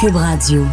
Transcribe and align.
Cube 0.00 0.14
Radio. 0.14 0.64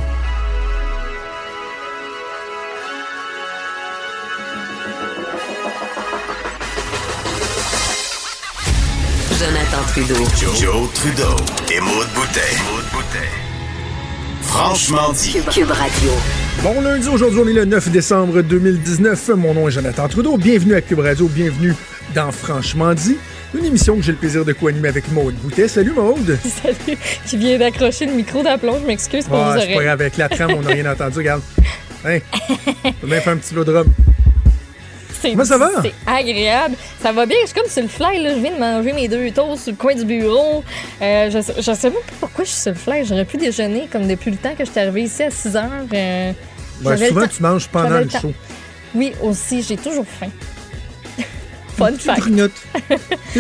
Jonathan 9.32 9.84
Trudeau. 9.88 10.16
Joe, 10.56 10.94
Trudeau 10.94 11.36
et 11.74 11.80
Maude 11.80 12.08
Boutet. 12.14 12.40
Franchement 14.42 15.12
dit. 15.14 15.38
Cube 15.52 15.72
Radio. 15.72 16.12
Bon 16.62 16.82
lundi, 16.82 17.08
aujourd'hui 17.08 17.40
on 17.44 17.48
est 17.48 17.54
le 17.54 17.66
9 17.66 17.90
décembre 17.90 18.44
2019. 18.44 19.30
Mon 19.38 19.56
nom 19.56 19.68
est 19.68 19.72
Jonathan 19.72 20.08
Trudeau. 20.08 20.38
Bienvenue 20.38 20.76
à 20.76 20.82
Cube 20.82 21.00
Radio, 21.00 21.28
bienvenue 21.28 21.74
dans 22.14 22.32
Franchement 22.32 22.94
dit. 22.94 23.18
Une 23.58 23.66
émission 23.66 23.96
que 23.96 24.02
j'ai 24.02 24.12
le 24.12 24.18
plaisir 24.18 24.44
de 24.44 24.52
co-animer 24.54 24.90
avec 24.90 25.10
Maude 25.12 25.36
Boutet. 25.36 25.68
Salut 25.68 25.92
Maude! 25.92 26.38
Salut, 26.62 26.98
qui 27.26 27.38
vient 27.38 27.58
d'accrocher 27.58 28.06
le 28.06 28.14
micro 28.14 28.44
d'aplomb, 28.44 28.80
je 28.82 28.86
m'excuse 28.86 29.26
pour 29.26 29.38
Ah, 29.38 29.54
pas 29.56 29.58
oreilles. 29.58 29.76
grave, 29.76 30.02
avec 30.02 30.18
la 30.18 30.28
trame, 30.30 30.52
on 30.58 30.62
n'a 30.62 30.72
rien 30.72 30.92
entendu. 30.92 31.18
Regarde. 31.20 31.42
Hein? 32.08 32.20
On 33.04 33.08
bien 33.08 33.20
faire 33.20 33.34
un 33.34 33.38
petit 33.38 33.56
lot 33.56 33.64
de 33.64 33.74
rhum. 33.74 33.88
Comment 35.24 35.44
ça 35.44 35.58
va? 35.58 35.72
C'est 35.82 35.94
agréable. 36.06 36.76
Ça 37.02 37.12
va 37.12 37.26
bien, 37.26 37.38
je 37.42 37.48
suis 37.48 37.56
comme 37.60 37.68
sur 37.68 37.82
le 37.82 37.88
fly, 37.88 38.22
là. 38.22 38.36
je 38.36 38.40
viens 38.42 38.52
de 38.54 38.60
manger 38.60 38.94
mes 38.94 39.08
deux 39.08 39.32
toasts 39.32 39.64
sur 39.64 39.72
le 39.72 39.78
coin 39.78 39.96
du 39.96 40.06
bureau. 40.06 40.64
Euh, 41.02 41.32
je, 41.32 41.40
je 41.58 41.62
sais 41.74 41.90
même 41.90 41.94
pas 41.94 42.14
pourquoi 42.20 42.44
je 42.46 42.52
suis 42.52 42.62
sur 42.62 42.74
le 42.74 42.78
fly. 42.78 43.04
J'aurais 43.06 43.26
pu 43.26 43.38
déjeuner 43.38 43.88
comme 43.92 44.08
depuis 44.08 44.30
le 44.30 44.38
temps 44.38 44.54
que 44.56 44.64
je 44.64 44.70
suis 44.70 44.80
arrivée 44.80 45.02
ici 45.02 45.24
à 45.24 45.32
6 45.32 45.56
heures. 45.56 45.64
euh, 45.96 46.32
le 46.86 46.98
souvent, 47.08 47.28
tu 47.28 47.42
manges 47.42 47.68
pendant 47.70 48.02
le 48.02 48.10
show. 48.10 48.32
Oui, 48.94 49.14
aussi, 49.24 49.64
j'ai 49.64 49.78
toujours 49.78 50.06
faim. 50.06 50.30
Fun 51.78 51.94
fact. 51.98 52.24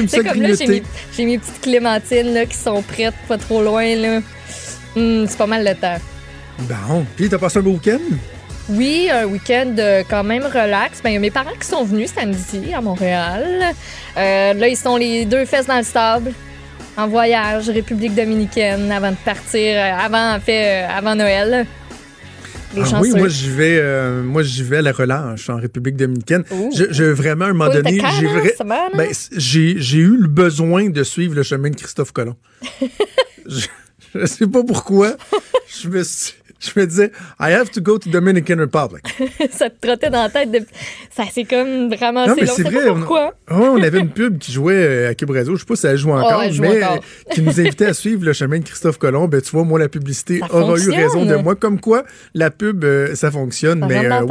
C'est 0.07 0.23
comme 0.23 0.41
là, 0.41 0.49
j'ai 0.59 0.67
mes, 0.67 1.25
mes 1.25 1.37
petites 1.37 1.61
clémentines 1.61 2.33
là, 2.33 2.45
qui 2.45 2.57
sont 2.57 2.81
prêtes, 2.81 3.13
pas 3.27 3.37
trop 3.37 3.61
loin. 3.63 3.95
là. 3.95 4.19
Hum, 4.95 5.25
c'est 5.27 5.37
pas 5.37 5.47
mal 5.47 5.63
le 5.63 5.75
temps. 5.75 5.97
Bon. 6.59 7.05
Puis, 7.15 7.29
t'as 7.29 7.37
passé 7.37 7.59
un 7.59 7.61
beau 7.61 7.71
week-end? 7.71 7.99
Oui, 8.69 9.09
un 9.11 9.25
week-end 9.25 9.75
euh, 9.77 10.03
quand 10.09 10.23
même 10.23 10.43
relax. 10.43 11.01
Ben, 11.03 11.11
il 11.11 11.13
y 11.13 11.17
a 11.17 11.19
mes 11.19 11.31
parents 11.31 11.55
qui 11.59 11.67
sont 11.67 11.83
venus 11.83 12.11
samedi 12.13 12.73
à 12.73 12.81
Montréal. 12.81 13.73
Euh, 14.17 14.53
là, 14.53 14.67
ils 14.67 14.77
sont 14.77 14.97
les 14.97 15.25
deux 15.25 15.45
fesses 15.45 15.67
dans 15.67 15.77
le 15.77 15.83
sable, 15.83 16.31
en 16.97 17.07
voyage, 17.07 17.69
République 17.69 18.15
dominicaine, 18.15 18.91
avant 18.91 19.11
de 19.11 19.17
partir, 19.23 19.75
euh, 19.77 20.05
avant, 20.05 20.35
en 20.35 20.39
fait, 20.39 20.83
avant 20.83 21.13
Noël. 21.15 21.67
Les 22.75 22.81
Ah 22.93 22.99
oui, 23.01 23.11
moi 23.11 23.27
j'y 23.29 23.49
vais, 23.49 23.77
euh, 23.79 24.21
moi 24.23 24.43
j'y 24.43 24.63
vais 24.63 24.77
à 24.77 24.81
la 24.81 24.91
relâche 24.91 25.49
en 25.49 25.57
République 25.57 25.95
dominicaine. 25.95 26.43
Je- 26.75 27.03
vraiment 27.03 27.45
à 27.45 27.49
un 27.49 27.53
moment 27.53 27.71
donné, 27.71 28.01
j'ai 28.19 28.27
va, 28.27 28.89
non? 28.91 28.97
ben, 28.97 29.09
j'ai 29.35 29.75
j'ai 29.77 29.99
eu 29.99 30.17
le 30.17 30.27
besoin 30.27 30.89
de 30.89 31.03
suivre 31.03 31.35
le 31.35 31.43
chemin 31.43 31.69
de 31.69 31.75
Christophe 31.75 32.11
Colomb. 32.11 32.35
je, 33.47 33.67
je 34.15 34.25
sais 34.25 34.47
pas 34.47 34.63
pourquoi. 34.63 35.15
je 35.81 35.87
me 35.89 36.03
suis- 36.03 36.33
je 36.59 36.79
me 36.79 36.85
disais 36.85 37.11
I 37.39 37.51
have 37.53 37.69
to 37.71 37.81
go 37.81 37.97
to 37.97 38.09
Dominican 38.09 38.57
Republic. 38.59 39.03
ça 39.51 39.69
te 39.69 39.85
trottait 39.85 40.09
dans 40.09 40.23
la 40.23 40.29
tête. 40.29 40.51
De... 40.51 40.59
Ça 41.11 41.23
c'est 41.31 41.43
comme 41.43 41.89
vraiment 41.93 42.27
Non, 42.27 42.35
mais 42.39 42.45
c'est 42.45 42.63
vrai. 42.63 42.85
pas 42.85 42.91
On, 42.91 42.95
pourquoi. 42.99 43.25
Ouais, 43.51 43.67
on 43.67 43.81
avait 43.81 43.99
une 43.99 44.09
pub 44.09 44.37
qui 44.37 44.51
jouait 44.51 44.73
euh, 44.73 45.09
à 45.09 45.15
Cube 45.15 45.31
Radio. 45.31 45.55
Je 45.55 45.59
sais 45.61 45.65
pas 45.65 45.75
si 45.75 45.87
elle 45.87 45.97
joue 45.97 46.11
encore, 46.11 46.43
elle 46.43 46.53
joue 46.53 46.61
mais 46.61 46.83
encore. 46.83 46.99
qui 47.31 47.41
nous 47.41 47.59
invitait 47.59 47.87
à 47.87 47.93
suivre 47.93 48.25
le 48.25 48.33
chemin 48.33 48.59
de 48.59 48.63
Christophe 48.63 48.97
Colomb. 48.97 49.27
Ben, 49.27 49.41
tu 49.41 49.51
vois, 49.51 49.63
moi, 49.63 49.79
la 49.79 49.89
publicité 49.89 50.39
Ça 50.39 50.53
aura 50.55 50.77
eu 50.77 50.89
raison 50.91 51.25
de 51.25 51.35
moi. 51.35 51.55
Comme 51.55 51.79
quoi, 51.79 52.03
la 52.33 52.51
pub, 52.51 52.83
euh, 52.83 53.15
ça 53.15 53.31
fonctionne. 53.31 53.81
Ça 53.81 53.87
mais 53.87 54.07
dans 54.09 54.25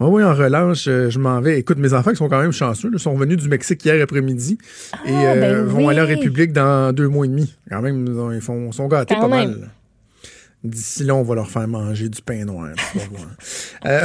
oui, 0.00 0.22
en 0.22 0.32
relâche, 0.34 0.86
euh, 0.86 1.10
je 1.10 1.18
m'en 1.18 1.40
vais. 1.40 1.58
Écoute, 1.58 1.78
mes 1.78 1.92
enfants 1.92 2.10
qui 2.10 2.16
sont 2.16 2.28
quand 2.28 2.40
même 2.40 2.52
chanceux, 2.52 2.88
là, 2.90 2.98
sont 2.98 3.14
revenus 3.14 3.36
du 3.38 3.48
Mexique 3.48 3.84
hier 3.84 4.00
après-midi 4.02 4.56
et 5.04 5.10
euh, 5.10 5.34
ben 5.34 5.64
vont 5.64 5.86
oui. 5.86 5.90
aller 5.92 6.00
en 6.00 6.06
République 6.06 6.52
dans 6.52 6.92
deux 6.92 7.08
mois 7.08 7.26
et 7.26 7.28
demi. 7.28 7.56
Quand 7.68 7.82
même, 7.82 8.06
ils, 8.06 8.18
ont- 8.18 8.30
ils 8.32 8.40
font, 8.40 8.70
sont 8.70 8.86
gâtés 8.86 9.16
Quand 9.16 9.28
pas 9.28 9.36
même. 9.36 9.50
mal. 9.50 9.70
D'ici 10.64 11.04
là, 11.04 11.14
on 11.14 11.22
va 11.22 11.36
leur 11.36 11.48
faire 11.50 11.68
manger 11.68 12.08
du 12.08 12.20
pain 12.22 12.44
noir. 12.44 12.70
Euh, 13.86 14.00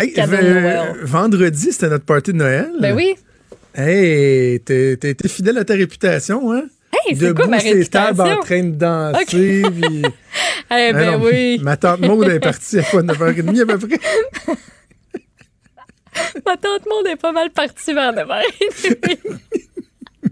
hey, 0.00 0.14
Noël. 0.16 0.96
vendredi, 1.02 1.72
c'était 1.72 1.90
notre 1.90 2.06
party 2.06 2.32
de 2.32 2.38
Noël. 2.38 2.70
Ben 2.80 2.96
oui. 2.96 3.14
Hey, 3.74 4.60
t'es 4.60 4.96
fidèle 5.28 5.58
à 5.58 5.64
ta 5.64 5.74
réputation, 5.74 6.52
hein? 6.52 6.64
Hey, 7.06 7.14
c'est 7.16 7.34
quoi 7.34 7.46
ma 7.46 7.58
réputation? 7.58 8.24
en 8.24 8.40
train 8.40 8.62
de 8.64 8.70
danser. 8.76 9.62
puis- 9.70 10.02
Eh 10.70 10.90
Ah 10.90 10.92
ben 10.92 11.18
non, 11.18 11.24
oui. 11.26 11.58
Ma 11.62 11.76
tante 11.76 12.00
Maud 12.00 12.26
est 12.28 12.40
partie 12.40 12.78
à 12.78 12.82
quoi, 12.84 13.02
9h30 13.02 13.60
à 13.62 13.66
peu 13.66 13.78
près? 13.86 14.00
Ma 16.46 16.56
tante 16.56 16.86
Monde 16.88 17.06
est 17.08 17.16
pas 17.20 17.32
mal 17.32 17.50
partie 17.50 17.92
vers 17.92 18.12
9h30. 18.12 19.48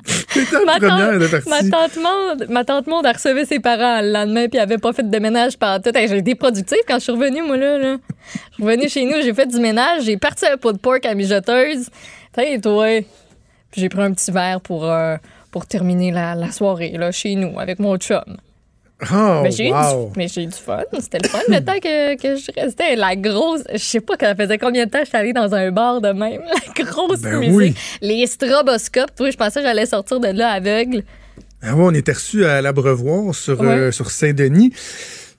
Ma 0.66 0.80
tante, 0.80 1.20
ma 1.46 1.50
partie. 1.50 1.70
tante 1.70 1.96
Monde, 1.96 2.46
ma 2.48 2.64
tante 2.64 2.86
Monde 2.86 3.06
a 3.06 3.12
recevé 3.12 3.44
ses 3.44 3.60
parents 3.60 4.00
le 4.00 4.12
lendemain 4.12 4.48
puis 4.48 4.56
elle 4.56 4.62
avait 4.62 4.78
pas 4.78 4.92
fait 4.92 5.08
de 5.08 5.18
ménage 5.18 5.56
pendant 5.56 5.80
tout. 5.80 5.96
Hey, 5.96 6.08
j'ai 6.08 6.18
été 6.18 6.34
productive 6.34 6.78
quand 6.88 6.94
je 6.94 7.00
suis 7.00 7.12
revenue, 7.12 7.42
moi, 7.42 7.56
là. 7.56 7.78
là. 7.78 7.96
Je 8.50 8.54
suis 8.54 8.64
revenue 8.64 8.88
chez 8.88 9.04
nous, 9.04 9.22
j'ai 9.22 9.34
fait 9.34 9.46
du 9.46 9.60
ménage, 9.60 10.04
j'ai 10.04 10.16
parti 10.16 10.46
un 10.46 10.56
pot 10.56 10.72
de 10.72 10.78
porc 10.78 10.98
à 11.04 11.14
mijoteuse. 11.14 11.88
T'sais, 12.32 12.58
toi? 12.60 13.04
Puis 13.70 13.80
j'ai 13.80 13.88
pris 13.88 14.02
un 14.02 14.12
petit 14.12 14.30
verre 14.30 14.60
pour, 14.60 14.84
euh, 14.90 15.16
pour 15.50 15.66
terminer 15.66 16.10
la, 16.10 16.34
la 16.34 16.50
soirée, 16.50 16.92
là, 16.98 17.12
chez 17.12 17.34
nous, 17.34 17.58
avec 17.60 17.78
mon 17.78 17.96
chum. 17.96 18.24
Oh, 19.12 19.40
mais 19.42 19.50
j'ai 19.50 19.64
eu, 19.68 19.70
du- 19.70 20.48
eu 20.48 20.50
fun. 20.52 20.82
C'était 21.00 21.18
le 21.22 21.28
fun 21.28 21.40
le 21.48 21.58
temps 21.64 21.78
que, 21.82 22.14
que 22.16 22.36
je 22.40 22.50
restais. 22.60 22.94
La 22.96 23.16
grosse. 23.16 23.62
Je 23.72 23.78
sais 23.78 24.00
pas, 24.00 24.14
ça 24.20 24.34
faisait 24.34 24.58
combien 24.58 24.86
de 24.86 24.90
temps 24.90 25.00
que 25.00 25.06
j'étais 25.06 25.16
allée 25.18 25.32
dans 25.32 25.52
un 25.54 25.70
bar 25.72 26.00
de 26.00 26.08
même. 26.12 26.40
La 26.76 26.84
grosse 26.84 27.20
Ben 27.20 27.38
musique. 27.40 27.54
oui. 27.54 27.74
Les 28.00 28.26
stroboscopes. 28.26 29.14
Toi, 29.16 29.30
je 29.30 29.36
pensais 29.36 29.60
que 29.60 29.66
j'allais 29.66 29.86
sortir 29.86 30.20
de 30.20 30.28
là 30.28 30.50
aveugle. 30.50 31.02
Ah 31.62 31.74
ouais, 31.74 31.84
on 31.84 31.94
était 31.94 32.12
reçus 32.12 32.44
à 32.44 32.60
l'Abreuvoir 32.60 33.34
sur, 33.34 33.60
Ouais. 33.60 33.66
euh, 33.68 33.92
sur 33.92 34.10
Saint-Denis. 34.10 34.72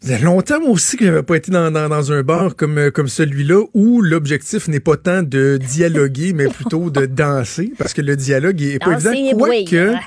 Ça 0.05 0.19
longtemps, 0.19 0.59
moi 0.59 0.71
aussi, 0.71 0.97
que 0.97 1.05
j'avais 1.05 1.23
pas 1.23 1.37
été 1.37 1.49
dans, 1.49 1.71
dans, 1.71 1.87
dans 1.87 2.11
un 2.11 2.23
bar 2.23 2.57
comme, 2.57 2.77
euh, 2.77 2.91
comme 2.91 3.07
celui-là 3.07 3.63
où 3.73 4.01
l'objectif 4.01 4.67
n'est 4.67 4.81
pas 4.81 4.97
tant 4.97 5.23
de 5.23 5.57
dialoguer, 5.57 6.33
mais 6.33 6.47
plutôt 6.47 6.89
de 6.89 7.05
danser, 7.05 7.71
parce 7.77 7.93
que 7.93 8.01
le 8.01 8.17
dialogue 8.17 8.61
est 8.61 8.79
pas 8.83 8.95
Danser 8.95 9.07
évident. 9.17 9.29
et 9.29 9.63
Quoique, 9.65 9.87
boire. 9.91 10.01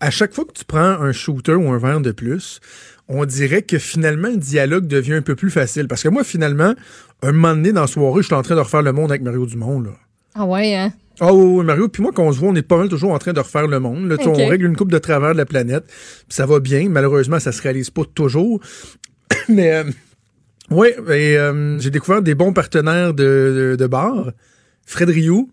À 0.00 0.10
chaque 0.10 0.32
fois 0.32 0.44
que 0.44 0.52
tu 0.52 0.64
prends 0.64 0.78
un 0.78 1.12
shooter 1.12 1.54
ou 1.54 1.70
un 1.70 1.78
verre 1.78 2.00
de 2.00 2.12
plus, 2.12 2.60
on 3.08 3.24
dirait 3.24 3.62
que 3.62 3.78
finalement, 3.78 4.28
le 4.28 4.36
dialogue 4.36 4.86
devient 4.86 5.14
un 5.14 5.22
peu 5.22 5.34
plus 5.34 5.50
facile. 5.50 5.88
Parce 5.88 6.02
que 6.02 6.08
moi, 6.08 6.24
finalement, 6.24 6.74
un 7.22 7.32
moment 7.32 7.54
donné 7.54 7.72
dans 7.72 7.82
la 7.82 7.86
soirée, 7.86 8.22
je 8.22 8.26
suis 8.26 8.34
en 8.34 8.42
train 8.42 8.54
de 8.54 8.60
refaire 8.60 8.82
le 8.82 8.92
monde 8.92 9.10
avec 9.10 9.22
Mario 9.22 9.46
Dumont, 9.46 9.80
là. 9.80 9.90
Ah 10.34 10.44
ouais, 10.44 10.74
hein? 10.74 10.92
Ah 11.20 11.34
oui, 11.34 11.58
oui, 11.58 11.64
Mario. 11.64 11.88
Puis 11.88 12.02
moi, 12.02 12.12
quand 12.14 12.22
on 12.22 12.32
se 12.32 12.38
voit, 12.38 12.50
on 12.50 12.54
est 12.54 12.62
pas 12.62 12.76
mal 12.76 12.88
toujours 12.88 13.12
en 13.12 13.18
train 13.18 13.32
de 13.32 13.40
refaire 13.40 13.66
le 13.66 13.80
monde. 13.80 14.08
Là. 14.08 14.16
On 14.24 14.34
règle 14.34 14.66
une 14.66 14.76
coupe 14.76 14.92
de 14.92 14.98
travers 14.98 15.32
de 15.32 15.38
la 15.38 15.46
planète. 15.46 15.84
Puis 15.86 16.36
ça 16.36 16.46
va 16.46 16.60
bien. 16.60 16.88
Malheureusement, 16.88 17.40
ça 17.40 17.50
se 17.50 17.60
réalise 17.60 17.90
pas 17.90 18.02
toujours. 18.14 18.60
Mais 19.48 19.72
euh, 19.72 19.84
ouais, 20.70 20.92
et, 21.08 21.36
euh, 21.36 21.78
j'ai 21.80 21.90
découvert 21.90 22.22
des 22.22 22.36
bons 22.36 22.52
partenaires 22.52 23.14
de, 23.14 23.72
de, 23.72 23.76
de 23.76 23.86
bar. 23.88 24.30
Fred 24.86 25.08
Rioux, 25.08 25.50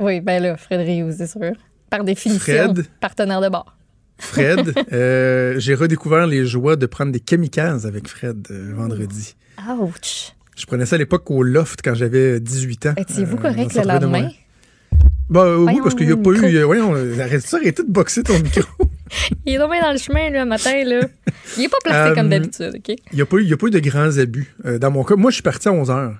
Oui, 0.00 0.20
ben 0.20 0.42
là, 0.42 0.56
Fred 0.56 0.80
Rioux, 0.80 1.12
c'est 1.16 1.28
sûr. 1.28 1.52
Par 1.90 2.04
définition, 2.04 2.40
Fred. 2.40 2.86
partenaire 3.00 3.40
de 3.40 3.48
bar. 3.48 3.76
Fred. 4.18 4.72
euh, 4.92 5.54
j'ai 5.58 5.74
redécouvert 5.74 6.26
les 6.26 6.46
joies 6.46 6.76
de 6.76 6.86
prendre 6.86 7.12
des 7.12 7.20
kamikazes 7.20 7.86
avec 7.86 8.08
Fred 8.08 8.46
euh, 8.50 8.72
vendredi. 8.74 9.36
Ouch! 9.80 10.32
Je 10.56 10.64
prenais 10.66 10.86
ça 10.86 10.96
à 10.96 10.98
l'époque 10.98 11.30
au 11.30 11.42
loft 11.42 11.80
quand 11.84 11.94
j'avais 11.94 12.40
18 12.40 12.86
ans. 12.86 12.94
Étiez-vous 12.96 13.36
Euh, 13.36 13.40
correct 13.40 13.74
le 13.74 13.82
lendemain? 13.86 14.30
Bah 15.28 15.42
euh, 15.42 15.56
oui, 15.58 15.80
parce 15.82 15.94
qu'il 15.94 16.06
n'y 16.06 16.12
a 16.12 16.16
pas 16.16 16.30
micro. 16.30 16.46
eu. 16.46 16.56
euh, 16.56 16.64
voyons, 16.64 16.94
arrête 17.20 17.42
ça, 17.42 17.56
arrêtez 17.58 17.82
de 17.82 17.90
boxer 17.90 18.22
ton 18.22 18.38
micro. 18.38 18.62
Il 19.44 19.54
est 19.54 19.58
tombé 19.58 19.80
dans 19.80 19.92
le 19.92 19.98
chemin, 19.98 20.30
là, 20.30 20.44
matin, 20.44 20.82
là. 20.84 21.00
Il 21.58 21.64
est 21.64 21.68
pas 21.68 21.76
placé 21.84 22.14
comme 22.14 22.28
d'habitude, 22.28 22.72
OK? 22.76 22.88
Il 23.12 23.16
n'y 23.16 23.20
a, 23.20 23.24
a 23.24 23.26
pas 23.26 23.66
eu 23.66 23.70
de 23.70 23.78
grands 23.80 24.18
abus. 24.18 24.54
Euh, 24.64 24.78
dans 24.78 24.90
mon 24.90 25.04
cas, 25.04 25.16
moi, 25.16 25.30
je 25.30 25.34
suis 25.34 25.42
parti 25.42 25.68
à 25.68 25.72
11 25.72 25.90
h. 25.90 26.14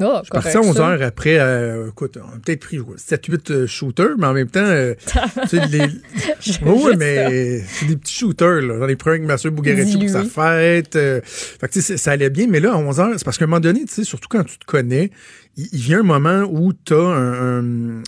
Oh, 0.00 0.18
Je 0.18 0.24
suis 0.24 0.30
parti 0.30 0.56
à 0.56 0.60
11 0.60 0.76
h 0.78 1.02
après, 1.02 1.38
euh, 1.40 1.88
écoute, 1.88 2.18
on 2.22 2.36
a 2.36 2.38
peut-être 2.38 2.60
pris 2.60 2.78
7-8 2.78 3.50
euh, 3.50 3.66
shooters, 3.66 4.16
mais 4.16 4.26
en 4.26 4.32
même 4.32 4.48
temps, 4.48 4.60
euh, 4.60 4.94
tu 5.42 5.48
sais, 5.48 5.66
les. 5.66 5.80
Oui, 6.64 6.92
mais 6.96 7.60
c'est 7.66 7.86
des 7.86 7.96
petits 7.96 8.14
shooters, 8.14 8.60
là. 8.62 8.74
J'en 8.78 8.86
ai 8.88 8.94
pris 8.96 9.10
un 9.10 9.14
avec 9.14 9.24
Mathieu 9.26 9.50
Bougaretti 9.50 9.96
pour 9.98 10.08
sa 10.08 10.22
fête. 10.24 10.94
euh, 10.96 11.20
fait 11.24 11.66
que, 11.66 11.72
tu 11.72 11.80
sais, 11.80 11.86
c'est- 11.94 11.96
ça 11.96 12.12
allait 12.12 12.30
bien, 12.30 12.46
mais 12.48 12.60
là, 12.60 12.74
à 12.74 12.76
11 12.76 12.98
h 12.98 13.14
c'est 13.18 13.24
parce 13.24 13.38
qu'à 13.38 13.44
un 13.44 13.48
moment 13.48 13.60
donné, 13.60 13.84
tu 13.86 13.92
sais, 13.94 14.04
surtout 14.04 14.28
quand 14.30 14.44
tu 14.44 14.56
te 14.58 14.64
connais, 14.66 15.10
il, 15.56 15.66
il 15.72 15.80
vient 15.80 16.00
un 16.00 16.04
moment 16.04 16.42
où 16.48 16.72
tu 16.72 16.94
as 16.94 16.98
un, 16.98 17.58
un- 17.58 18.02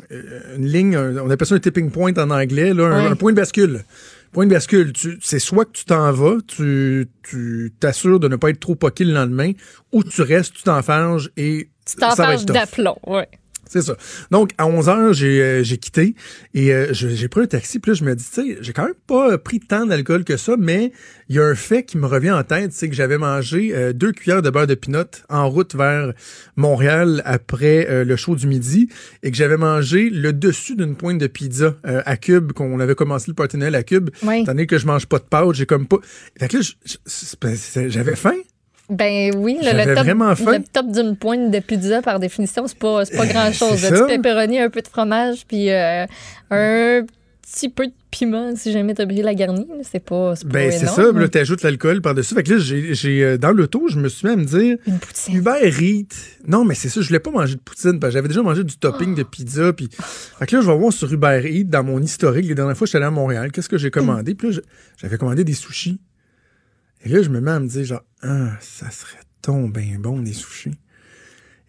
une 0.56 0.66
ligne, 0.66 0.94
un- 0.94 1.16
on 1.18 1.28
appelle 1.30 1.48
ça 1.48 1.56
un 1.56 1.58
tipping 1.58 1.90
point 1.90 2.12
en 2.18 2.30
anglais, 2.30 2.72
là, 2.72 2.84
un, 2.86 3.16
point 3.16 3.32
de 3.32 3.36
bascule. 3.36 3.80
Point 4.32 4.46
de 4.46 4.52
bascule, 4.52 4.92
c'est 5.20 5.40
soit 5.40 5.64
que 5.64 5.72
tu 5.72 5.84
t'en 5.84 6.12
vas, 6.12 6.36
tu 6.46 7.08
tu 7.28 7.72
t'assures 7.80 8.20
de 8.20 8.28
ne 8.28 8.36
pas 8.36 8.50
être 8.50 8.60
trop 8.60 8.76
poqué 8.76 9.04
le 9.04 9.12
lendemain, 9.12 9.50
ou 9.90 10.04
tu 10.04 10.22
restes, 10.22 10.54
tu 10.54 10.62
t'enfarges 10.62 11.30
et 11.36 11.68
Tu 11.94 12.00
t'enfarges 12.00 12.42
être 12.42 12.46
tough. 12.46 12.54
d'aplomb, 12.54 12.96
ouais. 13.06 13.28
C'est 13.72 13.82
ça. 13.82 13.94
Donc, 14.32 14.50
à 14.58 14.66
11 14.66 14.88
heures, 14.88 15.12
j'ai 15.12 15.40
euh, 15.40 15.62
j'ai 15.62 15.76
quitté 15.78 16.16
et 16.54 16.72
euh, 16.74 16.88
j'ai 16.92 17.28
pris 17.28 17.42
un 17.42 17.46
taxi. 17.46 17.78
Puis 17.78 17.92
là, 17.92 17.94
je 17.96 18.02
me 18.02 18.16
dis, 18.16 18.24
tu 18.24 18.32
sais, 18.54 18.58
j'ai 18.60 18.72
quand 18.72 18.82
même 18.82 18.94
pas 19.06 19.38
pris 19.38 19.60
tant 19.60 19.86
d'alcool 19.86 20.24
que 20.24 20.36
ça, 20.36 20.56
mais 20.58 20.90
il 21.28 21.36
y 21.36 21.38
a 21.38 21.44
un 21.44 21.54
fait 21.54 21.84
qui 21.84 21.96
me 21.96 22.06
revient 22.06 22.32
en 22.32 22.42
tête, 22.42 22.72
c'est 22.72 22.88
que 22.88 22.96
j'avais 22.96 23.16
mangé 23.16 23.70
euh, 23.72 23.92
deux 23.92 24.10
cuillères 24.10 24.42
de 24.42 24.50
beurre 24.50 24.66
de 24.66 24.74
pinot 24.74 25.04
en 25.28 25.48
route 25.48 25.76
vers 25.76 26.12
Montréal 26.56 27.22
après 27.24 28.04
le 28.04 28.16
show 28.16 28.34
du 28.34 28.48
midi 28.48 28.88
et 29.22 29.30
que 29.30 29.36
j'avais 29.36 29.56
mangé 29.56 30.10
le 30.10 30.32
dessus 30.32 30.74
d'une 30.74 30.96
pointe 30.96 31.18
de 31.18 31.28
pizza 31.28 31.76
à 31.84 32.16
Cube, 32.16 32.50
qu'on 32.50 32.80
avait 32.80 32.96
commencé 32.96 33.30
le 33.30 33.58
Noël 33.58 33.76
à 33.76 33.84
Cube. 33.84 34.10
Oui. 34.24 34.40
Étant 34.42 34.50
donné 34.52 34.66
que 34.66 34.78
je 34.78 34.86
mange 34.86 35.06
pas 35.06 35.18
de 35.18 35.24
pâtes, 35.24 35.54
j'ai 35.54 35.66
comme 35.66 35.86
pas... 35.86 35.98
Fait 36.38 36.48
que 36.48 36.56
là, 36.56 36.62
c'est- 37.06 37.54
c'est- 37.56 37.88
j'avais 37.90 38.16
faim. 38.16 38.34
Ben 38.90 39.32
oui, 39.36 39.58
le, 39.62 39.94
top, 40.72 40.84
le 40.86 40.92
d'une 40.92 41.16
pointe 41.16 41.50
de 41.50 41.60
pizza, 41.60 42.02
par 42.02 42.18
définition, 42.18 42.66
c'est 42.66 42.78
pas, 42.78 43.04
pas 43.06 43.26
grand-chose. 43.26 43.76
c'est 43.76 43.86
Un 43.86 44.06
petit 44.06 44.16
pepperoni, 44.16 44.58
un 44.58 44.68
peu 44.68 44.82
de 44.82 44.88
fromage, 44.88 45.46
puis 45.46 45.70
euh, 45.70 46.06
un 46.50 47.02
petit 47.42 47.68
peu 47.68 47.86
de 47.86 47.92
piment 48.10 48.54
si 48.56 48.72
jamais 48.72 48.94
t'as 48.94 49.04
brillé 49.06 49.22
la 49.22 49.34
garnie. 49.34 49.68
C'est 49.82 50.04
pas, 50.04 50.34
Ben, 50.44 50.72
c'est 50.72 50.86
ça. 50.86 51.12
Là, 51.12 51.28
t'ajoutes 51.28 51.62
l'alcool 51.62 52.02
par-dessus. 52.02 52.34
Fait 52.34 52.42
que 52.42 52.54
là, 52.54 52.58
j'ai, 52.58 53.22
euh, 53.22 53.38
dans 53.38 53.52
l'auto, 53.52 53.86
je 53.88 53.98
me 53.98 54.08
suis 54.08 54.26
mis 54.26 54.32
à 54.32 54.36
me 54.36 54.44
dire, 54.44 54.76
Une 54.86 54.98
poutine. 54.98 55.36
Uber 55.36 55.70
Eats. 55.80 56.16
Non, 56.48 56.64
mais 56.64 56.74
c'est 56.74 56.88
ça, 56.88 57.00
je 57.00 57.06
voulais 57.06 57.20
pas 57.20 57.30
manger 57.30 57.54
de 57.54 57.60
poutine, 57.60 58.00
parce 58.00 58.12
que 58.12 58.18
j'avais 58.18 58.28
déjà 58.28 58.42
mangé 58.42 58.64
du 58.64 58.76
topping 58.76 59.14
de 59.14 59.22
pizza. 59.22 59.72
Puis, 59.72 59.88
fait 59.92 60.46
que 60.46 60.56
là, 60.56 60.62
je 60.62 60.66
vais 60.66 60.76
voir 60.76 60.92
sur 60.92 61.12
Uber 61.12 61.42
Eats, 61.44 61.64
dans 61.64 61.84
mon 61.84 62.02
historique, 62.02 62.46
les 62.46 62.54
dernières 62.56 62.76
fois, 62.76 62.86
je 62.86 62.90
suis 62.90 62.96
allé 62.96 63.06
à 63.06 63.10
Montréal, 63.12 63.52
qu'est-ce 63.52 63.68
que 63.68 63.78
j'ai 63.78 63.90
commandé? 63.92 64.34
Puis 64.34 64.50
là, 64.50 64.60
j'avais 64.96 65.16
commandé 65.16 65.44
des 65.44 65.54
sushis. 65.54 66.00
Et 67.04 67.08
là, 67.08 67.22
je 67.22 67.28
me 67.30 67.40
mets 67.40 67.50
à 67.50 67.60
me 67.60 67.68
dire, 67.68 67.84
genre, 67.84 68.04
ah, 68.22 68.50
ça 68.60 68.90
serait 68.90 69.20
donc 69.42 69.72
bien 69.72 69.98
bon, 69.98 70.20
des 70.20 70.32
sushis. 70.32 70.72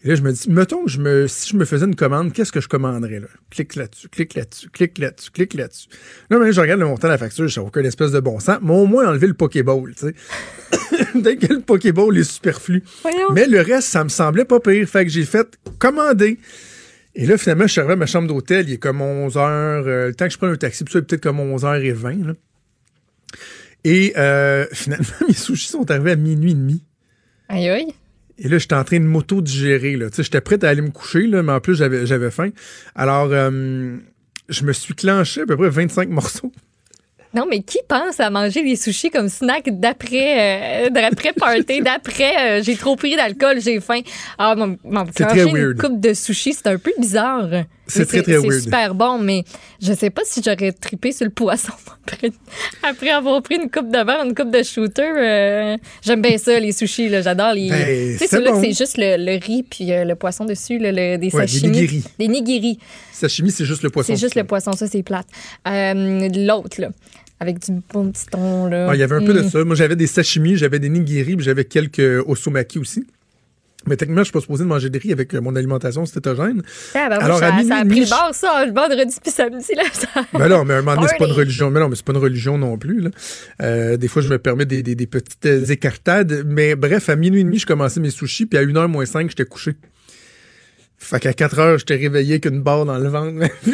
Et 0.03 0.09
là, 0.09 0.15
je 0.15 0.23
me 0.23 0.31
dis, 0.31 0.49
mettons 0.49 0.85
que 0.85 0.89
je 0.89 0.99
me, 0.99 1.27
si 1.27 1.51
je 1.51 1.55
me 1.55 1.63
faisais 1.63 1.85
une 1.85 1.95
commande, 1.95 2.33
qu'est-ce 2.33 2.51
que 2.51 2.59
je 2.59 2.67
commanderais, 2.67 3.19
là? 3.19 3.27
Clique 3.51 3.75
là-dessus, 3.75 4.09
clique 4.09 4.33
là-dessus, 4.33 4.69
clique 4.69 4.97
là-dessus, 4.97 5.29
clique 5.29 5.53
là-dessus. 5.53 5.89
Là, 6.29 6.39
maintenant, 6.39 6.51
je 6.51 6.59
regarde 6.61 6.79
le 6.79 6.87
montant 6.87 7.07
de 7.07 7.11
la 7.13 7.17
facture, 7.19 7.47
je 7.47 7.59
n'ai 7.59 7.65
aucun 7.65 7.83
espèce 7.83 8.11
de 8.11 8.19
bon 8.19 8.39
sens, 8.39 8.57
mais 8.63 8.73
au 8.73 8.87
moins 8.87 9.07
enlever 9.07 9.27
le 9.27 9.35
Pokéball, 9.35 9.93
tu 9.93 10.07
sais. 10.07 10.15
Dès 11.15 11.37
que 11.37 11.53
le 11.53 11.61
Pokéball 11.61 12.17
est 12.17 12.23
superflu. 12.23 12.83
Voyons. 13.03 13.31
Mais 13.31 13.45
le 13.45 13.61
reste, 13.61 13.89
ça 13.89 14.03
me 14.03 14.09
semblait 14.09 14.45
pas 14.45 14.59
pire. 14.59 14.87
Fait 14.89 15.05
que 15.05 15.11
j'ai 15.11 15.23
fait 15.25 15.47
commander. 15.77 16.39
Et 17.13 17.27
là, 17.27 17.37
finalement, 17.37 17.67
je 17.67 17.73
suis 17.73 17.79
arrivé 17.79 17.93
à 17.93 17.97
ma 17.97 18.05
chambre 18.07 18.27
d'hôtel. 18.27 18.69
Il 18.69 18.73
est 18.73 18.77
comme 18.77 19.01
11 19.01 19.37
heures. 19.37 19.85
euh, 19.85 20.07
le 20.07 20.15
temps 20.15 20.25
que 20.25 20.33
je 20.33 20.37
prenne 20.37 20.51
un 20.51 20.55
taxi, 20.55 20.83
puis 20.83 20.93
ça, 20.93 20.99
il 20.99 21.03
est 21.03 21.05
peut-être 21.05 21.21
comme 21.21 21.39
11h20. 21.39 22.25
Là. 22.25 22.33
Et 23.83 24.13
euh, 24.17 24.65
finalement, 24.71 25.05
mes 25.27 25.33
sushis 25.33 25.69
sont 25.69 25.89
arrivés 25.89 26.11
à 26.11 26.15
minuit 26.15 26.51
et 26.51 26.55
demi. 26.55 26.83
Aïe 27.49 27.69
aïe. 27.69 27.93
Et 28.37 28.47
là, 28.47 28.57
j'étais 28.57 28.75
en 28.75 28.83
train 28.83 28.99
de 28.99 29.05
m'auto-digérer. 29.05 29.97
J'étais 30.17 30.41
prêt 30.41 30.63
à 30.63 30.69
aller 30.69 30.81
me 30.81 30.89
coucher, 30.89 31.27
là, 31.27 31.43
mais 31.43 31.51
en 31.51 31.59
plus, 31.59 31.75
j'avais 31.75 32.31
faim. 32.31 32.49
Alors, 32.95 33.27
euh, 33.31 33.97
je 34.49 34.63
me 34.63 34.73
suis 34.73 34.95
clenché 34.95 35.41
à 35.41 35.45
peu 35.45 35.57
près 35.57 35.69
25 35.69 36.09
morceaux. 36.09 36.51
Non, 37.33 37.45
mais 37.49 37.61
qui 37.61 37.79
pense 37.87 38.19
à 38.19 38.29
manger 38.29 38.61
des 38.61 38.75
sushis 38.75 39.09
comme 39.09 39.29
snack 39.29 39.69
d'après 39.79 40.87
euh, 40.87 40.89
d'après 40.89 41.31
party, 41.37 41.81
d'après 41.81 42.59
euh, 42.59 42.63
j'ai 42.63 42.75
trop 42.75 42.97
pris 42.97 43.15
d'alcool, 43.15 43.61
j'ai 43.61 43.79
faim. 43.79 44.01
Ah, 44.37 44.53
mon, 44.55 44.77
mon 44.83 45.05
une 45.05 45.53
weird. 45.53 45.77
coupe 45.79 46.01
de 46.01 46.13
sushis, 46.13 46.53
c'est 46.53 46.67
un 46.67 46.77
peu 46.77 46.91
bizarre. 46.99 47.47
C'est 47.91 48.05
très, 48.05 48.21
très 48.21 48.33
C'est 48.39 48.47
weird. 48.47 48.61
super 48.63 48.95
bon, 48.95 49.19
mais 49.19 49.43
je 49.81 49.93
sais 49.93 50.09
pas 50.09 50.21
si 50.25 50.41
j'aurais 50.43 50.71
trippé 50.71 51.11
sur 51.11 51.25
le 51.25 51.31
poisson 51.31 51.73
après, 52.07 52.31
après 52.83 53.09
avoir 53.09 53.41
pris 53.41 53.55
une 53.55 53.69
coupe 53.69 53.89
de 53.91 54.03
verre, 54.05 54.23
une 54.25 54.33
coupe 54.35 54.51
de 54.51 54.63
shooter. 54.63 55.01
euh, 55.03 55.77
J'aime 56.01 56.21
bien 56.21 56.37
ça, 56.37 56.59
les 56.59 56.71
sushis, 56.71 57.09
j'adore 57.21 57.53
les. 57.53 57.69
Ben, 57.69 58.17
c'est 58.19 58.43
bon. 58.43 58.61
c'est 58.61 58.73
juste 58.73 58.97
le, 58.97 59.17
le 59.17 59.39
riz 59.43 59.63
puis 59.63 59.91
euh, 59.91 60.03
le 60.05 60.15
poisson 60.15 60.45
dessus, 60.45 60.77
là, 60.79 60.91
le- 60.91 61.17
des 61.17 61.33
Ouais, 61.35 61.41
des 61.45 61.47
sashimi. 61.51 61.71
nigiri. 61.71 62.03
Des 62.19 62.27
nigiri. 62.27 62.79
Sashimi, 63.11 63.51
c'est 63.51 63.65
juste 63.65 63.83
le 63.83 63.89
poisson. 63.89 64.13
C'est 64.13 64.19
juste 64.19 64.35
le 64.35 64.43
poisson, 64.43 64.71
ça, 64.73 64.87
c'est 64.87 65.03
plate. 65.03 65.27
Euh, 65.67 66.27
L'autre, 66.35 66.81
là, 66.81 66.89
avec 67.39 67.59
du 67.59 67.71
bon 67.93 68.11
petit 68.11 68.25
thon, 68.27 68.65
là. 68.67 68.87
Ah, 68.89 68.95
il 68.95 68.99
y 68.99 69.03
avait 69.03 69.15
un 69.15 69.23
peu 69.23 69.33
de 69.33 69.41
Mm. 69.41 69.49
ça. 69.49 69.63
Moi, 69.63 69.75
j'avais 69.75 69.95
des 69.95 70.07
sashimi, 70.07 70.55
j'avais 70.57 70.79
des 70.79 70.89
nigiri, 70.89 71.35
puis 71.35 71.45
j'avais 71.45 71.65
quelques 71.65 72.01
osomaki 72.27 72.79
aussi. 72.79 73.05
Mais 73.87 73.97
techniquement, 73.97 74.21
je 74.21 74.25
suis 74.25 74.33
pas 74.33 74.41
supposé 74.41 74.63
de 74.63 74.69
manger 74.69 74.89
de 74.89 74.99
riz 74.99 75.11
avec 75.11 75.33
euh, 75.33 75.41
mon 75.41 75.55
alimentation 75.55 76.05
cétogène. 76.05 76.61
Ah, 76.93 77.09
ben, 77.09 77.17
Alors, 77.17 77.39
ça, 77.39 77.47
à 77.47 77.51
minuit 77.53 77.67
ça 77.67 77.77
a 77.77 77.85
pris 77.85 77.99
le 77.99 78.09
bord, 78.09 78.29
ça, 78.33 78.65
le 78.65 78.73
vendredi 78.73 79.15
puis 79.21 79.31
samedi, 79.31 79.73
là. 79.75 79.83
Ça... 79.91 80.07
Ben 80.33 80.47
non, 80.47 80.63
mais 80.63 80.75
à 80.75 80.77
un 80.77 80.81
moment 80.81 80.95
donné, 80.95 81.07
c'est 81.09 81.17
pas 81.17 81.27
une 81.27 81.33
religion. 81.33 81.71
Mais 81.71 81.79
non, 81.79 81.89
mais 81.89 81.95
c'est 81.95 82.05
pas 82.05 82.13
une 82.13 82.19
religion 82.19 82.57
non 82.57 82.77
plus. 82.77 83.01
Là. 83.01 83.09
Euh, 83.61 83.97
des 83.97 84.07
fois, 84.07 84.21
je 84.21 84.29
me 84.29 84.37
permets 84.37 84.65
des, 84.65 84.83
des, 84.83 84.95
des 84.95 85.07
petites 85.07 85.45
euh, 85.45 85.65
écartades. 85.65 86.43
Mais 86.45 86.75
bref, 86.75 87.09
à 87.09 87.15
minuit 87.15 87.41
et 87.41 87.43
demi, 87.43 87.59
je 87.59 87.65
commençais 87.65 87.99
mes 87.99 88.11
sushis, 88.11 88.45
puis 88.45 88.59
à 88.59 88.63
1h 88.63 88.87
moins 88.87 89.05
5, 89.05 89.29
j'étais 89.29 89.45
couché. 89.45 89.75
Fait 90.97 91.19
qu'à 91.19 91.33
4 91.33 91.59
heures, 91.59 91.77
j'étais 91.79 91.95
réveillé 91.95 92.39
qu'une 92.39 92.61
barre 92.61 92.85
dans 92.85 92.99
le 92.99 93.09
ventre. 93.09 93.47
Je 93.65 93.71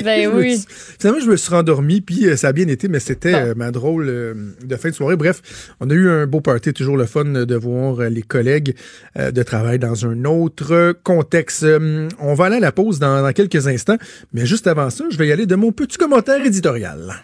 me 0.30 0.36
oui. 0.36 0.58
suis- 0.58 0.66
finalement, 1.00 1.20
je 1.24 1.30
me 1.30 1.36
suis 1.36 1.50
rendormi, 1.50 2.00
puis 2.00 2.26
euh, 2.26 2.36
ça 2.36 2.48
a 2.48 2.52
bien 2.52 2.68
été, 2.68 2.88
mais 2.88 3.00
c'était 3.00 3.34
euh, 3.34 3.54
ma 3.56 3.70
drôle 3.70 4.06
euh, 4.08 4.34
de 4.64 4.76
fin 4.76 4.90
de 4.90 4.94
soirée. 4.94 5.16
Bref, 5.16 5.42
on 5.80 5.90
a 5.90 5.94
eu 5.94 6.08
un 6.08 6.26
beau 6.26 6.40
party, 6.40 6.72
toujours 6.72 6.96
le 6.96 7.06
fun 7.06 7.24
de 7.24 7.54
voir 7.54 8.00
euh, 8.00 8.08
les 8.08 8.22
collègues 8.22 8.74
euh, 9.18 9.30
de 9.30 9.42
travail 9.42 9.78
dans 9.78 10.06
un 10.06 10.24
autre 10.24 10.94
contexte. 11.04 11.62
Euh, 11.62 12.08
on 12.18 12.34
va 12.34 12.46
aller 12.46 12.56
à 12.56 12.60
la 12.60 12.72
pause 12.72 12.98
dans, 12.98 13.22
dans 13.22 13.32
quelques 13.32 13.66
instants, 13.68 13.98
mais 14.32 14.46
juste 14.46 14.66
avant 14.66 14.90
ça, 14.90 15.04
je 15.10 15.16
vais 15.16 15.28
y 15.28 15.32
aller 15.32 15.46
de 15.46 15.54
mon 15.56 15.72
petit 15.72 15.98
commentaire 15.98 16.44
éditorial. 16.44 17.14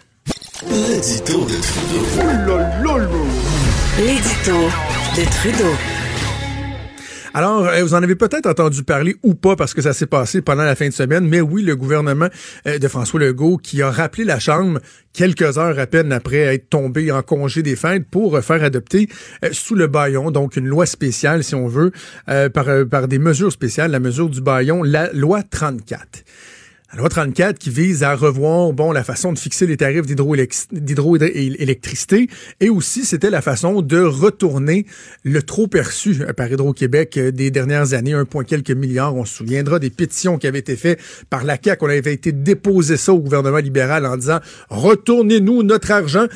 L'édito 0.68 1.44
de 1.44 1.54
Trudeau. 1.62 2.58
L'édito 3.98 4.58
de 5.16 5.24
Trudeau. 5.30 5.74
Alors, 7.38 7.69
euh, 7.69 7.85
vous 7.85 7.94
en 7.94 8.02
avez 8.02 8.17
peut-être 8.17 8.46
entendu 8.46 8.82
parler 8.82 9.14
ou 9.23 9.37
pas 9.37 9.55
parce 9.55 9.73
que 9.73 9.81
ça 9.81 9.93
s'est 9.93 10.06
passé 10.06 10.43
pendant 10.43 10.64
la 10.64 10.75
fin 10.75 10.88
de 10.88 10.93
semaine, 10.93 11.25
mais 11.25 11.40
oui, 11.40 11.62
le 11.62 11.76
gouvernement 11.76 12.26
euh, 12.67 12.81
de 12.81 12.88
François 12.88 13.20
Legault 13.20 13.58
qui 13.58 13.81
a 13.81 13.93
rappelé 13.93 14.25
la 14.25 14.40
Chambre 14.40 14.81
quelques 15.12 15.56
heures 15.56 15.79
à 15.79 15.87
peine 15.87 16.11
après 16.12 16.38
être 16.38 16.69
tombé 16.69 17.12
en 17.12 17.23
congé 17.23 17.62
des 17.62 17.76
fêtes 17.76 18.08
pour 18.11 18.35
euh, 18.35 18.40
faire 18.40 18.64
adopter 18.64 19.08
sous 19.52 19.76
le 19.76 19.87
baillon, 19.87 20.32
donc 20.32 20.56
une 20.56 20.67
loi 20.67 20.85
spéciale, 20.85 21.44
si 21.44 21.55
on 21.55 21.69
veut, 21.69 21.93
par, 22.26 22.67
par 22.90 23.06
des 23.06 23.20
mesures 23.20 23.52
spéciales, 23.52 23.93
la 23.93 24.00
mesure 24.00 24.29
du 24.29 24.40
baillon, 24.40 24.82
la 24.82 25.12
loi 25.12 25.44
34. 25.44 26.25
La 26.90 27.00
loi 27.00 27.11
34 27.11 27.58
qui 27.58 27.69
vise 27.69 28.02
à 28.02 28.14
revoir 28.14 28.73
bon 28.73 28.93
la 28.93 29.05
façon 29.05 29.35
de 29.35 29.38
fixer 29.38 29.67
les 29.67 29.76
tarifs 29.76 30.06
d'hydroélec- 30.06 30.69
d'hydroélectricité 30.73 32.29
et 32.61 32.70
aussi 32.70 33.05
c'était 33.05 33.29
la 33.29 33.43
façon 33.43 33.82
de 33.82 34.00
retourner 34.00 34.87
le 35.23 35.43
trop 35.43 35.67
perçu 35.67 36.23
par 36.35 36.50
Hydro-Québec 36.50 37.19
euh, 37.19 37.31
des 37.31 37.50
dernières 37.50 37.93
années, 37.93 38.14
un 38.14 38.25
point 38.25 38.43
quelques 38.43 38.70
milliards. 38.70 39.14
On 39.14 39.26
se 39.26 39.35
souviendra 39.35 39.79
des 39.79 39.90
pétitions 39.90 40.38
qui 40.38 40.46
avaient 40.46 40.61
été 40.61 40.76
faites 40.76 40.99
par 41.29 41.44
la 41.44 41.58
CAQ. 41.62 41.85
On 41.85 41.88
avait 41.90 42.14
été 42.14 42.32
déposé 42.32 42.96
ça 42.96 43.12
au 43.12 43.19
gouvernement 43.20 43.58
libéral 43.58 44.06
en 44.06 44.17
disant 44.17 44.38
retournez-nous 44.70 45.62
notre 45.64 45.90
argent. 45.90 46.26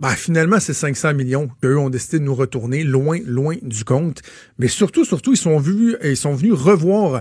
Ben, 0.00 0.08
finalement, 0.10 0.58
c'est 0.60 0.72
500 0.72 1.12
millions 1.12 1.50
qu'eux 1.62 1.76
ont 1.76 1.90
décidé 1.90 2.18
de 2.18 2.24
nous 2.24 2.34
retourner 2.34 2.84
loin, 2.84 3.18
loin 3.26 3.56
du 3.60 3.84
compte. 3.84 4.22
Mais 4.58 4.66
surtout, 4.66 5.04
surtout, 5.04 5.34
ils 5.34 5.36
sont 5.36 5.58
venus, 5.58 5.94
ils 6.02 6.16
sont 6.16 6.32
venus 6.34 6.54
revoir 6.54 7.20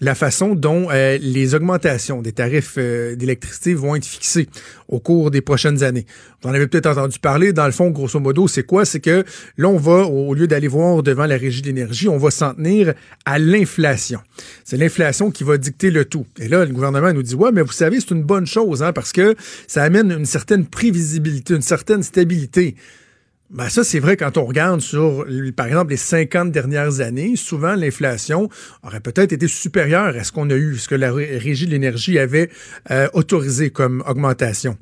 la 0.00 0.14
façon 0.14 0.54
dont 0.54 0.88
euh, 0.90 1.18
les 1.20 1.54
augmentations 1.54 2.20
des 2.20 2.32
tarifs 2.32 2.74
euh, 2.76 3.16
d'électricité 3.16 3.74
vont 3.74 3.96
être 3.96 4.04
fixées 4.04 4.48
au 4.88 5.00
cours 5.00 5.30
des 5.30 5.40
prochaines 5.40 5.82
années. 5.82 6.06
Vous 6.42 6.50
en 6.50 6.52
avez 6.52 6.66
peut-être 6.66 6.86
entendu 6.86 7.18
parler. 7.18 7.52
Dans 7.52 7.66
le 7.66 7.72
fond, 7.72 7.90
grosso 7.90 8.20
modo, 8.20 8.46
c'est 8.46 8.62
quoi? 8.62 8.84
C'est 8.84 9.00
que 9.00 9.24
là, 9.56 9.68
on 9.68 9.78
va, 9.78 10.04
au 10.04 10.34
lieu 10.34 10.46
d'aller 10.46 10.68
voir 10.68 11.02
devant 11.02 11.26
la 11.26 11.36
régie 11.36 11.62
de 11.62 11.66
l'énergie, 11.66 12.08
on 12.08 12.18
va 12.18 12.30
s'en 12.30 12.54
tenir 12.54 12.94
à 13.24 13.38
l'inflation. 13.38 14.20
C'est 14.64 14.76
l'inflation 14.76 15.30
qui 15.30 15.44
va 15.44 15.56
dicter 15.56 15.90
le 15.90 16.04
tout. 16.04 16.26
Et 16.38 16.48
là, 16.48 16.64
le 16.64 16.72
gouvernement 16.72 17.12
nous 17.12 17.22
dit, 17.22 17.34
ouais, 17.34 17.50
mais 17.52 17.62
vous 17.62 17.72
savez, 17.72 18.00
c'est 18.00 18.10
une 18.10 18.22
bonne 18.22 18.46
chose, 18.46 18.82
hein, 18.82 18.92
parce 18.92 19.12
que 19.12 19.34
ça 19.66 19.82
amène 19.82 20.12
une 20.12 20.26
certaine 20.26 20.66
prévisibilité, 20.66 21.54
une 21.54 21.62
certaine 21.62 22.02
stabilité. 22.02 22.76
Ben 23.50 23.68
ça, 23.68 23.84
c'est 23.84 24.00
vrai 24.00 24.16
quand 24.16 24.38
on 24.38 24.44
regarde 24.44 24.80
sur, 24.80 25.24
par 25.56 25.66
exemple, 25.66 25.90
les 25.90 25.96
50 25.96 26.50
dernières 26.50 27.00
années, 27.00 27.36
souvent 27.36 27.76
l'inflation 27.76 28.48
aurait 28.82 29.00
peut-être 29.00 29.32
été 29.32 29.46
supérieure 29.46 30.16
à 30.16 30.24
ce 30.24 30.32
qu'on 30.32 30.50
a 30.50 30.54
eu, 30.54 30.76
ce 30.76 30.88
que 30.88 30.96
la 30.96 31.12
Ré- 31.12 31.38
Régie 31.38 31.66
de 31.66 31.70
l'énergie 31.70 32.18
avait 32.18 32.50
euh, 32.90 33.06
autorisé 33.12 33.70
comme 33.70 34.02
augmentation. 34.06 34.76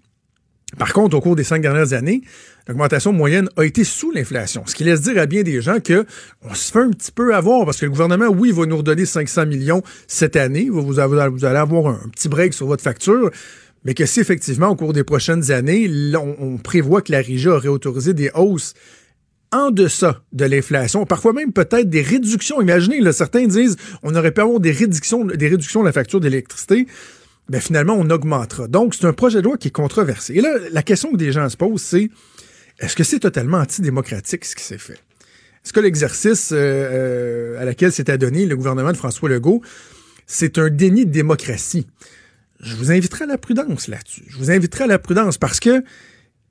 Par 0.78 0.92
contre, 0.92 1.14
au 1.16 1.20
cours 1.20 1.36
des 1.36 1.44
cinq 1.44 1.60
dernières 1.60 1.92
années, 1.92 2.22
l'augmentation 2.66 3.12
moyenne 3.12 3.48
a 3.56 3.64
été 3.64 3.84
sous 3.84 4.10
l'inflation, 4.10 4.64
ce 4.66 4.74
qui 4.74 4.82
laisse 4.82 5.02
dire 5.02 5.18
à 5.18 5.26
bien 5.26 5.42
des 5.42 5.60
gens 5.60 5.78
que 5.78 6.06
on 6.42 6.54
se 6.54 6.72
fait 6.72 6.80
un 6.80 6.90
petit 6.90 7.12
peu 7.12 7.34
avoir 7.34 7.64
parce 7.66 7.78
que 7.78 7.84
le 7.84 7.90
gouvernement, 7.90 8.28
oui, 8.28 8.50
va 8.50 8.64
nous 8.66 8.78
redonner 8.78 9.04
500 9.04 9.46
millions 9.46 9.82
cette 10.08 10.36
année, 10.36 10.68
vous, 10.70 10.98
allez 10.98 11.58
avoir 11.58 11.86
un 11.88 12.08
petit 12.12 12.28
break 12.28 12.54
sur 12.54 12.66
votre 12.66 12.82
facture, 12.82 13.30
mais 13.84 13.94
que 13.94 14.06
si 14.06 14.20
effectivement, 14.20 14.68
au 14.68 14.76
cours 14.76 14.92
des 14.92 15.04
prochaines 15.04 15.50
années, 15.50 15.90
on, 16.16 16.56
prévoit 16.56 17.02
que 17.02 17.12
la 17.12 17.20
Régie 17.20 17.48
aurait 17.48 17.68
autorisé 17.68 18.14
des 18.14 18.30
hausses 18.34 18.74
en 19.52 19.70
deçà 19.70 20.22
de 20.32 20.46
l'inflation, 20.46 21.06
parfois 21.06 21.32
même 21.32 21.52
peut-être 21.52 21.88
des 21.88 22.02
réductions. 22.02 22.60
Imaginez, 22.60 23.12
certains 23.12 23.46
disent 23.46 23.76
on 24.02 24.14
aurait 24.14 24.32
pu 24.32 24.40
avoir 24.40 24.58
des 24.58 24.72
réductions, 24.72 25.24
de 25.24 25.84
la 25.84 25.92
facture 25.92 26.18
d'électricité. 26.18 26.86
Ben 27.50 27.60
finalement, 27.60 27.94
on 27.94 28.08
augmentera. 28.08 28.68
Donc, 28.68 28.94
c'est 28.94 29.04
un 29.04 29.12
projet 29.12 29.40
de 29.40 29.44
loi 29.44 29.58
qui 29.58 29.68
est 29.68 29.70
controversé. 29.70 30.34
Et 30.34 30.40
là, 30.40 30.56
la 30.72 30.82
question 30.82 31.12
que 31.12 31.18
des 31.18 31.30
gens 31.30 31.46
se 31.50 31.58
posent, 31.58 31.82
c'est 31.82 32.08
est-ce 32.80 32.96
que 32.96 33.04
c'est 33.04 33.20
totalement 33.20 33.58
antidémocratique 33.58 34.46
ce 34.46 34.56
qui 34.56 34.64
s'est 34.64 34.78
fait? 34.78 34.98
Est-ce 35.64 35.72
que 35.72 35.80
l'exercice 35.80 36.52
euh, 36.52 36.56
euh, 36.56 37.60
à 37.60 37.64
laquelle 37.66 37.92
s'est 37.92 38.10
adonné 38.10 38.46
le 38.46 38.56
gouvernement 38.56 38.92
de 38.92 38.96
François 38.96 39.28
Legault, 39.28 39.60
c'est 40.26 40.58
un 40.58 40.70
déni 40.70 41.04
de 41.04 41.12
démocratie? 41.12 41.86
Je 42.64 42.76
vous 42.76 42.90
inviterai 42.90 43.24
à 43.24 43.26
la 43.26 43.38
prudence 43.38 43.88
là-dessus. 43.88 44.24
Je 44.28 44.38
vous 44.38 44.50
inviterai 44.50 44.84
à 44.84 44.86
la 44.86 44.98
prudence 44.98 45.36
parce 45.36 45.60
que 45.60 45.84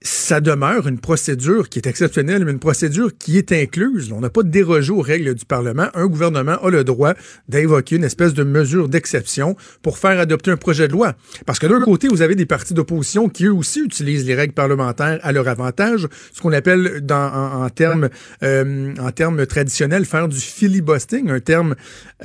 ça 0.03 0.41
demeure 0.41 0.87
une 0.87 0.99
procédure 0.99 1.69
qui 1.69 1.79
est 1.79 1.87
exceptionnelle, 1.87 2.43
mais 2.43 2.51
une 2.51 2.59
procédure 2.59 3.17
qui 3.17 3.37
est 3.37 3.51
incluse. 3.53 4.11
On 4.11 4.19
n'a 4.19 4.29
pas 4.29 4.43
dérogé 4.43 4.91
aux 4.91 5.01
règles 5.01 5.33
du 5.33 5.45
Parlement. 5.45 5.87
Un 5.93 6.07
gouvernement 6.07 6.61
a 6.61 6.69
le 6.69 6.83
droit 6.83 7.13
d'invoquer 7.47 7.95
une 7.95 8.03
espèce 8.03 8.33
de 8.33 8.43
mesure 8.43 8.89
d'exception 8.89 9.55
pour 9.81 9.97
faire 9.97 10.19
adopter 10.19 10.51
un 10.51 10.57
projet 10.57 10.89
de 10.89 10.91
loi. 10.91 11.13
Parce 11.45 11.57
que 11.57 11.67
d'un 11.67 11.79
côté, 11.79 12.09
vous 12.09 12.21
avez 12.21 12.35
des 12.35 12.45
partis 12.45 12.73
d'opposition 12.73 13.29
qui 13.29 13.45
eux 13.45 13.53
aussi 13.53 13.79
utilisent 13.79 14.25
les 14.25 14.35
règles 14.35 14.53
parlementaires 14.53 15.19
à 15.23 15.31
leur 15.31 15.47
avantage, 15.47 16.09
ce 16.33 16.41
qu'on 16.41 16.53
appelle 16.53 16.99
dans, 17.01 17.63
en, 17.63 17.69
termes 17.69 18.09
euh, 18.43 18.93
en 18.99 19.45
traditionnels 19.45 20.05
faire 20.05 20.27
du 20.27 20.39
filibustering, 20.39 21.29
un 21.29 21.39
terme 21.39 21.75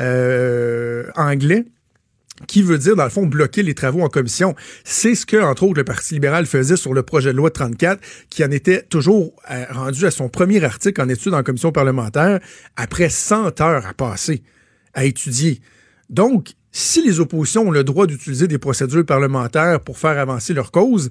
euh, 0.00 1.04
anglais 1.14 1.64
qui 2.46 2.62
veut 2.62 2.78
dire, 2.78 2.96
dans 2.96 3.04
le 3.04 3.10
fond, 3.10 3.26
bloquer 3.26 3.62
les 3.62 3.74
travaux 3.74 4.02
en 4.02 4.08
commission. 4.08 4.54
C'est 4.84 5.14
ce 5.14 5.26
que, 5.26 5.36
entre 5.36 5.64
autres, 5.64 5.76
le 5.76 5.84
Parti 5.84 6.14
libéral 6.14 6.46
faisait 6.46 6.76
sur 6.76 6.94
le 6.94 7.02
projet 7.02 7.32
de 7.32 7.36
loi 7.36 7.50
34, 7.50 8.00
qui 8.30 8.44
en 8.44 8.50
était 8.50 8.82
toujours 8.82 9.32
euh, 9.50 9.64
rendu 9.70 10.06
à 10.06 10.10
son 10.10 10.28
premier 10.28 10.62
article 10.64 11.00
en 11.00 11.08
étude 11.08 11.34
en 11.34 11.42
commission 11.42 11.72
parlementaire, 11.72 12.40
après 12.76 13.08
100 13.08 13.60
heures 13.60 13.86
à 13.86 13.94
passer 13.94 14.42
à 14.94 15.04
étudier. 15.04 15.60
Donc, 16.10 16.50
si 16.72 17.04
les 17.04 17.20
oppositions 17.20 17.68
ont 17.68 17.70
le 17.70 17.84
droit 17.84 18.06
d'utiliser 18.06 18.46
des 18.46 18.58
procédures 18.58 19.04
parlementaires 19.04 19.80
pour 19.80 19.98
faire 19.98 20.18
avancer 20.18 20.54
leur 20.54 20.70
cause, 20.70 21.10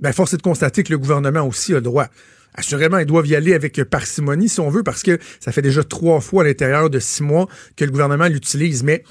ben, 0.00 0.12
force 0.12 0.34
est 0.34 0.38
de 0.38 0.42
constater 0.42 0.82
que 0.82 0.92
le 0.92 0.98
gouvernement 0.98 1.46
aussi 1.46 1.72
a 1.72 1.76
le 1.76 1.82
droit. 1.82 2.08
Assurément, 2.54 2.98
ils 2.98 3.06
doivent 3.06 3.26
y 3.26 3.34
aller 3.34 3.54
avec 3.54 3.82
parcimonie, 3.84 4.48
si 4.48 4.60
on 4.60 4.70
veut, 4.70 4.84
parce 4.84 5.02
que 5.02 5.18
ça 5.40 5.50
fait 5.50 5.62
déjà 5.62 5.82
trois 5.82 6.20
fois 6.20 6.42
à 6.42 6.46
l'intérieur 6.46 6.88
de 6.88 7.00
six 7.00 7.22
mois 7.22 7.48
que 7.76 7.84
le 7.84 7.90
gouvernement 7.90 8.26
l'utilise. 8.26 8.84
Mais 8.84 9.02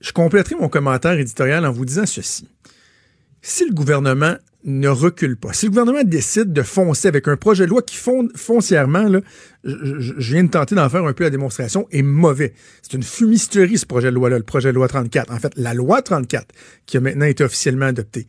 je 0.00 0.12
compléterai 0.12 0.56
mon 0.56 0.68
commentaire 0.68 1.18
éditorial 1.18 1.64
en 1.66 1.72
vous 1.72 1.84
disant 1.84 2.06
ceci. 2.06 2.48
Si 3.42 3.64
le 3.66 3.72
gouvernement 3.72 4.36
ne 4.64 4.88
recule 4.88 5.36
pas, 5.36 5.54
si 5.54 5.66
le 5.66 5.70
gouvernement 5.70 6.04
décide 6.04 6.52
de 6.52 6.62
foncer 6.62 7.08
avec 7.08 7.26
un 7.28 7.36
projet 7.36 7.64
de 7.64 7.70
loi 7.70 7.80
qui 7.80 7.96
foncièrement, 8.34 9.04
là, 9.04 9.20
je, 9.64 10.12
viens 10.18 10.44
de 10.44 10.50
tenter 10.50 10.74
d'en 10.74 10.88
faire 10.90 11.04
un 11.04 11.12
peu 11.14 11.24
la 11.24 11.30
démonstration, 11.30 11.86
est 11.90 12.02
mauvais. 12.02 12.52
C'est 12.82 12.94
une 12.94 13.02
fumisterie 13.02 13.78
ce 13.78 13.86
projet 13.86 14.10
de 14.10 14.14
loi-là, 14.14 14.36
le 14.36 14.44
projet 14.44 14.68
de 14.70 14.74
loi 14.74 14.88
34. 14.88 15.32
En 15.32 15.38
fait, 15.38 15.52
la 15.56 15.72
loi 15.72 16.02
34 16.02 16.46
qui 16.84 16.98
a 16.98 17.00
maintenant 17.00 17.26
été 17.26 17.44
officiellement 17.44 17.86
adoptée. 17.86 18.26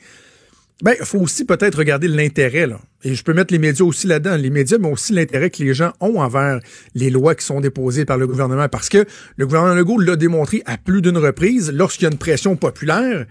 Ben, 0.81 0.95
il 0.99 1.05
faut 1.05 1.19
aussi 1.19 1.45
peut-être 1.45 1.77
regarder 1.77 2.07
l'intérêt, 2.07 2.65
là. 2.65 2.79
Et 3.03 3.15
je 3.15 3.23
peux 3.23 3.33
mettre 3.33 3.53
les 3.53 3.59
médias 3.59 3.85
aussi 3.85 4.07
là-dedans. 4.07 4.35
Les 4.35 4.49
médias, 4.49 4.77
mais 4.79 4.89
aussi 4.89 5.13
l'intérêt 5.13 5.49
que 5.49 5.63
les 5.63 5.73
gens 5.73 5.93
ont 5.99 6.19
envers 6.19 6.59
les 6.95 7.09
lois 7.09 7.35
qui 7.35 7.45
sont 7.45 7.61
déposées 7.61 8.05
par 8.05 8.17
le 8.17 8.27
gouvernement. 8.27 8.67
Parce 8.69 8.89
que 8.89 9.05
le 9.37 9.45
gouvernement 9.45 9.75
Legault 9.75 9.99
l'a 9.99 10.15
démontré 10.15 10.61
à 10.65 10.77
plus 10.77 11.01
d'une 11.01 11.17
reprise, 11.17 11.71
lorsqu'il 11.71 12.03
y 12.03 12.07
a 12.07 12.11
une 12.11 12.19
pression 12.19 12.55
populaire, 12.55 13.25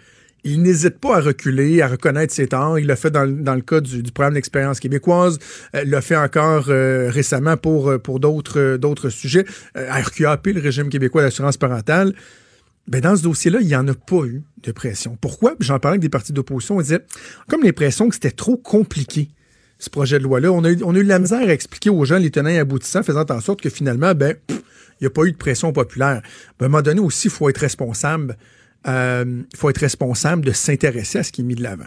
il 0.45 0.63
n'hésite 0.63 0.99
pas 0.99 1.19
à 1.19 1.21
reculer, 1.21 1.83
à 1.83 1.89
reconnaître 1.89 2.33
ses 2.33 2.49
torts. 2.49 2.79
Il 2.79 2.87
l'a 2.87 2.97
fait 2.97 3.11
dans, 3.11 3.25
le 3.25 3.61
cas 3.61 3.81
du, 3.81 4.03
programme 4.03 4.35
d'expérience 4.35 4.81
québécoise. 4.81 5.39
Euh, 5.75 5.85
l'a 5.85 6.01
fait 6.01 6.17
encore 6.17 6.67
euh, 6.69 7.11
récemment 7.11 7.57
pour, 7.57 7.91
euh, 7.91 7.99
d'autres, 8.19 8.77
d'autres 8.77 9.11
sujets. 9.11 9.45
RQAP, 9.75 10.47
le 10.47 10.61
régime 10.61 10.89
québécois 10.89 11.23
d'assurance 11.23 11.57
parentale. 11.57 12.15
Ben 12.91 13.01
dans 13.01 13.17
ce 13.17 13.23
dossier-là, 13.23 13.61
il 13.61 13.69
n'y 13.69 13.77
en 13.77 13.87
a 13.87 13.95
pas 13.95 14.25
eu 14.25 14.43
de 14.65 14.73
pression. 14.73 15.17
Pourquoi? 15.21 15.55
J'en 15.61 15.79
parlais 15.79 15.95
avec 15.95 16.03
des 16.03 16.09
partis 16.09 16.33
d'opposition. 16.33 16.77
On 16.77 16.81
disait, 16.81 17.07
comme 17.49 17.63
l'impression 17.63 18.09
que 18.09 18.17
c'était 18.17 18.33
trop 18.33 18.57
compliqué, 18.57 19.29
ce 19.79 19.89
projet 19.91 20.19
de 20.19 20.25
loi-là. 20.25 20.53
On 20.53 20.65
a, 20.65 20.73
on 20.85 20.95
a 20.95 20.99
eu 20.99 21.05
la 21.05 21.21
misère 21.21 21.41
à 21.41 21.53
expliquer 21.53 21.89
aux 21.89 22.05
gens 22.05 22.19
les 22.19 22.31
tenants 22.31 22.51
et 22.51 22.59
aboutissants, 22.59 23.05
faisant 23.05 23.25
en 23.31 23.41
sorte 23.41 23.61
que 23.61 23.71
finalement, 23.71 24.15
ben, 24.15 24.37
il 24.49 24.57
n'y 25.03 25.07
a 25.07 25.11
pas 25.11 25.25
eu 25.25 25.33
de 25.33 25.37
pression 25.37 25.73
populaire. 25.73 26.21
Ben, 26.59 26.65
à 26.65 26.67
un 26.67 26.69
moment 26.69 26.83
donné 26.83 27.01
aussi, 27.01 27.29
il 27.29 27.31
faut 27.31 27.49
être 27.49 27.59
responsable. 27.59 28.37
Euh, 28.89 29.43
faut 29.57 29.71
être 29.71 29.79
responsable 29.79 30.45
de 30.45 30.53
s'intéresser 30.53 31.19
à 31.19 31.23
ce 31.23 31.33
qui 31.33 31.43
est 31.43 31.45
mis 31.45 31.55
de 31.55 31.63
l'avant 31.63 31.87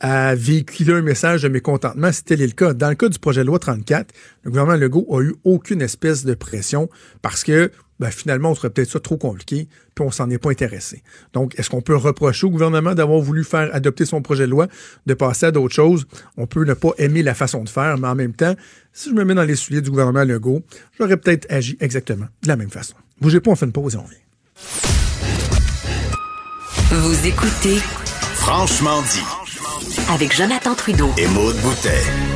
à 0.00 0.34
véhiculer 0.34 0.92
un 0.92 1.02
message 1.02 1.42
de 1.42 1.48
mécontentement, 1.48 2.10
c'était 2.12 2.36
le 2.36 2.48
cas. 2.48 2.74
Dans 2.74 2.88
le 2.88 2.94
cas 2.94 3.08
du 3.08 3.18
projet 3.18 3.42
de 3.42 3.46
loi 3.46 3.58
34, 3.58 4.12
le 4.42 4.50
gouvernement 4.50 4.76
Legault 4.76 5.06
a 5.10 5.22
eu 5.22 5.34
aucune 5.44 5.80
espèce 5.80 6.24
de 6.24 6.34
pression 6.34 6.90
parce 7.22 7.44
que 7.44 7.70
ben, 8.00 8.10
finalement, 8.10 8.50
on 8.50 8.54
serait 8.54 8.70
peut-être 8.70 8.90
ça 8.90 9.00
trop 9.00 9.16
compliqué, 9.16 9.68
puis 9.94 10.04
on 10.04 10.10
s'en 10.10 10.28
est 10.30 10.38
pas 10.38 10.50
intéressé. 10.50 11.02
Donc, 11.32 11.58
est-ce 11.58 11.70
qu'on 11.70 11.80
peut 11.80 11.96
reprocher 11.96 12.46
au 12.46 12.50
gouvernement 12.50 12.94
d'avoir 12.94 13.20
voulu 13.20 13.44
faire 13.44 13.74
adopter 13.74 14.04
son 14.04 14.22
projet 14.22 14.46
de 14.46 14.50
loi, 14.50 14.66
de 15.06 15.14
passer 15.14 15.46
à 15.46 15.50
d'autres 15.52 15.74
choses? 15.74 16.06
On 16.36 16.46
peut 16.46 16.64
ne 16.64 16.74
pas 16.74 16.90
aimer 16.98 17.22
la 17.22 17.34
façon 17.34 17.64
de 17.64 17.68
faire, 17.68 17.98
mais 17.98 18.08
en 18.08 18.14
même 18.14 18.32
temps, 18.32 18.54
si 18.92 19.10
je 19.10 19.14
me 19.14 19.24
mets 19.24 19.34
dans 19.34 19.44
les 19.44 19.56
souliers 19.56 19.80
du 19.80 19.90
gouvernement 19.90 20.24
Legault, 20.24 20.62
j'aurais 20.98 21.16
peut-être 21.16 21.46
agi 21.50 21.76
exactement 21.80 22.26
de 22.42 22.48
la 22.48 22.56
même 22.56 22.70
façon. 22.70 22.94
Bougez 23.20 23.40
pas, 23.40 23.50
on 23.50 23.56
fait 23.56 23.66
une 23.66 23.72
pause 23.72 23.94
et 23.94 23.96
on 23.96 24.02
revient. 24.02 24.16
Vous 26.90 27.26
écoutez 27.26 27.78
Franchement 28.34 29.02
dit 29.02 29.24
avec 30.10 30.34
Jonathan 30.36 30.74
Trudeau 30.74 31.10
et 31.16 31.26
Maude 31.28 31.56
Boutet. 31.62 32.33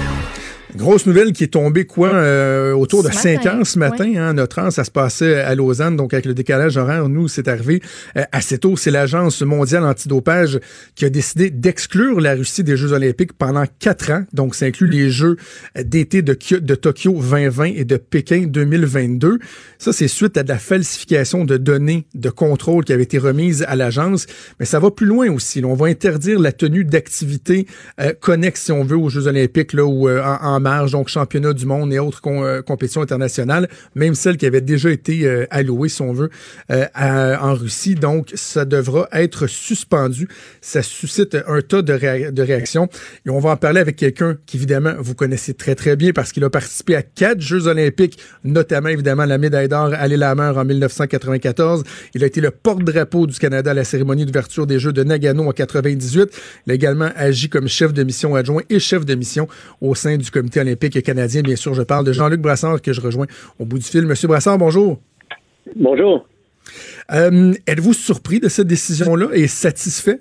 Grosse 0.78 1.06
nouvelle 1.06 1.32
qui 1.32 1.42
est 1.42 1.49
tombée 1.49 1.87
quoi 1.87 2.14
euh, 2.14 2.73
autour 2.73 3.02
de 3.02 3.11
5 3.11 3.44
heures 3.47 3.66
ce 3.66 3.80
matin. 3.80 4.12
Hein, 4.16 4.35
notre 4.35 4.61
an, 4.61 4.70
ça 4.70 4.85
se 4.85 4.92
passait 4.92 5.40
à 5.40 5.56
Lausanne, 5.56 5.97
donc 5.97 6.14
avec 6.14 6.25
le 6.25 6.35
décalage 6.35 6.76
horaire, 6.76 7.08
nous, 7.08 7.26
c'est 7.26 7.49
arrivé 7.49 7.82
euh, 8.16 8.23
assez 8.30 8.58
tôt. 8.58 8.76
C'est 8.76 8.92
l'Agence 8.92 9.42
mondiale 9.42 9.85
antidopage 9.85 10.61
qui 10.94 11.04
a 11.04 11.11
décidé 11.11 11.50
d'exclure 11.50 12.20
la 12.20 12.35
Russie 12.35 12.62
des 12.62 12.76
Jeux 12.76 12.92
olympiques 12.92 13.32
pendant 13.32 13.64
quatre 13.80 14.12
ans. 14.12 14.23
Donc, 14.32 14.54
ça 14.54 14.66
inclut 14.66 14.87
les 14.87 15.11
Jeux 15.11 15.37
d'été 15.76 16.23
de, 16.23 16.38
de 16.58 16.75
Tokyo 16.76 17.12
2020 17.12 17.64
et 17.64 17.85
de 17.85 17.97
Pékin 17.97 18.44
2022. 18.47 19.40
Ça, 19.78 19.92
c'est 19.92 20.06
suite 20.06 20.37
à 20.37 20.44
de 20.44 20.49
la 20.49 20.58
falsification 20.58 21.44
de 21.44 21.56
données 21.56 22.06
de 22.14 22.30
contrôle 22.30 22.85
qui 22.85 22.92
avait 22.92 23.02
été 23.02 23.18
remise 23.18 23.64
à 23.66 23.75
l'agence. 23.75 24.26
Mais 24.61 24.66
ça 24.66 24.78
va 24.78 24.92
plus 24.92 25.06
loin 25.06 25.28
aussi. 25.28 25.64
on 25.64 25.75
va 25.75 25.88
interdire 25.88 26.38
la 26.38 26.52
tenue 26.52 26.85
d'activités 26.85 27.66
euh, 28.00 28.12
connexes, 28.12 28.62
si 28.62 28.70
on 28.70 28.85
veut, 28.85 28.97
aux 28.97 29.08
Jeux 29.08 29.26
olympiques 29.26 29.73
là, 29.73 29.85
ou 29.85 30.08
euh, 30.08 30.23
en, 30.23 30.67
donc 30.90 31.08
championnat 31.08 31.52
du 31.52 31.66
monde 31.66 31.92
et 31.92 31.98
autres 31.98 32.20
euh, 32.26 32.62
compétitions 32.62 33.02
internationales, 33.02 33.68
même 33.94 34.14
celles 34.14 34.37
qui 34.37 34.46
avaient 34.46 34.60
déjà 34.60 34.90
été 34.90 35.26
euh, 35.26 35.46
allouées, 35.50 35.88
si 35.88 36.02
on 36.02 36.12
veut, 36.12 36.30
en 36.70 37.54
Russie. 37.54 37.94
Donc, 37.94 38.32
ça 38.34 38.64
devra 38.64 39.08
être 39.12 39.46
suspendu. 39.46 40.28
Ça 40.60 40.82
suscite 40.82 41.37
un 41.46 41.60
tas 41.60 41.82
de, 41.82 42.42
réactions. 42.42 42.88
Et 43.26 43.30
on 43.30 43.38
va 43.38 43.50
en 43.50 43.56
parler 43.56 43.80
avec 43.80 43.96
quelqu'un 43.96 44.37
qu'évidemment, 44.46 44.94
vous 44.98 45.14
connaissez 45.14 45.54
très, 45.54 45.75
très 45.75 45.96
bien 45.96 46.12
parce 46.12 46.32
qu'il 46.32 46.44
a 46.44 46.50
participé 46.50 46.96
à 46.96 47.02
quatre 47.02 47.40
Jeux 47.40 47.66
olympiques, 47.66 48.18
notamment, 48.44 48.88
évidemment, 48.88 49.25
la 49.25 49.38
médaille 49.38 49.68
d'or 49.68 49.92
à 49.92 50.08
l'île-la-Mer 50.08 50.56
en 50.56 50.64
1994. 50.64 51.84
Il 52.14 52.22
a 52.25 52.26
été 52.26 52.40
le 52.40 52.50
porte-drapeau 52.50 53.26
du 53.26 53.38
Canada 53.38 53.70
à 53.70 53.75
la 53.75 53.84
cérémonie 53.84 54.26
d'ouverture 54.26 54.66
des 54.66 54.78
Jeux 54.78 54.92
de 54.92 55.02
Nagano 55.02 55.48
en 55.48 55.52
98. 55.52 56.30
Il 56.66 56.72
a 56.72 56.75
également 56.75 57.10
agi 57.16 57.48
comme 57.48 57.68
chef 57.68 57.92
de 57.92 58.02
mission 58.02 58.34
adjoint 58.34 58.62
et 58.68 58.78
chef 58.78 59.04
de 59.04 59.14
mission 59.14 59.48
au 59.80 59.94
sein 59.94 60.16
du 60.16 60.30
comité 60.30 60.57
olympique 60.58 61.02
canadien. 61.02 61.42
Bien 61.42 61.56
sûr, 61.56 61.74
je 61.74 61.82
parle 61.82 62.04
de 62.04 62.12
Jean-Luc 62.12 62.40
Brassard 62.40 62.80
que 62.80 62.92
je 62.92 63.00
rejoins 63.00 63.26
au 63.58 63.64
bout 63.64 63.78
du 63.78 63.84
fil. 63.84 64.06
Monsieur 64.06 64.28
Brassard, 64.28 64.58
bonjour. 64.58 64.98
Bonjour. 65.76 66.26
Euh, 67.12 67.52
êtes-vous 67.66 67.92
surpris 67.94 68.40
de 68.40 68.48
cette 68.48 68.66
décision-là 68.66 69.28
et 69.32 69.46
satisfait? 69.46 70.20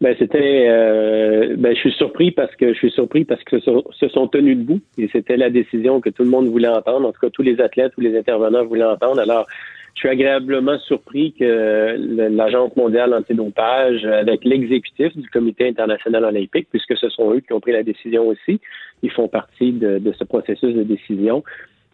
Ben 0.00 0.16
c'était, 0.18 0.66
euh, 0.68 1.54
ben 1.56 1.74
je 1.74 1.80
suis 1.80 1.92
surpris 1.92 2.32
parce 2.32 2.54
que 2.56 2.72
je 2.72 2.78
suis 2.78 2.90
surpris 2.90 3.24
parce 3.24 3.42
que 3.44 3.60
se 3.60 4.08
sont 4.08 4.26
tenus 4.26 4.58
debout 4.58 4.80
et 4.98 5.08
c'était 5.12 5.36
la 5.36 5.48
décision 5.48 6.00
que 6.00 6.10
tout 6.10 6.24
le 6.24 6.30
monde 6.30 6.48
voulait 6.48 6.68
entendre. 6.68 7.08
En 7.08 7.12
tout 7.12 7.20
cas, 7.20 7.30
tous 7.30 7.42
les 7.42 7.60
athlètes, 7.60 7.92
tous 7.94 8.00
les 8.00 8.18
intervenants 8.18 8.64
voulaient 8.64 8.84
entendre. 8.84 9.20
Alors, 9.20 9.46
je 9.94 10.00
suis 10.00 10.08
agréablement 10.08 10.78
surpris 10.80 11.34
que 11.38 11.96
l'Agence 12.30 12.74
mondiale 12.76 13.12
antidopage, 13.14 14.04
avec 14.04 14.44
l'exécutif 14.44 15.16
du 15.16 15.28
Comité 15.28 15.68
international 15.68 16.24
olympique, 16.24 16.66
puisque 16.70 16.96
ce 16.96 17.08
sont 17.10 17.32
eux 17.34 17.40
qui 17.40 17.52
ont 17.52 17.60
pris 17.60 17.72
la 17.72 17.82
décision 17.82 18.26
aussi, 18.26 18.60
ils 19.02 19.10
font 19.10 19.28
partie 19.28 19.72
de, 19.72 20.12
ce 20.18 20.24
processus 20.24 20.74
de 20.74 20.82
décision, 20.82 21.42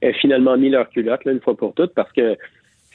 aient 0.03 0.13
finalement 0.13 0.57
mis 0.57 0.71
leur 0.71 0.89
culotte 0.91 1.25
là, 1.25 1.33
une 1.33 1.41
fois 1.41 1.57
pour 1.57 1.75
toutes, 1.75 1.95
parce 1.95 2.13
que 2.13 2.37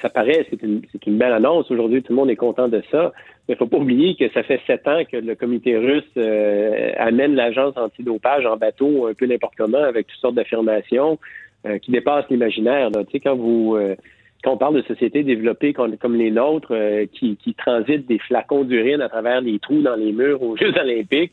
ça 0.01 0.10
paraît, 0.10 0.46
c'est 0.50 0.62
une, 0.63 0.82
une, 1.05 1.17
belle 1.17 1.32
annonce. 1.32 1.70
Aujourd'hui, 1.72 2.01
tout 2.01 2.12
le 2.12 2.17
monde 2.17 2.29
est 2.29 2.36
content 2.36 2.67
de 2.67 2.82
ça. 2.91 3.13
Mais 3.48 3.55
il 3.55 3.58
faut 3.58 3.67
pas 3.67 3.77
oublier 3.77 4.15
que 4.15 4.29
ça 4.34 4.43
fait 4.43 4.60
sept 4.67 4.88
ans 4.88 5.03
que 5.10 5.17
le 5.17 5.36
comité 5.36 5.77
russe 5.77 6.03
euh, 6.17 6.91
amène 6.98 7.36
l'agence 7.36 7.75
antidopage 7.77 8.46
en 8.46 8.58
bateau 8.58 9.08
un 9.08 9.13
peu 9.13 9.25
n'importe 9.25 9.53
comment 9.58 9.84
avec 9.84 10.08
toutes 10.08 10.20
sortes 10.20 10.36
d'affirmations 10.36 11.20
euh, 11.65 11.77
qui 11.77 11.91
dépassent 11.91 12.29
l'imaginaire. 12.29 12.89
Tu 12.91 13.12
sais, 13.12 13.20
quand 13.20 13.36
vous 13.36 13.75
euh, 13.75 13.96
quand 14.44 14.54
on 14.54 14.58
parle 14.58 14.76
de 14.76 14.82
sociétés 14.82 15.24
développées 15.24 15.74
comme, 15.74 16.16
les 16.16 16.32
nôtres 16.32 16.74
qui, 17.14 17.38
qui, 17.38 17.54
transitent 17.54 18.08
des 18.08 18.20
flacons 18.20 18.64
d'urine 18.64 19.02
à 19.02 19.10
travers 19.10 19.42
les 19.42 19.58
trous 19.60 19.82
dans 19.82 19.96
les 19.96 20.12
murs 20.12 20.42
aux 20.42 20.58
Jeux 20.64 20.74
olympiques, 20.78 21.32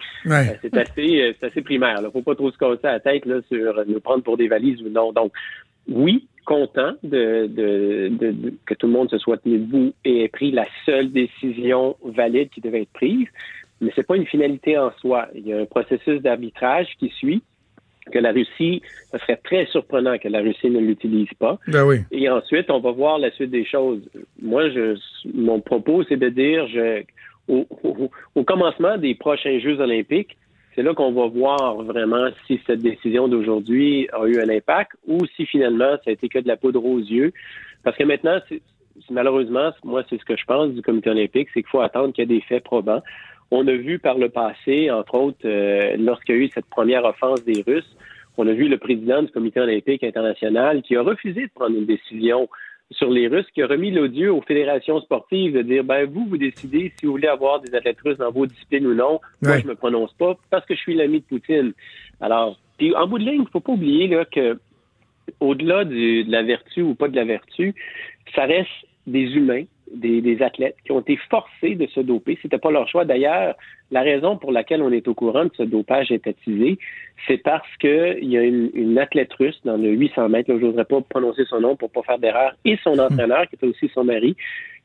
c'est 0.63 0.77
assez, 0.77 1.35
assez 1.43 1.63
primaire. 1.63 1.97
Il 1.99 2.05
ne 2.05 2.11
faut 2.11 2.23
pas 2.23 2.35
trop 2.35 2.51
se 2.51 2.59
casser 2.59 2.79
la 2.85 3.01
tête 3.01 3.27
là, 3.27 3.41
sur 3.49 3.85
nous 3.87 4.01
prendre 4.01 4.23
pour 4.23 4.37
des 4.37 4.49
valises 4.49 4.81
ou 4.83 4.89
non. 4.89 5.13
Donc, 5.13 5.33
oui, 5.89 6.29
content 6.47 6.93
de, 7.03 7.51
que 8.67 8.75
tout 8.75 8.87
le 8.87 8.93
monde 8.93 9.11
se 9.11 9.19
soit 9.19 9.39
tenu 9.39 9.59
debout 9.59 9.93
et 10.05 10.25
ait 10.25 10.29
pris 10.29 10.51
la 10.53 10.67
seule 10.87 11.11
décision 11.11 11.97
valide 12.05 12.51
qui 12.51 12.61
devait 12.61 12.83
être 12.83 12.93
prise. 12.93 13.27
Mais 13.81 13.91
c'est 13.95 14.07
pas 14.07 14.17
une 14.17 14.27
finalité 14.27 14.79
en 14.79 14.93
soi. 15.01 15.29
Il 15.35 15.47
y 15.47 15.53
a 15.53 15.61
un 15.61 15.67
processus 15.67 16.21
d'arbitrage 16.21 16.89
qui 16.99 17.09
suit 17.09 17.43
que 18.11 18.19
la 18.19 18.33
Russie, 18.33 18.83
ce 19.13 19.19
serait 19.19 19.37
très 19.37 19.67
surprenant 19.67 20.19
que 20.19 20.29
la 20.29 20.41
Russie 20.41 20.71
ne 20.71 20.81
l'utilise 20.81 21.33
pas. 21.39 21.59
Ben 21.69 21.85
oui. 21.85 21.99
Et 22.11 22.29
ensuite, 22.29 22.71
on 22.71 22.81
va 22.81 22.93
voir 22.93 23.19
la 23.19 23.31
suite 23.33 23.51
des 23.51 23.65
choses. 23.65 24.01
moi, 24.41 24.69
je, 24.71 24.97
mon 25.35 25.61
propos, 25.61 26.03
c'est 26.09 26.17
de 26.17 26.29
dire, 26.29 26.67
je, 26.69 27.03
au, 27.49 27.67
au, 28.35 28.45
commencement 28.45 28.97
des 28.97 29.15
prochains 29.15 29.59
Jeux 29.59 29.81
olympiques, 29.81 30.37
c'est 30.75 30.83
là 30.83 30.95
qu'on 30.95 31.13
va 31.13 31.27
voir 31.27 31.83
vraiment 31.83 32.29
si 32.47 32.61
cette 32.67 32.81
décision 32.81 33.29
d'aujourd'hui 33.29 34.09
a 34.13 34.27
eu 34.27 34.41
un 34.41 34.49
impact 34.49 34.93
ou 35.07 35.19
si 35.37 35.45
finalement 35.47 35.97
ça 35.97 36.11
a 36.11 36.13
été 36.13 36.29
que 36.29 36.39
de 36.39 36.49
la 36.49 36.57
poudre 36.57 36.85
aux 36.85 36.99
yeux. 36.99 37.33
Parce 37.83 37.97
que 37.97 38.05
maintenant, 38.05 38.39
malheureusement, 39.11 39.71
moi, 39.85 40.03
c'est 40.09 40.19
ce 40.19 40.25
que 40.25 40.37
je 40.37 40.45
pense 40.45 40.73
du 40.73 40.83
comité 40.83 41.11
olympique, 41.11 41.49
c'est 41.53 41.63
qu'il 41.63 41.71
faut 41.71 41.81
attendre 41.81 42.13
qu'il 42.13 42.23
y 42.23 42.33
ait 42.33 42.39
des 42.39 42.45
faits 42.45 42.63
probants. 42.63 43.03
On 43.51 43.67
a 43.67 43.73
vu 43.73 43.99
par 43.99 44.19
le 44.19 44.29
passé, 44.29 44.91
entre 44.91 45.15
autres, 45.15 45.39
euh, 45.45 45.97
lorsqu'il 45.99 46.37
y 46.37 46.39
a 46.39 46.41
eu 46.43 46.49
cette 46.49 46.67
première 46.67 47.05
offense 47.05 47.45
des 47.45 47.63
Russes, 47.67 47.97
on 48.37 48.47
a 48.47 48.53
vu 48.53 48.69
le 48.69 48.79
président 48.79 49.23
du 49.23 49.31
comité 49.31 49.61
olympique 49.61 50.05
international 50.05 50.83
qui 50.83 50.97
a 50.97 51.03
refusé 51.03 51.43
de 51.43 51.51
prendre 51.55 51.77
une 51.77 51.87
décision 51.87 52.49
sur 52.91 53.11
les 53.11 53.29
Russes, 53.29 53.47
qui 53.55 53.63
a 53.63 53.67
remis 53.67 53.91
l'odieux 53.91 54.33
aux 54.33 54.41
fédérations 54.41 55.01
sportives 55.01 55.53
de 55.53 55.63
dire, 55.63 55.85
ben 55.85 56.07
vous, 56.07 56.27
vous 56.27 56.37
décidez 56.37 56.93
si 56.97 57.07
vous 57.07 57.13
voulez 57.13 57.29
avoir 57.29 57.61
des 57.61 57.75
athlètes 57.75 58.01
russes 58.05 58.19
dans 58.19 58.33
vos 58.33 58.47
disciplines 58.47 58.87
ou 58.87 58.95
non. 58.95 59.21
Moi, 59.43 59.59
je 59.59 59.67
me 59.67 59.75
prononce 59.75 60.13
pas 60.15 60.37
parce 60.51 60.67
que 60.67 60.75
je 60.75 60.81
suis 60.81 60.95
l'ami 60.95 61.21
de 61.21 61.25
Poutine. 61.25 61.73
Alors, 62.21 62.59
puis 62.79 62.95
en 62.95 63.07
bout 63.07 63.19
de 63.19 63.25
ligne, 63.25 63.43
il 63.43 63.51
faut 63.51 63.61
pas 63.61 63.73
oublier 63.73 64.09
là, 64.09 64.25
que 64.25 64.59
au-delà 65.39 65.85
de 65.85 66.29
la 66.29 66.43
vertu 66.43 66.83
ou 66.83 66.95
pas 66.95 67.09
de 67.09 67.17
la 67.17 67.25
vertu, 67.25 67.75
ça 68.35 68.45
reste 68.45 68.71
des 69.07 69.25
humains 69.37 69.65
des, 69.95 70.43
athlètes 70.43 70.77
qui 70.85 70.93
ont 70.93 71.01
été 71.01 71.17
forcés 71.29 71.75
de 71.75 71.87
se 71.87 72.01
doper. 72.01 72.39
C'était 72.41 72.59
pas 72.59 72.71
leur 72.71 72.89
choix. 72.89 73.05
D'ailleurs, 73.05 73.55
la 73.91 74.03
raison 74.03 74.37
pour 74.37 74.53
laquelle 74.53 74.83
on 74.83 74.93
est 74.93 75.07
au 75.09 75.15
courant 75.15 75.45
de 75.45 75.51
ce 75.57 75.63
dopage 75.63 76.11
étatisé, 76.13 76.79
c'est 77.27 77.39
parce 77.39 77.69
qu'il 77.79 78.25
y 78.25 78.39
a 78.39 78.43
une, 78.43 78.99
athlète 78.99 79.33
russe 79.35 79.61
dans 79.65 79.77
le 79.77 79.91
800 79.91 80.29
mètres, 80.29 80.51
je 80.51 80.65
n'oserais 80.65 80.85
pas 80.85 81.01
prononcer 81.01 81.45
son 81.49 81.61
nom 81.61 81.77
pour 81.77 81.91
pas 81.91 82.03
faire 82.03 82.19
d'erreur, 82.19 82.55
et 82.65 82.79
son 82.83 82.97
hmm. 82.97 83.01
entraîneur, 83.01 83.49
qui 83.49 83.57
était 83.57 83.67
aussi 83.67 83.91
son 83.93 84.05
mari, 84.05 84.37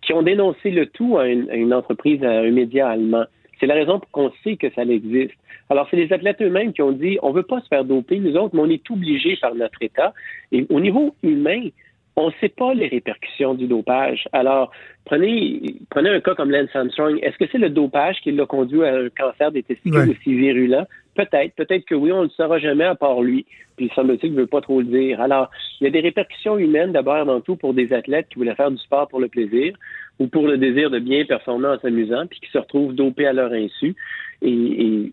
qui 0.02 0.14
ont 0.14 0.24
dénoncé 0.24 0.72
le 0.72 0.88
tout 0.88 1.18
à 1.18 1.28
une, 1.28 1.74
entreprise, 1.74 2.24
à 2.24 2.32
un 2.32 2.52
média 2.52 2.90
allemand. 2.90 3.26
C'est 3.60 3.68
la 3.68 3.76
raison 3.76 4.00
pour 4.00 4.12
qu'on 4.12 4.32
sait 4.44 4.58
que 4.58 4.70
ça 4.72 4.84
existe. 4.84 5.34
Alors, 5.70 5.88
c'est 5.90 5.98
les 5.98 6.12
athlètes 6.12 6.42
eux-mêmes 6.42 6.74
qui 6.74 6.82
ont 6.82 6.92
dit, 6.92 7.18
on 7.22 7.32
veut 7.32 7.44
pas 7.44 7.62
se 7.62 7.68
faire 7.68 7.86
doper, 7.86 8.20
nous 8.20 8.36
autres, 8.36 8.56
mais 8.56 8.62
on 8.62 8.70
est 8.70 8.92
obligés 8.92 9.38
par 9.42 9.56
notre 9.56 9.82
État. 9.82 10.14
Et 10.52 10.66
au 10.70 10.80
niveau 10.80 11.16
humain, 11.24 11.70
on 12.18 12.28
ne 12.28 12.34
sait 12.40 12.50
pas 12.50 12.74
les 12.74 12.88
répercussions 12.88 13.56
du 13.56 13.68
dopage. 13.68 14.28
Alors, 14.32 14.72
prenez, 15.04 15.62
prenez 15.90 16.10
un 16.10 16.22
cas 16.22 16.34
comme 16.34 16.50
Lance 16.50 16.70
Armstrong. 16.74 17.20
Est-ce 17.22 17.38
que 17.38 17.46
c'est 17.52 17.58
le 17.58 17.70
dopage 17.70 18.18
qui 18.22 18.32
l'a 18.32 18.46
conduit 18.46 18.84
à 18.84 18.96
un 18.96 19.10
cancer 19.10 19.52
des 19.52 19.64
testicules 19.64 20.12
aussi 20.12 20.34
virulent? 20.34 20.86
Peut-être. 21.16 21.54
Peut-être 21.56 21.86
que 21.86 21.96
oui, 21.96 22.12
on 22.12 22.20
ne 22.20 22.24
le 22.24 22.30
saura 22.30 22.60
jamais 22.60 22.86
à 22.86 22.96
part 22.96 23.22
lui. 23.22 23.46
Puis, 23.76 23.92
semble-t-il 23.94 24.34
ne 24.34 24.40
veut 24.40 24.48
pas 24.48 24.62
trop 24.62 24.80
le 24.80 24.86
dire. 24.86 25.20
Alors, 25.20 25.50
il 25.80 25.86
y 25.86 25.88
a 25.88 25.90
des 25.90 26.00
répercussions 26.00 26.58
humaines 26.58 26.94
d'abord 26.94 27.16
avant 27.16 27.42
tout 27.42 27.58
pour 27.58 27.74
des 27.74 27.92
athlètes 27.92 28.28
qui 28.30 28.36
voulaient 28.36 28.56
faire 28.56 28.72
du 28.72 28.78
sport 28.78 29.10
pour 29.10 29.20
le 29.20 29.28
plaisir 29.28 29.76
ou 30.20 30.28
pour 30.28 30.48
le 30.48 30.58
désir 30.58 30.90
de 30.90 31.00
bien 31.00 31.26
performer 31.26 31.68
en 31.68 31.80
s'amusant, 31.80 32.26
puis 32.28 32.40
qui 32.40 32.50
se 32.50 32.58
retrouvent 32.58 32.96
dopés 32.96 33.28
à 33.28 33.34
leur 33.34 33.52
insu. 33.52 33.94
Et, 34.42 34.50
et 34.52 35.12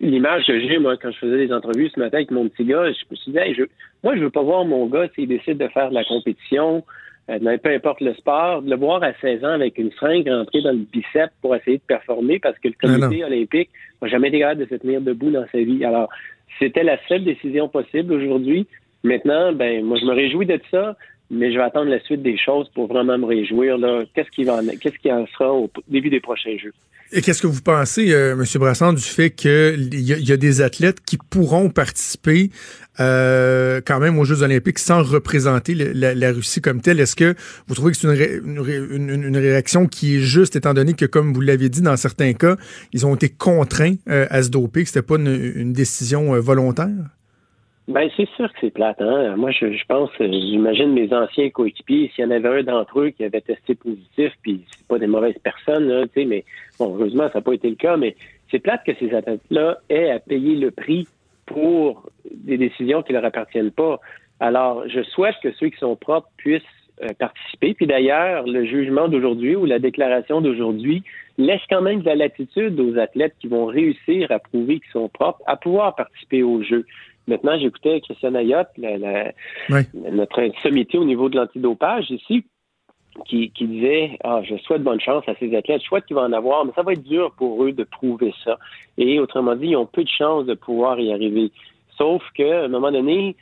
l'image 0.00 0.46
que 0.46 0.60
j'ai, 0.60 0.78
moi, 0.78 0.96
quand 0.96 1.10
je 1.12 1.18
faisais 1.18 1.46
des 1.46 1.52
entrevues 1.52 1.90
ce 1.94 2.00
matin 2.00 2.18
avec 2.18 2.30
mon 2.30 2.48
petit 2.48 2.64
gars, 2.64 2.90
je 2.92 3.04
me 3.10 3.16
suis 3.16 3.32
dit, 3.32 3.54
je, 3.54 3.64
moi, 4.02 4.16
je 4.16 4.22
veux 4.22 4.30
pas 4.30 4.42
voir 4.42 4.64
mon 4.64 4.86
gars 4.86 5.08
s'il 5.14 5.28
décide 5.28 5.58
de 5.58 5.68
faire 5.68 5.90
de 5.90 5.94
la 5.94 6.04
compétition, 6.04 6.84
euh, 7.30 7.58
peu 7.58 7.70
importe 7.70 8.00
le 8.00 8.14
sport, 8.14 8.62
de 8.62 8.70
le 8.70 8.76
voir 8.76 9.02
à 9.02 9.12
16 9.20 9.44
ans 9.44 9.52
avec 9.52 9.78
une 9.78 9.92
seringue 9.92 10.28
rentrée 10.28 10.62
dans 10.62 10.72
le 10.72 10.84
biceps 10.92 11.32
pour 11.40 11.54
essayer 11.54 11.78
de 11.78 11.82
performer 11.86 12.40
parce 12.40 12.58
que 12.58 12.68
le 12.68 12.74
comité 12.74 13.24
olympique 13.24 13.70
n'a 14.00 14.08
jamais 14.08 14.28
été 14.28 14.40
capable 14.40 14.64
de 14.64 14.68
se 14.68 14.74
tenir 14.74 15.00
debout 15.00 15.30
dans 15.30 15.46
sa 15.52 15.58
vie. 15.58 15.84
Alors, 15.84 16.08
c'était 16.58 16.82
la 16.82 16.98
seule 17.06 17.24
décision 17.24 17.68
possible 17.68 18.12
aujourd'hui. 18.12 18.66
Maintenant, 19.04 19.52
ben, 19.52 19.84
moi, 19.84 19.98
je 20.00 20.04
me 20.04 20.12
réjouis 20.12 20.46
de 20.46 20.60
ça, 20.70 20.96
mais 21.30 21.52
je 21.52 21.58
vais 21.58 21.64
attendre 21.64 21.90
la 21.90 22.00
suite 22.00 22.22
des 22.22 22.36
choses 22.36 22.68
pour 22.70 22.88
vraiment 22.88 23.16
me 23.18 23.26
réjouir. 23.26 23.78
Qu'est-ce 24.14 24.30
qui 24.30 24.44
va, 24.44 24.60
qu'est-ce 24.80 24.98
qui 24.98 25.10
en 25.10 25.26
sera 25.26 25.52
au 25.52 25.70
début 25.88 26.10
des 26.10 26.20
prochains 26.20 26.56
Jeux? 26.58 26.74
Et 27.14 27.20
qu'est-ce 27.20 27.42
que 27.42 27.46
vous 27.46 27.60
pensez, 27.60 28.12
euh, 28.12 28.32
M. 28.32 28.44
Brassard, 28.58 28.94
du 28.94 29.02
fait 29.02 29.30
qu'il 29.30 29.92
y, 29.92 30.12
y, 30.14 30.32
a 30.32 30.36
des 30.38 30.62
athlètes 30.62 30.98
qui 31.04 31.18
pourront 31.18 31.68
participer 31.68 32.50
euh, 33.00 33.80
quand 33.84 34.00
même 34.00 34.18
aux 34.18 34.24
Jeux 34.24 34.42
olympiques 34.42 34.78
sans 34.78 35.02
représenter 35.02 35.74
la, 35.74 36.32
Russie 36.32 36.62
comme 36.62 36.80
telle? 36.80 37.00
Est-ce 37.00 37.14
que 37.14 37.34
vous 37.66 37.74
trouvez 37.74 37.92
que 37.92 37.98
c'est 37.98 38.08
une, 38.08 39.24
une, 39.24 39.36
réaction 39.36 39.86
qui 39.86 40.16
est 40.16 40.20
juste, 40.20 40.56
étant 40.56 40.72
donné 40.72 40.94
que, 40.94 41.04
comme 41.04 41.34
vous 41.34 41.42
l'avez 41.42 41.68
dit, 41.68 41.82
dans 41.82 41.96
certains 41.98 42.32
cas, 42.32 42.56
ils 42.94 43.04
ont 43.04 43.14
été 43.14 43.28
contraints 43.28 43.94
euh, 44.08 44.26
à 44.30 44.42
se 44.42 44.48
doper, 44.48 44.82
que 44.82 44.88
c'était 44.88 45.02
pas 45.02 45.16
une, 45.16 45.72
décision 45.72 46.34
euh, 46.34 46.40
volontaire? 46.40 46.88
Ben 47.88 48.08
c'est 48.16 48.28
sûr 48.36 48.52
que 48.52 48.58
c'est 48.60 48.70
plate. 48.70 49.00
Hein? 49.00 49.36
Moi, 49.36 49.50
je, 49.50 49.72
je 49.72 49.84
pense, 49.86 50.10
j'imagine 50.18 50.92
mes 50.92 51.12
anciens 51.12 51.50
coéquipiers, 51.50 52.12
s'il 52.14 52.24
y 52.24 52.26
en 52.26 52.30
avait 52.30 52.60
un 52.60 52.62
d'entre 52.62 53.00
eux 53.00 53.10
qui 53.10 53.24
avait 53.24 53.40
testé 53.40 53.74
positif, 53.74 54.32
puis 54.42 54.64
c'est 54.70 54.86
pas 54.86 54.98
des 54.98 55.08
mauvaises 55.08 55.38
personnes, 55.42 55.88
là, 55.88 56.04
mais 56.16 56.44
bon, 56.78 56.94
heureusement, 56.94 57.28
ça 57.32 57.38
n'a 57.38 57.42
pas 57.42 57.54
été 57.54 57.68
le 57.68 57.74
cas, 57.74 57.96
mais 57.96 58.14
c'est 58.50 58.60
plate 58.60 58.84
que 58.86 58.94
ces 58.94 59.12
athlètes-là 59.12 59.78
aient 59.88 60.10
à 60.10 60.20
payer 60.20 60.54
le 60.54 60.70
prix 60.70 61.08
pour 61.46 62.08
des 62.30 62.56
décisions 62.56 63.02
qui 63.02 63.12
leur 63.12 63.24
appartiennent 63.24 63.72
pas. 63.72 63.98
Alors, 64.38 64.88
je 64.88 65.02
souhaite 65.02 65.36
que 65.42 65.52
ceux 65.52 65.68
qui 65.68 65.78
sont 65.78 65.96
propres 65.96 66.28
puissent 66.36 66.62
euh, 67.02 67.08
participer. 67.18 67.74
Puis 67.74 67.86
d'ailleurs, 67.86 68.46
le 68.46 68.64
jugement 68.64 69.08
d'aujourd'hui 69.08 69.56
ou 69.56 69.64
la 69.64 69.78
déclaration 69.78 70.40
d'aujourd'hui 70.40 71.02
laisse 71.38 71.62
quand 71.68 71.80
même 71.80 72.00
de 72.00 72.06
la 72.06 72.14
latitude 72.14 72.78
aux 72.78 72.98
athlètes 72.98 73.34
qui 73.40 73.48
vont 73.48 73.66
réussir 73.66 74.30
à 74.30 74.38
prouver 74.38 74.78
qu'ils 74.78 74.92
sont 74.92 75.08
propres 75.08 75.42
à 75.46 75.56
pouvoir 75.56 75.96
participer 75.96 76.42
aux 76.42 76.62
Jeux. 76.62 76.84
Maintenant, 77.28 77.58
j'écoutais 77.58 78.00
Christian 78.00 78.34
Ayotte, 78.34 78.70
notre 79.94 80.50
sommité 80.62 80.98
au 80.98 81.04
niveau 81.04 81.28
de 81.28 81.36
l'antidopage 81.36 82.10
ici, 82.10 82.44
qui, 83.26 83.50
disait 83.60 84.18
Ah, 84.24 84.40
je 84.42 84.56
souhaite 84.56 84.82
bonne 84.82 85.00
chance 85.00 85.24
à 85.28 85.34
ces 85.36 85.54
athlètes, 85.54 85.82
je 85.82 85.86
souhaite 85.86 86.06
qu'ils 86.06 86.16
vont 86.16 86.22
en 86.22 86.32
avoir, 86.32 86.64
mais 86.64 86.72
ça 86.74 86.82
va 86.82 86.92
être 86.92 87.02
dur 87.02 87.32
pour 87.36 87.62
eux 87.64 87.72
de 87.72 87.84
prouver 87.84 88.34
ça. 88.44 88.58
Et 88.98 89.20
autrement 89.20 89.54
dit, 89.54 89.68
ils 89.68 89.76
ont 89.76 89.86
peu 89.86 90.02
de 90.02 90.08
chances 90.08 90.46
de 90.46 90.54
pouvoir 90.54 90.98
y 90.98 91.12
arriver. 91.12 91.50
Sauf 91.96 92.22
qu'à 92.34 92.64
un 92.64 92.68
moment 92.68 92.90
donné, 92.90 93.36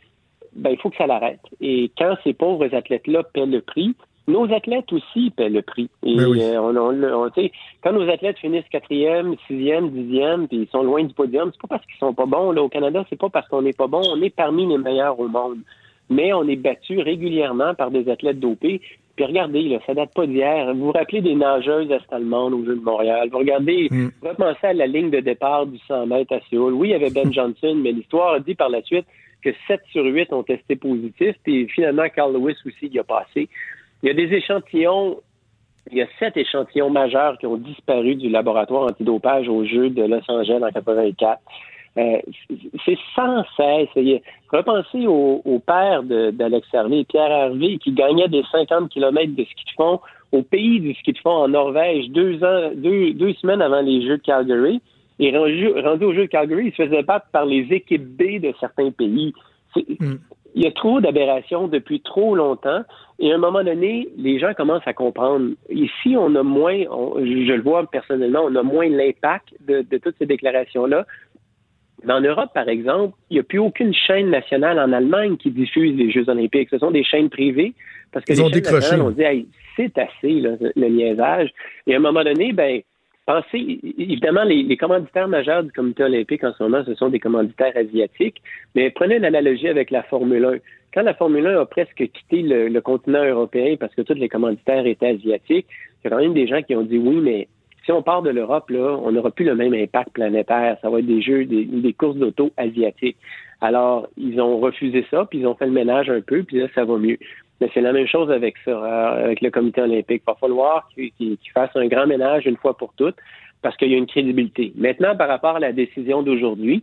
ben, 0.55 0.71
il 0.71 0.79
faut 0.79 0.91
que 0.91 0.97
ça 0.97 1.07
l'arrête. 1.07 1.41
Et 1.61 1.91
quand 1.97 2.17
ces 2.25 2.33
pauvres 2.33 2.75
athlètes-là 2.75 3.23
paient 3.23 3.47
le 3.47 3.61
prix, 3.61 3.95
nos 4.31 4.53
athlètes 4.53 4.93
aussi 4.93 5.31
paient 5.31 5.49
le 5.49 5.63
prix. 5.63 5.89
Et 6.05 6.17
ben 6.17 6.33
euh, 6.35 6.59
on, 6.59 7.31
quand 7.83 7.93
nos 7.93 8.09
athlètes 8.09 8.39
finissent 8.39 8.69
quatrième, 8.71 9.35
sixième, 9.47 9.91
dixième, 9.91 10.49
puis 10.49 10.59
ils 10.59 10.69
sont 10.69 10.83
loin 10.83 11.05
du 11.05 11.15
podium, 11.15 11.51
c'est 11.53 11.61
pas 11.61 11.77
parce 11.77 11.87
qu'ils 11.87 11.99
sont 11.99 12.15
pas 12.15 12.27
bons. 12.27 12.53
Là, 12.53 12.63
au 12.63 12.69
Canada, 12.69 13.05
c'est 13.11 13.19
pas 13.19 13.29
parce 13.29 13.49
qu'on 13.49 13.63
n'est 13.63 13.73
pas 13.73 13.87
bon. 13.87 14.03
On 14.13 14.21
est 14.23 14.35
parmi 14.35 14.67
les 14.67 14.79
meilleurs 14.79 15.19
au 15.19 15.29
monde. 15.29 15.59
Mais 16.09 16.33
on 16.33 16.47
est 16.49 16.57
battu 16.57 17.01
régulièrement 17.01 17.75
par 17.75 17.91
des 17.91 18.09
athlètes 18.11 18.41
dopés. 18.41 18.81
Puis 19.17 19.25
regardez, 19.25 19.63
là, 19.65 19.79
ça 19.87 19.95
date 19.95 20.15
pas 20.15 20.27
d'hier. 20.27 20.75
Vous 20.75 20.87
vous 20.87 20.93
rappelez 20.93 21.21
des 21.21 21.35
nageuses 21.35 21.91
est-allemandes 21.91 22.55
au 22.55 22.65
Jeu 22.65 22.77
de 22.77 22.83
Montréal? 22.83 23.29
Vous 23.31 23.39
regardez, 23.39 23.89
mm. 23.91 24.09
vous 24.21 24.29
repensez 24.29 24.67
à 24.67 24.73
la 24.73 24.87
ligne 24.87 25.11
de 25.11 25.21
départ 25.21 25.67
du 25.67 25.79
100 25.87 26.07
mètres 26.07 26.35
à 26.35 26.41
Séoul. 26.49 26.73
Oui, 26.73 26.89
il 26.89 26.93
y 26.93 26.95
avait 26.95 27.11
Ben 27.11 27.33
Johnson, 27.33 27.75
mais 27.77 27.93
l'histoire 27.93 28.35
a 28.35 28.41
dit 28.41 28.55
par 28.55 28.71
la 28.71 28.83
suite 28.83 29.07
que 29.43 29.51
7 29.69 29.81
sur 29.91 30.05
8 30.05 30.33
ont 30.33 30.43
testé 30.43 30.77
positif. 30.77 31.37
Puis 31.45 31.69
finalement, 31.69 32.09
Carl 32.15 32.33
Lewis 32.33 32.57
aussi 32.67 32.89
y 32.89 32.99
a 32.99 33.05
passé. 33.05 33.49
Il 34.03 34.07
y 34.07 34.11
a 34.11 34.15
des 34.15 34.33
échantillons, 34.35 35.21
il 35.91 35.99
y 35.99 36.03
a 36.03 36.07
sept 36.19 36.37
échantillons 36.37 36.91
majeurs 36.91 37.39
qui 37.39 37.47
ont 37.47 37.57
disparu 37.57 38.15
du 38.15 38.29
laboratoire 38.29 38.85
antidopage 38.85 39.49
au 39.49 39.65
jeu 39.65 39.91
de 39.91 40.03
Los 40.03 40.23
Angeles 40.29 40.63
en 40.63 40.71
84. 40.71 41.41
Euh, 41.99 42.19
c'est 42.85 42.99
sans 43.17 43.45
cesse. 43.57 44.23
Repensez 44.51 45.07
au, 45.07 45.63
père 45.67 46.03
d'Alex 46.03 46.69
Hervé, 46.73 47.05
Pierre 47.05 47.31
Hervé, 47.31 47.79
qui 47.79 47.93
gagnait 47.93 48.29
des 48.29 48.43
50 48.51 48.91
km 48.91 49.35
de 49.35 49.45
ski 49.45 49.65
de 49.65 49.71
fond 49.77 50.01
au 50.33 50.43
pays 50.43 50.81
du 50.81 50.95
ski 50.95 51.13
de 51.13 51.19
fond 51.19 51.31
en 51.31 51.49
Norvège 51.49 52.09
deux, 52.11 52.43
ans, 52.45 52.71
deux, 52.75 53.33
semaines 53.35 53.61
avant 53.61 53.81
les 53.81 54.03
Jeux 54.07 54.19
de 54.19 54.23
Calgary. 54.23 54.81
Et 55.19 55.37
rendu, 55.37 55.69
rendu 55.69 56.05
aux 56.05 56.15
Jeux 56.15 56.27
de 56.27 56.31
Calgary, 56.31 56.67
il 56.67 56.73
se 56.73 56.87
faisait 56.87 57.03
battre 57.03 57.27
par 57.33 57.45
les 57.45 57.67
équipes 57.71 58.17
B 58.17 58.41
de 58.41 58.55
certains 58.61 58.91
pays. 58.91 59.35
Il 60.55 60.63
y 60.63 60.67
a 60.67 60.73
trop 60.73 61.01
d'aberrations 61.01 61.69
depuis 61.69 62.01
trop 62.01 62.35
longtemps 62.35 62.83
et 63.21 63.33
à 63.33 63.35
un 63.35 63.39
moment 63.39 63.63
donné, 63.63 64.09
les 64.17 64.39
gens 64.39 64.55
commencent 64.55 64.87
à 64.87 64.95
comprendre. 64.95 65.51
Ici, 65.69 66.17
on 66.17 66.35
a 66.37 66.43
moins, 66.43 66.79
je 66.79 67.53
le 67.53 67.63
vois 67.63 67.87
personnellement, 67.87 68.41
on 68.45 68.57
a 68.57 68.63
moins 68.63 68.89
l'impact 68.89 69.49
de, 69.61 69.83
toutes 69.99 70.17
ces 70.19 70.27
déclarations-là. 70.27 71.07
Mais 72.03 72.15
en 72.15 72.23
Europe, 72.23 72.51
par 72.55 72.71
exemple, 72.71 73.15
il 73.29 73.35
n'y 73.35 73.41
a 73.41 73.43
plus 73.43 73.59
aucune 73.59 73.93
chaîne 73.93 74.31
nationale 74.31 74.79
en 74.79 74.91
Allemagne 74.93 75.37
qui 75.37 75.51
diffuse 75.51 75.95
les 75.97 76.11
Jeux 76.11 76.31
olympiques. 76.31 76.71
Ce 76.71 76.79
sont 76.79 76.91
des 76.91 77.05
chaînes 77.05 77.29
privées 77.29 77.75
parce 78.11 78.25
que 78.25 78.33
les 78.33 78.39
chaînes 78.39 78.73
nationales 78.73 79.03
ont 79.03 79.11
dit 79.11 79.47
c'est 79.77 79.99
assez 79.99 80.41
le, 80.41 80.57
le 80.75 80.89
liaisage. 80.89 81.51
Et 81.87 81.93
à 81.93 81.99
un 81.99 82.01
moment 82.01 82.25
donné, 82.25 82.55
ben 82.55 82.81
pensez, 83.31 83.81
évidemment, 83.99 84.43
les, 84.43 84.77
commanditaires 84.77 85.29
majeurs 85.29 85.63
du 85.63 85.71
comité 85.71 86.03
olympique 86.05 86.43
en 86.43 86.53
ce 86.53 86.63
moment, 86.63 86.83
ce 86.85 86.95
sont 86.95 87.11
des 87.11 87.21
commanditaires 87.21 87.77
asiatiques, 87.77 88.43
mais 88.75 88.91
prenez 88.91 89.17
une 89.17 89.25
analogie 89.25 89.69
avec 89.69 89.91
la 89.91 90.03
Formule 90.03 90.45
1. 90.45 90.57
Quand 90.93 91.03
la 91.03 91.15
Formule 91.15 91.47
1 91.47 91.61
a 91.61 91.67
presque 91.67 91.95
quitté 91.95 92.43
le, 92.43 92.81
continent 92.81 93.25
européen 93.25 93.77
parce 93.79 93.95
que 93.95 94.03
tous 94.03 94.15
les 94.15 94.29
commanditaires 94.29 94.87
étaient 94.87 95.09
asiatiques, 95.09 95.67
il 95.69 96.05
y 96.05 96.07
a 96.07 96.11
quand 96.11 96.23
même 96.23 96.35
des 96.35 96.49
gens 96.49 96.63
qui 96.63 96.75
ont 96.75 96.83
dit 96.83 96.99
oui, 96.99 97.21
mais 97.23 97.49
si 97.85 97.93
on 97.93 98.03
part 98.03 98.23
de 98.23 98.31
l'Europe, 98.31 98.69
là, 98.71 98.99
on 99.03 99.13
n'aura 99.13 99.31
plus 99.31 99.45
le 99.45 99.55
même 99.55 99.75
impact 99.75 100.13
planétaire. 100.13 100.77
Ça 100.83 100.91
va 100.91 100.99
être 100.99 101.07
des 101.07 101.23
jeux, 101.23 101.45
des, 101.45 101.65
des 101.65 101.93
courses 101.93 102.17
d'auto 102.17 102.51
asiatiques. 102.57 103.17
Alors, 103.61 104.09
ils 104.17 104.41
ont 104.41 104.59
refusé 104.59 105.07
ça, 105.11 105.27
puis 105.31 105.41
ils 105.41 105.47
ont 105.47 105.55
fait 105.55 105.67
le 105.67 105.73
ménage 105.73 106.11
un 106.11 106.21
peu, 106.21 106.43
puis 106.43 106.59
là, 106.59 106.67
ça 106.75 106.85
va 106.85 106.97
mieux. 106.99 107.19
Mais 107.61 107.69
c'est 107.75 107.81
la 107.81 107.93
même 107.93 108.07
chose 108.07 108.31
avec 108.31 108.57
ça, 108.65 108.71
euh, 108.71 109.25
avec 109.25 109.41
le 109.41 109.51
comité 109.51 109.83
olympique. 109.83 110.23
Il 110.27 110.31
va 110.31 110.37
falloir 110.37 110.89
qu'il 110.97 111.39
fasse 111.53 111.71
un 111.75 111.87
grand 111.87 112.07
ménage 112.07 112.47
une 112.47 112.57
fois 112.57 112.77
pour 112.77 112.95
toutes 112.95 113.17
parce 113.63 113.77
qu'il 113.77 113.91
y 113.91 113.95
a 113.95 113.99
une 113.99 114.07
crédibilité. 114.07 114.73
Maintenant, 114.77 115.17
par 115.17 115.29
rapport 115.29 115.57
à 115.57 115.61
la 115.61 115.73
décision 115.73 116.23
d'aujourd'hui, 116.23 116.83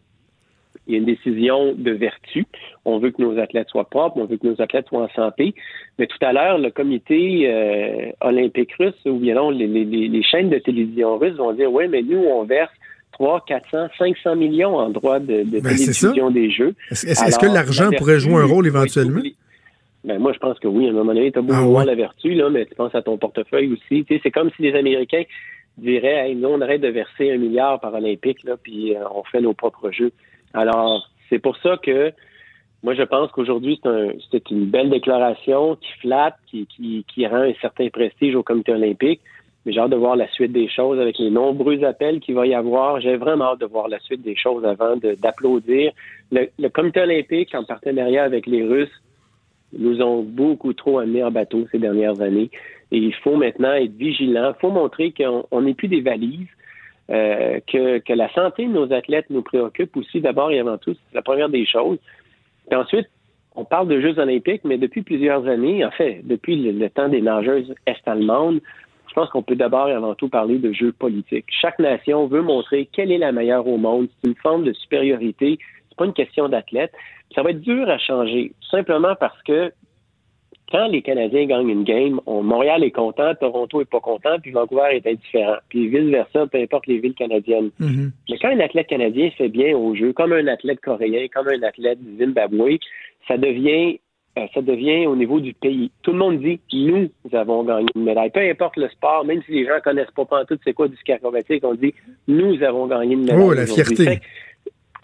il 0.85 0.93
y 0.93 0.95
a 0.95 0.99
une 0.99 1.05
décision 1.05 1.73
de 1.73 1.91
vertu. 1.91 2.45
On 2.85 2.99
veut 2.99 3.11
que 3.11 3.21
nos 3.21 3.39
athlètes 3.39 3.69
soient 3.69 3.89
propres, 3.89 4.17
on 4.17 4.25
veut 4.25 4.37
que 4.37 4.47
nos 4.47 4.61
athlètes 4.61 4.87
soient 4.87 5.03
en 5.03 5.09
santé. 5.09 5.55
Mais 5.97 6.07
tout 6.07 6.17
à 6.21 6.31
l'heure, 6.31 6.59
le 6.59 6.69
comité 6.69 7.49
euh, 7.49 8.11
olympique 8.21 8.71
russe 8.79 8.93
ou 9.05 9.17
bien 9.17 9.35
non, 9.35 9.49
les, 9.49 10.23
chaînes 10.23 10.49
de 10.49 10.59
télévision 10.59 11.17
russes 11.17 11.35
vont 11.35 11.53
dire 11.53 11.71
oui, 11.71 11.87
mais 11.89 12.03
nous, 12.03 12.19
on 12.19 12.43
verse 12.43 12.71
3, 13.13 13.43
400, 13.47 13.87
500 13.97 14.35
millions 14.35 14.75
en 14.75 14.89
droit 14.89 15.19
de, 15.19 15.43
de 15.43 15.59
ben, 15.59 15.75
télévision 15.75 16.29
des 16.29 16.51
Jeux. 16.51 16.75
Est-ce 16.91 17.39
que 17.39 17.47
l'argent 17.47 17.89
pourrait 17.97 18.19
jouer 18.19 18.35
un 18.35 18.45
rôle 18.45 18.67
éventuellement? 18.67 19.21
Ben, 20.08 20.20
moi, 20.20 20.32
je 20.32 20.39
pense 20.39 20.58
que 20.60 20.70
oui. 20.70 20.88
À 20.88 20.91
un 20.91 20.93
moment 20.93 21.13
donné, 21.13 21.34
tu 21.34 21.39
as 21.39 21.41
beau 21.41 21.78
ah, 21.78 21.84
la 21.84 21.93
vertu, 21.93 22.34
là, 22.34 22.50
mais 22.50 22.65
tu 22.65 22.76
penses 22.76 22.96
à 22.96 23.02
ton 23.02 23.17
portefeuille 23.17 23.74
aussi. 23.74 24.06
c'est 24.08 24.32
comme 24.32 24.50
si 24.56 24.62
les 24.62 24.74
Américains 24.74 25.24
diraient 25.78 26.34
nous, 26.34 26.48
on 26.48 26.62
arrête 26.62 26.80
de 26.80 26.88
verser 26.88 27.30
un 27.34 27.38
milliard 27.38 27.82
par 27.82 27.93
Olympique, 27.93 28.43
là, 28.46 28.56
puis 28.56 28.96
euh, 28.96 29.04
on 29.13 29.24
fait 29.24 29.41
nos 29.41 29.54
propres 29.54 29.91
jeux. 29.91 30.13
Alors, 30.54 31.10
c'est 31.30 31.39
pour 31.39 31.58
ça 31.58 31.76
que 31.76 32.13
moi, 32.84 32.93
je 32.93 33.04
pense 33.04 33.32
qu'aujourd'hui, 33.32 33.82
c'est 34.32 34.50
une 34.50 34.67
belle 34.67 34.89
déclaration 34.89 35.76
qui 35.76 35.91
flatte, 36.00 36.36
qui, 36.50 36.67
qui, 37.06 37.28
rend 37.28 37.41
un 37.41 37.54
certain 37.60 37.89
prestige 37.89 38.34
au 38.34 38.43
comité 38.43 38.72
olympique. 38.72 39.20
Mais 39.65 39.74
j'ai 39.74 39.82
hâte 39.82 39.91
de 39.91 39.98
voir 39.98 40.15
la 40.15 40.30
suite 40.30 40.54
des 40.54 40.70
choses 40.70 40.98
avec 41.02 41.17
les 41.20 41.30
nombreux 41.30 41.84
appels 41.84 42.22
qu'il 42.22 42.36
va 42.36 42.48
y 42.48 42.54
avoir. 42.54 43.02
J'ai 43.02 43.17
vraiment 43.17 43.46
hâte 43.46 43.60
de 43.60 43.65
voir 43.65 43.89
la 43.89 44.00
suite 44.00 44.22
des 44.22 44.38
choses 44.38 44.63
avant 44.63 44.96
d'applaudir. 44.96 45.91
Le, 46.32 46.48
le, 46.58 46.70
comité 46.70 47.02
olympique, 47.02 47.54
en 47.54 47.65
partenariat 47.65 48.24
avec 48.24 48.46
les 48.46 48.63
Russes, 48.63 49.02
nous 49.73 50.01
ont 50.01 50.23
beaucoup 50.23 50.73
trop 50.73 50.99
amené 50.99 51.23
en 51.23 51.32
bateau 51.32 51.67
ces 51.71 51.80
dernières 51.80 52.21
années. 52.21 52.49
Et 52.91 52.97
il 52.97 53.13
faut 53.15 53.36
maintenant 53.36 53.73
être 53.73 53.93
vigilant. 53.93 54.53
Il 54.56 54.60
faut 54.62 54.71
montrer 54.71 55.13
qu'on 55.13 55.62
n'est 55.62 55.73
plus 55.73 55.88
des 55.88 56.01
valises. 56.01 56.47
Euh, 57.10 57.62
que, 57.65 58.13
la 58.13 58.30
santé 58.34 58.65
de 58.65 58.71
nos 58.73 58.91
athlètes 58.91 59.30
nous 59.30 59.41
préoccupe 59.41 59.95
aussi 59.95 60.19
d'abord 60.19 60.51
et 60.51 60.60
avant 60.60 60.77
tout. 60.77 60.93
C'est 60.93 61.15
la 61.15 61.21
première 61.21 61.49
des 61.49 61.65
choses. 61.65 61.99
Et 62.69 62.75
ensuite, 62.75 63.08
on 63.56 63.63
parle 63.63 63.88
de 63.88 64.01
Jeux 64.01 64.19
olympiques, 64.19 64.63
mais 64.65 64.77
depuis 64.77 65.03
plusieurs 65.03 65.47
années, 65.47 65.86
en 65.86 65.91
fait, 65.91 66.21
depuis 66.25 66.58
le, 66.58 66.89
temps 66.89 67.08
des 67.08 67.21
nageuses 67.21 67.73
est-allemandes, 67.86 68.60
je 69.08 69.13
pense 69.13 69.30
qu'on 69.30 69.41
peut 69.41 69.56
d'abord 69.56 69.88
et 69.88 69.93
avant 69.93 70.15
tout 70.15 70.27
parler 70.27 70.60
de 70.60 70.71
jeux 70.73 70.91
politiques. 70.91 71.45
Chaque 71.49 71.80
nation 71.80 72.27
veut 72.27 72.41
montrer 72.41 72.88
quelle 72.91 73.12
est 73.12 73.17
la 73.17 73.32
meilleure 73.32 73.65
au 73.65 73.77
monde. 73.77 74.10
C'est 74.21 74.30
une 74.30 74.36
forme 74.36 74.63
de 74.63 74.73
supériorité. 74.73 75.58
C'est 75.97 76.03
pas 76.03 76.05
une 76.05 76.13
question 76.13 76.47
d'athlète. 76.47 76.91
Ça 77.33 77.41
va 77.41 77.51
être 77.51 77.62
dur 77.62 77.89
à 77.89 77.97
changer, 77.97 78.53
tout 78.62 78.69
simplement 78.69 79.15
parce 79.19 79.41
que 79.43 79.71
quand 80.71 80.88
les 80.88 81.01
Canadiens 81.01 81.45
gagnent 81.45 81.69
une 81.69 81.83
game, 81.83 82.19
Montréal 82.27 82.83
est 82.83 82.91
content, 82.91 83.33
Toronto 83.36 83.81
est 83.81 83.89
pas 83.89 84.01
content, 84.01 84.38
puis 84.41 84.51
Vancouver 84.51 84.89
est 84.91 85.07
indifférent. 85.07 85.57
Puis 85.69 85.88
vice-versa, 85.88 86.47
peu 86.47 86.57
importe 86.60 86.88
les 86.88 86.99
villes 86.99 87.13
canadiennes. 87.13 87.71
Mm-hmm. 87.79 88.12
Mais 88.29 88.38
quand 88.38 88.49
un 88.49 88.60
athlète 88.60 88.88
canadien 88.88 89.29
fait 89.31 89.47
bien 89.47 89.77
au 89.77 89.95
jeu, 89.95 90.12
comme 90.12 90.33
un 90.33 90.45
athlète 90.47 90.81
coréen, 90.81 91.27
comme 91.33 91.47
un 91.47 91.63
athlète 91.63 91.99
du 92.03 92.17
Zimbabwe, 92.17 92.79
ça 93.27 93.38
devient 93.38 93.99
euh, 94.38 94.45
ça 94.53 94.62
devient 94.62 95.07
au 95.07 95.15
niveau 95.15 95.39
du 95.39 95.53
pays. 95.53 95.89
Tout 96.03 96.12
le 96.12 96.19
monde 96.19 96.39
dit 96.39 96.60
nous 96.73 97.10
avons 97.33 97.63
gagné 97.63 97.88
une 97.95 98.03
médaille. 98.03 98.29
Peu 98.29 98.41
importe 98.41 98.77
le 98.77 98.89
sport, 98.89 99.25
même 99.25 99.41
si 99.45 99.53
les 99.53 99.65
gens 99.65 99.79
connaissent 99.83 100.12
pas 100.15 100.25
pas 100.25 100.45
tout 100.45 100.60
c'est 100.63 100.73
quoi 100.73 100.88
du 100.88 100.95
ski 100.97 101.13
acrobatique, 101.13 101.63
on 101.63 101.73
dit 101.73 101.93
nous 102.27 102.62
avons 102.62 102.88
gagné 102.88 103.13
une 103.13 103.21
médaille. 103.21 103.41
Oh, 103.41 103.53
la 103.53 103.65
fierté 103.65 104.19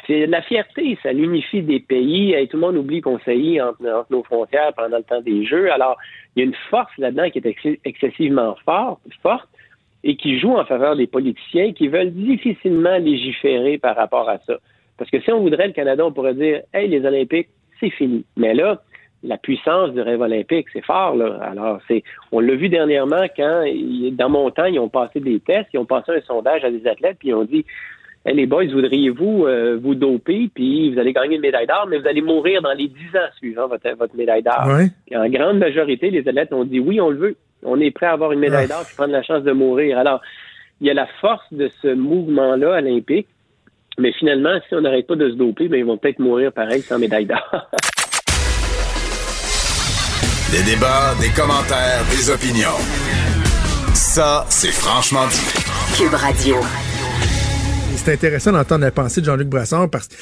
c'est 0.07 0.25
la 0.25 0.41
fierté, 0.41 0.97
ça 1.01 1.13
l'unifie 1.13 1.61
des 1.61 1.79
pays. 1.79 2.35
Tout 2.49 2.57
le 2.57 2.61
monde 2.61 2.77
oublie 2.77 3.01
qu'on 3.01 3.19
saillit 3.19 3.61
entre, 3.61 4.05
nos 4.09 4.23
frontières 4.23 4.73
pendant 4.75 4.97
le 4.97 5.03
temps 5.03 5.21
des 5.21 5.45
Jeux. 5.45 5.71
Alors, 5.71 5.97
il 6.35 6.39
y 6.39 6.43
a 6.43 6.45
une 6.45 6.55
force 6.69 6.91
là-dedans 6.97 7.29
qui 7.29 7.39
est 7.39 7.79
excessivement 7.85 8.55
forte, 8.65 9.01
forte 9.21 9.49
et 10.03 10.15
qui 10.17 10.39
joue 10.39 10.55
en 10.57 10.65
faveur 10.65 10.95
des 10.95 11.07
politiciens 11.07 11.71
qui 11.73 11.87
veulent 11.87 12.11
difficilement 12.11 12.97
légiférer 12.97 13.77
par 13.77 13.95
rapport 13.95 14.29
à 14.29 14.39
ça. 14.39 14.57
Parce 14.97 15.09
que 15.09 15.21
si 15.21 15.31
on 15.31 15.39
voudrait 15.39 15.67
le 15.67 15.73
Canada, 15.73 16.05
on 16.05 16.11
pourrait 16.11 16.33
dire 16.33 16.61
Hey, 16.73 16.87
les 16.89 17.05
Olympiques, 17.05 17.49
c'est 17.79 17.89
fini. 17.89 18.25
Mais 18.35 18.53
là, 18.53 18.81
la 19.23 19.37
puissance 19.37 19.91
du 19.91 20.01
rêve 20.01 20.21
olympique, 20.21 20.67
c'est 20.73 20.83
fort. 20.83 21.15
Là. 21.15 21.39
Alors, 21.41 21.79
c'est, 21.87 22.03
on 22.31 22.39
l'a 22.41 22.55
vu 22.55 22.69
dernièrement 22.69 23.25
quand, 23.35 23.63
dans 24.11 24.29
mon 24.29 24.51
temps, 24.51 24.65
ils 24.65 24.79
ont 24.79 24.89
passé 24.89 25.21
des 25.21 25.39
tests, 25.39 25.69
ils 25.73 25.79
ont 25.79 25.85
passé 25.85 26.11
un 26.11 26.21
sondage 26.21 26.63
à 26.65 26.71
des 26.71 26.85
athlètes, 26.85 27.17
puis 27.19 27.29
ils 27.29 27.33
ont 27.33 27.45
dit 27.45 27.65
les 28.31 28.45
boys, 28.45 28.65
voudriez-vous 28.65 29.45
euh, 29.45 29.77
vous 29.81 29.95
doper, 29.95 30.49
puis 30.53 30.93
vous 30.93 30.99
allez 30.99 31.11
gagner 31.11 31.35
une 31.35 31.41
médaille 31.41 31.67
d'or, 31.67 31.87
mais 31.89 31.97
vous 31.99 32.07
allez 32.07 32.21
mourir 32.21 32.61
dans 32.61 32.71
les 32.71 32.87
dix 32.87 33.17
ans 33.17 33.29
suivant 33.37 33.67
votre, 33.67 33.89
votre 33.97 34.15
médaille 34.15 34.43
d'or. 34.43 34.65
En 35.13 35.29
grande 35.29 35.57
majorité, 35.57 36.09
les 36.09 36.27
athlètes 36.27 36.53
ont 36.53 36.63
dit 36.63 36.79
oui, 36.79 37.01
on 37.01 37.09
le 37.09 37.17
veut. 37.17 37.35
On 37.63 37.79
est 37.79 37.91
prêt 37.91 38.05
à 38.05 38.13
avoir 38.13 38.31
une 38.31 38.39
médaille 38.39 38.67
d'or 38.67 38.83
puis 38.85 38.95
prendre 38.95 39.11
la 39.11 39.23
chance 39.23 39.43
de 39.43 39.51
mourir. 39.51 39.97
Alors, 39.97 40.21
il 40.79 40.87
y 40.87 40.89
a 40.89 40.93
la 40.93 41.07
force 41.21 41.45
de 41.51 41.69
ce 41.81 41.93
mouvement-là 41.93 42.77
olympique, 42.79 43.27
mais 43.97 44.11
finalement, 44.13 44.57
si 44.67 44.75
on 44.75 44.81
n'arrête 44.81 45.07
pas 45.07 45.15
de 45.15 45.29
se 45.29 45.35
doper, 45.35 45.67
ben, 45.67 45.77
ils 45.77 45.85
vont 45.85 45.97
peut-être 45.97 46.19
mourir 46.19 46.51
pareil 46.51 46.81
sans 46.81 46.99
médaille 46.99 47.25
d'or. 47.25 47.37
des 50.51 50.63
débats, 50.63 51.13
des 51.21 51.29
commentaires, 51.29 52.03
des 52.09 52.29
opinions. 52.29 52.77
Ça, 53.93 54.45
c'est 54.49 54.71
franchement 54.71 55.25
dit. 55.27 55.97
Cube 55.97 56.13
Radio 56.13 56.57
c'est 58.03 58.11
intéressant 58.11 58.51
d'entendre 58.51 58.83
la 58.83 58.91
pensée 58.91 59.21
de 59.21 59.25
Jean-Luc 59.25 59.47
Brassard 59.47 59.89
parce 59.89 60.09
que 60.09 60.15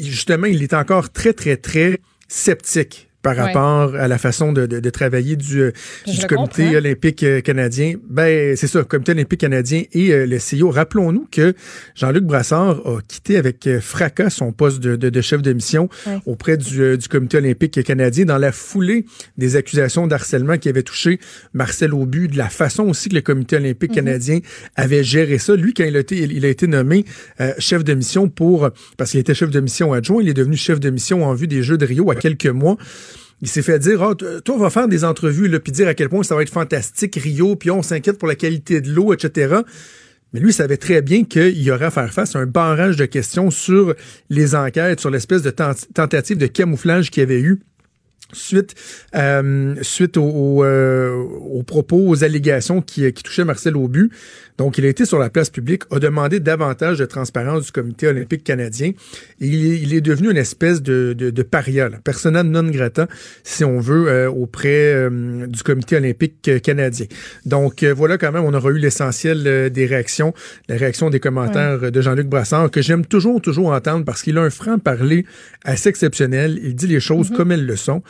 justement, 0.00 0.46
il 0.46 0.62
est 0.62 0.74
encore 0.74 1.10
très, 1.10 1.32
très, 1.32 1.56
très 1.56 2.00
sceptique 2.28 3.07
par 3.34 3.46
rapport 3.46 3.94
à 3.94 4.08
la 4.08 4.16
façon 4.16 4.52
de, 4.52 4.66
de, 4.66 4.90
travailler 4.90 5.36
du, 5.36 5.60
euh, 5.60 5.72
du 6.06 6.26
comité 6.26 6.76
olympique 6.76 7.22
euh, 7.22 7.40
canadien. 7.42 7.94
Ben, 8.08 8.56
c'est 8.56 8.66
ça, 8.66 8.84
comité 8.84 9.12
olympique 9.12 9.40
canadien 9.40 9.82
et 9.92 10.12
euh, 10.12 10.26
le 10.26 10.38
CIO. 10.38 10.70
Rappelons-nous 10.70 11.28
que 11.30 11.54
Jean-Luc 11.94 12.24
Brassard 12.24 12.80
a 12.86 13.00
quitté 13.06 13.36
avec 13.36 13.68
fracas 13.80 14.30
son 14.30 14.52
poste 14.52 14.80
de, 14.80 14.96
de 14.96 15.20
chef 15.20 15.42
de 15.42 15.52
mission 15.52 15.88
auprès 16.24 16.56
du, 16.56 16.96
du, 16.96 17.08
comité 17.08 17.38
olympique 17.38 17.82
canadien 17.82 18.24
dans 18.24 18.38
la 18.38 18.52
foulée 18.52 19.04
des 19.36 19.56
accusations 19.56 20.06
d'harcèlement 20.06 20.56
qui 20.56 20.68
avaient 20.68 20.82
touché 20.82 21.18
Marcel 21.52 21.92
Aubu, 21.92 22.28
de 22.28 22.38
la 22.38 22.48
façon 22.48 22.84
aussi 22.84 23.08
que 23.08 23.14
le 23.14 23.20
comité 23.20 23.56
olympique 23.56 23.90
mhm. 23.90 23.96
canadien 23.96 24.38
avait 24.76 25.04
géré 25.04 25.38
ça. 25.38 25.54
Lui, 25.54 25.74
quand 25.74 25.84
il 25.84 25.96
a 25.96 26.00
été, 26.00 26.16
il 26.16 26.44
a 26.44 26.48
été 26.48 26.66
nommé 26.66 27.04
chef 27.58 27.84
de 27.84 27.94
mission 27.94 28.28
pour, 28.28 28.70
parce 28.96 29.10
qu'il 29.10 29.20
était 29.20 29.34
chef 29.34 29.50
de 29.50 29.60
mission 29.60 29.92
adjoint, 29.92 30.22
il 30.22 30.28
est 30.28 30.34
devenu 30.34 30.56
chef 30.56 30.80
de 30.80 30.90
mission 30.90 31.24
en 31.24 31.34
vue 31.34 31.46
des 31.46 31.62
Jeux 31.62 31.76
de 31.76 31.84
Rio 31.84 32.10
à 32.10 32.14
quelques 32.14 32.46
mois 32.46 32.78
il 33.40 33.48
s'est 33.48 33.62
fait 33.62 33.78
dire, 33.78 34.00
oh, 34.02 34.14
toi, 34.14 34.54
on 34.54 34.58
va 34.58 34.70
faire 34.70 34.88
des 34.88 35.04
entrevues, 35.04 35.48
là, 35.48 35.60
puis 35.60 35.72
dire 35.72 35.88
à 35.88 35.94
quel 35.94 36.08
point 36.08 36.22
ça 36.22 36.34
va 36.34 36.42
être 36.42 36.50
fantastique, 36.50 37.16
Rio, 37.16 37.56
puis 37.56 37.70
on 37.70 37.82
s'inquiète 37.82 38.18
pour 38.18 38.28
la 38.28 38.34
qualité 38.34 38.80
de 38.80 38.90
l'eau, 38.90 39.12
etc. 39.12 39.56
Mais 40.32 40.40
lui, 40.40 40.52
savait 40.52 40.76
très 40.76 41.00
bien 41.00 41.24
qu'il 41.24 41.62
y 41.62 41.70
aurait 41.70 41.86
à 41.86 41.90
faire 41.90 42.12
face 42.12 42.36
à 42.36 42.40
un 42.40 42.46
barrage 42.46 42.96
de 42.96 43.06
questions 43.06 43.50
sur 43.50 43.94
les 44.28 44.54
enquêtes, 44.54 45.00
sur 45.00 45.10
l'espèce 45.10 45.42
de 45.42 45.50
tentative 45.50 46.36
de 46.36 46.46
camouflage 46.46 47.10
qu'il 47.10 47.22
y 47.22 47.24
avait 47.24 47.40
eu 47.40 47.60
suite 48.32 48.74
euh, 49.14 49.74
suite 49.80 50.18
aux, 50.18 50.62
euh, 50.62 51.62
propos, 51.66 52.08
aux 52.08 52.24
allégations 52.24 52.82
qui, 52.82 53.10
qui 53.12 53.22
touchaient 53.22 53.44
Marcel 53.44 53.76
Aubu. 53.76 54.10
Donc, 54.58 54.76
il 54.76 54.84
a 54.84 54.88
été 54.88 55.04
sur 55.04 55.18
la 55.18 55.30
place 55.30 55.50
publique, 55.50 55.84
a 55.90 55.98
demandé 55.98 56.40
davantage 56.40 56.98
de 56.98 57.04
transparence 57.04 57.66
du 57.66 57.72
Comité 57.72 58.08
olympique 58.08 58.44
canadien. 58.44 58.92
Et 59.40 59.46
il, 59.46 59.94
est, 59.94 60.00
devenu 60.00 60.30
une 60.30 60.36
espèce 60.36 60.82
de, 60.82 61.14
de, 61.16 61.30
de 61.30 61.42
paria, 61.42 61.88
là, 61.88 61.98
persona 62.02 62.42
non 62.42 62.64
grata, 62.64 63.06
si 63.44 63.64
on 63.64 63.78
veut, 63.78 64.08
euh, 64.08 64.28
auprès 64.28 64.92
euh, 64.92 65.46
du 65.46 65.62
Comité 65.62 65.96
olympique 65.96 66.50
canadien. 66.62 67.06
Donc, 67.46 67.84
voilà 67.84 68.18
quand 68.18 68.32
même, 68.32 68.44
on 68.44 68.52
aura 68.52 68.70
eu 68.70 68.78
l'essentiel 68.78 69.70
des 69.70 69.86
réactions, 69.86 70.34
la 70.68 70.76
réaction 70.76 71.08
des 71.08 71.20
commentaires 71.20 71.92
de 71.92 72.00
Jean-Luc 72.00 72.26
Brassard, 72.26 72.70
que 72.70 72.82
j'aime 72.82 73.06
toujours, 73.06 73.40
toujours 73.40 73.72
entendre 73.72 74.04
parce 74.04 74.22
qu'il 74.22 74.36
a 74.38 74.42
un 74.42 74.50
franc-parler 74.50 75.24
assez 75.64 75.88
exceptionnel. 75.88 76.58
Il 76.62 76.74
dit 76.74 76.88
les 76.88 77.00
choses 77.00 77.30
mm-hmm. 77.30 77.36
comme 77.36 77.52
elles 77.52 77.66
le 77.66 77.76
sont 77.76 78.02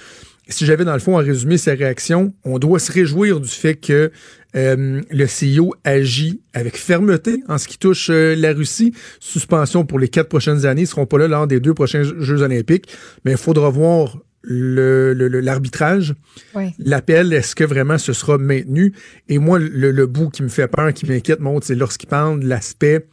si 0.48 0.64
j'avais 0.64 0.84
dans 0.84 0.94
le 0.94 0.98
fond 0.98 1.18
à 1.18 1.20
résumer 1.20 1.58
sa 1.58 1.72
réaction, 1.74 2.34
on 2.44 2.58
doit 2.58 2.78
se 2.78 2.90
réjouir 2.90 3.40
du 3.40 3.48
fait 3.48 3.74
que 3.74 4.10
euh, 4.56 5.02
le 5.10 5.26
CEO 5.26 5.74
agit 5.84 6.40
avec 6.54 6.76
fermeté 6.76 7.42
en 7.48 7.58
ce 7.58 7.68
qui 7.68 7.78
touche 7.78 8.08
euh, 8.10 8.34
la 8.34 8.54
Russie. 8.54 8.94
Suspension 9.20 9.84
pour 9.84 9.98
les 9.98 10.08
quatre 10.08 10.28
prochaines 10.28 10.64
années. 10.64 10.82
Ils 10.82 10.86
seront 10.86 11.06
pas 11.06 11.18
là 11.18 11.28
lors 11.28 11.46
des 11.46 11.60
deux 11.60 11.74
prochains 11.74 12.02
Jeux 12.02 12.42
olympiques. 12.42 12.88
Mais 13.24 13.32
il 13.32 13.36
faudra 13.36 13.68
voir 13.68 14.18
l'arbitrage. 14.44 16.14
Le, 16.54 16.72
L'appel, 16.78 17.32
est-ce 17.34 17.54
que 17.54 17.64
vraiment 17.64 17.98
ce 17.98 18.14
sera 18.14 18.38
maintenu? 18.38 18.94
Et 19.28 19.38
moi, 19.38 19.58
le, 19.58 20.06
bout 20.06 20.30
qui 20.30 20.42
me 20.42 20.48
fait 20.48 20.68
peur, 20.68 20.94
qui 20.94 21.06
m'inquiète, 21.06 21.40
c'est 21.62 21.74
lorsqu'il 21.74 22.08
parle 22.08 22.40
de 22.40 22.48
l'aspect 22.48 23.06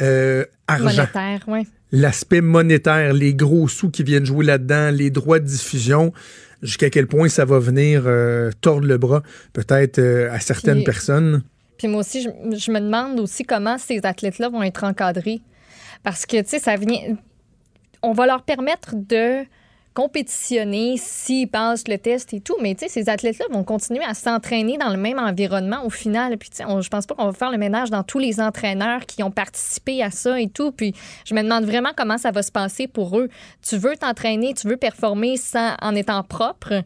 euh, 0.00 0.44
argent. 0.66 1.06
L'aspect 1.92 2.40
monétaire, 2.40 3.12
les 3.12 3.34
gros 3.34 3.68
sous 3.68 3.90
qui 3.90 4.02
viennent 4.02 4.26
jouer 4.26 4.44
là-dedans, 4.44 4.90
les 4.90 5.10
droits 5.10 5.38
de 5.38 5.46
diffusion 5.46 6.12
jusqu'à 6.62 6.90
quel 6.90 7.06
point 7.06 7.28
ça 7.28 7.44
va 7.44 7.58
venir 7.58 8.04
euh, 8.06 8.50
tordre 8.60 8.86
le 8.86 8.98
bras, 8.98 9.22
peut-être 9.52 9.98
euh, 9.98 10.32
à 10.32 10.40
certaines 10.40 10.84
personnes. 10.84 11.42
Puis 11.78 11.88
moi 11.88 12.00
aussi, 12.00 12.22
je, 12.22 12.70
me 12.70 12.80
demande 12.80 13.20
aussi 13.20 13.44
comment 13.44 13.78
ces 13.78 14.00
athlètes-là 14.04 14.48
vont 14.48 14.62
être 14.62 14.84
encadrés. 14.84 15.40
Parce 16.02 16.24
que, 16.24 16.40
tu 16.40 16.48
sais, 16.48 16.58
ça 16.58 16.76
vient. 16.76 17.16
On 18.02 18.12
va 18.12 18.26
leur 18.26 18.42
permettre 18.42 18.94
de 18.94 19.44
compétitionner 19.96 20.98
s'ils 20.98 21.48
passent 21.48 21.88
le 21.88 21.96
test 21.96 22.34
et 22.34 22.40
tout. 22.40 22.56
Mais 22.60 22.74
tu 22.74 22.84
sais, 22.84 22.88
ces 22.90 23.08
athlètes-là 23.08 23.46
vont 23.50 23.64
continuer 23.64 24.04
à 24.04 24.12
s'entraîner 24.12 24.76
dans 24.76 24.90
le 24.90 24.98
même 24.98 25.18
environnement 25.18 25.86
au 25.86 25.90
final. 25.90 26.36
Puis 26.36 26.50
tu 26.50 26.56
sais, 26.56 26.64
je 26.64 26.88
pense 26.90 27.06
pas 27.06 27.14
qu'on 27.14 27.24
va 27.24 27.32
faire 27.32 27.50
le 27.50 27.56
ménage 27.56 27.88
dans 27.88 28.02
tous 28.02 28.18
les 28.18 28.38
entraîneurs 28.38 29.06
qui 29.06 29.22
ont 29.22 29.30
participé 29.30 30.02
à 30.02 30.10
ça 30.10 30.38
et 30.38 30.48
tout. 30.48 30.70
Puis 30.70 30.94
je 31.24 31.34
me 31.34 31.42
demande 31.42 31.64
vraiment 31.64 31.92
comment 31.96 32.18
ça 32.18 32.30
va 32.30 32.42
se 32.42 32.52
passer 32.52 32.86
pour 32.86 33.18
eux. 33.18 33.30
Tu 33.66 33.78
veux 33.78 33.96
t'entraîner, 33.96 34.52
tu 34.52 34.68
veux 34.68 34.76
performer 34.76 35.38
sans, 35.38 35.74
en 35.80 35.94
étant 35.94 36.22
propre. 36.22 36.74
Euh, 36.74 36.82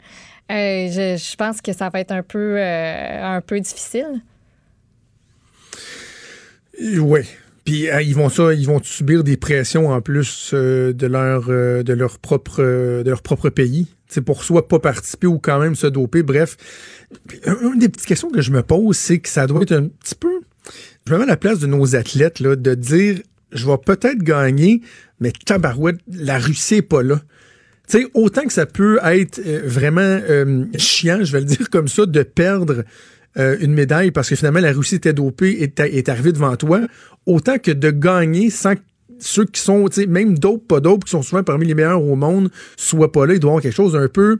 je, 0.48 1.16
je 1.16 1.36
pense 1.36 1.60
que 1.60 1.72
ça 1.72 1.88
va 1.88 1.98
être 1.98 2.12
un 2.12 2.22
peu, 2.22 2.58
euh, 2.58 3.36
un 3.36 3.40
peu 3.40 3.58
difficile. 3.58 4.22
Oui. 6.80 7.22
Euh, 7.70 8.02
ils 8.02 8.14
vont 8.14 8.28
ça, 8.28 8.52
ils 8.54 8.66
vont 8.66 8.82
subir 8.82 9.24
des 9.24 9.36
pressions 9.36 9.90
en 9.90 10.00
plus 10.00 10.50
euh, 10.54 10.92
de 10.92 11.06
leur 11.06 11.46
euh, 11.48 11.82
de 11.82 11.92
leur 11.92 12.18
propre 12.18 12.62
de 12.62 13.08
leur 13.08 13.22
propre 13.22 13.50
pays. 13.50 13.88
C'est 14.08 14.22
pour 14.22 14.42
soit 14.42 14.66
pas 14.66 14.78
participer 14.78 15.26
ou 15.26 15.38
quand 15.38 15.60
même 15.60 15.76
se 15.76 15.86
doper. 15.86 16.22
Bref, 16.22 16.56
une 17.46 17.78
des 17.78 17.88
petites 17.88 18.06
questions 18.06 18.30
que 18.30 18.40
je 18.40 18.50
me 18.50 18.62
pose, 18.62 18.96
c'est 18.96 19.20
que 19.20 19.28
ça 19.28 19.46
doit 19.46 19.62
être 19.62 19.72
un 19.72 19.86
petit 19.86 20.16
peu. 20.16 20.40
Je 21.06 21.12
me 21.12 21.18
mets 21.18 21.24
à 21.24 21.28
la 21.28 21.36
place 21.36 21.60
de 21.60 21.66
nos 21.66 21.94
athlètes 21.94 22.40
là, 22.40 22.56
de 22.56 22.74
dire, 22.74 23.20
je 23.52 23.66
vais 23.66 23.78
peut-être 23.78 24.18
gagner, 24.18 24.82
mais 25.20 25.32
tabarouette, 25.32 25.98
la 26.12 26.38
Russie 26.38 26.76
est 26.76 26.82
pas 26.82 27.02
là. 27.02 27.20
Autant 28.14 28.42
que 28.42 28.52
ça 28.52 28.66
peut 28.66 28.98
être 29.02 29.40
vraiment 29.64 30.20
chiant, 30.76 31.20
je 31.22 31.32
vais 31.32 31.40
le 31.40 31.46
dire 31.46 31.70
comme 31.70 31.88
ça, 31.88 32.06
de 32.06 32.22
perdre 32.22 32.84
euh, 33.38 33.56
une 33.60 33.72
médaille 33.72 34.10
parce 34.10 34.28
que 34.28 34.36
finalement 34.36 34.60
la 34.60 34.72
Russie 34.72 34.96
était 34.96 35.12
dopée 35.12 35.62
et 35.62 35.72
est, 35.76 36.08
arrivée 36.08 36.32
devant 36.32 36.56
toi, 36.56 36.80
autant 37.26 37.58
que 37.58 37.70
de 37.70 37.90
gagner 37.90 38.50
sans 38.50 38.74
que 38.74 38.80
ceux 39.20 39.44
qui 39.44 39.60
sont, 39.60 39.86
même 40.08 40.38
dope, 40.38 40.66
pas 40.66 40.80
dope, 40.80 41.04
qui 41.04 41.10
sont 41.10 41.22
souvent 41.22 41.42
parmi 41.42 41.66
les 41.66 41.74
meilleurs 41.74 42.02
au 42.02 42.16
monde, 42.16 42.50
soient 42.76 43.12
pas 43.12 43.26
là, 43.26 43.34
ils 43.34 43.40
doivent 43.40 43.52
avoir 43.52 43.62
quelque 43.62 43.74
chose 43.74 43.96
un 43.96 44.08
peu, 44.08 44.38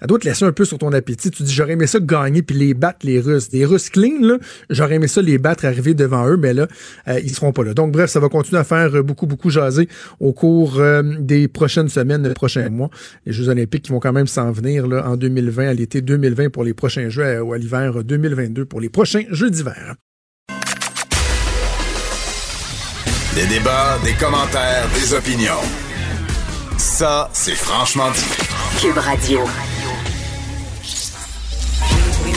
ça 0.00 0.06
doit 0.06 0.18
te 0.18 0.26
laisser 0.26 0.44
un 0.44 0.52
peu 0.52 0.64
sur 0.64 0.78
ton 0.78 0.92
appétit. 0.92 1.30
Tu 1.30 1.42
dis, 1.42 1.52
j'aurais 1.52 1.72
aimé 1.72 1.86
ça 1.86 1.98
gagner 2.00 2.42
puis 2.42 2.56
les 2.56 2.74
battre, 2.74 3.00
les 3.04 3.20
Russes. 3.20 3.48
Les 3.52 3.64
Russes 3.64 3.90
clean, 3.90 4.20
là, 4.20 4.38
j'aurais 4.70 4.96
aimé 4.96 5.08
ça 5.08 5.22
les 5.22 5.38
battre, 5.38 5.64
arriver 5.64 5.94
devant 5.94 6.26
eux, 6.28 6.36
mais 6.36 6.54
là, 6.54 6.68
euh, 7.08 7.20
ils 7.20 7.30
seront 7.30 7.52
pas 7.52 7.64
là. 7.64 7.74
Donc, 7.74 7.92
bref, 7.92 8.10
ça 8.10 8.20
va 8.20 8.28
continuer 8.28 8.60
à 8.60 8.64
faire 8.64 9.02
beaucoup, 9.02 9.26
beaucoup 9.26 9.50
jaser 9.50 9.88
au 10.20 10.32
cours 10.32 10.78
euh, 10.78 11.02
des 11.18 11.48
prochaines 11.48 11.88
semaines, 11.88 12.22
des 12.22 12.34
prochains 12.34 12.68
mois. 12.68 12.90
Les 13.26 13.32
Jeux 13.32 13.48
olympiques 13.48 13.82
qui 13.82 13.92
vont 13.92 14.00
quand 14.00 14.12
même 14.12 14.26
s'en 14.26 14.50
venir 14.52 14.86
là, 14.86 15.08
en 15.08 15.16
2020, 15.16 15.68
à 15.68 15.74
l'été 15.74 16.00
2020 16.00 16.50
pour 16.50 16.64
les 16.64 16.74
prochains 16.74 17.08
Jeux, 17.08 17.40
ou 17.42 17.52
à 17.52 17.58
l'hiver 17.58 18.04
2022 18.04 18.64
pour 18.64 18.80
les 18.80 18.88
prochains 18.88 19.24
Jeux 19.30 19.50
d'hiver. 19.50 19.96
Des 23.38 23.46
débats, 23.46 24.00
des 24.02 24.14
commentaires, 24.14 24.88
des 25.00 25.14
opinions. 25.14 25.62
Ça, 26.76 27.30
c'est 27.32 27.54
franchement 27.54 28.10
dit. 28.10 28.24
Cube 28.80 28.98
Radio. 28.98 29.44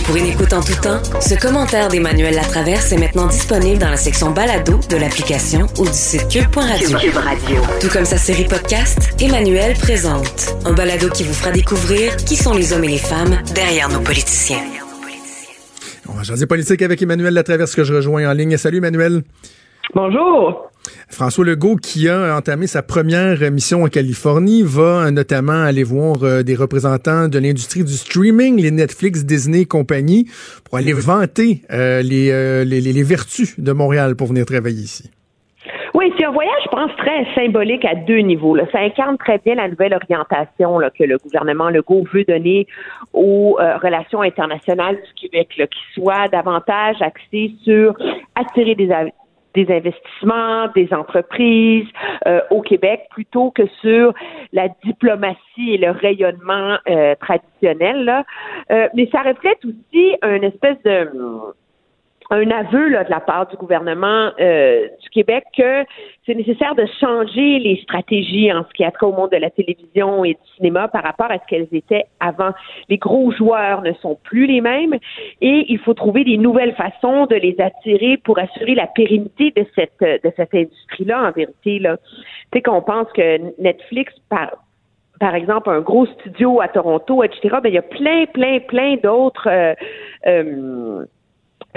Pour 0.05 0.15
une 0.15 0.27
écoute 0.27 0.53
en 0.53 0.61
tout 0.61 0.79
temps, 0.79 1.01
ce 1.19 1.33
commentaire 1.33 1.87
d'Emmanuel 1.87 2.35
Latraverse 2.35 2.91
est 2.91 2.99
maintenant 2.99 3.25
disponible 3.25 3.79
dans 3.79 3.89
la 3.89 3.97
section 3.97 4.29
balado 4.29 4.79
de 4.91 4.97
l'application 4.97 5.65
ou 5.79 5.87
du 5.87 5.91
site 5.91 6.27
cube.radio. 6.27 6.99
Cube 6.99 7.17
Radio. 7.17 7.61
Tout 7.79 7.89
comme 7.89 8.05
sa 8.05 8.19
série 8.19 8.45
podcast, 8.45 9.15
Emmanuel 9.19 9.75
présente 9.79 10.55
un 10.65 10.73
balado 10.73 11.09
qui 11.09 11.23
vous 11.23 11.33
fera 11.33 11.49
découvrir 11.49 12.15
qui 12.15 12.35
sont 12.35 12.53
les 12.53 12.73
hommes 12.73 12.83
et 12.83 12.89
les 12.89 12.99
femmes 12.99 13.41
derrière 13.55 13.89
nos 13.89 14.01
politiciens. 14.01 14.61
On 16.07 16.13
va 16.13 16.21
jaser 16.21 16.45
politique 16.45 16.83
avec 16.83 17.01
Emmanuel 17.01 17.33
Latraverse 17.33 17.73
que 17.73 17.83
je 17.83 17.91
rejoins 17.95 18.29
en 18.29 18.33
ligne. 18.33 18.55
Salut 18.57 18.77
Emmanuel. 18.77 19.23
Bonjour. 19.93 20.67
François 21.09 21.45
Legault, 21.45 21.75
qui 21.75 22.07
a 22.09 22.35
entamé 22.35 22.65
sa 22.65 22.81
première 22.81 23.39
mission 23.51 23.83
en 23.83 23.87
Californie, 23.87 24.63
va 24.65 25.11
notamment 25.11 25.63
aller 25.63 25.83
voir 25.83 26.23
euh, 26.23 26.41
des 26.43 26.55
représentants 26.55 27.27
de 27.27 27.37
l'industrie 27.37 27.83
du 27.83 27.93
streaming, 27.93 28.59
les 28.59 28.71
Netflix, 28.71 29.25
Disney 29.25 29.61
et 29.61 29.65
compagnie, 29.65 30.27
pour 30.65 30.77
aller 30.77 30.93
vanter 30.93 31.61
euh, 31.71 32.01
les, 32.01 32.31
euh, 32.31 32.63
les, 32.63 32.81
les- 32.81 32.93
les 32.93 33.03
vertus 33.03 33.59
de 33.59 33.71
Montréal 33.73 34.15
pour 34.15 34.27
venir 34.27 34.45
travailler 34.45 34.81
ici. 34.81 35.11
Oui, 35.93 36.11
c'est 36.17 36.25
un 36.25 36.31
voyage, 36.31 36.53
je 36.63 36.69
pense, 36.69 36.91
très 36.97 37.25
symbolique 37.35 37.83
à 37.85 37.93
deux 37.93 38.19
niveaux. 38.19 38.55
Là. 38.55 38.63
Ça 38.71 38.79
incarne 38.79 39.17
très 39.17 39.37
bien 39.45 39.55
la 39.55 39.67
nouvelle 39.67 39.93
orientation 39.93 40.79
là, 40.79 40.89
que 40.89 41.03
le 41.03 41.17
gouvernement 41.17 41.69
Legault 41.69 42.05
veut 42.13 42.23
donner 42.23 42.65
aux 43.13 43.57
euh, 43.59 43.77
relations 43.77 44.21
internationales 44.21 44.95
du 44.95 45.27
Québec, 45.29 45.49
là, 45.57 45.67
qui 45.67 45.79
soit 45.93 46.27
davantage 46.29 46.95
axé 47.01 47.51
sur 47.63 47.93
attirer 48.35 48.73
des, 48.75 48.89
des 49.53 49.71
investissements, 49.71 50.67
des 50.75 50.93
entreprises 50.93 51.87
euh, 52.27 52.41
au 52.49 52.61
Québec, 52.61 53.01
plutôt 53.11 53.51
que 53.51 53.63
sur 53.81 54.13
la 54.53 54.69
diplomatie 54.83 55.73
et 55.73 55.77
le 55.77 55.91
rayonnement 55.91 56.77
euh, 56.89 57.15
traditionnel. 57.15 58.05
Là. 58.05 58.23
Euh, 58.71 58.87
mais 58.93 59.09
ça 59.11 59.21
reflète 59.21 59.59
aussi 59.65 60.15
une 60.23 60.43
espèce 60.43 60.81
de 60.83 61.09
un 62.31 62.49
aveu 62.49 62.87
là, 62.87 63.03
de 63.03 63.09
la 63.09 63.19
part 63.19 63.47
du 63.47 63.57
gouvernement 63.57 64.31
euh, 64.39 64.87
du 65.03 65.09
Québec 65.09 65.43
que 65.55 65.83
c'est 66.25 66.33
nécessaire 66.33 66.75
de 66.75 66.85
changer 66.99 67.59
les 67.59 67.79
stratégies 67.83 68.51
en 68.53 68.63
ce 68.63 68.73
qui 68.73 68.85
a 68.85 68.91
trait 68.91 69.05
au 69.05 69.11
monde 69.11 69.31
de 69.31 69.37
la 69.37 69.49
télévision 69.49 70.23
et 70.23 70.35
du 70.35 70.55
cinéma 70.55 70.87
par 70.87 71.03
rapport 71.03 71.29
à 71.29 71.39
ce 71.39 71.45
qu'elles 71.47 71.67
étaient 71.73 72.05
avant. 72.21 72.51
Les 72.87 72.97
gros 72.97 73.31
joueurs 73.31 73.81
ne 73.81 73.91
sont 73.93 74.17
plus 74.23 74.45
les 74.45 74.61
mêmes 74.61 74.93
et 75.41 75.65
il 75.67 75.77
faut 75.79 75.93
trouver 75.93 76.23
des 76.23 76.37
nouvelles 76.37 76.73
façons 76.75 77.25
de 77.25 77.35
les 77.35 77.59
attirer 77.59 78.15
pour 78.17 78.39
assurer 78.39 78.75
la 78.75 78.87
pérennité 78.87 79.51
de 79.51 79.65
cette 79.75 79.99
de 79.99 80.31
cette 80.37 80.55
industrie-là 80.55 81.27
en 81.27 81.31
vérité 81.31 81.79
là. 81.79 81.97
Tu 81.97 82.13
sais 82.53 82.61
qu'on 82.61 82.81
pense 82.81 83.11
que 83.11 83.61
Netflix 83.61 84.13
par 84.29 84.51
par 85.19 85.35
exemple, 85.35 85.69
un 85.69 85.81
gros 85.81 86.07
studio 86.07 86.61
à 86.61 86.67
Toronto, 86.67 87.23
etc., 87.23 87.57
ben, 87.61 87.69
il 87.69 87.75
y 87.75 87.77
a 87.77 87.83
plein, 87.83 88.25
plein, 88.25 88.59
plein 88.59 88.95
d'autres 88.95 89.47
euh, 89.47 89.75
euh, 90.25 91.05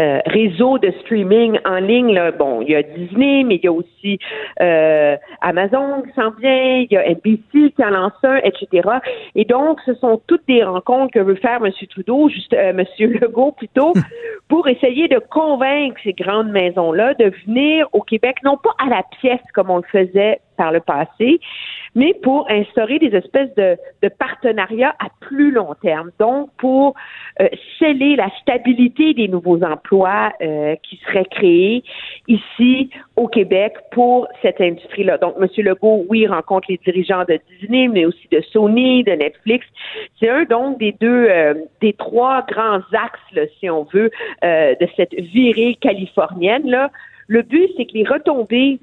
euh, 0.00 0.18
réseaux 0.26 0.78
de 0.78 0.92
streaming 1.02 1.58
en 1.64 1.76
ligne. 1.76 2.12
Là. 2.12 2.32
Bon, 2.32 2.60
il 2.62 2.70
y 2.70 2.74
a 2.74 2.82
Disney, 2.82 3.44
mais 3.44 3.56
il 3.56 3.64
y 3.64 3.68
a 3.68 3.72
aussi 3.72 4.18
euh, 4.60 5.16
Amazon 5.40 6.02
qui 6.02 6.12
s'en 6.14 6.30
vient, 6.30 6.78
il 6.78 6.88
y 6.90 6.96
a 6.96 7.08
NBC 7.08 7.72
qui 7.74 7.84
en 7.84 7.90
lance 7.90 8.12
un, 8.24 8.36
etc. 8.38 8.88
Et 9.34 9.44
donc, 9.44 9.78
ce 9.86 9.94
sont 9.94 10.20
toutes 10.26 10.46
des 10.48 10.64
rencontres 10.64 11.12
que 11.12 11.20
veut 11.20 11.36
faire 11.36 11.64
M. 11.64 11.70
Trudeau, 11.90 12.28
juste 12.28 12.52
euh, 12.54 12.70
M. 12.70 12.84
Legault 13.20 13.52
plutôt, 13.52 13.92
pour 14.48 14.68
essayer 14.68 15.08
de 15.08 15.20
convaincre 15.30 16.00
ces 16.02 16.12
grandes 16.12 16.50
maisons-là 16.50 17.14
de 17.14 17.32
venir 17.46 17.86
au 17.92 18.02
Québec, 18.02 18.36
non 18.44 18.56
pas 18.56 18.74
à 18.84 18.88
la 18.88 19.02
pièce 19.20 19.40
comme 19.54 19.70
on 19.70 19.76
le 19.76 19.84
faisait 19.90 20.40
par 20.56 20.72
le 20.72 20.80
passé, 20.80 21.40
mais 21.94 22.14
pour 22.22 22.50
instaurer 22.50 22.98
des 22.98 23.14
espèces 23.16 23.54
de, 23.54 23.76
de 24.02 24.08
partenariats 24.08 24.94
à 24.98 25.08
plus 25.20 25.50
long 25.50 25.74
terme. 25.82 26.10
Donc, 26.18 26.50
pour 26.58 26.94
euh, 27.40 27.48
sceller 27.78 28.16
la 28.16 28.28
stabilité 28.40 29.14
des 29.14 29.28
nouveaux 29.28 29.62
emplois 29.62 30.32
euh, 30.40 30.74
qui 30.82 31.00
seraient 31.06 31.24
créés 31.24 31.84
ici 32.28 32.90
au 33.16 33.28
Québec 33.28 33.74
pour 33.92 34.28
cette 34.42 34.60
industrie-là. 34.60 35.18
Donc, 35.18 35.34
M. 35.40 35.48
Legault, 35.58 36.04
oui, 36.08 36.26
rencontre 36.26 36.66
les 36.68 36.80
dirigeants 36.84 37.24
de 37.24 37.38
Disney, 37.50 37.88
mais 37.88 38.04
aussi 38.04 38.28
de 38.30 38.40
Sony, 38.52 39.04
de 39.04 39.12
Netflix. 39.12 39.66
C'est 40.18 40.28
un 40.28 40.44
donc 40.44 40.78
des 40.78 40.92
deux, 41.00 41.26
euh, 41.28 41.54
des 41.80 41.92
trois 41.92 42.44
grands 42.46 42.82
axes, 42.92 43.18
là, 43.32 43.42
si 43.58 43.70
on 43.70 43.84
veut, 43.84 44.10
euh, 44.42 44.74
de 44.80 44.88
cette 44.96 45.14
virée 45.14 45.76
californienne. 45.80 46.68
Là. 46.68 46.90
Le 47.26 47.42
but, 47.42 47.70
c'est 47.76 47.86
que 47.86 47.92
les 47.94 48.04
retombées 48.04 48.78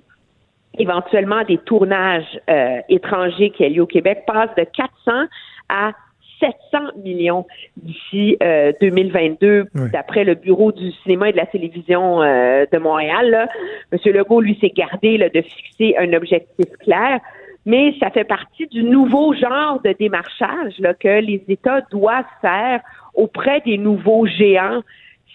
éventuellement 0.77 1.43
des 1.43 1.57
tournages 1.57 2.39
euh, 2.49 2.79
étrangers 2.89 3.49
qui 3.51 3.65
ont 3.65 3.69
lieu 3.69 3.81
au 3.81 3.87
Québec 3.87 4.23
passent 4.25 4.55
de 4.57 4.63
400 4.63 5.27
à 5.69 5.91
700 6.39 6.97
millions 7.03 7.45
d'ici 7.77 8.37
euh, 8.41 8.71
2022, 8.81 9.65
Oui. 9.75 9.89
d'après 9.91 10.23
le 10.23 10.35
Bureau 10.35 10.71
du 10.71 10.91
cinéma 11.03 11.29
et 11.29 11.31
de 11.33 11.37
la 11.37 11.45
télévision 11.45 12.21
euh, 12.21 12.65
de 12.71 12.77
Montréal. 12.77 13.29
Là. 13.29 13.47
Monsieur 13.91 14.11
Legault, 14.11 14.41
lui, 14.41 14.57
s'est 14.59 14.73
gardé 14.75 15.17
là, 15.17 15.29
de 15.29 15.41
fixer 15.41 15.95
un 15.99 16.13
objectif 16.13 16.65
clair, 16.79 17.19
mais 17.65 17.93
ça 17.99 18.09
fait 18.09 18.23
partie 18.23 18.65
du 18.67 18.83
nouveau 18.83 19.33
genre 19.33 19.81
de 19.83 19.93
démarchage 19.99 20.79
là, 20.79 20.93
que 20.95 21.19
les 21.19 21.43
États 21.47 21.81
doivent 21.91 22.23
faire 22.41 22.81
auprès 23.13 23.61
des 23.61 23.77
nouveaux 23.77 24.25
géants 24.25 24.81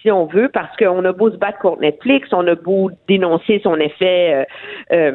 si 0.07 0.11
on 0.12 0.27
veut, 0.27 0.49
parce 0.49 0.75
qu'on 0.77 1.05
a 1.05 1.12
beau 1.12 1.31
se 1.31 1.37
battre 1.37 1.59
contre 1.59 1.81
Netflix, 1.81 2.29
on 2.33 2.47
a 2.47 2.55
beau 2.55 2.90
dénoncer 3.09 3.61
son 3.62 3.77
effet 3.77 4.47
euh, 4.92 5.12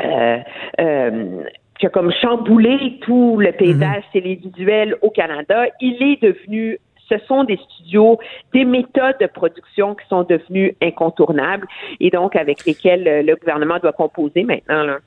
euh, 0.00 0.38
euh, 0.80 1.42
qui 1.78 1.86
a 1.86 1.88
comme 1.88 2.12
chamboulé 2.12 2.98
tout 3.00 3.36
le 3.40 3.50
paysage 3.50 4.04
télévisuel 4.12 4.96
au 5.02 5.10
Canada, 5.10 5.64
il 5.80 6.00
est 6.02 6.22
devenu 6.22 6.78
ce 7.08 7.18
sont 7.26 7.44
des 7.44 7.58
studios, 7.58 8.18
des 8.54 8.64
méthodes 8.64 9.16
de 9.20 9.26
production 9.26 9.94
qui 9.94 10.06
sont 10.08 10.22
devenues 10.22 10.74
incontournables 10.80 11.66
et 12.00 12.08
donc 12.08 12.34
avec 12.34 12.64
lesquelles 12.64 13.26
le 13.26 13.36
gouvernement 13.36 13.78
doit 13.78 13.92
composer 13.92 14.42
maintenant. 14.42 14.84
Là. 14.84 14.98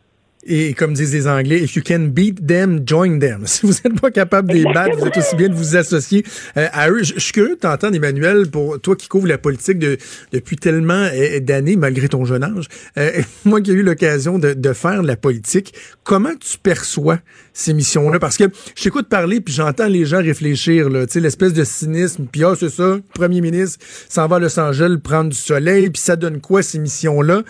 Et 0.49 0.73
comme 0.73 0.93
disent 0.93 1.13
les 1.13 1.27
Anglais, 1.27 1.61
if 1.61 1.75
you 1.75 1.83
can 1.85 2.07
beat 2.07 2.45
them, 2.45 2.81
join 2.85 3.19
them. 3.19 3.43
Si 3.57 3.65
vous 3.65 3.73
n'êtes 3.73 3.99
pas 3.99 4.11
capable 4.11 4.49
de 4.49 4.53
les 4.53 4.63
battre, 4.63 4.97
vous 4.97 5.07
êtes 5.07 5.17
aussi 5.17 5.35
bien 5.35 5.49
de 5.49 5.53
vous 5.53 5.75
associer 5.75 6.23
euh, 6.55 6.67
à 6.71 6.89
eux. 6.89 7.03
Je 7.03 7.19
suis 7.19 7.33
curieux 7.33 7.55
de 7.55 7.59
t'entendre, 7.59 7.95
Emmanuel, 7.95 8.49
pour 8.49 8.79
toi 8.79 8.95
qui 8.95 9.07
couvres 9.07 9.27
la 9.27 9.37
politique 9.37 9.79
de, 9.79 9.97
depuis 10.31 10.55
tellement 10.55 11.07
euh, 11.13 11.39
d'années, 11.41 11.75
malgré 11.75 12.07
ton 12.07 12.23
jeune 12.23 12.43
âge. 12.43 12.67
Euh, 12.97 13.21
moi 13.45 13.61
qui 13.61 13.71
ai 13.71 13.73
eu 13.73 13.83
l'occasion 13.83 14.39
de, 14.39 14.53
de 14.53 14.73
faire 14.73 15.01
de 15.01 15.07
la 15.07 15.17
politique, 15.17 15.73
comment 16.03 16.35
tu 16.39 16.57
perçois 16.57 17.19
ces 17.57 17.73
missions-là? 17.73 18.19
Parce 18.19 18.37
que 18.37 18.45
je 18.75 18.83
t'écoute 18.83 19.09
parler, 19.09 19.41
puis 19.41 19.53
j'entends 19.53 19.87
les 19.87 20.05
gens 20.05 20.17
réfléchir, 20.17 20.89
là, 20.89 21.05
l'espèce 21.15 21.53
de 21.53 21.63
cynisme, 21.63 22.27
puis 22.31 22.43
ah, 22.43 22.53
c'est 22.55 22.69
ça, 22.69 22.97
premier 23.15 23.41
ministre 23.41 23.83
s'en 24.09 24.27
va 24.27 24.35
à 24.35 24.39
Los 24.39 24.59
Angeles 24.59 24.97
prendre 25.03 25.29
du 25.29 25.37
soleil, 25.37 25.89
puis 25.89 26.01
ça 26.01 26.15
donne 26.15 26.39
quoi, 26.39 26.61
ces 26.61 26.79
missions-là? 26.79 27.41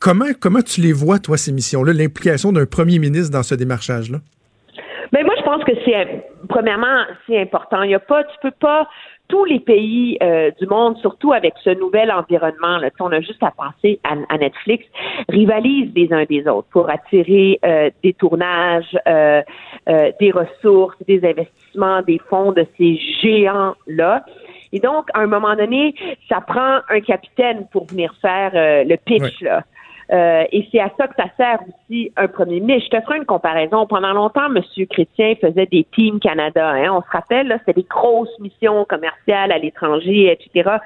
Comment, 0.00 0.26
comment 0.40 0.62
tu 0.62 0.80
les 0.80 0.92
vois, 0.92 1.18
toi, 1.18 1.36
ces 1.36 1.52
missions-là, 1.52 1.92
l'implication 1.92 2.52
d'un 2.52 2.66
premier 2.66 2.98
ministre 2.98 3.32
dans 3.32 3.44
ce 3.44 3.54
démarchage-là? 3.54 4.18
Mais 5.12 5.20
ben, 5.20 5.26
moi, 5.26 5.34
je 5.38 5.44
pense 5.44 5.64
que 5.64 5.72
c'est, 5.84 6.24
premièrement, 6.48 7.04
c'est 7.26 7.40
important. 7.40 7.82
Il 7.82 7.92
y 7.92 7.94
a 7.94 8.00
pas, 8.00 8.24
tu 8.24 8.36
peux 8.42 8.54
pas, 8.60 8.88
tous 9.28 9.44
les 9.44 9.60
pays 9.60 10.16
euh, 10.22 10.50
du 10.58 10.66
monde, 10.66 10.96
surtout 10.98 11.32
avec 11.32 11.54
ce 11.62 11.70
nouvel 11.70 12.10
environnement, 12.10 12.78
là, 12.78 12.88
on 12.98 13.12
a 13.12 13.20
juste 13.20 13.42
à 13.42 13.50
penser 13.50 14.00
à, 14.02 14.38
Netflix, 14.38 14.84
rivalisent 15.28 15.92
les 15.94 16.12
uns 16.12 16.24
des 16.24 16.46
autres 16.48 16.68
pour 16.70 16.90
attirer 16.90 17.58
euh, 17.64 17.90
des 18.02 18.14
tournages, 18.14 18.98
euh, 19.06 19.42
des 19.86 20.30
ressources, 20.30 20.96
des 21.06 21.24
investissements, 21.24 22.02
des 22.02 22.18
fonds 22.30 22.52
de 22.52 22.66
ces 22.78 22.98
géants-là. 23.22 24.24
Et 24.72 24.80
donc, 24.80 25.06
à 25.14 25.20
un 25.20 25.26
moment 25.26 25.54
donné, 25.54 25.94
ça 26.28 26.40
prend 26.40 26.80
un 26.88 27.00
capitaine 27.00 27.66
pour 27.72 27.86
venir 27.86 28.14
faire 28.20 28.50
le 28.54 28.96
pitch. 28.96 29.40
Là. 29.40 29.62
Euh, 30.10 30.44
et 30.52 30.66
c'est 30.72 30.80
à 30.80 30.90
ça 30.96 31.06
que 31.06 31.14
ça 31.16 31.28
sert 31.36 31.58
aussi 31.62 32.12
un 32.16 32.28
premier 32.28 32.60
ministre. 32.60 32.88
Je 32.92 32.98
te 32.98 33.04
ferai 33.04 33.18
une 33.18 33.26
comparaison. 33.26 33.86
Pendant 33.86 34.12
longtemps, 34.12 34.46
M. 34.46 34.62
Chrétien 34.86 35.34
faisait 35.40 35.66
des 35.66 35.86
Teams 35.96 36.18
Canada. 36.18 36.70
Hein. 36.70 36.90
On 36.92 37.02
se 37.02 37.10
rappelle, 37.10 37.54
c'était 37.60 37.82
des 37.82 37.86
grosses 37.88 38.38
missions 38.40 38.84
commerciales 38.84 39.52
à 39.52 39.58
l'étranger, 39.58 40.32
etc. 40.32 40.76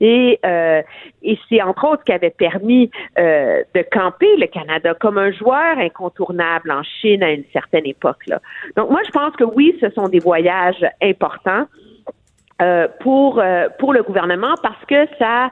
Et, 0.00 0.38
euh, 0.44 0.82
et 1.22 1.38
c'est 1.48 1.62
entre 1.62 1.86
autres 1.86 2.04
qui 2.04 2.12
avait 2.12 2.30
permis 2.30 2.90
euh, 3.18 3.62
de 3.74 3.84
camper 3.92 4.36
le 4.36 4.46
Canada 4.46 4.94
comme 4.94 5.18
un 5.18 5.30
joueur 5.30 5.78
incontournable 5.78 6.70
en 6.72 6.82
Chine 6.82 7.22
à 7.22 7.30
une 7.30 7.44
certaine 7.52 7.86
époque. 7.86 8.26
Là. 8.26 8.40
Donc 8.76 8.90
moi, 8.90 9.00
je 9.06 9.10
pense 9.10 9.34
que 9.36 9.44
oui, 9.44 9.76
ce 9.80 9.90
sont 9.90 10.08
des 10.08 10.18
voyages 10.18 10.84
importants. 11.02 11.66
Euh, 12.62 12.86
pour 13.00 13.40
euh, 13.40 13.68
pour 13.78 13.92
le 13.92 14.02
gouvernement 14.02 14.54
parce 14.62 14.84
que 14.86 15.06
ça 15.18 15.50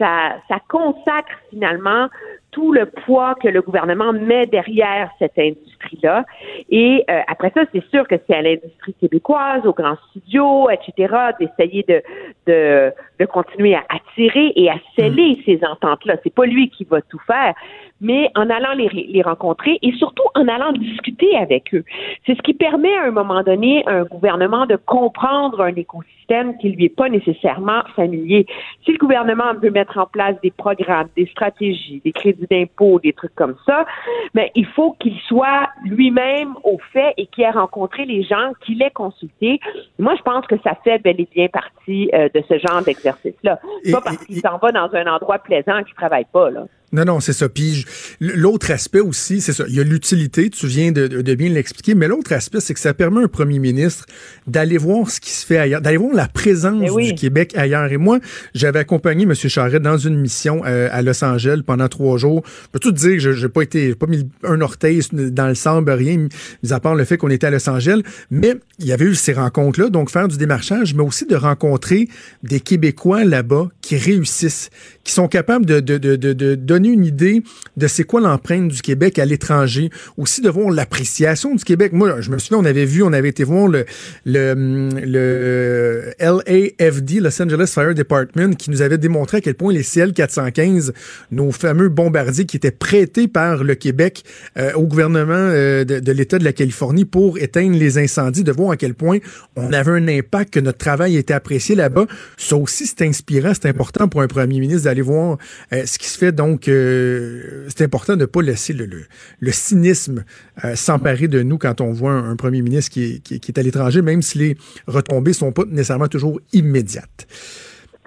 ça 0.00 0.36
ça 0.48 0.58
consacre 0.68 1.36
finalement 1.50 2.08
tout 2.50 2.72
le 2.72 2.86
poids 2.86 3.34
que 3.36 3.48
le 3.48 3.62
gouvernement 3.62 4.12
met 4.12 4.46
derrière 4.46 5.10
cette 5.18 5.38
industrie-là. 5.38 6.24
Et 6.68 7.04
euh, 7.08 7.20
après 7.28 7.52
ça, 7.54 7.62
c'est 7.72 7.84
sûr 7.90 8.06
que 8.08 8.16
c'est 8.26 8.34
à 8.34 8.42
l'industrie 8.42 8.94
québécoise, 8.94 9.64
aux 9.66 9.72
grands 9.72 9.96
studios, 10.10 10.68
etc., 10.70 11.14
d'essayer 11.38 11.84
de, 11.84 12.02
de, 12.46 12.92
de, 13.18 13.24
continuer 13.26 13.74
à 13.74 13.84
attirer 13.88 14.52
et 14.56 14.68
à 14.68 14.76
sceller 14.96 15.36
mm. 15.36 15.42
ces 15.44 15.60
ententes-là. 15.64 16.16
C'est 16.22 16.34
pas 16.34 16.46
lui 16.46 16.70
qui 16.70 16.84
va 16.84 17.00
tout 17.02 17.20
faire, 17.26 17.54
mais 18.00 18.30
en 18.34 18.50
allant 18.50 18.72
les, 18.72 18.88
les 18.88 19.22
rencontrer 19.22 19.78
et 19.82 19.92
surtout 19.92 20.24
en 20.34 20.48
allant 20.48 20.72
discuter 20.72 21.36
avec 21.36 21.74
eux. 21.74 21.84
C'est 22.26 22.36
ce 22.36 22.42
qui 22.42 22.54
permet 22.54 22.96
à 22.96 23.04
un 23.04 23.10
moment 23.10 23.42
donné 23.42 23.84
un 23.86 24.04
gouvernement 24.04 24.66
de 24.66 24.76
comprendre 24.76 25.60
un 25.60 25.74
écosystème 25.74 26.56
qui 26.58 26.70
lui 26.70 26.86
est 26.86 26.96
pas 26.96 27.08
nécessairement 27.08 27.82
familier. 27.94 28.46
Si 28.84 28.92
le 28.92 28.98
gouvernement 28.98 29.54
veut 29.60 29.70
mettre 29.70 29.89
en 29.98 30.06
place 30.06 30.36
des 30.42 30.50
programmes, 30.50 31.08
des 31.16 31.26
stratégies, 31.26 32.00
des 32.04 32.12
crédits 32.12 32.46
d'impôts, 32.50 33.00
des 33.00 33.12
trucs 33.12 33.34
comme 33.34 33.56
ça, 33.66 33.86
mais 34.34 34.50
il 34.54 34.66
faut 34.66 34.92
qu'il 35.00 35.18
soit 35.28 35.68
lui-même 35.84 36.54
au 36.64 36.78
fait 36.92 37.14
et 37.16 37.26
qu'il 37.26 37.44
ait 37.44 37.50
rencontré 37.50 38.04
les 38.04 38.22
gens, 38.22 38.52
qu'il 38.64 38.82
ait 38.82 38.90
consulté. 38.90 39.60
Moi, 39.98 40.14
je 40.16 40.22
pense 40.22 40.46
que 40.46 40.56
ça 40.62 40.76
fait 40.82 40.98
bel 40.98 41.20
et 41.20 41.28
bien 41.32 41.48
partie 41.48 42.10
euh, 42.14 42.28
de 42.34 42.42
ce 42.48 42.58
genre 42.58 42.82
d'exercice-là. 42.82 43.60
Pas 43.92 44.00
parce 44.00 44.24
qu'il 44.24 44.40
s'en 44.40 44.58
va 44.58 44.72
dans 44.72 44.94
un 44.94 45.06
endroit 45.06 45.38
plaisant 45.38 45.82
qu'il 45.84 45.94
travaille 45.94 46.26
pas, 46.32 46.50
là. 46.50 46.64
Non, 46.92 47.04
non, 47.04 47.20
c'est 47.20 47.32
ça. 47.32 47.48
Puis 47.48 47.84
l'autre 48.20 48.70
aspect 48.72 49.00
aussi, 49.00 49.40
c'est 49.40 49.52
ça. 49.52 49.64
Il 49.68 49.74
y 49.74 49.80
a 49.80 49.84
l'utilité, 49.84 50.50
tu 50.50 50.66
viens 50.66 50.90
de, 50.90 51.06
de 51.06 51.34
bien 51.34 51.48
l'expliquer, 51.48 51.94
mais 51.94 52.08
l'autre 52.08 52.32
aspect, 52.32 52.60
c'est 52.60 52.74
que 52.74 52.80
ça 52.80 52.94
permet 52.94 53.20
à 53.20 53.24
un 53.24 53.28
premier 53.28 53.60
ministre 53.60 54.06
d'aller 54.46 54.78
voir 54.78 55.08
ce 55.08 55.20
qui 55.20 55.30
se 55.30 55.46
fait 55.46 55.58
ailleurs, 55.58 55.80
d'aller 55.80 55.96
voir 55.96 56.14
la 56.14 56.26
présence 56.26 56.90
eh 56.98 57.02
du 57.02 57.14
Québec 57.14 57.56
ailleurs. 57.56 57.92
Et 57.92 57.96
moi, 57.96 58.18
j'avais 58.54 58.80
accompagné 58.80 59.22
M. 59.22 59.34
Charette 59.34 59.82
dans 59.82 59.98
une 59.98 60.18
mission 60.18 60.62
euh, 60.66 60.88
à 60.90 61.02
Los 61.02 61.22
Angeles 61.24 61.62
pendant 61.64 61.88
trois 61.88 62.18
jours. 62.18 62.42
Je 62.44 62.68
peux 62.72 62.78
tout 62.80 62.92
dire 62.92 63.22
que 63.22 63.32
je 63.32 63.46
n'ai 63.46 63.52
pas 63.52 63.62
été, 63.62 63.94
pas 63.94 64.06
mis 64.06 64.28
un 64.42 64.60
orteil 64.60 65.00
dans 65.12 65.46
le 65.46 65.54
sable, 65.54 65.90
rien, 65.90 66.28
mis 66.62 66.72
à 66.72 66.80
part 66.80 66.94
le 66.94 67.04
fait 67.04 67.16
qu'on 67.16 67.30
était 67.30 67.46
à 67.46 67.50
Los 67.50 67.68
Angeles. 67.68 68.02
Mais 68.30 68.56
il 68.78 68.86
y 68.86 68.92
avait 68.92 69.04
eu 69.04 69.14
ces 69.14 69.32
rencontres-là, 69.32 69.90
donc 69.90 70.10
faire 70.10 70.26
du 70.26 70.36
démarchage, 70.36 70.94
mais 70.94 71.02
aussi 71.02 71.26
de 71.26 71.36
rencontrer 71.36 72.08
des 72.42 72.60
Québécois 72.60 73.24
là-bas 73.24 73.68
qui 73.80 73.96
réussissent, 73.96 74.70
sont 75.12 75.28
capables 75.28 75.66
de, 75.66 75.80
de, 75.80 75.98
de, 75.98 76.16
de 76.16 76.54
donner 76.54 76.88
une 76.88 77.04
idée 77.04 77.42
de 77.76 77.86
c'est 77.86 78.04
quoi 78.04 78.20
l'empreinte 78.20 78.68
du 78.68 78.82
Québec 78.82 79.18
à 79.18 79.24
l'étranger, 79.24 79.90
aussi 80.16 80.40
de 80.40 80.50
voir 80.50 80.70
l'appréciation 80.70 81.54
du 81.54 81.64
Québec. 81.64 81.92
Moi, 81.92 82.20
je 82.20 82.30
me 82.30 82.38
souviens, 82.38 82.58
on 82.58 82.64
avait 82.64 82.84
vu, 82.84 83.02
on 83.02 83.12
avait 83.12 83.28
été 83.28 83.44
voir 83.44 83.68
le, 83.68 83.84
le, 84.24 84.88
le 85.04 86.12
LAFD, 86.20 87.20
Los 87.20 87.40
Angeles 87.42 87.72
Fire 87.74 87.94
Department, 87.94 88.54
qui 88.54 88.70
nous 88.70 88.82
avait 88.82 88.98
démontré 88.98 89.38
à 89.38 89.40
quel 89.40 89.54
point 89.54 89.72
les 89.72 89.82
CL-415, 89.82 90.92
nos 91.30 91.52
fameux 91.52 91.88
bombardiers 91.88 92.44
qui 92.44 92.56
étaient 92.56 92.70
prêtés 92.70 93.28
par 93.28 93.64
le 93.64 93.74
Québec 93.74 94.24
euh, 94.56 94.72
au 94.74 94.86
gouvernement 94.86 95.34
euh, 95.34 95.84
de, 95.84 96.00
de 96.00 96.12
l'État 96.12 96.38
de 96.38 96.44
la 96.44 96.52
Californie 96.52 97.04
pour 97.04 97.38
éteindre 97.38 97.76
les 97.76 97.98
incendies, 97.98 98.44
de 98.44 98.52
voir 98.52 98.72
à 98.72 98.76
quel 98.76 98.94
point 98.94 99.18
on 99.56 99.72
avait 99.72 99.92
un 99.92 100.08
impact, 100.08 100.54
que 100.54 100.60
notre 100.60 100.78
travail 100.78 101.16
était 101.16 101.34
apprécié 101.34 101.74
là-bas. 101.74 102.06
Ça 102.36 102.56
aussi, 102.56 102.86
c'est 102.86 103.02
inspirant, 103.02 103.52
c'est 103.54 103.68
important 103.68 104.08
pour 104.08 104.22
un 104.22 104.26
premier 104.26 104.60
ministre 104.60 104.84
d'aller 104.84 104.99
voir 105.02 105.38
euh, 105.72 105.84
ce 105.86 105.98
qui 105.98 106.08
se 106.08 106.18
fait 106.18 106.32
donc 106.32 106.62
c'est 106.64 107.84
important 107.84 108.14
de 108.14 108.20
ne 108.20 108.26
pas 108.26 108.42
laisser 108.42 108.72
le, 108.72 108.86
le, 108.86 109.52
cynisme 109.52 110.24
euh, 110.64 110.74
s'emparer 110.74 111.28
de 111.28 111.42
nous 111.42 111.58
quand 111.58 111.80
on 111.80 111.92
voit 111.92 112.12
un, 112.12 112.36
premier 112.36 112.62
ministre 112.62 112.92
qui 112.92 113.14
est, 113.14 113.22
qui, 113.22 113.34
est 113.34 113.58
à 113.58 113.62
l'étranger, 113.62 114.02
même 114.02 114.22
si 114.22 114.38
les 114.38 114.56
retombées 114.86 115.32
sont 115.32 115.52
pas 115.52 115.64
nécessairement 115.68 116.08
toujours 116.08 116.40
immédiates. 116.52 117.26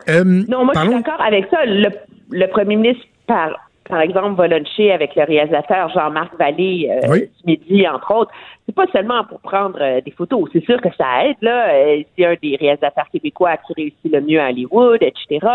Euh, 0.09 0.23
non, 0.23 0.65
moi, 0.65 0.73
je 0.75 0.79
suis 0.81 0.89
d'accord 0.89 1.21
avec 1.21 1.45
ça. 1.49 1.65
Le, 1.65 1.89
le 2.31 2.47
premier 2.47 2.75
ministre 2.75 3.05
par 3.27 3.69
par 3.87 4.01
exemple, 4.01 4.35
va 4.35 4.47
avec 4.93 5.15
le 5.15 5.23
réalisateur 5.23 5.89
Jean-Marc 5.89 6.37
Vallée 6.37 6.89
euh, 6.89 7.15
ce 7.17 7.45
midi, 7.45 7.87
entre 7.87 8.15
autres. 8.15 8.31
C'est 8.65 8.75
pas 8.75 8.87
seulement 8.93 9.25
pour 9.25 9.39
prendre 9.41 9.77
euh, 9.81 9.99
des 10.01 10.11
photos. 10.11 10.49
C'est 10.53 10.63
sûr 10.63 10.79
que 10.81 10.89
ça 10.97 11.25
aide, 11.25 11.35
là. 11.41 11.73
Euh, 11.73 12.03
c'est 12.17 12.25
un 12.25 12.35
des 12.41 12.55
réalisateurs 12.55 13.09
québécois 13.11 13.57
qui 13.57 13.73
réussit 13.73 14.11
le 14.11 14.21
mieux 14.21 14.39
à 14.39 14.49
Hollywood, 14.49 14.99
etc. 15.01 15.45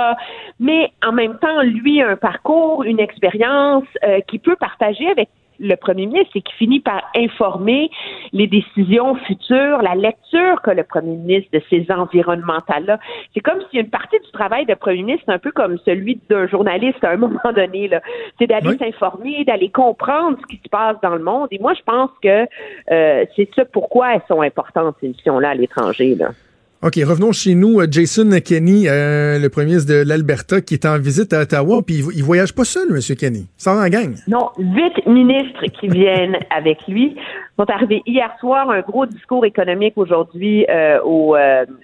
Mais 0.61 0.93
en 1.07 1.13
même 1.13 1.39
temps, 1.39 1.63
lui 1.63 2.03
a 2.03 2.09
un 2.09 2.17
parcours, 2.17 2.85
une 2.85 3.01
expérience 3.01 3.85
qui 4.27 4.39
peut 4.39 4.57
partager 4.57 5.09
avec 5.09 5.29
le 5.59 5.75
premier 5.77 6.07
ministre, 6.07 6.31
c'est 6.33 6.41
qu'il 6.41 6.57
finit 6.57 6.81
par 6.81 7.03
informer 7.17 7.91
les 8.33 8.47
décisions 8.47 9.15
futures, 9.27 9.83
la 9.83 9.95
lecture 9.95 10.63
que 10.63 10.71
le 10.71 10.85
premier 10.85 11.17
ministre 11.17 11.51
de 11.53 11.63
ces 11.71 11.87
environnementales-là. 11.91 12.99
C'est 13.35 13.41
comme 13.41 13.61
si 13.71 13.79
une 13.79 13.91
partie 13.91 14.19
du 14.19 14.31
travail 14.33 14.67
de 14.67 14.75
premier 14.75 15.03
ministre, 15.03 15.25
un 15.29 15.39
peu 15.39 15.51
comme 15.53 15.79
celui 15.85 16.21
d'un 16.29 16.47
journaliste 16.47 17.03
à 17.03 17.11
un 17.11 17.17
moment 17.29 17.53
donné, 17.55 17.89
là, 17.89 18.01
c'est 18.39 18.47
d'aller 18.47 18.77
s'informer, 18.79 19.45
d'aller 19.45 19.71
comprendre 19.71 20.39
ce 20.41 20.47
qui 20.47 20.61
se 20.63 20.69
passe 20.69 20.97
dans 21.03 21.15
le 21.15 21.23
monde. 21.23 21.49
Et 21.51 21.59
moi, 21.59 21.75
je 21.75 21.83
pense 21.83 22.11
que 22.23 22.47
euh, 22.91 23.25
c'est 23.37 23.49
ça 23.55 23.65
pourquoi 23.65 24.15
elles 24.15 24.23
sont 24.29 24.43
importantes, 24.43 24.97
ces 25.01 25.09
missions-là 25.09 25.51
à 25.51 25.55
l'étranger. 25.55 26.15
Là. 26.15 26.31
OK, 26.81 26.95
revenons 27.05 27.33
chez 27.33 27.57
nous. 27.57 27.81
Euh, 27.81 27.89
Jason 27.91 28.31
Kenney, 28.39 28.89
euh, 28.89 29.41
le 29.41 29.49
premier 29.49 29.67
ministre 29.67 29.93
de 29.93 30.09
l'Alberta, 30.09 30.61
qui 30.61 30.75
est 30.75 30.87
en 30.87 30.97
visite 30.97 31.33
à 31.33 31.41
Ottawa, 31.41 31.83
puis 31.85 32.05
il, 32.15 32.23
voyage 32.23 32.55
pas 32.55 32.63
seul, 32.63 32.87
M. 32.91 33.17
Kenney. 33.17 33.47
Il 33.59 33.61
s'en 33.61 33.85
en 33.85 33.89
gang. 33.89 34.15
Non, 34.29 34.51
huit 34.59 35.05
ministres 35.05 35.67
qui 35.81 35.89
viennent 35.89 36.37
avec 36.57 36.87
lui 36.87 37.17
sont 37.59 37.69
arrivés 37.69 38.01
hier 38.07 38.31
soir, 38.39 38.71
un 38.71 38.83
gros 38.83 39.07
discours 39.07 39.45
économique 39.45 39.95
aujourd'hui 39.97 40.67
euh, 40.71 41.01
au, 41.03 41.37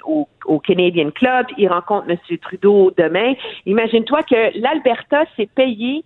au, 0.06 0.28
au, 0.46 0.60
Canadian 0.60 1.10
Club. 1.10 1.46
Il 1.58 1.66
rencontre 1.66 2.08
M. 2.08 2.16
Trudeau 2.40 2.92
demain. 2.96 3.34
Imagine-toi 3.66 4.22
que 4.22 4.60
l'Alberta 4.60 5.24
s'est 5.36 5.48
payé 5.52 6.04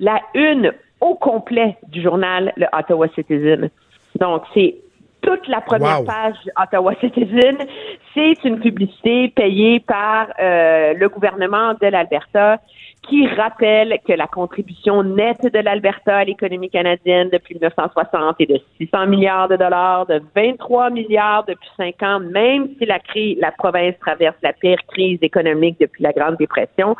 la 0.00 0.20
une 0.34 0.72
au 1.00 1.14
complet 1.14 1.76
du 1.86 2.02
journal 2.02 2.52
Le 2.56 2.66
Ottawa 2.76 3.06
Citizen. 3.14 3.70
Donc, 4.18 4.42
c'est 4.54 4.74
toute 5.22 5.48
la 5.48 5.60
première 5.60 6.04
page 6.04 6.36
Ottawa 6.60 6.94
Citizen, 7.00 7.56
c'est 8.14 8.44
une 8.44 8.60
publicité 8.60 9.28
payée 9.28 9.80
par 9.80 10.28
euh, 10.40 10.94
le 10.94 11.08
gouvernement 11.08 11.74
de 11.80 11.86
l'Alberta 11.86 12.58
qui 13.08 13.26
rappelle 13.26 13.98
que 14.06 14.12
la 14.12 14.26
contribution 14.26 15.02
nette 15.02 15.42
de 15.52 15.58
l'Alberta 15.58 16.18
à 16.18 16.24
l'économie 16.24 16.70
canadienne 16.70 17.30
depuis 17.32 17.54
1960 17.54 18.36
est 18.40 18.46
de 18.46 18.60
600 18.78 19.06
milliards 19.06 19.48
de 19.48 19.56
dollars, 19.56 20.06
de 20.06 20.22
23 20.36 20.90
milliards 20.90 21.44
depuis 21.44 21.68
cinq 21.76 22.00
ans, 22.02 22.20
même 22.20 22.68
si 22.78 22.86
la, 22.86 23.00
crise, 23.00 23.38
la 23.40 23.50
province 23.50 23.94
traverse 24.00 24.36
la 24.42 24.52
pire 24.52 24.78
crise 24.88 25.18
économique 25.22 25.78
depuis 25.80 26.02
la 26.02 26.12
Grande 26.12 26.36
Dépression, 26.36 26.94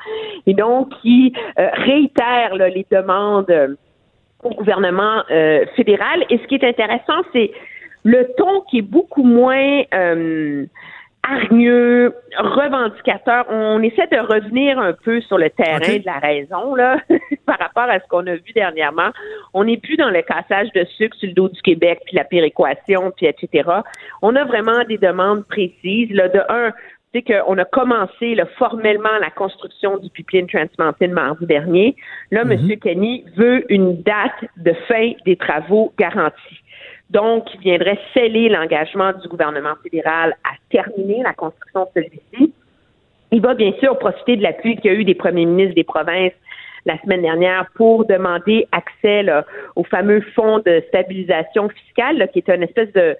et 0.46 0.54
donc 0.54 0.88
qui 1.02 1.32
euh, 1.58 1.68
réitère 1.72 2.54
les 2.54 2.86
demandes 2.90 3.76
au 4.42 4.50
gouvernement 4.50 5.22
euh, 5.30 5.64
fédéral. 5.76 6.24
Et 6.30 6.38
ce 6.38 6.46
qui 6.48 6.56
est 6.56 6.64
intéressant, 6.64 7.22
c'est 7.32 7.52
le 8.04 8.26
ton 8.36 8.62
qui 8.70 8.78
est 8.78 8.82
beaucoup 8.82 9.22
moins 9.22 9.82
euh, 9.94 10.66
hargneux, 11.22 12.14
revendicateur. 12.36 13.46
On 13.48 13.80
essaie 13.82 14.06
de 14.08 14.18
revenir 14.18 14.78
un 14.78 14.92
peu 14.92 15.20
sur 15.20 15.38
le 15.38 15.50
terrain 15.50 15.98
de 15.98 16.06
la 16.06 16.18
raison 16.18 16.74
là, 16.74 16.98
par 17.46 17.58
rapport 17.58 17.84
à 17.84 18.00
ce 18.00 18.06
qu'on 18.08 18.26
a 18.26 18.34
vu 18.34 18.52
dernièrement. 18.54 19.10
On 19.54 19.64
n'est 19.64 19.76
plus 19.76 19.96
dans 19.96 20.10
le 20.10 20.22
cassage 20.22 20.72
de 20.74 20.84
sucre 20.96 21.16
sur 21.16 21.28
le 21.28 21.34
dos 21.34 21.48
du 21.48 21.60
Québec, 21.62 22.00
puis 22.06 22.16
la 22.16 22.24
péréquation, 22.24 23.12
puis 23.16 23.26
etc. 23.26 23.68
On 24.20 24.34
a 24.34 24.44
vraiment 24.44 24.84
des 24.88 24.98
demandes 24.98 25.46
précises. 25.46 26.10
Là, 26.10 26.28
de 26.28 26.40
un, 26.48 26.72
c'est 27.14 27.22
qu'on 27.22 27.58
a 27.58 27.64
commencé 27.64 28.34
là, 28.34 28.46
formellement 28.58 29.16
la 29.20 29.30
construction 29.30 29.98
du 29.98 30.08
pipeline 30.10 30.46
Trans 30.46 30.64
Mountain 30.78 31.08
mardi 31.08 31.46
dernier. 31.46 31.94
Là, 32.30 32.42
M. 32.42 32.58
Kenny 32.80 33.24
veut 33.36 33.70
une 33.72 34.02
date 34.02 34.50
de 34.56 34.72
fin 34.88 35.12
des 35.24 35.36
travaux 35.36 35.92
garantie. 35.98 36.61
Donc, 37.12 37.44
il 37.54 37.60
viendrait 37.60 37.98
sceller 38.14 38.48
l'engagement 38.48 39.12
du 39.12 39.28
gouvernement 39.28 39.74
fédéral 39.82 40.34
à 40.44 40.54
terminer 40.70 41.22
la 41.22 41.34
construction 41.34 41.86
de 41.94 42.02
celui-ci. 42.02 42.54
Il 43.30 43.42
va 43.42 43.54
bien 43.54 43.72
sûr 43.80 43.98
profiter 43.98 44.36
de 44.36 44.42
l'appui 44.42 44.76
qu'il 44.76 44.90
y 44.90 44.94
a 44.94 44.98
eu 44.98 45.04
des 45.04 45.14
premiers 45.14 45.44
ministres 45.44 45.74
des 45.74 45.84
provinces 45.84 46.32
la 46.84 46.98
semaine 47.02 47.22
dernière 47.22 47.66
pour 47.74 48.06
demander 48.06 48.66
accès 48.72 49.24
au 49.76 49.84
fameux 49.84 50.20
fonds 50.34 50.58
de 50.60 50.82
stabilisation 50.88 51.68
fiscale, 51.68 52.28
qui 52.32 52.40
est 52.40 52.48
une 52.48 52.62
espèce 52.62 52.92
de, 52.92 53.16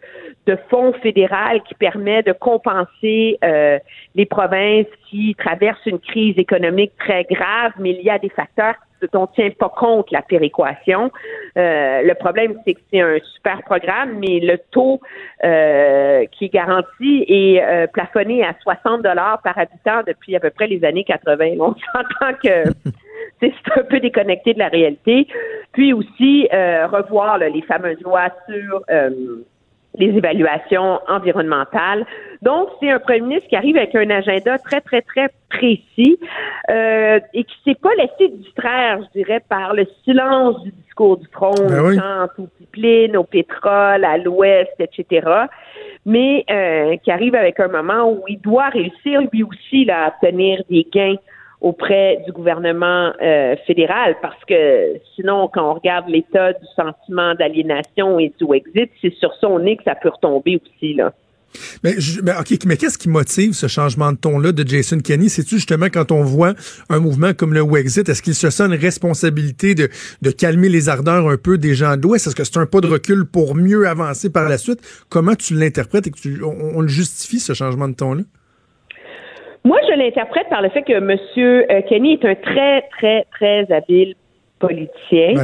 fonds 0.68 0.93
fédéral 0.95 1.62
qui 1.62 1.74
permet 1.74 2.22
de 2.22 2.32
compenser 2.32 3.38
euh, 3.45 3.78
les 4.14 4.26
provinces 4.26 4.86
qui 5.09 5.36
traversent 5.38 5.86
une 5.86 6.01
crise 6.01 6.36
économique 6.38 6.93
très 6.99 7.24
grave, 7.24 7.72
mais 7.78 7.90
il 7.90 8.03
y 8.03 8.11
a 8.11 8.18
des 8.18 8.30
facteurs 8.30 8.74
dont 9.13 9.23
on 9.23 9.27
tient 9.29 9.51
pas 9.51 9.69
compte 9.69 10.11
la 10.11 10.23
péréquation. 10.23 11.11
Euh, 11.57 12.03
le 12.03 12.15
problème, 12.15 12.55
c'est 12.65 12.75
que 12.75 12.81
c'est 12.93 13.01
un 13.01 13.19
super 13.35 13.63
programme, 13.63 14.19
mais 14.19 14.41
le 14.41 14.59
taux 14.71 15.01
euh, 15.45 16.25
qui 16.33 16.47
est 16.47 16.53
garanti 16.53 17.25
est 17.29 17.63
euh, 17.63 17.87
plafonné 17.87 18.45
à 18.45 18.55
60 18.63 19.03
dollars 19.03 19.41
par 19.43 19.59
habitant 19.59 20.03
depuis 20.07 20.37
à 20.37 20.41
peu 20.41 20.51
près 20.51 20.67
les 20.67 20.85
années 20.85 21.05
80. 21.05 21.57
On 21.61 21.75
s'entend 21.75 22.35
que 22.43 22.65
c'est 23.41 23.53
un 23.77 23.83
peu 23.83 24.01
déconnecté 24.01 24.55
de 24.55 24.59
la 24.59 24.69
réalité. 24.69 25.27
Puis 25.73 25.93
aussi 25.93 26.49
revoir 26.53 27.39
les 27.39 27.63
fameuses 27.63 28.01
lois 28.03 28.29
sur 28.47 28.83
les 29.97 30.09
évaluations 30.09 31.01
environnementales. 31.09 32.07
Donc, 32.40 32.68
c'est 32.80 32.90
un 32.90 32.99
premier 32.99 33.20
ministre 33.20 33.49
qui 33.49 33.57
arrive 33.57 33.76
avec 33.76 33.95
un 33.95 34.11
agenda 34.11 34.59
très, 34.59 34.80
très, 34.80 35.03
très 35.03 35.28
précis 35.49 36.18
euh, 36.70 37.20
et 37.34 37.45
qui 37.45 37.55
s'est 37.64 37.78
pas 37.80 37.95
laissé 37.97 38.34
distraire, 38.34 39.01
je 39.03 39.20
dirais, 39.20 39.40
par 39.49 39.74
le 39.74 39.86
silence 40.05 40.62
du 40.62 40.72
discours 40.72 41.18
du 41.18 41.28
trône, 41.28 41.68
ben 41.68 41.99
quant 41.99 42.43
au 42.43 42.47
pipeline, 42.59 43.16
au 43.16 43.24
pétrole, 43.24 44.05
à 44.05 44.16
l'ouest, 44.18 44.72
etc., 44.78 45.28
mais 46.05 46.45
euh, 46.51 46.97
qui 47.05 47.12
arrive 47.12 47.34
avec 47.34 47.61
un 47.61 47.68
moment 47.68 48.11
où 48.11 48.24
il 48.28 48.40
doit 48.40 48.70
réussir 48.70 49.20
lui 49.32 49.45
aussi 49.45 49.84
là, 49.84 50.07
à 50.07 50.09
obtenir 50.09 50.62
des 50.68 50.86
gains 50.93 51.16
auprès 51.63 52.19
du 52.27 52.33
gouvernement 52.33 53.13
euh, 53.23 53.55
fédéral 53.67 54.17
parce 54.21 54.45
que 54.47 54.99
sinon, 55.15 55.49
quand 55.53 55.71
on 55.71 55.75
regarde 55.75 56.09
l'état 56.09 56.53
du 56.53 56.67
sentiment 56.77 57.35
d'aliénation 57.35 58.19
et 58.19 58.33
du 58.39 58.55
exit, 58.55 58.91
c'est 59.01 59.15
sur 59.15 59.33
son 59.41 59.61
nez 59.61 59.77
que 59.77 59.85
ça 59.85 59.95
peut 59.95 60.11
retomber 60.11 60.61
aussi. 60.61 60.95
Là. 60.95 61.13
Mais, 61.85 61.95
mais 62.65 62.77
qu'est-ce 62.77 62.99
qui 62.99 63.09
motive 63.09 63.53
ce 63.53 63.67
changement 63.67 64.13
de 64.13 64.17
ton-là 64.17 64.53
de 64.53 64.67
Jason 64.67 64.99
Kenney? 64.99 65.29
C'est-tu 65.29 65.57
justement 65.57 65.87
quand 65.87 66.11
on 66.11 66.23
voit 66.23 66.55
un 66.89 66.99
mouvement 66.99 67.33
comme 67.35 67.55
le 67.55 67.61
Wexit, 67.63 68.09
est-ce 68.09 68.23
qu'il 68.23 68.35
se 68.35 68.51
sent 68.51 68.65
une 68.65 68.75
responsabilité 68.75 69.75
de, 69.75 69.89
de 70.23 70.31
calmer 70.31 70.69
les 70.69 70.89
ardeurs 70.89 71.29
un 71.29 71.37
peu 71.37 71.59
des 71.59 71.75
gens 71.75 71.97
de 71.97 72.03
l'Ouest? 72.03 72.27
Est-ce 72.27 72.35
que 72.35 72.45
c'est 72.45 72.57
un 72.57 72.67
pas 72.67 72.81
de 72.81 72.89
recul 72.89 73.25
pour 73.27 73.55
mieux 73.55 73.87
avancer 73.87 74.31
par 74.31 74.49
la 74.49 74.59
suite? 74.59 74.81
Comment 75.09 75.35
tu 75.35 75.55
l'interprètes 75.55 76.07
et 76.07 76.11
que 76.11 76.19
tu, 76.19 76.43
on 76.43 76.81
le 76.81 76.89
justifie, 76.89 77.39
ce 77.39 77.53
changement 77.53 77.89
de 77.89 77.95
ton-là? 77.95 78.23
Moi, 79.65 79.79
je 79.89 79.95
l'interprète 79.95 80.49
par 80.49 80.63
le 80.63 80.71
fait 80.71 80.83
que 80.83 80.93
M. 80.93 81.17
Euh, 81.39 81.83
Kenny 81.83 82.15
est 82.15 82.25
un 82.25 82.35
très, 82.35 82.83
très, 82.91 83.27
très 83.33 83.71
habile 83.73 84.15
politicien. 84.59 85.35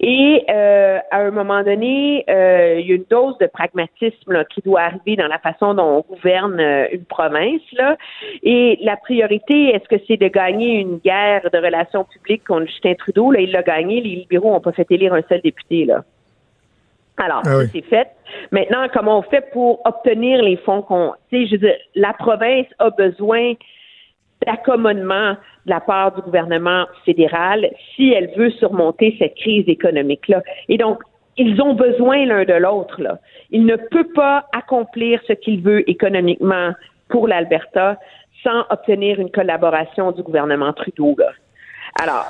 Et 0.00 0.44
euh, 0.50 0.98
à 1.10 1.20
un 1.20 1.30
moment 1.30 1.62
donné, 1.62 2.24
euh, 2.28 2.80
il 2.80 2.86
y 2.88 2.92
a 2.92 2.96
une 2.96 3.04
dose 3.08 3.38
de 3.38 3.46
pragmatisme 3.46 4.44
qui 4.52 4.60
doit 4.62 4.82
arriver 4.82 5.16
dans 5.16 5.28
la 5.28 5.38
façon 5.38 5.74
dont 5.74 6.04
on 6.08 6.14
gouverne 6.14 6.60
une 6.92 7.04
province. 7.04 7.62
Là. 7.72 7.96
Et 8.42 8.78
la 8.82 8.96
priorité, 8.96 9.70
est-ce 9.70 9.88
que 9.88 10.02
c'est 10.08 10.16
de 10.16 10.28
gagner 10.28 10.80
une 10.80 10.98
guerre 10.98 11.48
de 11.52 11.58
relations 11.58 12.04
publiques 12.04 12.44
contre 12.44 12.66
Justin 12.66 12.94
Trudeau? 12.94 13.30
Là, 13.30 13.40
il 13.40 13.52
l'a 13.52 13.62
gagné. 13.62 14.00
Les 14.00 14.16
libéraux 14.16 14.50
n'ont 14.50 14.60
pas 14.60 14.72
fait 14.72 14.90
élire 14.90 15.14
un 15.14 15.22
seul 15.28 15.40
député. 15.40 15.84
Là. 15.84 16.04
Alors, 17.16 17.42
ah 17.46 17.60
c'est 17.72 17.84
fait. 17.84 18.08
Maintenant, 18.50 18.86
comment 18.92 19.18
on 19.18 19.22
fait 19.22 19.50
pour 19.52 19.80
obtenir 19.84 20.42
les 20.42 20.56
fonds 20.56 20.82
qu'on. 20.82 21.12
Tu 21.30 21.42
sais, 21.42 21.46
je 21.46 21.52
veux 21.52 21.68
dire, 21.68 21.76
la 21.94 22.12
province 22.12 22.66
a 22.78 22.90
besoin 22.90 23.54
d'accommodement 24.44 25.36
de 25.66 25.70
la 25.70 25.80
part 25.80 26.14
du 26.14 26.22
gouvernement 26.22 26.86
fédéral 27.04 27.70
si 27.94 28.12
elle 28.12 28.30
veut 28.36 28.50
surmonter 28.50 29.16
cette 29.18 29.36
crise 29.36 29.68
économique-là. 29.68 30.42
Et 30.68 30.76
donc, 30.76 30.98
ils 31.36 31.60
ont 31.62 31.74
besoin 31.74 32.24
l'un 32.26 32.44
de 32.44 32.52
l'autre. 32.54 33.00
Là. 33.00 33.18
Il 33.50 33.64
ne 33.64 33.76
peut 33.76 34.08
pas 34.14 34.46
accomplir 34.54 35.20
ce 35.26 35.32
qu'il 35.32 35.62
veut 35.62 35.88
économiquement 35.88 36.72
pour 37.08 37.28
l'Alberta 37.28 37.98
sans 38.42 38.64
obtenir 38.70 39.20
une 39.20 39.30
collaboration 39.30 40.12
du 40.12 40.22
gouvernement 40.22 40.72
Trudeau. 40.72 41.14
Là. 41.18 41.30
Alors, 42.00 42.26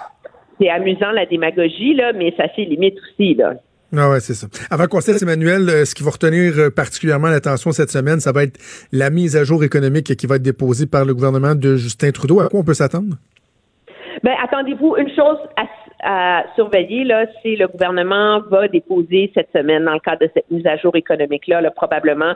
c'est 0.61 0.71
amusant 0.71 1.11
la 1.11 1.27
démagogie, 1.27 1.95
là, 1.95 2.13
mais 2.13 2.33
ça 2.37 2.45
s'est 2.55 2.63
limite 2.63 2.97
aussi. 2.99 3.35
Là. 3.35 3.55
Ah 3.97 4.11
ouais, 4.11 4.21
c'est 4.21 4.35
ça. 4.35 4.47
Avant 4.71 4.87
qu'on 4.87 5.01
cesse, 5.01 5.23
Emmanuel, 5.23 5.69
euh, 5.69 5.85
ce 5.85 5.95
qui 5.95 6.03
va 6.03 6.11
retenir 6.11 6.59
euh, 6.59 6.71
particulièrement 6.71 7.29
l'attention 7.29 7.73
cette 7.73 7.91
semaine, 7.91 8.21
ça 8.21 8.33
va 8.33 8.45
être 8.45 8.59
la 8.93 9.11
mise 9.11 9.37
à 9.37 9.45
jour 9.45 9.65
économique 9.65 10.15
qui 10.17 10.27
va 10.27 10.37
être 10.37 10.43
déposée 10.43 10.87
par 10.87 11.05
le 11.05 11.15
gouvernement 11.15 11.55
de 11.55 11.77
Justin 11.77 12.11
Trudeau. 12.11 12.41
À 12.41 12.49
quoi 12.49 12.61
on 12.61 12.65
peut 12.65 12.75
s'attendre? 12.75 13.17
Ben, 14.23 14.35
attendez-vous, 14.43 14.97
une 14.97 15.11
chose 15.15 15.39
à, 16.07 16.45
surveiller, 16.55 17.05
là, 17.05 17.27
c'est 17.43 17.57
le 17.57 17.67
gouvernement 17.67 18.41
va 18.51 18.69
déposer 18.69 19.31
cette 19.35 19.49
semaine, 19.53 19.85
dans 19.85 19.95
le 19.95 20.01
cadre 20.01 20.21
de 20.21 20.31
cette 20.35 20.51
mise 20.51 20.67
à 20.67 20.77
jour 20.77 20.95
économique-là, 20.97 21.63
là, 21.63 21.71
probablement 21.71 22.35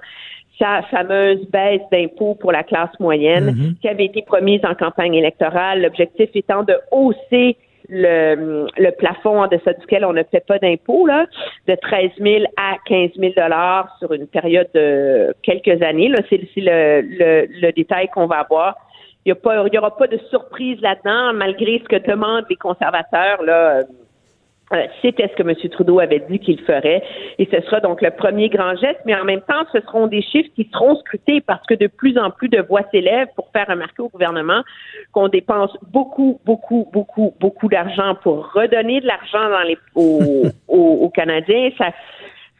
sa 0.59 0.83
fameuse 0.91 1.47
baisse 1.51 1.83
d'impôts 1.93 2.35
pour 2.35 2.51
la 2.51 2.63
classe 2.63 2.99
moyenne 2.99 3.51
mm-hmm. 3.51 3.81
qui 3.81 3.89
avait 3.89 4.07
été 4.07 4.23
promise 4.23 4.61
en 4.65 4.75
campagne 4.75 5.15
électorale, 5.15 5.83
l'objectif 5.83 6.31
étant 6.35 6.63
de 6.63 6.75
hausser 6.91 7.57
le, 7.89 8.67
le 8.77 8.91
plafond 8.93 9.43
en 9.43 9.47
deçà 9.49 9.73
duquel 9.73 10.05
on 10.05 10.13
ne 10.13 10.23
fait 10.25 10.45
pas 10.47 10.59
d'impôt, 10.59 11.07
là, 11.07 11.27
de 11.67 11.75
13 11.75 12.11
000 12.19 12.45
à 12.57 12.77
15 12.87 13.11
000 13.17 13.33
dollars 13.37 13.95
sur 13.99 14.13
une 14.13 14.27
période 14.27 14.69
de 14.75 15.35
quelques 15.43 15.83
années. 15.83 16.09
Là, 16.09 16.19
c'est, 16.29 16.41
le, 16.57 17.01
le, 17.03 17.47
le 17.61 17.73
détail 17.73 18.09
qu'on 18.09 18.27
va 18.27 18.41
avoir. 18.41 18.77
Il 19.25 19.35
n'y 19.73 19.79
aura 19.79 19.97
pas 19.97 20.07
de 20.07 20.19
surprise 20.31 20.81
là-dedans, 20.81 21.35
malgré 21.35 21.81
ce 21.81 21.85
que 21.85 22.07
demandent 22.07 22.47
les 22.49 22.57
conservateurs. 22.57 23.43
Là, 23.43 23.83
c'était 25.03 25.29
ce 25.29 25.35
que 25.35 25.49
M. 25.49 25.55
Trudeau 25.71 25.99
avait 25.99 26.23
dit 26.29 26.39
qu'il 26.39 26.61
ferait. 26.61 27.03
Et 27.39 27.49
ce 27.51 27.61
sera 27.63 27.81
donc 27.81 28.03
le 28.03 28.11
premier 28.11 28.49
grand 28.49 28.77
geste, 28.77 29.01
mais 29.07 29.15
en 29.15 29.25
même 29.25 29.41
temps, 29.41 29.65
ce 29.73 29.81
seront 29.81 30.07
des 30.07 30.23
chiffres 30.23 30.51
qui 30.55 30.69
seront 30.73 30.97
scrutés 30.97 31.41
parce 31.41 31.65
que 31.67 31.75
de 31.75 31.87
plus 31.87 32.19
en 32.19 32.31
plus 32.31 32.49
de 32.49 32.61
voix 32.61 32.83
s'élèvent 32.91 33.29
pour 33.35 33.49
faire 33.53 33.67
remarquer 33.67 34.03
au 34.03 34.09
gouvernement 34.09 34.63
qu'on 35.13 35.29
dépense 35.29 35.77
beaucoup, 35.91 36.41
beaucoup, 36.45 36.89
beaucoup, 36.93 37.35
beaucoup 37.41 37.69
d'argent 37.69 38.15
pour 38.23 38.53
redonner 38.53 39.01
de 39.01 39.07
l'argent 39.07 39.49
dans 39.49 39.63
les, 39.63 39.79
aux, 39.95 40.45
aux, 40.69 41.11
Canadiens. 41.11 41.71
Ça 41.79 41.93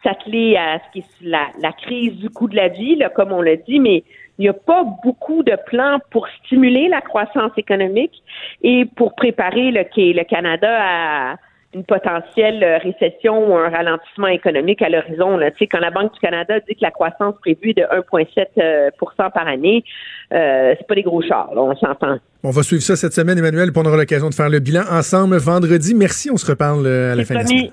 s'atteler 0.03 0.57
à 0.57 0.79
ce 0.79 0.93
qui 0.93 0.99
est 1.01 1.29
la, 1.29 1.49
la, 1.61 1.73
crise 1.73 2.15
du 2.19 2.31
coût 2.31 2.47
de 2.47 2.55
la 2.55 2.69
vie, 2.69 2.95
là, 2.95 3.09
comme 3.09 3.33
on 3.33 3.43
l'a 3.43 3.57
dit, 3.57 3.81
mais 3.81 4.05
il 4.39 4.43
n'y 4.43 4.49
a 4.49 4.53
pas 4.53 4.85
beaucoup 5.03 5.43
de 5.43 5.57
plans 5.67 5.99
pour 6.11 6.29
stimuler 6.45 6.89
la 6.89 7.01
croissance 7.01 7.51
économique 7.57 8.23
et 8.63 8.85
pour 8.85 9.17
préparer 9.17 9.73
le, 9.73 9.83
le 9.97 10.23
Canada 10.23 10.69
à 10.71 11.37
une 11.75 11.85
potentielle 11.85 12.65
euh, 12.65 12.79
récession 12.79 13.51
ou 13.51 13.57
un 13.57 13.69
ralentissement 13.69 14.29
économique 14.29 14.81
à 14.81 14.89
l'horizon. 14.89 15.39
Tu 15.39 15.59
sais, 15.59 15.67
quand 15.67 15.81
la 15.81 15.91
Banque 15.91 16.15
du 16.15 16.21
Canada 16.21 16.61
dit 16.61 16.75
que 16.75 16.81
la 16.83 16.91
croissance 16.91 17.35
prévue 17.41 17.71
est 17.71 17.75
de 17.75 17.83
1,7% 17.83 18.51
euh, 18.59 18.91
par 19.31 19.47
année, 19.47 19.85
euh, 20.33 20.75
c'est 20.79 20.87
pas 20.87 20.95
des 20.95 21.03
gros 21.03 21.23
chars, 21.23 21.51
on 21.55 21.77
s'entend. 21.77 22.19
On 22.43 22.51
va 22.51 22.63
suivre 22.63 22.83
ça 22.83 22.97
cette 22.97 23.13
semaine, 23.13 23.39
Emmanuel, 23.39 23.73
puis 23.73 23.83
on 23.85 23.87
aura 23.87 23.97
l'occasion 23.97 24.31
de 24.31 24.35
faire 24.35 24.49
le 24.49 24.61
bilan 24.61 24.83
ensemble 24.91 25.37
vendredi. 25.37 25.95
Merci, 25.95 26.31
on 26.31 26.37
se 26.37 26.47
reparle 26.51 26.87
à 26.87 27.15
la 27.15 27.25
fin 27.25 27.35
de 27.35 27.41
la 27.41 27.47
semaine. 27.47 27.71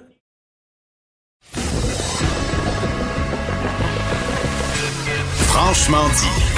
Franchement 5.47 6.07
dit. 6.09 6.55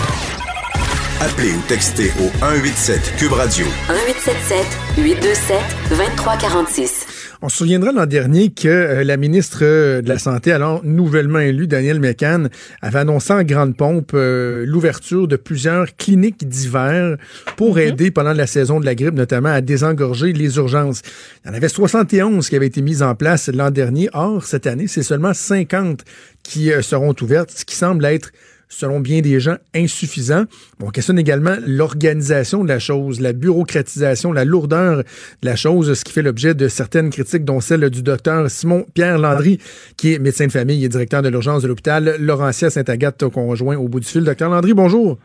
Appelez 1.19 1.51
ou 1.51 1.61
textez 1.67 2.11
au 2.19 2.29
187 2.39 3.15
Cube 3.17 3.33
Radio. 3.33 3.65
1877 3.89 5.03
827 5.03 5.57
2346. 5.89 7.06
On 7.41 7.49
se 7.49 7.57
souviendra 7.57 7.91
l'an 7.91 8.07
dernier 8.07 8.49
que 8.49 8.67
euh, 8.67 9.03
la 9.03 9.15
ministre 9.15 9.59
euh, 9.61 10.01
de 10.01 10.09
la 10.09 10.17
Santé, 10.17 10.51
alors 10.51 10.83
nouvellement 10.83 11.39
élue, 11.39 11.67
Danielle 11.67 11.99
McCann, 11.99 12.49
avait 12.81 12.99
annoncé 12.99 13.31
en 13.31 13.43
grande 13.43 13.77
pompe 13.77 14.11
euh, 14.15 14.65
l'ouverture 14.65 15.27
de 15.27 15.35
plusieurs 15.35 15.95
cliniques 15.97 16.47
d'hiver 16.47 17.17
pour 17.55 17.75
mhm. 17.75 17.81
aider 17.81 18.11
pendant 18.11 18.33
la 18.33 18.47
saison 18.47 18.79
de 18.79 18.85
la 18.85 18.95
grippe, 18.95 19.13
notamment 19.13 19.49
à 19.49 19.61
désengorger 19.61 20.33
les 20.33 20.57
urgences. 20.57 21.01
Il 21.45 21.49
y 21.49 21.51
en 21.51 21.53
avait 21.53 21.69
71 21.69 22.49
qui 22.49 22.55
avaient 22.55 22.67
été 22.67 22.81
mises 22.81 23.03
en 23.03 23.13
place 23.13 23.49
l'an 23.49 23.69
dernier. 23.69 24.09
Or, 24.13 24.43
cette 24.43 24.65
année, 24.65 24.87
c'est 24.87 25.03
seulement 25.03 25.33
50 25.33 26.03
qui 26.41 26.71
seront 26.81 27.13
ouvertes, 27.21 27.51
ce 27.51 27.65
qui 27.65 27.75
semble 27.75 28.05
être 28.05 28.31
selon 28.69 28.99
bien 28.99 29.21
des 29.21 29.39
gens, 29.39 29.55
insuffisant. 29.75 30.43
On 30.83 30.89
questionne 30.89 31.19
également 31.19 31.55
l'organisation 31.65 32.63
de 32.63 32.69
la 32.69 32.79
chose, 32.79 33.21
la 33.21 33.33
bureaucratisation, 33.33 34.31
la 34.31 34.45
lourdeur 34.45 34.97
de 34.97 35.03
la 35.43 35.55
chose, 35.55 35.93
ce 35.93 36.03
qui 36.03 36.13
fait 36.13 36.21
l'objet 36.21 36.53
de 36.53 36.67
certaines 36.67 37.09
critiques, 37.09 37.45
dont 37.45 37.59
celle 37.59 37.89
du 37.89 38.03
docteur 38.03 38.49
Simon 38.49 38.85
Pierre 38.93 39.17
Landry, 39.17 39.59
qui 39.95 40.13
est 40.13 40.19
médecin 40.19 40.47
de 40.47 40.51
famille 40.51 40.83
et 40.83 40.89
directeur 40.89 41.21
de 41.21 41.29
l'urgence 41.29 41.63
de 41.63 41.67
l'hôpital 41.67 42.15
Laurentia 42.19 42.69
Saint-Agathe, 42.69 43.27
qu'on 43.29 43.47
rejoint 43.47 43.77
au 43.77 43.87
bout 43.87 43.99
du 43.99 44.07
fil. 44.07 44.23
Docteur 44.23 44.49
Landry, 44.49 44.73
bonjour. 44.73 45.17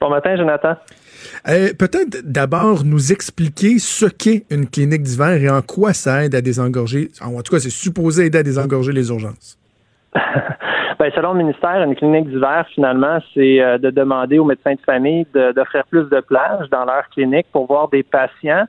Bon 0.00 0.08
matin, 0.08 0.34
Jonathan. 0.36 0.76
Euh, 1.48 1.74
peut-être 1.78 2.22
d'abord 2.24 2.84
nous 2.84 3.12
expliquer 3.12 3.78
ce 3.78 4.06
qu'est 4.06 4.44
une 4.50 4.66
clinique 4.66 5.02
d'hiver 5.02 5.42
et 5.42 5.50
en 5.50 5.60
quoi 5.60 5.92
ça 5.92 6.24
aide 6.24 6.34
à 6.34 6.40
désengorger, 6.40 7.10
en 7.20 7.42
tout 7.42 7.52
cas 7.52 7.60
c'est 7.60 7.70
supposé 7.70 8.26
aider 8.26 8.38
à 8.38 8.42
désengorger 8.42 8.92
les 8.92 9.08
urgences. 9.10 9.58
Ben, 10.98 11.10
selon 11.14 11.32
le 11.32 11.38
ministère, 11.38 11.82
une 11.82 11.94
clinique 11.94 12.28
d'hiver, 12.28 12.66
finalement, 12.74 13.18
c'est 13.34 13.60
euh, 13.60 13.78
de 13.78 13.90
demander 13.90 14.38
aux 14.38 14.44
médecins 14.44 14.74
de 14.74 14.80
famille 14.80 15.26
d'offrir 15.32 15.84
plus 15.86 16.08
de 16.08 16.20
plages 16.20 16.68
dans 16.70 16.84
leur 16.84 17.08
clinique 17.10 17.46
pour 17.52 17.66
voir 17.66 17.88
des 17.88 18.02
patients 18.02 18.64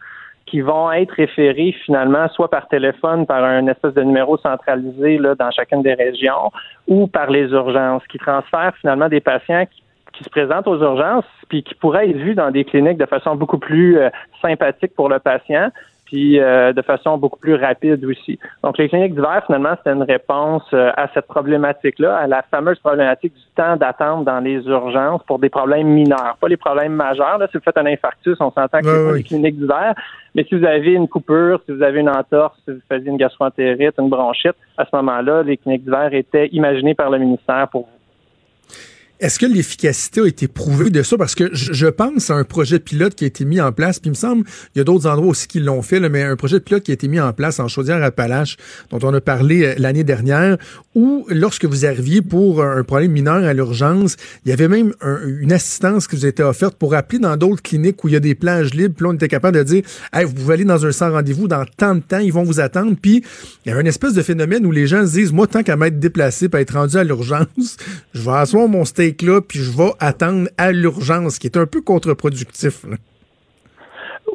qui 0.45 0.61
vont 0.61 0.91
être 0.91 1.11
référés 1.11 1.73
finalement 1.85 2.27
soit 2.29 2.49
par 2.49 2.67
téléphone, 2.67 3.25
par 3.25 3.43
un 3.43 3.67
espèce 3.67 3.93
de 3.93 4.03
numéro 4.03 4.37
centralisé 4.37 5.17
là, 5.17 5.35
dans 5.35 5.49
chacune 5.51 5.81
des 5.81 5.93
régions, 5.93 6.51
ou 6.87 7.07
par 7.07 7.29
les 7.29 7.49
urgences, 7.51 8.05
qui 8.07 8.17
transfèrent 8.17 8.75
finalement 8.81 9.07
des 9.07 9.21
patients 9.21 9.65
qui 9.65 9.81
qui 10.13 10.23
se 10.23 10.29
présentent 10.29 10.67
aux 10.67 10.81
urgences, 10.81 11.25
puis 11.49 11.63
qui 11.63 11.75
pourraient 11.75 12.09
être 12.09 12.17
vus 12.17 12.35
dans 12.35 12.51
des 12.51 12.65
cliniques 12.65 12.97
de 12.97 13.05
façon 13.05 13.35
beaucoup 13.35 13.57
plus 13.57 13.97
euh, 13.97 14.09
sympathique 14.41 14.93
pour 14.95 15.09
le 15.09 15.19
patient, 15.19 15.69
puis 16.11 16.41
euh, 16.41 16.73
de 16.73 16.81
façon 16.81 17.17
beaucoup 17.17 17.39
plus 17.39 17.55
rapide 17.55 18.03
aussi. 18.03 18.37
Donc, 18.63 18.77
les 18.77 18.89
cliniques 18.89 19.15
d'hiver, 19.15 19.41
finalement, 19.45 19.75
c'est 19.81 19.91
une 19.93 20.03
réponse 20.03 20.63
euh, 20.73 20.91
à 20.97 21.07
cette 21.13 21.25
problématique-là, 21.27 22.17
à 22.17 22.27
la 22.27 22.41
fameuse 22.51 22.77
problématique 22.79 23.33
du 23.33 23.41
temps 23.55 23.77
d'attente 23.77 24.25
dans 24.25 24.41
les 24.41 24.57
urgences 24.65 25.23
pour 25.23 25.39
des 25.39 25.47
problèmes 25.47 25.87
mineurs, 25.87 26.35
pas 26.41 26.49
les 26.49 26.57
problèmes 26.57 26.91
majeurs. 26.91 27.37
Là, 27.37 27.47
si 27.49 27.57
vous 27.57 27.63
faites 27.63 27.77
un 27.77 27.85
infarctus, 27.85 28.35
on 28.41 28.51
s'entend 28.51 28.79
que 28.79 28.85
c'est 28.85 29.09
pas 29.09 29.15
les 29.15 29.23
cliniques 29.23 29.57
d'hiver, 29.57 29.93
mais 30.35 30.43
si 30.43 30.55
vous 30.55 30.65
avez 30.65 30.91
une 30.91 31.07
coupure, 31.07 31.61
si 31.65 31.71
vous 31.71 31.81
avez 31.81 32.01
une 32.01 32.09
entorse, 32.09 32.57
si 32.65 32.73
vous 32.73 32.81
faisiez 32.91 33.09
une 33.09 33.17
gastroentérite, 33.17 33.95
une 33.97 34.09
bronchite, 34.09 34.55
à 34.77 34.83
ce 34.83 34.93
moment-là, 34.97 35.43
les 35.43 35.55
cliniques 35.55 35.85
d'hiver 35.85 36.13
étaient 36.13 36.47
imaginées 36.47 36.93
par 36.93 37.09
le 37.09 37.19
ministère 37.19 37.69
pour 37.69 37.83
vous. 37.83 38.75
Est-ce 39.21 39.37
que 39.37 39.45
l'efficacité 39.45 40.21
a 40.21 40.25
été 40.25 40.47
prouvée 40.47 40.89
de 40.89 41.03
ça? 41.03 41.15
Parce 41.15 41.35
que 41.35 41.53
je, 41.53 41.85
pense 41.85 42.31
à 42.31 42.33
un 42.33 42.43
projet 42.43 42.79
pilote 42.79 43.13
qui 43.13 43.23
a 43.23 43.27
été 43.27 43.45
mis 43.45 43.61
en 43.61 43.71
place, 43.71 43.99
puis 43.99 44.07
il 44.07 44.13
me 44.13 44.15
semble, 44.15 44.45
il 44.73 44.79
y 44.79 44.81
a 44.81 44.83
d'autres 44.83 45.07
endroits 45.07 45.29
aussi 45.29 45.47
qui 45.47 45.59
l'ont 45.59 45.83
fait, 45.83 45.99
mais 46.09 46.23
un 46.23 46.35
projet 46.35 46.59
pilote 46.59 46.81
qui 46.81 46.89
a 46.89 46.95
été 46.95 47.07
mis 47.07 47.19
en 47.19 47.31
place 47.31 47.59
en 47.59 47.67
Chaudière-Appalaches, 47.67 48.57
dont 48.89 48.97
on 49.03 49.13
a 49.13 49.21
parlé 49.21 49.63
euh, 49.63 49.75
l'année 49.77 50.03
dernière, 50.03 50.57
où 50.95 51.27
lorsque 51.29 51.65
vous 51.65 51.85
arriviez 51.85 52.23
pour 52.23 52.63
un 52.63 52.83
problème 52.83 53.11
mineur 53.11 53.43
à 53.43 53.53
l'urgence, 53.53 54.17
il 54.43 54.49
y 54.49 54.53
avait 54.53 54.67
même 54.67 54.93
une 55.27 55.53
assistance 55.53 56.07
qui 56.07 56.15
vous 56.15 56.25
était 56.25 56.41
offerte 56.41 56.75
pour 56.75 56.95
appeler 56.95 57.19
dans 57.19 57.37
d'autres 57.37 57.61
cliniques 57.61 58.03
où 58.03 58.07
il 58.07 58.13
y 58.13 58.17
a 58.17 58.19
des 58.19 58.33
plages 58.33 58.73
libres, 58.73 58.95
puis 58.95 59.03
là, 59.03 59.11
on 59.11 59.13
était 59.13 59.27
capable 59.27 59.55
de 59.59 59.63
dire, 59.63 59.83
hey, 60.13 60.25
vous 60.25 60.33
pouvez 60.33 60.55
aller 60.55 60.65
dans 60.65 60.83
un 60.83 60.91
sans 60.91 61.11
rendez-vous 61.11 61.47
dans 61.47 61.63
tant 61.77 61.93
de 61.93 62.01
temps, 62.01 62.17
ils 62.17 62.33
vont 62.33 62.43
vous 62.43 62.59
attendre, 62.59 62.95
puis 62.99 63.23
il 63.65 63.69
y 63.69 63.71
avait 63.71 63.81
une 63.81 63.87
espèce 63.87 64.13
de 64.13 64.23
phénomène 64.23 64.65
où 64.65 64.71
les 64.71 64.87
gens 64.87 65.05
se 65.05 65.13
disent, 65.13 65.31
moi, 65.31 65.45
tant 65.45 65.61
qu'à 65.61 65.75
m'être 65.75 65.99
déplacé, 65.99 66.49
pour 66.49 66.59
être 66.59 66.73
rendu 66.73 66.97
à 66.97 67.03
l'urgence, 67.03 67.77
je 68.15 68.21
vais 68.21 68.31
asseoir 68.31 68.67
mon 68.67 68.83
steak 68.83 69.10
puis 69.47 69.59
je 69.59 69.75
vais 69.75 69.91
attendre 69.99 70.47
à 70.57 70.71
l'urgence, 70.71 71.39
qui 71.39 71.47
est 71.47 71.57
un 71.57 71.65
peu 71.65 71.81
contre-productif. 71.81 72.85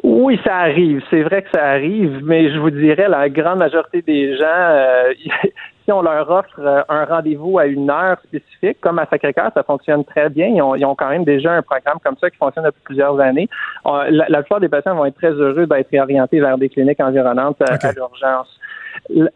Oui, 0.03 0.39
ça 0.43 0.55
arrive. 0.57 1.01
C'est 1.09 1.23
vrai 1.23 1.41
que 1.41 1.49
ça 1.53 1.63
arrive, 1.63 2.21
mais 2.23 2.51
je 2.53 2.59
vous 2.59 2.69
dirais, 2.69 3.07
la 3.09 3.29
grande 3.29 3.59
majorité 3.59 4.01
des 4.01 4.37
gens, 4.37 4.45
euh, 4.45 5.13
si 5.85 5.91
on 5.91 6.01
leur 6.01 6.29
offre 6.29 6.59
euh, 6.59 6.81
un 6.87 7.05
rendez-vous 7.05 7.57
à 7.57 7.65
une 7.65 7.89
heure 7.89 8.17
spécifique, 8.23 8.79
comme 8.79 8.99
à 8.99 9.05
Sacré-Cœur, 9.07 9.51
ça 9.53 9.63
fonctionne 9.63 10.05
très 10.05 10.29
bien. 10.29 10.47
Ils 10.47 10.61
ont, 10.61 10.95
quand 10.95 11.09
même 11.09 11.23
déjà 11.23 11.53
un 11.53 11.61
programme 11.61 11.97
comme 12.03 12.15
ça 12.21 12.29
qui 12.29 12.37
fonctionne 12.37 12.65
depuis 12.65 12.81
plusieurs 12.83 13.19
années. 13.19 13.49
La, 13.85 14.41
plupart 14.41 14.59
des 14.59 14.69
patients 14.69 14.95
vont 14.95 15.05
être 15.05 15.17
très 15.17 15.31
heureux 15.31 15.65
d'être 15.65 15.89
réorientés 15.89 16.39
vers 16.39 16.57
des 16.57 16.69
cliniques 16.69 16.99
environnantes 16.99 17.61
à 17.61 17.91
l'urgence. 17.91 18.59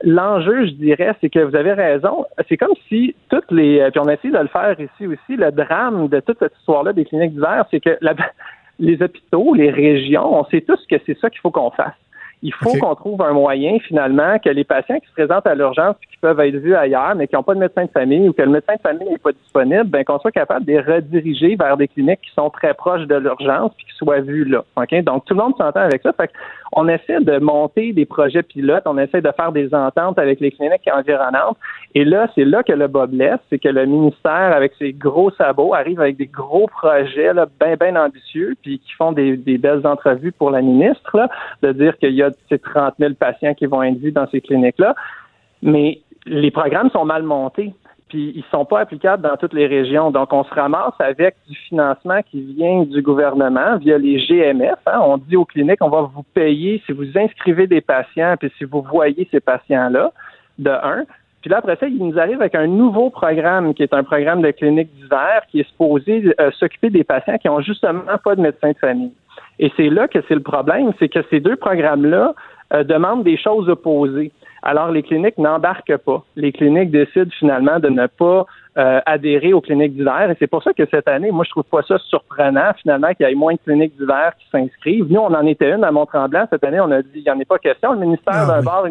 L'enjeu, 0.03 0.65
je 0.65 0.71
dirais, 0.71 1.15
c'est 1.21 1.29
que 1.29 1.39
vous 1.39 1.55
avez 1.55 1.73
raison. 1.73 2.25
C'est 2.47 2.57
comme 2.57 2.73
si 2.87 3.15
toutes 3.29 3.49
les. 3.51 3.79
Euh, 3.79 3.91
puis 3.91 3.99
on 3.99 4.07
a 4.07 4.15
de 4.15 4.37
le 4.37 4.47
faire 4.47 4.75
ici 4.79 5.07
aussi. 5.07 5.35
Le 5.37 5.51
drame 5.51 6.07
de 6.07 6.19
toute 6.19 6.39
cette 6.39 6.55
histoire-là 6.59 6.93
des 6.93 7.05
cliniques 7.05 7.33
d'hiver, 7.33 7.65
c'est 7.71 7.79
que 7.79 7.97
les 8.79 9.01
hôpitaux, 9.01 9.53
les 9.53 9.69
régions, 9.69 10.39
on 10.39 10.45
sait 10.45 10.61
tous 10.61 10.79
que 10.89 10.95
c'est 11.05 11.17
ça 11.19 11.29
qu'il 11.29 11.39
faut 11.39 11.51
qu'on 11.51 11.71
fasse. 11.71 11.93
Il 12.43 12.53
faut 12.53 12.73
qu'on 12.79 12.95
trouve 12.95 13.21
un 13.21 13.33
moyen, 13.33 13.77
finalement, 13.87 14.39
que 14.39 14.49
les 14.49 14.63
patients 14.63 14.99
qui 14.99 15.07
se 15.07 15.13
présentent 15.13 15.45
à 15.45 15.55
l'urgence 15.55 15.95
qui 16.09 16.17
peuvent 16.17 16.39
être 16.39 16.55
vus 16.55 16.75
ailleurs, 16.75 17.15
mais 17.15 17.27
qui 17.27 17.35
n'ont 17.35 17.43
pas 17.43 17.53
de 17.53 17.59
médecin 17.59 17.85
de 17.85 17.91
famille 17.91 18.29
ou 18.29 18.33
que 18.33 18.41
le 18.41 18.49
médecin 18.49 18.75
de 18.75 18.81
famille 18.81 19.09
n'est 19.09 19.17
pas 19.17 19.31
disponible, 19.31 19.85
ben, 19.85 20.03
qu'on 20.03 20.19
soit 20.19 20.31
capable 20.31 20.65
de 20.65 20.71
les 20.71 20.81
rediriger 20.81 21.55
vers 21.55 21.77
des 21.77 21.87
cliniques 21.87 22.21
qui 22.21 22.33
sont 22.33 22.49
très 22.49 22.73
proches 22.73 23.05
de 23.07 23.15
l'urgence 23.15 23.71
et 23.79 23.83
qui 23.83 23.97
soient 23.97 24.21
vus 24.21 24.45
là. 24.45 24.63
Donc, 25.03 25.25
tout 25.25 25.33
le 25.33 25.41
monde 25.41 25.55
s'entend 25.57 25.81
avec 25.81 26.01
ça. 26.01 26.13
Fait 26.13 26.31
on 26.73 26.87
essaie 26.87 27.19
de 27.19 27.37
monter 27.39 27.91
des 27.91 28.05
projets 28.05 28.43
pilotes, 28.43 28.83
on 28.85 28.97
essaie 28.97 29.21
de 29.21 29.31
faire 29.35 29.51
des 29.51 29.73
ententes 29.73 30.17
avec 30.17 30.39
les 30.39 30.51
cliniques 30.51 30.89
environnantes. 30.91 31.57
Et 31.95 32.05
là, 32.05 32.29
c'est 32.33 32.45
là 32.45 32.63
que 32.63 32.71
le 32.71 32.87
bas 32.87 33.07
blesse, 33.07 33.39
c'est 33.49 33.59
que 33.59 33.67
le 33.67 33.85
ministère, 33.85 34.55
avec 34.55 34.73
ses 34.79 34.93
gros 34.93 35.31
sabots, 35.31 35.73
arrive 35.73 35.99
avec 35.99 36.15
des 36.15 36.27
gros 36.27 36.67
projets 36.67 37.33
bien, 37.59 37.75
bien 37.75 38.01
ambitieux, 38.01 38.55
puis 38.61 38.79
qui 38.79 38.91
font 38.93 39.11
des, 39.11 39.35
belles 39.35 39.85
entrevues 39.85 40.31
pour 40.31 40.49
la 40.49 40.61
ministre, 40.61 41.17
là, 41.17 41.29
de 41.61 41.73
dire 41.73 41.97
qu'il 41.97 42.13
y 42.13 42.23
a 42.23 42.30
ces 42.49 42.59
30 42.59 42.95
000 42.99 43.13
patients 43.13 43.53
qui 43.53 43.65
vont 43.65 43.83
être 43.83 43.97
vus 43.97 44.11
dans 44.11 44.27
ces 44.29 44.41
cliniques-là. 44.41 44.95
Mais 45.61 46.01
les 46.25 46.51
programmes 46.51 46.89
sont 46.89 47.05
mal 47.05 47.23
montés 47.23 47.73
puis 48.11 48.33
ils 48.35 48.43
sont 48.51 48.65
pas 48.65 48.81
applicables 48.81 49.23
dans 49.23 49.37
toutes 49.37 49.53
les 49.53 49.67
régions. 49.67 50.11
Donc, 50.11 50.33
on 50.33 50.43
se 50.43 50.53
ramasse 50.53 50.93
avec 50.99 51.35
du 51.47 51.55
financement 51.55 52.19
qui 52.29 52.41
vient 52.41 52.83
du 52.83 53.01
gouvernement 53.01 53.77
via 53.77 53.97
les 53.97 54.19
GMF. 54.19 54.79
Hein. 54.85 54.99
On 55.01 55.15
dit 55.15 55.37
aux 55.37 55.45
cliniques, 55.45 55.81
on 55.81 55.87
va 55.87 56.01
vous 56.01 56.23
payer 56.33 56.83
si 56.85 56.91
vous 56.91 57.17
inscrivez 57.17 57.67
des 57.67 57.79
patients, 57.79 58.35
puis 58.37 58.51
si 58.57 58.65
vous 58.65 58.81
voyez 58.81 59.29
ces 59.31 59.39
patients-là, 59.39 60.11
de 60.59 60.71
un. 60.71 61.05
Puis 61.39 61.49
là, 61.49 61.59
après 61.59 61.77
ça, 61.77 61.87
il 61.87 62.05
nous 62.05 62.19
arrive 62.19 62.41
avec 62.41 62.53
un 62.53 62.67
nouveau 62.67 63.11
programme 63.11 63.73
qui 63.73 63.81
est 63.81 63.93
un 63.93 64.03
programme 64.03 64.41
de 64.41 64.51
clinique 64.51 64.93
d'hiver 64.93 65.43
qui 65.49 65.61
est 65.61 65.69
supposé 65.69 66.35
euh, 66.41 66.51
s'occuper 66.51 66.89
des 66.89 67.05
patients 67.05 67.37
qui 67.37 67.47
ont 67.47 67.61
justement 67.61 68.03
pas 68.21 68.35
de 68.35 68.41
médecin 68.41 68.71
de 68.71 68.77
famille. 68.77 69.13
Et 69.61 69.71
c'est 69.77 69.89
là 69.89 70.07
que 70.07 70.19
c'est 70.27 70.35
le 70.35 70.41
problème, 70.41 70.91
c'est 70.99 71.07
que 71.07 71.19
ces 71.29 71.39
deux 71.39 71.55
programmes-là 71.55 72.33
euh, 72.73 72.83
demandent 72.83 73.23
des 73.23 73.37
choses 73.37 73.69
opposées. 73.69 74.31
Alors, 74.63 74.91
les 74.91 75.03
cliniques 75.03 75.37
n'embarquent 75.37 75.97
pas. 75.97 76.23
Les 76.35 76.51
cliniques 76.51 76.91
décident 76.91 77.31
finalement 77.39 77.79
de 77.79 77.89
ne 77.89 78.07
pas 78.07 78.45
euh, 78.77 78.99
adhérer 79.05 79.53
aux 79.53 79.61
cliniques 79.61 79.95
d'hiver. 79.95 80.29
Et 80.29 80.35
c'est 80.39 80.47
pour 80.47 80.63
ça 80.63 80.73
que 80.73 80.83
cette 80.89 81.07
année, 81.07 81.31
moi, 81.31 81.45
je 81.45 81.51
trouve 81.51 81.63
pas 81.63 81.81
ça 81.83 81.97
surprenant, 81.97 82.71
finalement, 82.81 83.13
qu'il 83.13 83.27
y 83.27 83.31
ait 83.31 83.35
moins 83.35 83.53
de 83.53 83.59
cliniques 83.59 83.97
d'hiver 83.97 84.33
qui 84.39 84.47
s'inscrivent. 84.51 85.11
Nous, 85.11 85.19
on 85.19 85.33
en 85.33 85.45
était 85.45 85.71
une 85.71 85.83
à 85.83 85.91
Mont-Tremblant. 85.91 86.47
Cette 86.49 86.63
année, 86.63 86.79
on 86.79 86.91
a 86.91 87.01
dit, 87.01 87.09
il 87.15 87.23
n'y 87.23 87.29
en 87.29 87.39
a 87.39 87.45
pas 87.45 87.59
question. 87.59 87.93
Le 87.93 87.99
ministère, 87.99 88.33
ah 88.33 88.45
d'un 88.47 88.61
bord, 88.61 88.87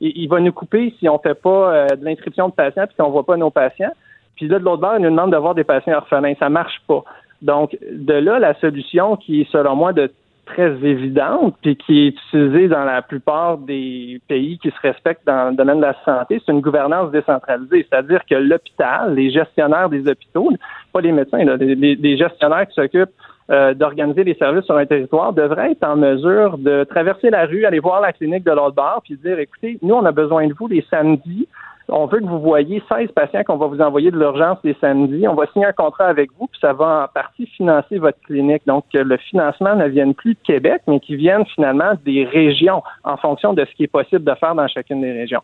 il, 0.00 0.28
va 0.28 0.40
nous 0.40 0.52
couper 0.52 0.94
si 0.98 1.08
on 1.08 1.18
fait 1.18 1.40
pas 1.40 1.72
euh, 1.72 1.86
de 1.88 2.04
l'inscription 2.04 2.48
de 2.48 2.54
patients 2.54 2.86
puis 2.86 2.94
si 2.94 3.02
on 3.02 3.10
voit 3.10 3.24
pas 3.24 3.36
nos 3.36 3.50
patients. 3.50 3.92
Puis 4.36 4.48
là, 4.48 4.58
de 4.58 4.64
l'autre 4.64 4.80
bord, 4.80 4.94
il 4.96 5.02
nous 5.02 5.10
demande 5.10 5.30
d'avoir 5.30 5.54
des 5.54 5.64
patients 5.64 5.94
orphelins. 5.94 6.34
Ça 6.38 6.48
marche 6.48 6.80
pas. 6.88 7.04
Donc, 7.42 7.76
de 7.90 8.14
là, 8.14 8.38
la 8.38 8.54
solution 8.60 9.16
qui 9.16 9.42
est, 9.42 9.50
selon 9.50 9.76
moi, 9.76 9.92
de 9.92 10.10
très 10.46 10.72
évidente, 10.84 11.56
puis 11.62 11.76
qui 11.76 12.06
est 12.06 12.08
utilisée 12.08 12.68
dans 12.68 12.84
la 12.84 13.02
plupart 13.02 13.58
des 13.58 14.20
pays 14.28 14.58
qui 14.58 14.70
se 14.70 14.80
respectent 14.82 15.26
dans 15.26 15.50
le 15.50 15.56
domaine 15.56 15.78
de 15.78 15.86
la 15.86 15.96
santé, 16.04 16.40
c'est 16.44 16.52
une 16.52 16.60
gouvernance 16.60 17.10
décentralisée. 17.10 17.86
C'est-à-dire 17.88 18.20
que 18.28 18.34
l'hôpital, 18.34 19.14
les 19.14 19.30
gestionnaires 19.30 19.88
des 19.88 20.06
hôpitaux, 20.08 20.50
pas 20.92 21.00
les 21.00 21.12
médecins, 21.12 21.38
les, 21.38 22.16
gestionnaires 22.16 22.66
qui 22.68 22.74
s'occupent 22.74 23.10
euh, 23.50 23.74
d'organiser 23.74 24.24
les 24.24 24.34
services 24.34 24.64
sur 24.64 24.76
un 24.76 24.86
territoire 24.86 25.32
devraient 25.32 25.72
être 25.72 25.84
en 25.84 25.96
mesure 25.96 26.58
de 26.58 26.84
traverser 26.84 27.30
la 27.30 27.46
rue, 27.46 27.64
aller 27.64 27.80
voir 27.80 28.00
la 28.00 28.12
clinique 28.12 28.44
de 28.44 28.52
l'autre 28.52 28.74
bord, 28.74 29.00
puis 29.04 29.16
dire, 29.16 29.38
écoutez, 29.38 29.78
nous, 29.82 29.94
on 29.94 30.04
a 30.04 30.12
besoin 30.12 30.46
de 30.46 30.54
vous 30.54 30.68
les 30.68 30.84
samedis 30.90 31.48
on 31.88 32.06
veut 32.06 32.20
que 32.20 32.26
vous 32.26 32.40
voyez 32.40 32.82
16 32.88 33.10
patients 33.12 33.42
qu'on 33.44 33.56
va 33.56 33.66
vous 33.66 33.80
envoyer 33.80 34.10
de 34.10 34.18
l'urgence 34.18 34.58
les 34.64 34.76
samedis. 34.80 35.28
On 35.28 35.34
va 35.34 35.46
signer 35.52 35.66
un 35.66 35.72
contrat 35.72 36.06
avec 36.06 36.30
vous, 36.38 36.46
puis 36.46 36.58
ça 36.60 36.72
va 36.72 37.04
en 37.04 37.12
partie 37.12 37.46
financer 37.46 37.98
votre 37.98 38.20
clinique. 38.20 38.62
Donc, 38.66 38.84
le 38.92 39.16
financement 39.16 39.76
ne 39.76 39.86
vienne 39.86 40.14
plus 40.14 40.34
de 40.34 40.40
Québec, 40.44 40.82
mais 40.86 41.00
qu'il 41.00 41.16
vienne 41.16 41.44
finalement 41.54 41.92
des 42.04 42.24
régions 42.24 42.82
en 43.04 43.16
fonction 43.16 43.52
de 43.52 43.64
ce 43.64 43.74
qui 43.74 43.84
est 43.84 43.88
possible 43.88 44.24
de 44.24 44.34
faire 44.34 44.54
dans 44.54 44.66
chacune 44.68 45.02
des 45.02 45.12
régions. 45.12 45.42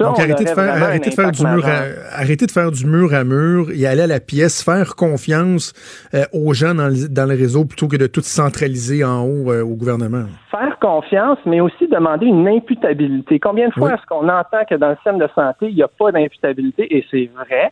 Donc, 0.00 0.18
arrêtez 0.18 0.44
de, 0.44 0.48
faire, 0.48 1.30
du 1.30 1.44
mur 1.44 1.66
à, 1.66 2.24
de 2.24 2.50
faire 2.50 2.70
du 2.70 2.86
mur 2.86 3.12
à 3.12 3.22
mur 3.22 3.70
y 3.70 3.84
aller 3.84 4.02
à 4.02 4.06
la 4.06 4.18
pièce, 4.18 4.64
faire 4.64 4.96
confiance 4.96 5.74
euh, 6.14 6.24
aux 6.32 6.54
gens 6.54 6.74
dans 6.74 6.88
le, 6.88 7.06
dans 7.08 7.26
le, 7.26 7.34
réseau 7.34 7.66
plutôt 7.66 7.86
que 7.86 7.98
de 7.98 8.06
tout 8.06 8.22
centraliser 8.22 9.04
en 9.04 9.24
haut 9.24 9.52
euh, 9.52 9.62
au 9.62 9.76
gouvernement. 9.76 10.24
Faire 10.50 10.78
confiance, 10.80 11.38
mais 11.44 11.60
aussi 11.60 11.86
demander 11.86 12.26
une 12.26 12.48
imputabilité. 12.48 13.38
Combien 13.38 13.68
de 13.68 13.74
fois 13.74 13.92
est-ce 13.92 14.06
qu'on 14.06 14.26
entend 14.26 14.64
que 14.68 14.74
dans 14.76 14.88
le 14.88 14.94
système 14.96 15.18
de 15.18 15.28
santé, 15.34 15.68
il 15.68 15.74
n'y 15.74 15.82
a 15.82 15.88
pas 15.88 16.12
d'imputabilité? 16.12 16.96
Et 16.96 17.04
c'est 17.10 17.30
vrai. 17.34 17.70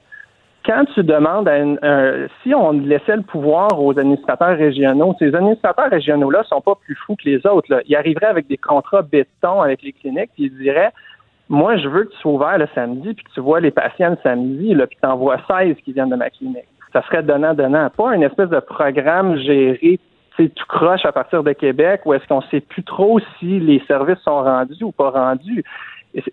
Quand 0.66 0.84
tu 0.92 1.02
demandes 1.02 1.48
à 1.48 1.56
une, 1.56 1.78
si 2.42 2.54
on 2.54 2.72
laissait 2.72 3.16
le 3.16 3.22
pouvoir 3.22 3.82
aux 3.82 3.98
administrateurs 3.98 4.54
régionaux, 4.58 5.14
ces 5.18 5.34
administrateurs 5.34 5.88
régionaux-là 5.88 6.42
sont 6.44 6.60
pas 6.60 6.74
plus 6.74 6.94
fous 7.06 7.16
que 7.16 7.26
les 7.26 7.46
autres. 7.46 7.72
Là. 7.72 7.80
Ils 7.86 7.96
arriveraient 7.96 8.26
avec 8.26 8.48
des 8.48 8.58
contrats 8.58 9.00
béton 9.00 9.62
avec 9.62 9.80
les 9.82 9.92
cliniques, 9.92 10.30
puis 10.34 10.44
ils 10.44 10.58
diraient 10.58 10.92
Moi, 11.48 11.76
je 11.78 11.88
veux 11.88 12.04
que 12.04 12.12
tu 12.12 12.18
sois 12.18 12.32
ouvert 12.32 12.58
le 12.58 12.68
samedi, 12.74 13.14
puis 13.14 13.24
que 13.24 13.32
tu 13.32 13.40
vois 13.40 13.60
les 13.60 13.70
patients 13.70 14.10
le 14.10 14.18
samedi, 14.22 14.74
là, 14.74 14.86
puis 14.86 14.98
tu 15.02 15.08
en 15.08 15.16
vois 15.16 15.38
16 15.48 15.76
qui 15.84 15.92
viennent 15.92 16.10
de 16.10 16.16
ma 16.16 16.30
clinique. 16.30 16.68
Ça 16.92 17.02
serait 17.02 17.22
donnant-donnant. 17.22 17.90
Pas 17.90 18.14
une 18.14 18.22
espèce 18.22 18.50
de 18.50 18.60
programme 18.60 19.36
géré 19.36 19.98
tout 20.46 20.66
croche 20.68 21.04
à 21.04 21.12
partir 21.12 21.42
de 21.42 21.52
Québec 21.52 22.02
où 22.04 22.14
est-ce 22.14 22.26
qu'on 22.28 22.42
sait 22.42 22.60
plus 22.60 22.84
trop 22.84 23.18
si 23.38 23.58
les 23.58 23.82
services 23.86 24.20
sont 24.20 24.42
rendus 24.42 24.82
ou 24.84 24.92
pas 24.92 25.10
rendus. 25.10 25.64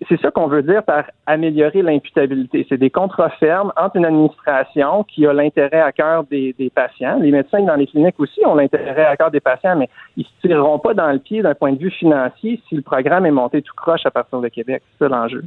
C'est 0.08 0.20
ça 0.20 0.30
qu'on 0.30 0.46
veut 0.46 0.62
dire 0.62 0.82
par 0.82 1.04
améliorer 1.26 1.82
l'imputabilité. 1.82 2.66
C'est 2.68 2.78
des 2.78 2.90
contrats 2.90 3.30
fermes 3.30 3.72
entre 3.76 3.96
une 3.96 4.06
administration 4.06 5.04
qui 5.04 5.26
a 5.26 5.32
l'intérêt 5.32 5.80
à 5.80 5.92
cœur 5.92 6.24
des, 6.24 6.54
patients. 6.74 7.18
Les 7.20 7.30
médecins 7.30 7.62
dans 7.62 7.76
les 7.76 7.86
cliniques 7.86 8.18
aussi 8.18 8.44
ont 8.46 8.54
l'intérêt 8.54 9.04
à 9.04 9.16
cœur 9.16 9.30
des 9.30 9.40
patients, 9.40 9.76
mais 9.76 9.88
ils 10.16 10.22
ne 10.22 10.24
se 10.24 10.48
tireront 10.48 10.78
pas 10.78 10.94
dans 10.94 11.12
le 11.12 11.18
pied 11.18 11.42
d'un 11.42 11.54
point 11.54 11.72
de 11.72 11.78
vue 11.78 11.90
financier 11.90 12.60
si 12.68 12.74
le 12.74 12.82
programme 12.82 13.26
est 13.26 13.30
monté 13.30 13.60
tout 13.60 13.74
croche 13.76 14.06
à 14.06 14.10
partir 14.10 14.40
de 14.40 14.48
Québec. 14.48 14.82
C'est 14.92 15.04
ça 15.04 15.08
l'enjeu. 15.08 15.44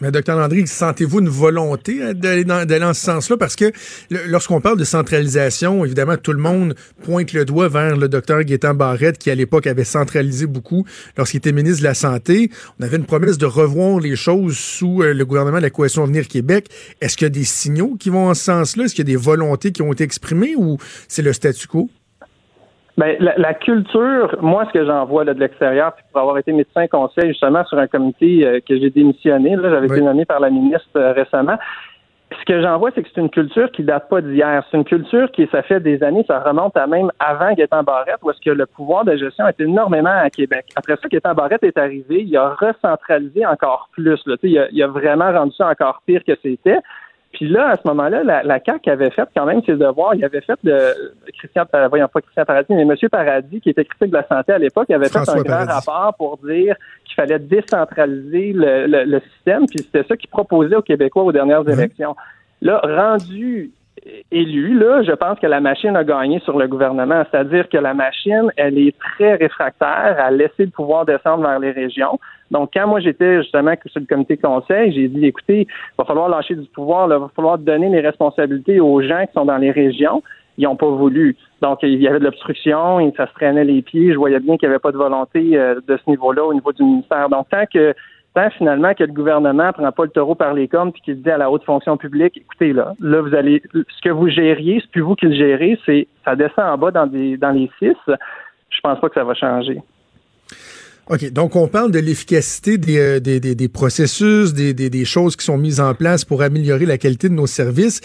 Mais 0.00 0.10
docteur 0.10 0.38
Landry, 0.38 0.66
sentez-vous 0.66 1.20
une 1.20 1.28
volonté 1.28 2.02
hein, 2.02 2.14
d'aller 2.14 2.44
dans, 2.44 2.66
dans, 2.66 2.94
ce 2.94 3.00
sens-là? 3.02 3.36
Parce 3.36 3.54
que 3.54 3.70
lorsqu'on 4.10 4.60
parle 4.60 4.78
de 4.78 4.84
centralisation, 4.84 5.84
évidemment, 5.84 6.16
tout 6.16 6.32
le 6.32 6.38
monde 6.38 6.74
pointe 7.02 7.32
le 7.32 7.44
doigt 7.44 7.68
vers 7.68 7.96
le 7.96 8.08
docteur 8.08 8.42
Gaétan 8.42 8.74
Barrette, 8.74 9.18
qui 9.18 9.30
à 9.30 9.34
l'époque 9.34 9.66
avait 9.66 9.84
centralisé 9.84 10.46
beaucoup 10.46 10.86
lorsqu'il 11.18 11.38
était 11.38 11.52
ministre 11.52 11.80
de 11.80 11.84
la 11.84 11.94
Santé. 11.94 12.50
On 12.78 12.84
avait 12.84 12.96
une 12.96 13.04
promesse 13.04 13.36
de 13.36 13.46
revoir 13.46 14.00
les 14.00 14.16
choses 14.16 14.56
sous 14.56 15.02
euh, 15.02 15.12
le 15.12 15.24
gouvernement 15.26 15.58
de 15.58 15.62
la 15.62 15.70
Coalition 15.70 16.06
Venir 16.06 16.28
Québec. 16.28 16.68
Est-ce 17.00 17.16
qu'il 17.16 17.26
y 17.26 17.26
a 17.26 17.30
des 17.30 17.44
signaux 17.44 17.96
qui 17.98 18.08
vont 18.08 18.28
en 18.28 18.34
ce 18.34 18.44
sens-là? 18.44 18.84
Est-ce 18.84 18.94
qu'il 18.94 19.06
y 19.06 19.10
a 19.12 19.16
des 19.16 19.22
volontés 19.22 19.72
qui 19.72 19.82
ont 19.82 19.92
été 19.92 20.04
exprimées 20.04 20.54
ou 20.56 20.78
c'est 21.08 21.22
le 21.22 21.32
statu 21.32 21.66
quo? 21.66 21.90
Ben, 22.96 23.16
la, 23.20 23.54
culture, 23.54 24.36
moi, 24.40 24.64
ce 24.66 24.78
que 24.78 24.84
j'en 24.84 25.04
vois 25.04 25.24
de 25.24 25.32
l'extérieur, 25.32 25.94
puis 25.94 26.04
pour 26.12 26.20
avoir 26.20 26.38
été 26.38 26.52
médecin 26.52 26.86
conseil 26.86 27.28
justement 27.28 27.64
sur 27.64 27.78
un 27.78 27.86
comité 27.86 28.46
euh, 28.46 28.60
que 28.66 28.78
j'ai 28.78 28.90
démissionné, 28.90 29.56
là, 29.56 29.70
j'avais 29.70 29.86
été 29.86 30.00
nommé 30.00 30.24
par 30.24 30.40
la 30.40 30.50
ministre 30.50 30.88
euh, 30.96 31.12
récemment. 31.12 31.56
Ce 32.38 32.44
que 32.44 32.62
j'en 32.62 32.78
vois, 32.78 32.90
c'est 32.94 33.02
que 33.02 33.08
c'est 33.12 33.20
une 33.20 33.30
culture 33.30 33.70
qui 33.72 33.82
date 33.82 34.08
pas 34.08 34.20
d'hier. 34.20 34.64
C'est 34.70 34.76
une 34.76 34.84
culture 34.84 35.30
qui, 35.32 35.48
ça 35.50 35.62
fait 35.62 35.80
des 35.80 36.02
années, 36.02 36.24
ça 36.28 36.40
remonte 36.40 36.76
à 36.76 36.86
même 36.86 37.10
avant 37.18 37.52
Gaétan 37.54 37.82
Barrette, 37.82 38.18
où 38.22 38.30
est-ce 38.30 38.40
que 38.40 38.50
le 38.50 38.66
pouvoir 38.66 39.04
de 39.04 39.16
gestion 39.16 39.48
est 39.48 39.60
énormément 39.60 40.14
à 40.14 40.30
Québec. 40.30 40.66
Après 40.76 40.96
ça, 40.96 41.08
Gaétan 41.08 41.34
Barrette 41.34 41.64
est 41.64 41.78
arrivé, 41.78 42.22
il 42.22 42.36
a 42.36 42.50
recentralisé 42.50 43.44
encore 43.46 43.88
plus. 43.92 44.20
Là. 44.26 44.36
Il, 44.42 44.58
a, 44.58 44.68
il 44.70 44.82
a 44.82 44.86
vraiment 44.86 45.32
rendu 45.32 45.52
ça 45.56 45.68
encore 45.68 46.02
pire 46.06 46.22
que 46.24 46.36
c'était. 46.42 46.78
Puis 47.32 47.48
là, 47.48 47.70
à 47.70 47.76
ce 47.76 47.82
moment-là, 47.86 48.24
la, 48.24 48.42
la 48.42 48.58
CAQ 48.58 48.90
avait 48.90 49.10
fait 49.10 49.28
quand 49.36 49.46
même 49.46 49.62
ses 49.64 49.76
devoirs. 49.76 50.14
Il 50.14 50.24
avait 50.24 50.40
fait 50.40 50.58
de 50.64 50.78
Christian, 51.38 51.64
voyons 51.88 52.08
pas 52.08 52.20
Christian 52.20 52.44
Paradis, 52.44 52.74
mais 52.74 52.82
M. 52.82 52.96
Paradis, 53.10 53.60
qui 53.60 53.70
était 53.70 53.84
critique 53.84 54.10
de 54.10 54.16
la 54.16 54.26
santé 54.26 54.52
à 54.52 54.58
l'époque, 54.58 54.90
avait 54.90 55.08
fait 55.08 55.28
un 55.28 55.42
grand 55.42 55.64
rapport 55.64 56.14
pour 56.18 56.38
dire 56.38 56.74
qu'il 57.04 57.14
fallait 57.14 57.38
décentraliser 57.38 58.52
le, 58.52 58.86
le, 58.86 59.20
système. 59.34 59.66
Puis 59.66 59.78
c'était 59.78 60.06
ça 60.08 60.16
qu'il 60.16 60.28
proposait 60.28 60.74
aux 60.74 60.82
Québécois 60.82 61.22
aux 61.22 61.32
dernières 61.32 61.68
élections. 61.68 62.16
Là, 62.62 62.80
rendu 62.82 63.70
élu, 64.30 64.78
là, 64.78 65.02
je 65.02 65.12
pense 65.12 65.38
que 65.38 65.46
la 65.46 65.60
machine 65.60 65.96
a 65.96 66.04
gagné 66.04 66.40
sur 66.40 66.58
le 66.58 66.66
gouvernement. 66.66 67.24
C'est-à-dire 67.30 67.68
que 67.68 67.78
la 67.78 67.94
machine, 67.94 68.50
elle 68.56 68.78
est 68.78 68.96
très 68.98 69.34
réfractaire 69.34 70.16
à 70.18 70.30
laisser 70.30 70.64
le 70.64 70.70
pouvoir 70.70 71.04
descendre 71.04 71.46
vers 71.46 71.58
les 71.58 71.70
régions. 71.70 72.18
Donc, 72.50 72.70
quand 72.74 72.86
moi 72.86 73.00
j'étais 73.00 73.42
justement 73.42 73.74
sur 73.86 74.00
le 74.00 74.06
comité 74.06 74.36
conseil, 74.36 74.92
j'ai 74.92 75.08
dit, 75.08 75.26
écoutez, 75.26 75.62
il 75.62 75.94
va 75.98 76.04
falloir 76.04 76.28
lâcher 76.28 76.54
du 76.54 76.66
pouvoir, 76.68 77.06
il 77.06 77.18
va 77.18 77.30
falloir 77.34 77.58
donner 77.58 77.88
les 77.88 78.00
responsabilités 78.00 78.80
aux 78.80 79.00
gens 79.02 79.24
qui 79.26 79.32
sont 79.32 79.44
dans 79.44 79.58
les 79.58 79.70
régions. 79.70 80.22
Ils 80.58 80.64
n'ont 80.64 80.76
pas 80.76 80.90
voulu. 80.90 81.36
Donc, 81.62 81.78
il 81.82 82.02
y 82.02 82.08
avait 82.08 82.18
de 82.18 82.24
l'obstruction, 82.24 83.12
ça 83.16 83.26
se 83.26 83.32
traînait 83.34 83.64
les 83.64 83.82
pieds. 83.82 84.12
Je 84.12 84.18
voyais 84.18 84.40
bien 84.40 84.56
qu'il 84.56 84.68
n'y 84.68 84.74
avait 84.74 84.80
pas 84.80 84.92
de 84.92 84.96
volonté 84.96 85.56
euh, 85.56 85.80
de 85.86 85.96
ce 85.96 86.10
niveau-là 86.10 86.44
au 86.44 86.52
niveau 86.52 86.72
du 86.72 86.82
ministère. 86.82 87.28
Donc, 87.28 87.48
tant 87.48 87.64
que 87.72 87.94
tant 88.34 88.50
finalement 88.50 88.94
que 88.94 89.04
le 89.04 89.12
gouvernement 89.12 89.72
prend 89.72 89.90
pas 89.90 90.04
le 90.04 90.10
taureau 90.10 90.34
par 90.34 90.54
les 90.54 90.68
cornes 90.68 90.92
puis 90.92 91.02
qu'il 91.02 91.22
dit 91.22 91.30
à 91.30 91.38
la 91.38 91.50
haute 91.50 91.64
fonction 91.64 91.96
publique, 91.96 92.36
écoutez 92.36 92.72
là, 92.72 92.94
là 93.00 93.20
vous 93.20 93.34
allez, 93.34 93.62
ce 93.72 94.02
que 94.02 94.10
vous 94.10 94.28
gériez, 94.28 94.80
c'est 94.80 94.90
plus 94.90 95.00
vous 95.00 95.16
qui 95.16 95.26
le 95.26 95.34
gérez, 95.34 95.78
c'est 95.84 96.06
ça 96.24 96.36
descend 96.36 96.66
en 96.66 96.78
bas 96.78 96.90
dans 96.90 97.06
des 97.06 97.36
dans 97.36 97.50
les 97.50 97.70
six. 97.78 97.96
Je 98.06 98.80
pense 98.82 99.00
pas 99.00 99.08
que 99.08 99.14
ça 99.14 99.24
va 99.24 99.34
changer. 99.34 99.82
OK, 101.10 101.32
donc 101.32 101.56
on 101.56 101.66
parle 101.66 101.90
de 101.90 101.98
l'efficacité 101.98 102.78
des, 102.78 102.98
euh, 102.98 103.18
des, 103.18 103.40
des, 103.40 103.56
des, 103.56 103.68
processus, 103.68 104.54
des, 104.54 104.72
des, 104.72 105.04
choses 105.04 105.34
qui 105.34 105.44
sont 105.44 105.58
mises 105.58 105.80
en 105.80 105.92
place 105.92 106.24
pour 106.24 106.40
améliorer 106.40 106.86
la 106.86 106.98
qualité 106.98 107.28
de 107.28 107.34
nos 107.34 107.48
services. 107.48 108.00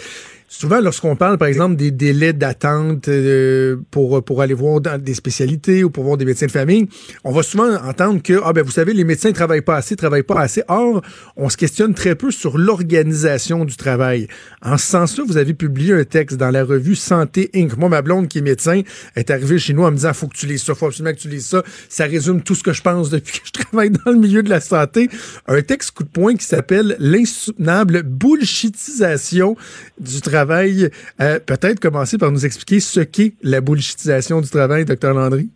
Souvent, 0.48 0.80
lorsqu'on 0.80 1.16
parle, 1.16 1.38
par 1.38 1.48
exemple, 1.48 1.74
des 1.74 1.90
délais 1.90 2.32
d'attente 2.32 3.08
euh, 3.08 3.76
pour, 3.90 4.22
pour 4.22 4.42
aller 4.42 4.54
voir 4.54 4.80
des 4.80 5.14
spécialités 5.14 5.82
ou 5.82 5.90
pour 5.90 6.04
voir 6.04 6.16
des 6.16 6.24
médecins 6.24 6.46
de 6.46 6.52
famille, 6.52 6.88
on 7.24 7.32
va 7.32 7.42
souvent 7.42 7.74
entendre 7.82 8.22
que, 8.22 8.40
ah 8.44 8.52
ben, 8.52 8.62
vous 8.62 8.70
savez, 8.70 8.92
les 8.94 9.02
médecins 9.02 9.30
ne 9.30 9.34
travaillent 9.34 9.62
pas 9.62 9.74
assez, 9.74 9.96
travaillent 9.96 10.22
pas 10.22 10.38
assez. 10.40 10.62
Or, 10.68 11.02
on 11.36 11.48
se 11.48 11.56
questionne 11.56 11.94
très 11.94 12.14
peu 12.14 12.30
sur 12.30 12.58
l'organisation 12.58 13.64
du 13.64 13.74
travail. 13.76 14.28
En 14.62 14.78
ce 14.78 14.86
sens-là, 14.86 15.24
vous 15.26 15.36
avez 15.36 15.52
publié 15.52 15.94
un 15.94 16.04
texte 16.04 16.36
dans 16.36 16.50
la 16.50 16.62
revue 16.62 16.94
Santé 16.94 17.50
Inc. 17.52 17.76
Moi, 17.76 17.88
ma 17.88 18.02
blonde 18.02 18.28
qui 18.28 18.38
est 18.38 18.42
médecin 18.42 18.82
est 19.16 19.30
arrivée 19.32 19.58
chez 19.58 19.74
nous 19.74 19.82
en 19.82 19.90
me 19.90 19.96
disant, 19.96 20.12
faut 20.12 20.28
que 20.28 20.36
tu 20.36 20.46
lises 20.46 20.62
ça, 20.62 20.76
faut 20.76 20.86
absolument 20.86 21.14
que 21.14 21.20
tu 21.20 21.28
lises 21.28 21.46
ça. 21.46 21.64
Ça 21.88 22.04
résume 22.04 22.40
tout 22.42 22.54
ce 22.54 22.62
que 22.62 22.72
je 22.72 22.82
pense 22.82 23.10
depuis 23.10 23.40
que 23.40 23.46
je 23.46 23.52
travaille 23.64 23.90
dans 23.90 24.12
le 24.12 24.18
milieu 24.18 24.44
de 24.44 24.50
la 24.50 24.60
santé. 24.60 25.10
Un 25.48 25.60
texte 25.62 25.90
coup 25.90 26.04
de 26.04 26.08
poing 26.08 26.36
qui 26.36 26.46
s'appelle 26.46 26.94
L'insoutenable 27.00 28.04
bullshitisation 28.04 29.56
du 29.98 30.20
travail 30.20 30.35
travail. 30.36 30.90
Euh, 31.20 31.38
peut-être 31.38 31.80
commencer 31.80 32.18
par 32.18 32.30
nous 32.30 32.44
expliquer 32.44 32.80
ce 32.80 33.00
qu'est 33.00 33.34
la 33.42 33.60
bullshitisation 33.60 34.40
du 34.40 34.50
travail, 34.50 34.84
docteur 34.84 35.14
Landry. 35.14 35.48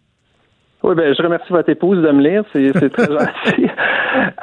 Oui, 0.82 0.94
ben, 0.94 1.14
je 1.14 1.22
remercie 1.22 1.52
votre 1.52 1.68
épouse 1.68 2.02
de 2.02 2.10
me 2.10 2.22
lire, 2.22 2.42
c'est 2.52 2.72
très 2.72 3.06
gentil. 3.18 3.66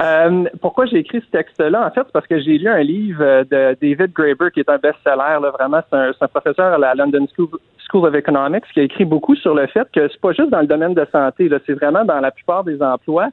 Euh, 0.00 0.44
pourquoi 0.60 0.86
j'ai 0.86 0.98
écrit 0.98 1.20
ce 1.20 1.30
texte-là? 1.36 1.86
En 1.86 1.90
fait, 1.90 2.02
c'est 2.06 2.12
parce 2.12 2.26
que 2.28 2.40
j'ai 2.40 2.58
lu 2.58 2.68
un 2.68 2.82
livre 2.82 3.42
de 3.50 3.76
David 3.82 4.12
Graeber, 4.12 4.50
qui 4.54 4.60
est 4.60 4.68
un 4.68 4.78
best-seller. 4.78 5.38
Vraiment, 5.58 5.80
c'est 5.90 5.96
un, 5.96 6.28
professeur 6.28 6.74
à 6.74 6.78
la 6.78 6.94
London 6.94 7.26
School, 7.34 7.48
School 7.90 8.06
of 8.06 8.14
Economics 8.14 8.64
qui 8.72 8.80
a 8.80 8.82
écrit 8.84 9.04
beaucoup 9.04 9.34
sur 9.34 9.54
le 9.54 9.66
fait 9.66 9.88
que 9.92 10.08
c'est 10.08 10.20
pas 10.20 10.32
juste 10.32 10.50
dans 10.50 10.60
le 10.60 10.66
domaine 10.66 10.94
de 10.94 11.06
santé, 11.10 11.50
c'est 11.66 11.72
vraiment 11.72 12.04
dans 12.04 12.20
la 12.20 12.30
plupart 12.30 12.62
des 12.62 12.80
emplois 12.82 13.28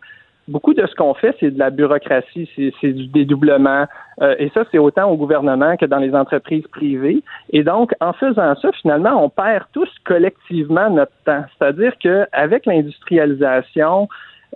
beaucoup 0.47 0.73
de 0.73 0.85
ce 0.85 0.95
qu'on 0.95 1.13
fait, 1.13 1.35
c'est 1.39 1.51
de 1.51 1.59
la 1.59 1.69
bureaucratie, 1.69 2.49
c'est 2.55 2.93
du 2.93 3.07
dédoublement. 3.07 3.85
Euh, 4.21 4.35
et 4.39 4.49
ça, 4.53 4.63
c'est 4.71 4.77
autant 4.77 5.09
au 5.09 5.17
gouvernement 5.17 5.75
que 5.77 5.85
dans 5.85 5.97
les 5.97 6.13
entreprises 6.13 6.65
privées. 6.67 7.23
Et 7.51 7.63
donc, 7.63 7.93
en 7.99 8.13
faisant 8.13 8.55
ça, 8.55 8.71
finalement, 8.81 9.23
on 9.23 9.29
perd 9.29 9.65
tous 9.73 9.89
collectivement 10.05 10.89
notre 10.89 11.13
temps. 11.25 11.43
C'est-à-dire 11.57 11.93
qu'avec 11.99 12.65
l'industrialisation, 12.65 14.07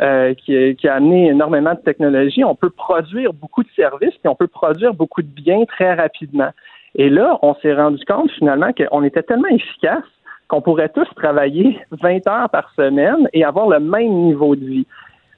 euh, 0.02 0.34
qui, 0.34 0.76
qui, 0.76 0.88
a 0.88 0.96
amené 0.96 1.28
énormément 1.28 1.74
de 1.74 1.80
technologies, 1.80 2.44
on 2.46 2.56
peut 2.56 2.70
produire 2.70 3.34
beaucoup 3.34 3.64
de 3.64 3.70
services, 3.76 4.16
puis 4.22 4.30
on 4.30 4.36
peut 4.36 4.48
produire 4.48 4.94
beaucoup 4.94 5.22
de 5.22 5.28
biens 5.28 5.66
très 5.66 5.94
rapidement. 5.94 6.52
Et 6.96 7.10
là, 7.10 7.38
on 7.42 7.54
s'est 7.56 7.74
rendu 7.74 8.04
compte 8.06 8.32
finalement 8.32 8.72
qu'on 8.72 9.04
était 9.04 9.24
tellement 9.24 9.50
efficace 9.50 10.04
qu'on 10.48 10.62
pourrait 10.62 10.90
tous 10.90 11.08
travailler 11.16 11.80
20 11.92 12.28
heures 12.28 12.50
par 12.50 12.74
semaine 12.76 13.30
et 13.34 13.44
avoir 13.44 13.70
le 13.70 13.80
même 13.80 14.12
niveau 14.12 14.56
de 14.56 14.66
vie. 14.66 14.88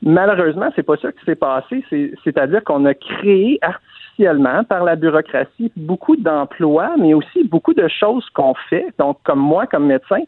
Malheureusement, 0.03 0.69
c'est 0.75 0.83
pas 0.83 0.97
ça 0.97 1.11
qui 1.11 1.23
s'est 1.25 1.35
passé. 1.35 1.83
C'est-à-dire 2.23 2.63
qu'on 2.63 2.85
a 2.85 2.93
créé 2.93 3.59
artificiellement 3.61 4.63
par 4.63 4.83
la 4.83 4.95
bureaucratie 4.95 5.71
beaucoup 5.75 6.15
d'emplois, 6.15 6.95
mais 6.97 7.13
aussi 7.13 7.43
beaucoup 7.43 7.73
de 7.73 7.87
choses 7.87 8.27
qu'on 8.33 8.55
fait. 8.69 8.87
Donc, 8.97 9.17
comme 9.23 9.39
moi, 9.39 9.67
comme 9.67 9.85
médecin, 9.85 10.21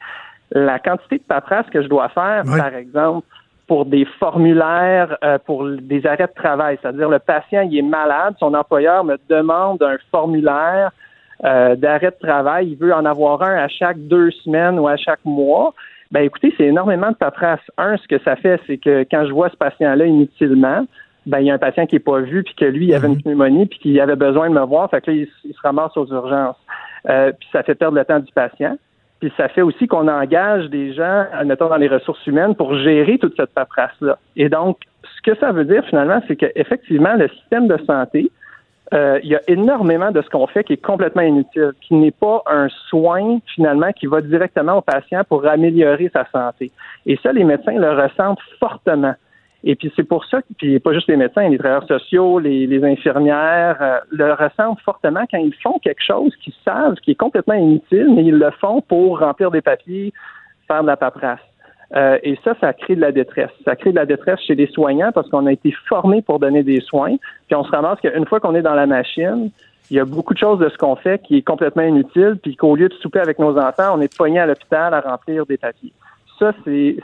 la 0.52 0.78
quantité 0.80 1.18
de 1.18 1.24
paperasse 1.24 1.68
que 1.72 1.82
je 1.82 1.88
dois 1.88 2.10
faire, 2.10 2.44
par 2.46 2.76
exemple, 2.76 3.26
pour 3.68 3.86
des 3.86 4.06
formulaires, 4.20 5.18
euh, 5.24 5.38
pour 5.44 5.66
des 5.68 6.06
arrêts 6.06 6.28
de 6.28 6.42
travail, 6.42 6.78
c'est-à-dire 6.82 7.10
le 7.10 7.20
patient 7.20 7.62
il 7.62 7.78
est 7.78 7.82
malade, 7.82 8.36
son 8.40 8.54
employeur 8.54 9.04
me 9.04 9.18
demande 9.30 9.82
un 9.82 9.96
formulaire 10.12 10.92
euh, 11.46 11.76
d'arrêt 11.76 12.12
de 12.12 12.28
travail, 12.28 12.72
il 12.72 12.78
veut 12.78 12.94
en 12.94 13.06
avoir 13.06 13.42
un 13.42 13.56
à 13.56 13.68
chaque 13.68 13.98
deux 13.98 14.32
semaines 14.32 14.78
ou 14.80 14.88
à 14.88 14.98
chaque 14.98 15.24
mois. 15.26 15.74
Ben 16.14 16.22
écoutez, 16.26 16.54
c'est 16.58 16.66
énormément 16.66 17.10
de 17.10 17.16
paperasse. 17.16 17.60
Un, 17.76 17.98
ce 17.98 18.08
que 18.08 18.20
ça 18.20 18.36
fait, 18.36 18.62
c'est 18.68 18.78
que 18.78 19.04
quand 19.10 19.26
je 19.26 19.34
vois 19.34 19.50
ce 19.50 19.58
patient-là 19.58 20.06
inutilement, 20.06 20.86
ben 21.26 21.40
il 21.40 21.48
y 21.48 21.50
a 21.50 21.56
un 21.56 21.58
patient 21.58 21.88
qui 21.88 21.96
n'est 21.96 22.02
pas 22.02 22.20
vu, 22.20 22.44
puis 22.44 22.54
que 22.54 22.66
lui, 22.66 22.86
il 22.86 22.94
avait 22.94 23.08
une 23.08 23.16
mhm. 23.16 23.24
pneumonie, 23.24 23.66
puis 23.66 23.80
qu'il 23.80 24.00
avait 24.00 24.16
besoin 24.16 24.48
de 24.48 24.54
me 24.54 24.64
voir, 24.64 24.92
fait 24.92 25.02
que 25.02 25.10
là, 25.10 25.18
il, 25.18 25.54
se 25.54 25.62
ramasse 25.64 25.98
aux 25.98 26.06
urgences. 26.06 26.56
Euh, 27.10 27.32
puis 27.32 27.50
ça 27.52 27.64
fait 27.64 27.74
perdre 27.74 27.98
le 27.98 28.06
temps 28.06 28.20
du 28.20 28.32
patient. 28.32 28.78
Puis 29.22 29.34
ça 29.38 29.50
fait 29.50 29.64
aussi 29.64 29.88
qu'on 29.88 30.08
engage 30.08 30.70
des 30.70 30.94
gens, 30.94 31.26
mettons, 31.46 31.70
dans 31.70 31.78
les 31.78 31.88
ressources 31.88 32.24
humaines 32.28 32.54
pour 32.54 32.76
gérer 32.78 33.18
toute 33.18 33.36
cette 33.36 33.54
paperasse-là. 33.56 34.20
Et 34.36 34.50
donc, 34.50 34.78
ce 35.04 35.32
que 35.32 35.36
ça 35.40 35.52
veut 35.52 35.66
dire 35.66 35.84
finalement, 35.86 36.22
c'est 36.28 36.36
qu'effectivement, 36.36 37.16
le 37.16 37.28
système 37.30 37.68
de 37.68 37.78
santé, 37.88 38.30
euh, 38.94 39.20
il 39.24 39.30
y 39.30 39.36
a 39.36 39.42
énormément 39.48 40.12
de 40.12 40.22
ce 40.22 40.30
qu'on 40.30 40.46
fait 40.46 40.64
qui 40.64 40.74
est 40.74 40.86
complètement 40.86 41.22
inutile, 41.22 41.72
qui 41.82 41.94
n'est 41.96 42.12
pas 42.12 42.44
un 42.46 42.68
soin 42.90 43.40
finalement 43.56 43.92
qui 43.94 44.08
va 44.08 44.22
directement 44.22 44.78
au 44.78 44.82
patient 44.82 45.24
pour 45.28 45.48
améliorer 45.48 46.12
sa 46.14 46.28
santé. 46.32 46.72
Et 47.06 47.18
ça, 47.24 47.32
les 47.32 47.44
médecins 47.44 47.74
le 47.74 47.92
ressentent 47.92 48.42
fortement. 48.60 49.16
Et 49.64 49.76
puis 49.76 49.92
c'est 49.96 50.04
pour 50.04 50.26
ça, 50.26 50.42
puis 50.58 50.78
pas 50.80 50.92
juste 50.94 51.08
les 51.08 51.16
médecins, 51.16 51.48
les 51.48 51.58
travailleurs 51.58 51.88
sociaux, 51.88 52.38
les, 52.40 52.84
infirmières 52.84 53.78
euh, 53.80 54.00
le 54.12 54.34
ressentent 54.34 54.82
fortement 54.82 55.24
quand 55.32 55.38
ils 55.38 55.56
font 55.64 55.80
quelque 55.80 56.04
chose 56.04 56.36
qu'ils 56.44 56.54
savent 56.66 56.96
qui 56.96 57.12
est 57.12 57.16
complètement 57.16 57.54
inutile, 57.54 58.14
mais 58.14 58.26
ils 58.26 58.38
le 58.38 58.52
font 58.52 58.82
pour 58.82 59.20
remplir 59.20 59.52
des 59.52 59.62
papiers, 59.62 60.12
faire 60.68 60.82
de 60.82 60.88
la 60.88 60.98
paperasse. 60.98 61.40
Euh, 61.96 62.18
et 62.24 62.38
ça, 62.44 62.56
ça 62.60 62.74
crée 62.74 62.96
de 62.96 63.02
la 63.02 63.12
détresse. 63.12 63.52
Ça 63.66 63.76
crée 63.76 63.92
de 63.92 63.96
la 63.96 64.06
détresse 64.06 64.40
chez 64.42 64.56
les 64.56 64.68
soignants 64.68 65.12
parce 65.12 65.30
qu'on 65.30 65.46
a 65.46 65.52
été 65.52 65.72
formés 65.88 66.22
pour 66.22 66.40
donner 66.40 66.64
des 66.64 66.82
soins. 66.82 67.16
Puis 67.48 67.56
on 67.56 67.64
se 67.64 67.72
ramasse 67.72 68.00
qu'une 68.00 68.26
fois 68.26 68.40
qu'on 68.40 68.56
est 68.56 68.62
dans 68.62 68.74
la 68.74 68.88
machine, 68.88 69.52
il 69.92 69.98
y 69.98 70.00
a 70.00 70.06
beaucoup 70.06 70.34
de 70.34 70.40
choses 70.40 70.60
de 70.60 70.70
ce 70.70 70.78
qu'on 70.78 70.96
fait 70.96 71.22
qui 71.22 71.38
est 71.38 71.42
complètement 71.42 71.84
inutile, 71.84 72.38
puis 72.42 72.56
qu'au 72.56 72.76
lieu 72.76 72.90
de 72.90 72.94
souper 72.96 73.20
avec 73.20 73.38
nos 73.38 73.58
enfants, 73.58 73.96
on 73.96 74.02
est 74.02 74.16
poigné 74.16 74.40
à 74.40 74.48
l'hôpital 74.48 74.94
à 74.94 75.02
remplir 75.02 75.46
des 75.46 75.58
papiers. 75.58 75.94
Ça, 76.40 76.52
c'est 76.64 76.98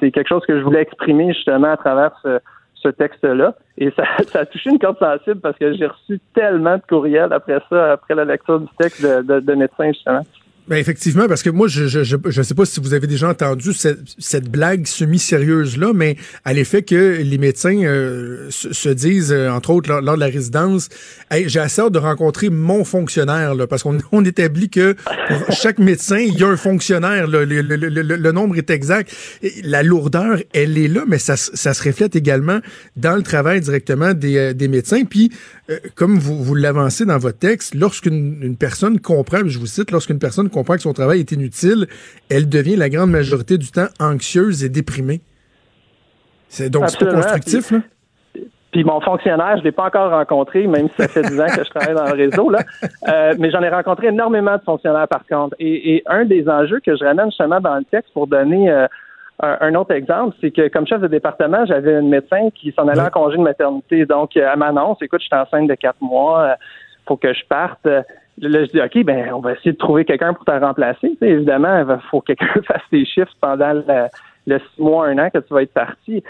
quelque 0.00 0.28
chose 0.28 0.44
que 0.46 0.56
je 0.56 0.62
voulais 0.62 0.82
exprimer 0.82 1.32
justement 1.32 1.72
à 1.72 1.76
travers 1.76 2.12
ce, 2.22 2.38
ce 2.74 2.88
texte-là. 2.88 3.54
Et 3.78 3.90
ça, 3.90 4.04
ça, 4.28 4.40
a 4.40 4.46
touché 4.46 4.70
une 4.70 4.78
corde 4.78 4.98
sensible 4.98 5.40
parce 5.40 5.58
que 5.58 5.72
j'ai 5.72 5.86
reçu 5.86 6.20
tellement 6.34 6.76
de 6.76 6.82
courriels 6.88 7.32
après 7.32 7.58
ça, 7.68 7.92
après 7.92 8.14
la 8.14 8.24
lecture 8.24 8.60
du 8.60 8.68
texte 8.78 9.02
de, 9.02 9.22
de, 9.22 9.40
de 9.40 9.68
justement. 9.92 10.22
Ben 10.68 10.78
effectivement, 10.78 11.28
parce 11.28 11.44
que 11.44 11.50
moi, 11.50 11.68
je 11.68 11.86
je, 11.86 12.02
je, 12.02 12.16
je 12.26 12.42
sais 12.42 12.54
pas 12.54 12.64
si 12.64 12.80
vous 12.80 12.92
avez 12.92 13.06
déjà 13.06 13.28
entendu 13.28 13.72
cette, 13.72 14.00
cette 14.18 14.50
blague 14.50 14.86
semi-sérieuse-là, 14.86 15.92
mais 15.94 16.16
à 16.44 16.52
l'effet 16.52 16.82
que 16.82 17.18
les 17.22 17.38
médecins 17.38 17.84
euh, 17.84 18.48
se, 18.50 18.88
disent, 18.88 19.32
euh, 19.32 19.48
entre 19.48 19.70
autres, 19.70 19.88
lors, 19.88 20.16
de 20.16 20.20
la 20.20 20.26
résidence, 20.26 20.88
hey, 21.30 21.48
j'ai 21.48 21.60
assez 21.60 21.82
hâte 21.82 21.92
de 21.92 22.00
rencontrer 22.00 22.50
mon 22.50 22.84
fonctionnaire, 22.84 23.54
là, 23.54 23.68
parce 23.68 23.84
qu'on 23.84 23.98
on 24.10 24.24
établit 24.24 24.68
que 24.68 24.96
chaque 25.50 25.78
médecin, 25.78 26.18
il 26.18 26.36
y 26.36 26.42
a 26.42 26.48
un 26.48 26.56
fonctionnaire, 26.56 27.28
le, 27.28 27.44
le, 27.44 27.60
le, 27.60 27.76
le, 27.76 28.32
nombre 28.32 28.56
est 28.56 28.70
exact. 28.70 29.14
la 29.62 29.84
lourdeur, 29.84 30.38
elle 30.52 30.76
est 30.78 30.88
là, 30.88 31.04
mais 31.06 31.18
ça, 31.18 31.36
ça 31.36 31.74
se 31.74 31.82
reflète 31.84 32.16
également 32.16 32.58
dans 32.96 33.14
le 33.14 33.22
travail 33.22 33.60
directement 33.60 34.14
des, 34.14 34.36
euh, 34.36 34.52
des 34.52 34.66
médecins. 34.66 35.04
Puis, 35.04 35.30
comme 35.94 36.18
vous, 36.18 36.42
vous 36.42 36.54
l'avancez 36.54 37.04
dans 37.04 37.18
votre 37.18 37.38
texte, 37.38 37.74
lorsqu'une 37.74 38.42
une 38.42 38.56
personne 38.56 39.00
comprend, 39.00 39.38
je 39.46 39.58
vous 39.58 39.66
cite, 39.66 39.90
lorsqu'une 39.90 40.18
personne 40.18 40.48
comprend 40.48 40.74
que 40.74 40.82
son 40.82 40.92
travail 40.92 41.20
est 41.20 41.32
inutile, 41.32 41.86
elle 42.30 42.48
devient 42.48 42.76
la 42.76 42.88
grande 42.88 43.10
majorité 43.10 43.58
du 43.58 43.70
temps 43.70 43.88
anxieuse 43.98 44.64
et 44.64 44.68
déprimée. 44.68 45.20
C'est 46.48 46.70
donc 46.70 46.88
c'est 46.88 47.04
pas 47.04 47.14
constructif, 47.14 47.70
là? 47.72 47.78
Puis 48.72 48.84
mon 48.84 49.00
fonctionnaire, 49.00 49.56
je 49.56 49.62
l'ai 49.62 49.72
pas 49.72 49.84
encore 49.84 50.10
rencontré, 50.10 50.66
même 50.66 50.88
si 50.90 50.96
ça 50.96 51.08
fait 51.08 51.22
10 51.22 51.40
ans 51.40 51.46
que 51.46 51.64
je 51.64 51.70
travaille 51.70 51.94
dans 51.94 52.04
le 52.04 52.12
réseau, 52.12 52.50
là. 52.50 52.58
Euh, 53.08 53.34
mais 53.38 53.50
j'en 53.50 53.62
ai 53.62 53.70
rencontré 53.70 54.08
énormément 54.08 54.56
de 54.56 54.62
fonctionnaires 54.62 55.08
par 55.08 55.24
contre. 55.26 55.56
Et, 55.58 56.02
un 56.06 56.26
des 56.26 56.48
enjeux 56.48 56.80
que 56.84 56.94
je 56.94 57.04
ramène 57.04 57.26
justement 57.26 57.60
dans 57.60 57.76
le 57.76 57.84
texte 57.84 58.12
pour 58.12 58.26
donner 58.26 58.70
euh, 58.70 58.86
un, 59.40 59.74
autre 59.74 59.92
exemple, 59.92 60.34
c'est 60.40 60.50
que 60.50 60.68
comme 60.68 60.86
chef 60.86 61.00
de 61.00 61.08
département, 61.08 61.66
j'avais 61.66 61.96
un 61.96 62.02
médecin 62.02 62.48
qui 62.54 62.72
s'en 62.72 62.88
allait 62.88 63.02
en 63.02 63.10
congé 63.10 63.36
de 63.36 63.42
maternité. 63.42 64.06
Donc, 64.06 64.36
à 64.36 64.56
m'annonce, 64.56 64.98
écoute, 65.02 65.20
je 65.20 65.26
suis 65.26 65.36
enceinte 65.36 65.68
de 65.68 65.74
quatre 65.74 66.00
mois, 66.00 66.40
euh, 66.40 66.54
faut 67.06 67.16
que 67.16 67.32
je 67.32 67.44
parte. 67.46 67.84
Là, 67.84 68.02
je 68.38 68.70
dis, 68.70 68.80
OK, 68.80 69.04
ben, 69.04 69.32
on 69.34 69.40
va 69.40 69.52
essayer 69.52 69.72
de 69.72 69.76
trouver 69.76 70.04
quelqu'un 70.04 70.32
pour 70.32 70.44
te 70.44 70.50
remplacer. 70.50 71.16
évidemment, 71.20 71.78
il 71.78 71.98
faut 72.10 72.20
que 72.20 72.32
quelqu'un 72.32 72.62
fasse 72.66 72.82
tes 72.90 73.04
chiffres 73.04 73.34
pendant 73.40 73.72
le, 74.46 74.58
six 74.58 74.82
mois, 74.82 75.08
un 75.08 75.18
an 75.18 75.28
que 75.30 75.38
tu 75.38 75.52
vas 75.52 75.62
être 75.62 75.74
parti. 75.74 76.22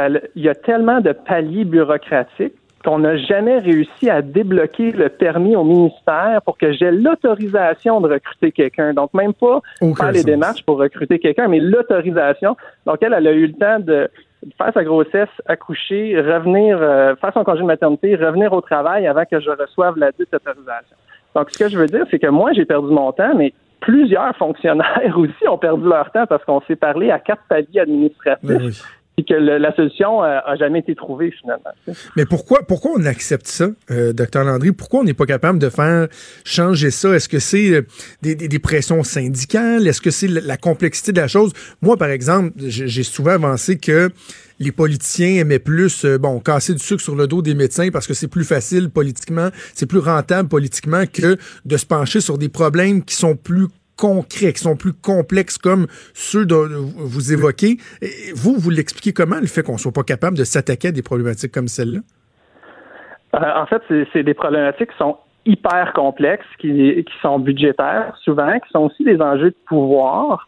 il 0.00 0.42
y 0.42 0.48
a 0.48 0.54
tellement 0.54 1.00
de 1.00 1.12
paliers 1.12 1.64
bureaucratiques 1.64 2.54
qu'on 2.82 2.98
n'a 2.98 3.16
jamais 3.16 3.58
réussi 3.58 4.10
à 4.10 4.22
débloquer 4.22 4.92
le 4.92 5.08
permis 5.08 5.56
au 5.56 5.64
ministère 5.64 6.40
pour 6.44 6.58
que 6.58 6.72
j'ai 6.72 6.90
l'autorisation 6.90 8.00
de 8.00 8.08
recruter 8.08 8.52
quelqu'un. 8.52 8.94
Donc, 8.94 9.14
même 9.14 9.32
pas 9.32 9.60
faire 9.80 10.12
les 10.12 10.24
démarches 10.24 10.64
pour 10.64 10.78
recruter 10.78 11.18
quelqu'un, 11.18 11.48
mais 11.48 11.60
l'autorisation. 11.60 12.56
Donc, 12.86 12.98
elle, 13.00 13.14
elle 13.14 13.26
a 13.26 13.32
eu 13.32 13.46
le 13.46 13.54
temps 13.54 13.78
de 13.78 14.10
faire 14.58 14.72
sa 14.74 14.84
grossesse, 14.84 15.28
accoucher, 15.46 16.20
revenir, 16.20 16.78
euh, 16.80 17.14
faire 17.16 17.32
son 17.32 17.44
congé 17.44 17.60
de 17.60 17.66
maternité, 17.66 18.16
revenir 18.16 18.52
au 18.52 18.60
travail 18.60 19.06
avant 19.06 19.24
que 19.24 19.40
je 19.40 19.50
reçoive 19.50 19.96
la 19.98 20.10
dite 20.12 20.32
autorisation. 20.34 20.96
Donc, 21.34 21.50
ce 21.50 21.58
que 21.58 21.68
je 21.68 21.78
veux 21.78 21.86
dire, 21.86 22.04
c'est 22.10 22.18
que 22.18 22.26
moi, 22.26 22.52
j'ai 22.52 22.64
perdu 22.64 22.88
mon 22.88 23.12
temps, 23.12 23.34
mais 23.36 23.52
plusieurs 23.80 24.34
fonctionnaires 24.36 25.12
aussi 25.16 25.48
ont 25.48 25.58
perdu 25.58 25.88
leur 25.88 26.10
temps 26.10 26.26
parce 26.26 26.44
qu'on 26.44 26.60
s'est 26.62 26.76
parlé 26.76 27.10
à 27.10 27.18
quatre 27.18 27.42
paliers 27.48 27.80
administratifs. 27.80 28.48
Ben 28.48 28.70
et 29.18 29.24
que 29.24 29.34
la 29.34 29.74
solution 29.74 30.24
euh, 30.24 30.38
a 30.44 30.56
jamais 30.56 30.78
été 30.78 30.94
trouvée 30.94 31.30
finalement. 31.30 31.70
Mais 32.16 32.24
pourquoi 32.24 32.62
pourquoi 32.66 32.92
on 32.96 33.04
accepte 33.04 33.46
ça, 33.46 33.66
euh, 33.90 34.12
docteur 34.12 34.44
Landry? 34.44 34.72
Pourquoi 34.72 35.00
on 35.00 35.04
n'est 35.04 35.14
pas 35.14 35.26
capable 35.26 35.58
de 35.58 35.68
faire 35.68 36.08
changer 36.44 36.90
ça? 36.90 37.10
Est-ce 37.10 37.28
que 37.28 37.38
c'est 37.38 37.72
euh, 37.72 37.82
des, 38.22 38.58
pressions 38.58 39.02
syndicales? 39.02 39.86
Est-ce 39.86 40.00
que 40.00 40.10
c'est 40.10 40.28
la 40.28 40.56
complexité 40.56 41.12
de 41.12 41.20
la 41.20 41.28
chose? 41.28 41.52
Moi, 41.82 41.96
par 41.98 42.08
exemple, 42.08 42.52
j'ai 42.58 43.02
souvent 43.02 43.32
avancé 43.32 43.78
que 43.78 44.10
les 44.62 44.72
politiciens 44.72 45.40
aimaient 45.40 45.58
plus, 45.58 46.04
euh, 46.04 46.18
bon, 46.18 46.38
casser 46.40 46.72
du 46.72 46.82
sucre 46.82 47.02
sur 47.02 47.16
le 47.16 47.26
dos 47.26 47.42
des 47.42 47.54
médecins 47.54 47.90
parce 47.92 48.06
que 48.06 48.14
c'est 48.14 48.28
plus 48.28 48.44
facile 48.44 48.90
politiquement, 48.90 49.48
c'est 49.74 49.86
plus 49.86 49.98
rentable 49.98 50.48
politiquement 50.48 51.04
que 51.06 51.36
de 51.64 51.76
se 51.76 51.84
pencher 51.84 52.20
sur 52.20 52.38
des 52.38 52.48
problèmes 52.48 53.02
qui 53.02 53.14
sont 53.14 53.36
plus 53.36 53.66
concrets, 53.96 54.52
qui 54.52 54.60
sont 54.60 54.76
plus 54.76 54.92
complexes 54.92 55.58
comme 55.58 55.86
ceux 56.14 56.46
dont 56.46 56.66
vous 56.96 57.32
évoquez. 57.32 57.78
Vous, 58.34 58.56
vous 58.56 58.70
l'expliquez 58.70 59.12
comment, 59.12 59.40
le 59.40 59.46
fait 59.46 59.62
qu'on 59.62 59.78
soit 59.78 59.92
pas 59.92 60.04
capable 60.04 60.36
de 60.36 60.44
s'attaquer 60.44 60.88
à 60.88 60.92
des 60.92 61.02
problématiques 61.02 61.52
comme 61.52 61.68
celle-là? 61.68 62.00
Euh, 63.34 63.60
en 63.62 63.66
fait, 63.66 63.82
c'est 64.12 64.22
des 64.22 64.34
problématiques 64.34 64.90
qui 64.90 64.98
sont 64.98 65.16
hyper 65.46 65.92
complexes, 65.94 66.46
qui 66.58 67.04
sont 67.20 67.38
budgétaires 67.38 68.16
souvent, 68.22 68.52
qui 68.60 68.70
sont 68.70 68.80
aussi 68.80 69.04
des 69.04 69.20
enjeux 69.20 69.50
de 69.50 69.56
pouvoir. 69.66 70.46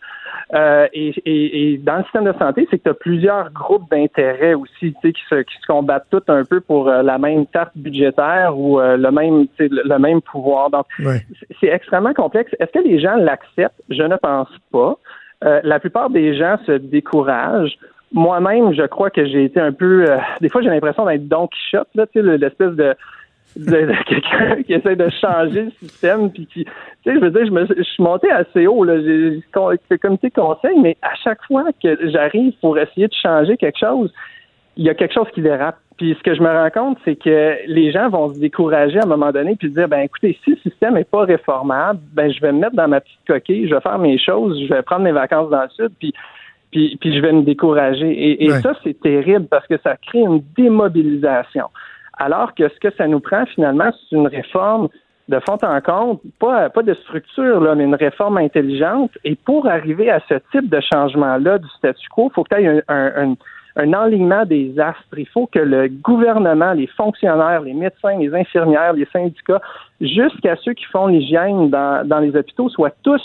Euh, 0.53 0.87
et, 0.93 1.81
dans 1.83 1.97
le 1.97 2.03
système 2.05 2.25
de 2.25 2.33
santé, 2.39 2.67
c'est 2.71 2.79
que 2.79 2.85
tu 2.85 2.91
as 2.91 2.95
plusieurs 2.95 3.51
groupes 3.53 3.91
d'intérêts 3.91 4.55
aussi 4.55 4.95
qui 5.03 5.23
se, 5.29 5.37
qui 5.37 5.57
se 5.61 5.67
combattent 5.67 6.07
tous 6.11 6.23
un 6.29 6.45
peu 6.45 6.61
pour 6.61 6.89
euh, 6.89 7.03
la 7.03 7.19
même 7.19 7.47
tarte 7.47 7.73
budgétaire 7.77 8.57
ou 8.57 8.79
euh, 8.79 8.97
le 8.97 9.11
même 9.11 9.47
le 9.59 9.99
même 9.99 10.21
pouvoir. 10.21 10.71
Donc, 10.71 10.87
c'est 11.61 11.69
extrêmement 11.69 12.15
complexe. 12.15 12.53
Est-ce 12.59 12.73
que 12.73 12.87
les 12.87 13.01
gens 13.01 13.17
l'acceptent? 13.17 13.83
Je 13.89 14.03
ne 14.03 14.17
pense 14.17 14.49
pas. 14.71 14.97
la 15.43 15.79
plupart 15.79 16.11
des 16.11 16.37
gens 16.37 16.57
se 16.67 16.73
découragent. 16.73 17.77
Moi-même, 18.13 18.73
je 18.75 18.87
crois 18.87 19.11
que 19.11 19.25
j'ai 19.27 19.45
été 19.45 19.61
un 19.61 19.73
peu... 19.73 20.07
des 20.41 20.49
fois, 20.49 20.63
j'ai 20.63 20.69
l'impression 20.69 21.05
d'être 21.05 21.27
Don 21.27 21.49
Quichotte, 21.49 21.89
là, 21.95 22.07
l'espèce 22.15 22.73
de 22.73 22.85
de, 22.85 22.95
quelqu'un 24.07 24.63
qui 24.63 24.73
essaie 24.73 24.97
de 24.97 25.09
changer 25.21 25.63
le 25.65 25.71
système 25.81 26.31
puis 26.31 26.47
qui 26.47 26.65
tu 26.65 26.71
sais 27.05 27.15
je 27.15 27.21
veux 27.21 27.31
dire 27.31 27.47
je 27.47 27.53
me 27.53 27.67
je 27.67 27.83
suis 27.83 28.03
monté 28.03 28.31
assez 28.31 28.67
haut 28.67 28.85
là 28.85 29.01
j'ai 29.01 29.41
le 29.55 29.97
comité 29.97 30.31
conseil 30.31 30.79
mais 30.81 30.97
à 31.03 31.15
chaque 31.23 31.43
fois 31.47 31.65
que 31.83 32.11
j'arrive 32.11 32.53
pour 32.61 32.79
essayer 32.79 33.07
de 33.07 33.15
changer 33.15 33.57
quelque 33.57 33.79
chose 33.79 34.13
il 34.77 34.85
y 34.85 34.91
a 34.91 34.95
quelque 34.95 35.15
chose 35.15 35.29
qui 35.33 35.41
dérape. 35.41 35.79
Puis 35.97 36.17
ce 36.19 36.23
que 36.25 36.35
je 36.35 36.43
me 36.43 36.49
rends 36.49 36.71
compte 36.71 36.99
c'est 37.05 37.15
que 37.15 37.57
les 37.69 37.93
gens 37.93 38.09
vont 38.09 38.35
se 38.35 38.41
décourager 38.41 38.99
à 38.99 39.05
un 39.05 39.09
moment 39.09 39.31
donné 39.31 39.55
puis 39.55 39.71
dire 39.71 39.89
ben 39.89 40.01
écoutez 40.01 40.37
si 40.43 40.51
le 40.51 40.57
système 40.57 40.97
est 40.97 41.09
pas 41.09 41.25
réformable 41.25 42.01
ben 42.13 42.33
je 42.33 42.41
vais 42.41 42.51
me 42.51 42.59
mettre 42.59 42.75
dans 42.75 42.89
ma 42.89 43.01
petite 43.01 43.21
coquille 43.27 43.69
je 43.69 43.75
vais 43.75 43.81
faire 43.81 43.99
mes 43.99 44.19
choses 44.19 44.61
je 44.61 44.75
vais 44.75 44.83
prendre 44.83 45.03
mes 45.03 45.13
vacances 45.13 45.51
dans 45.51 45.63
le 45.63 45.69
sud 45.69 45.91
puis 45.99 46.13
puis, 46.73 46.97
puis 47.01 47.15
je 47.15 47.21
vais 47.21 47.33
me 47.33 47.43
décourager. 47.43 48.43
Et, 48.43 48.51
ça 48.51 48.73
c'est 48.83 49.01
terrible 49.01 49.47
parce 49.47 49.65
que 49.69 49.79
ça 49.85 49.97
crée 49.97 50.19
une 50.19 50.43
démobilisation 50.57 51.67
alors 52.19 52.55
que 52.55 52.69
ce 52.69 52.79
que 52.81 52.95
ça 52.97 53.07
nous 53.07 53.21
prend 53.21 53.45
finalement, 53.47 53.91
c'est 53.93 54.17
une 54.17 54.27
réforme 54.27 54.89
de 55.29 55.41
fond 55.41 55.59
en 55.63 55.81
compte, 55.81 56.21
pas, 56.39 56.69
pas 56.69 56.83
de 56.83 56.95
structure, 56.95 57.61
là, 57.61 57.75
mais 57.75 57.85
une 57.85 57.95
réforme 57.95 58.37
intelligente. 58.37 59.11
Et 59.25 59.37
pour 59.37 59.67
arriver 59.67 60.11
à 60.11 60.21
ce 60.29 60.35
type 60.53 60.69
de 60.69 60.81
changement-là 60.93 61.59
du 61.59 61.69
statu 61.79 62.07
quo, 62.11 62.31
il 62.31 62.35
faut 62.35 62.45
qu'il 62.45 62.61
y 62.61 62.67
ait 62.67 62.83
un, 62.89 63.35
un, 63.77 63.93
enlignement 63.95 64.45
des 64.45 64.79
astres. 64.79 65.03
Il 65.17 65.27
faut 65.29 65.47
que 65.47 65.59
le 65.59 65.89
gouvernement, 65.89 66.73
les 66.73 66.87
fonctionnaires, 66.89 67.63
les 67.63 67.73
médecins, 67.73 68.19
les 68.19 68.35
infirmières, 68.35 68.93
les 68.93 69.09
syndicats, 69.13 69.63
jusqu'à 70.01 70.57
ceux 70.57 70.75
qui 70.75 70.85
font 70.85 71.07
l'hygiène 71.07 71.71
dans, 71.71 72.07
dans 72.07 72.19
les 72.19 72.37
hôpitaux, 72.37 72.69
soient 72.69 72.95
tous 73.03 73.23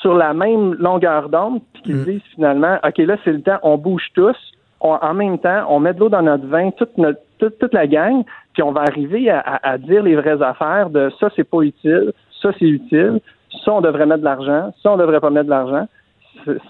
sur 0.00 0.14
la 0.14 0.34
même 0.34 0.74
longueur 0.74 1.28
d'onde, 1.28 1.60
puis 1.74 1.82
qu'ils 1.82 1.96
mm. 1.96 2.04
disent 2.04 2.22
finalement, 2.34 2.78
OK, 2.84 2.98
là, 2.98 3.16
c'est 3.24 3.32
le 3.32 3.42
temps, 3.42 3.58
on 3.62 3.76
bouge 3.76 4.08
tous, 4.14 4.36
en 4.80 5.14
même 5.14 5.38
temps, 5.38 5.66
on 5.68 5.80
met 5.80 5.94
de 5.94 6.00
l'eau 6.00 6.08
dans 6.08 6.22
notre 6.22 6.46
vin, 6.46 6.70
toute, 6.70 7.72
la 7.72 7.86
gang, 7.86 8.24
puis 8.54 8.62
on 8.62 8.72
va 8.72 8.82
arriver 8.82 9.30
à, 9.30 9.78
dire 9.78 10.02
les 10.02 10.16
vraies 10.16 10.42
affaires 10.42 10.90
de 10.90 11.10
ça, 11.20 11.28
c'est 11.36 11.48
pas 11.48 11.60
utile, 11.60 12.12
ça, 12.42 12.50
c'est 12.58 12.66
utile, 12.66 13.20
ça, 13.64 13.72
on 13.72 13.80
devrait 13.80 14.06
mettre 14.06 14.20
de 14.20 14.24
l'argent, 14.24 14.72
ça, 14.82 14.92
on 14.92 14.96
devrait 14.96 15.20
pas 15.20 15.30
mettre 15.30 15.46
de 15.46 15.50
l'argent. 15.50 15.86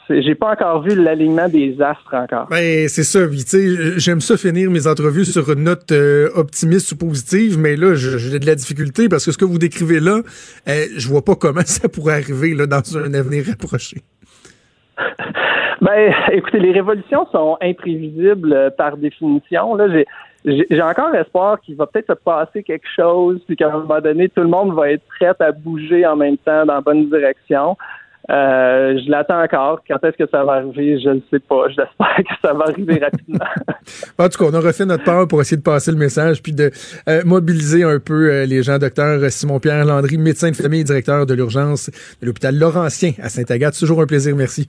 J'ai 0.09 0.35
pas 0.35 0.53
encore 0.53 0.83
vu 0.83 0.97
l'alignement 0.97 1.49
des 1.49 1.81
astres 1.81 2.13
encore. 2.15 2.49
Ben, 2.49 2.89
c'est 2.89 3.05
ça. 3.05 3.21
J'aime 3.99 4.21
ça 4.21 4.37
finir 4.37 4.69
mes 4.69 4.89
entrevues 4.89 5.25
sur 5.25 5.49
une 5.53 5.65
note 5.65 5.93
euh, 5.93 6.29
optimiste 6.35 6.91
ou 6.93 6.97
positive, 6.97 7.57
mais 7.57 7.77
là, 7.77 7.95
j'ai 7.95 8.39
de 8.41 8.47
la 8.47 8.57
difficulté 8.57 9.09
parce 9.09 9.25
que 9.25 9.31
ce 9.31 9.39
que 9.39 9.45
vous 9.45 9.59
décrivez 9.59 10.01
là, 10.01 10.23
euh, 10.69 10.87
je 10.97 11.07
vois 11.07 11.25
pas 11.25 11.37
comment 11.37 11.61
ça 11.65 11.89
pourrait 11.89 12.15
arriver 12.15 12.55
dans 12.67 12.99
un 12.99 13.15
avenir 13.15 13.45
rapproché. 13.47 14.03
Ben, 15.81 16.13
écoutez, 16.33 16.59
les 16.59 16.73
révolutions 16.73 17.27
sont 17.33 17.57
imprévisibles 17.61 18.53
euh, 18.53 18.71
par 18.71 18.97
définition. 18.97 19.75
Là, 19.75 19.87
j'ai, 19.89 20.67
j'ai 20.71 20.83
encore 20.83 21.15
espoir 21.15 21.61
qu'il 21.61 21.77
va 21.77 21.87
peut-être 21.87 22.09
se 22.09 22.19
passer 22.19 22.63
quelque 22.63 22.89
chose, 22.95 23.41
puis 23.47 23.57
qu'à 23.57 23.69
un 23.69 23.79
moment 23.79 24.01
donné, 24.01 24.29
tout 24.29 24.43
le 24.43 24.49
monde 24.49 24.75
va 24.75 24.91
être 24.91 25.03
prêt 25.19 25.35
à 25.39 25.53
bouger 25.53 26.07
en 26.07 26.17
même 26.17 26.37
temps 26.39 26.67
dans 26.67 26.75
la 26.75 26.81
bonne 26.81 27.09
direction. 27.09 27.77
Euh, 28.29 28.99
je 29.03 29.11
l'attends 29.11 29.43
encore. 29.43 29.81
Quand 29.89 29.97
est-ce 30.05 30.17
que 30.17 30.31
ça 30.31 30.45
va 30.45 30.53
arriver? 30.53 31.01
Je 31.01 31.09
ne 31.09 31.21
sais 31.31 31.41
pas. 31.41 31.69
J'espère 31.69 32.17
que 32.19 32.35
ça 32.43 32.53
va 32.53 32.65
arriver 32.69 32.99
rapidement. 33.03 33.47
en 34.19 34.29
tout 34.29 34.39
cas, 34.39 34.51
on 34.51 34.55
a 34.55 34.61
refait 34.61 34.85
notre 34.85 35.05
part 35.05 35.27
pour 35.27 35.41
essayer 35.41 35.57
de 35.57 35.63
passer 35.63 35.91
le 35.91 35.97
message 35.97 36.43
puis 36.43 36.53
de 36.53 36.71
euh, 37.09 37.23
mobiliser 37.25 37.83
un 37.83 37.99
peu 37.99 38.45
les 38.45 38.63
gens. 38.63 38.79
Docteur 38.79 39.19
Simon-Pierre 39.31 39.87
Landry, 39.87 40.19
médecin 40.19 40.51
de 40.51 40.57
famille 40.57 40.83
et 40.83 40.85
directeur 40.85 41.27
de 41.27 41.35
l'urgence 41.35 41.91
de 42.21 42.27
l'hôpital 42.27 42.57
Laurentien 42.57 43.13
à 43.23 43.31
Saint-Agathe. 43.31 43.79
Toujours 43.79 44.03
un 44.03 44.07
plaisir. 44.07 44.37
Merci. 44.37 44.69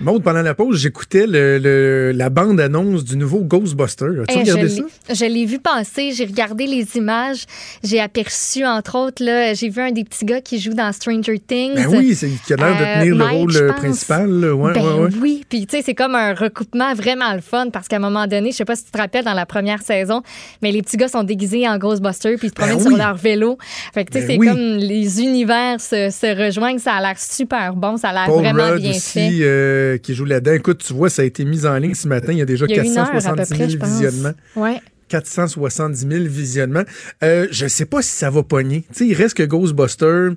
Maud, 0.00 0.22
pendant 0.22 0.42
la 0.42 0.54
pause, 0.54 0.78
j'écoutais 0.80 1.26
le, 1.26 1.58
le- 1.58 2.12
la 2.14 2.30
bande-annonce 2.30 3.02
du 3.02 3.16
nouveau 3.16 3.40
Ghostbuster. 3.40 4.04
As-tu 4.22 4.32
Hey, 4.38 4.40
regardé 4.42 4.68
je 4.68 4.74
ça? 4.76 4.82
Je 5.12 5.24
l'ai 5.24 5.44
vu 5.44 5.58
passer, 5.58 6.12
j'ai 6.12 6.24
regardé 6.24 6.66
les 6.68 6.86
images, 6.96 7.46
j'ai 7.82 7.98
aperçu, 7.98 8.64
entre 8.64 8.96
autres, 8.96 9.24
là, 9.24 9.54
j'ai 9.54 9.68
vu 9.68 9.80
un 9.82 9.90
des 9.90 10.04
petits 10.04 10.24
gars 10.24 10.40
qui 10.40 10.60
joue 10.60 10.72
dans 10.72 10.92
Stranger 10.92 11.40
Things. 11.40 11.74
Ben 11.74 11.88
oui, 11.88 12.14
c'est 12.14 12.28
qui 12.46 12.52
a 12.52 12.56
l'air 12.56 12.78
de 12.78 12.84
Euh, 12.84 13.00
tenir 13.00 13.14
le 13.16 13.24
Mike, 13.24 13.36
rôle 13.38 13.56
euh, 13.56 13.72
principal. 13.72 14.30
là. 14.30 14.54
Ouais, 14.54 14.72
ben 14.72 14.82
ouais, 14.84 15.00
ouais. 15.00 15.10
oui, 15.20 15.44
puis 15.48 15.66
tu 15.66 15.76
sais, 15.76 15.82
c'est 15.84 15.94
comme 15.96 16.14
un 16.14 16.32
recoupement 16.32 16.94
vraiment 16.94 17.34
le 17.34 17.40
fun 17.40 17.70
parce 17.72 17.88
qu'à 17.88 17.96
un 17.96 17.98
moment 17.98 18.28
donné, 18.28 18.52
je 18.52 18.56
sais 18.58 18.64
pas 18.64 18.76
si 18.76 18.84
tu 18.84 18.92
te 18.92 18.98
rappelles 18.98 19.24
dans 19.24 19.34
la 19.34 19.46
première 19.46 19.82
saison, 19.82 20.22
mais 20.62 20.70
les 20.70 20.80
petits 20.82 20.96
gars 20.96 21.08
sont 21.08 21.24
déguisés 21.24 21.66
en 21.68 21.76
Ghostbusters 21.76 22.36
puis 22.38 22.46
ils 22.46 22.50
se 22.50 22.54
Ben 22.54 22.68
promènent 22.68 22.86
oui. 22.86 22.94
sur 22.94 22.96
leur 22.96 23.16
vélo. 23.16 23.58
Fait 23.92 24.04
que 24.04 24.12
tu 24.12 24.20
sais, 24.20 24.26
Ben 24.28 24.32
c'est 24.34 24.38
oui. 24.38 24.46
comme 24.46 24.76
les 24.76 25.20
univers 25.22 25.80
se, 25.80 26.10
se 26.10 26.44
rejoignent, 26.46 26.78
ça 26.78 26.92
a 26.92 27.00
l'air 27.00 27.18
super 27.18 27.74
bon, 27.74 27.96
ça 27.96 28.10
a 28.10 28.12
l'air 28.12 28.26
Paul 28.26 28.44
vraiment 28.44 28.68
Rudd 28.70 28.80
bien 28.82 28.90
aussi, 28.90 29.00
fait. 29.00 29.30
euh, 29.42 29.87
qui 29.96 30.14
joue 30.14 30.24
là-dedans. 30.24 30.52
Écoute, 30.52 30.84
tu 30.86 30.92
vois, 30.92 31.08
ça 31.10 31.22
a 31.22 31.24
été 31.24 31.44
mis 31.44 31.64
en 31.66 31.76
ligne 31.78 31.94
ce 31.94 32.06
matin. 32.08 32.32
Il 32.32 32.38
y 32.38 32.42
a 32.42 32.46
déjà 32.46 32.66
Il 32.68 32.76
y 32.76 32.78
a 32.78 32.84
une 32.84 32.98
heure 32.98 33.06
à 33.06 33.12
peu 33.12 33.18
470 33.18 33.48
près, 33.48 33.56
000 33.58 33.70
je 33.70 33.76
pense. 33.78 33.88
visionnements. 33.88 34.34
Ouais. 34.56 34.80
470 35.08 36.06
000 36.08 36.24
visionnements. 36.24 36.84
Euh, 37.22 37.46
je 37.50 37.66
sais 37.66 37.86
pas 37.86 38.02
si 38.02 38.10
ça 38.10 38.30
va 38.30 38.42
pogner. 38.42 38.82
Tu 38.92 38.98
sais, 38.98 39.06
il 39.06 39.14
reste 39.14 39.36
que 39.36 39.42
Ghostbuster, 39.42 40.30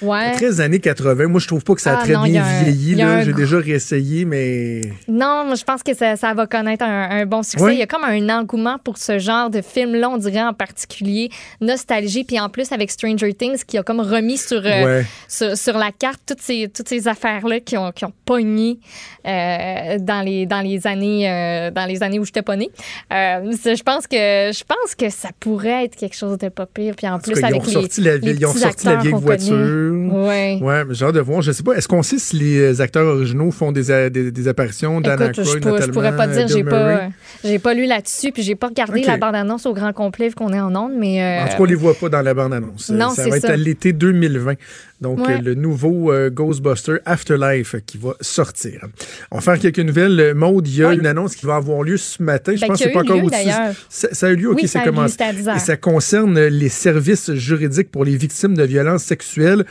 Ouais. 0.00 0.32
très 0.32 0.60
années 0.60 0.80
80. 0.80 1.28
Moi, 1.28 1.40
je 1.40 1.46
trouve 1.46 1.62
pas 1.62 1.74
que 1.74 1.80
ça 1.80 1.92
a 1.92 2.00
Ah 2.00 2.04
très 2.04 2.14
non, 2.14 2.24
bien 2.24 2.42
a 2.42 2.62
vieilli. 2.64 3.00
un 3.00 3.22
J'ai 3.22 3.32
déjà 3.32 3.58
réessayé, 3.58 4.24
mais 4.24 4.80
Non, 5.08 5.54
je 5.54 5.62
pense 5.64 5.82
que 5.82 5.94
ça, 5.94 6.16
ça 6.16 6.34
va 6.34 6.46
connaître 6.46 6.84
un, 6.84 7.10
un 7.10 7.26
bon 7.26 7.42
succès. 7.42 7.64
Ouais. 7.64 7.74
Il 7.74 7.78
y 7.78 7.82
a 7.82 7.86
comme 7.86 8.04
un 8.04 8.28
engouement 8.28 8.78
pour 8.82 8.98
ce 8.98 9.18
genre 9.18 9.48
de 9.50 9.60
film-là, 9.62 10.10
on 10.10 10.16
dirait 10.18 10.42
en 10.42 10.54
particulier. 10.54 11.30
Nostalgie, 11.60 12.24
puis 12.24 12.40
en 12.40 12.48
plus 12.48 12.72
avec 12.72 12.90
Stranger 12.90 13.32
Things 13.34 13.62
qui 13.66 13.78
a 13.78 13.82
comme 13.82 14.00
remis 14.00 14.38
sur, 14.38 14.62
euh, 14.64 15.02
sur, 15.28 15.56
sur 15.56 15.78
la 15.78 15.90
carte 15.92 16.20
toutes 16.26 16.40
ces, 16.40 16.68
toutes 16.74 16.88
ces 16.88 17.06
affaires-là 17.08 17.60
qui 17.60 17.76
ont, 17.76 17.92
qui 17.92 18.04
ont 18.04 18.12
pogné 18.24 18.78
euh, 19.26 19.98
dans, 20.00 20.22
les, 20.24 20.46
dans, 20.46 20.60
les 20.60 20.86
années, 20.86 21.30
euh, 21.30 21.70
dans 21.70 21.86
les 21.86 22.02
années 22.02 22.18
où 22.18 22.24
j'étais 22.24 22.42
pas 22.42 22.56
née. 22.56 22.70
Je, 23.10 23.82
pense 23.82 24.06
que, 24.06 24.16
je 24.16 24.64
pense 24.64 24.94
que 24.96 25.08
ça 25.10 25.28
pourrait 25.38 25.84
être 25.84 25.96
quelque 25.96 26.16
chose 26.16 26.38
de 26.38 26.48
pas 26.48 26.66
pire. 26.66 26.94
Puis 26.96 27.06
en, 27.06 27.18
plus, 27.18 27.34
cas, 27.34 27.48
ils 27.50 27.54
ont 27.54 27.58
avec 27.58 27.66
les, 27.68 27.74
ressorti 27.76 28.00
la, 28.00 28.12
les 28.14 28.18
vieille- 28.18 28.36
ils 28.40 28.46
ont 28.46 28.52
ressorti 28.52 28.86
la 28.86 28.96
vieille 28.96 29.12
voiture. 29.12 29.61
Connaît. 29.62 30.26
Ouais. 30.26 30.58
Ouais, 30.62 30.84
mais 30.84 30.94
j'ai 30.94 31.04
hâte 31.04 31.14
de 31.14 31.20
voir. 31.20 31.42
Je 31.42 31.52
sais 31.52 31.62
pas, 31.62 31.72
est-ce 31.74 31.88
qu'on 31.88 32.02
sait 32.02 32.18
si 32.18 32.36
les 32.36 32.80
acteurs 32.80 33.06
originaux 33.06 33.50
font 33.50 33.72
des, 33.72 33.90
a- 33.90 34.10
des, 34.10 34.30
des 34.30 34.48
apparitions 34.48 35.00
d'Anna 35.00 35.26
Écoute, 35.26 35.44
je, 35.44 35.56
Aykroyd, 35.56 35.62
peux- 35.78 35.82
je 35.86 35.90
pourrais 35.90 36.16
pas 36.16 36.26
dire, 36.26 36.46
Bill 36.46 36.54
j'ai 36.56 36.64
pas, 36.64 37.00
j'ai 37.44 37.58
pas 37.58 37.74
lu 37.74 37.86
là-dessus, 37.86 38.32
puis 38.32 38.42
j'ai 38.42 38.54
pas 38.54 38.68
regardé 38.68 39.02
la 39.02 39.16
bande-annonce 39.16 39.66
au 39.66 39.72
grand 39.74 39.92
complet 39.92 40.28
vu 40.28 40.34
qu'on 40.34 40.52
est 40.52 40.60
en 40.60 40.74
onde, 40.76 40.92
mais 40.98 41.22
euh, 41.22 41.40
En 41.42 41.44
tout 41.46 41.50
cas, 41.56 41.56
on 41.60 41.64
les 41.64 41.74
voit 41.74 41.94
pas 41.94 42.08
dans 42.08 42.22
la 42.22 42.34
bande-annonce. 42.34 42.90
Non, 42.90 43.10
ça 43.10 43.28
va 43.28 43.36
être 43.36 43.50
à 43.50 43.56
l'été 43.56 43.92
2020. 43.92 44.54
Donc, 45.02 45.26
Ouais. 45.26 45.40
le 45.42 45.54
nouveau 45.54 46.12
euh, 46.12 46.30
Ghostbuster 46.30 46.96
Afterlife 47.04 47.74
qui 47.84 47.98
va 47.98 48.14
sortir. 48.20 48.86
On 49.30 49.36
va 49.36 49.40
faire 49.42 49.58
quelques 49.58 49.80
nouvelles. 49.80 50.32
Maude, 50.34 50.66
il 50.68 50.76
y 50.76 50.82
a 50.84 50.88
Oui. 50.90 50.96
une 50.98 51.06
annonce 51.06 51.34
qui 51.36 51.44
va 51.44 51.56
avoir 51.56 51.82
lieu 51.82 51.96
ce 51.96 52.22
matin. 52.22 52.52
Je 52.54 52.60
Ben, 52.60 52.68
pense 52.68 52.78
que 52.78 52.84
c'est 52.84 52.90
pas 52.92 53.00
encore 53.00 53.16
lieu, 53.18 53.24
au 53.24 53.30
d'ailleurs. 53.30 53.74
Ça, 53.88 54.08
ça 54.12 54.26
a 54.26 54.30
eu 54.30 54.36
lieu, 54.36 54.48
ok, 54.50 54.58
Oui, 54.62 54.68
ça 54.68 54.78
a 54.78 54.82
eu 54.82 54.86
lieu, 54.86 54.92
commencé. 54.92 55.12
c'était 55.12 55.24
à 55.24 55.32
10 55.32 55.48
heures. 55.48 55.56
Et 55.56 55.58
ça 55.58 55.76
concerne 55.76 56.38
les 56.46 56.68
services 56.68 57.32
juridiques 57.34 57.90
pour 57.90 58.04
les 58.04 58.16
victimes 58.16 58.54
de 58.56 58.62
violences 58.62 59.02
sexuelles. 59.04 59.64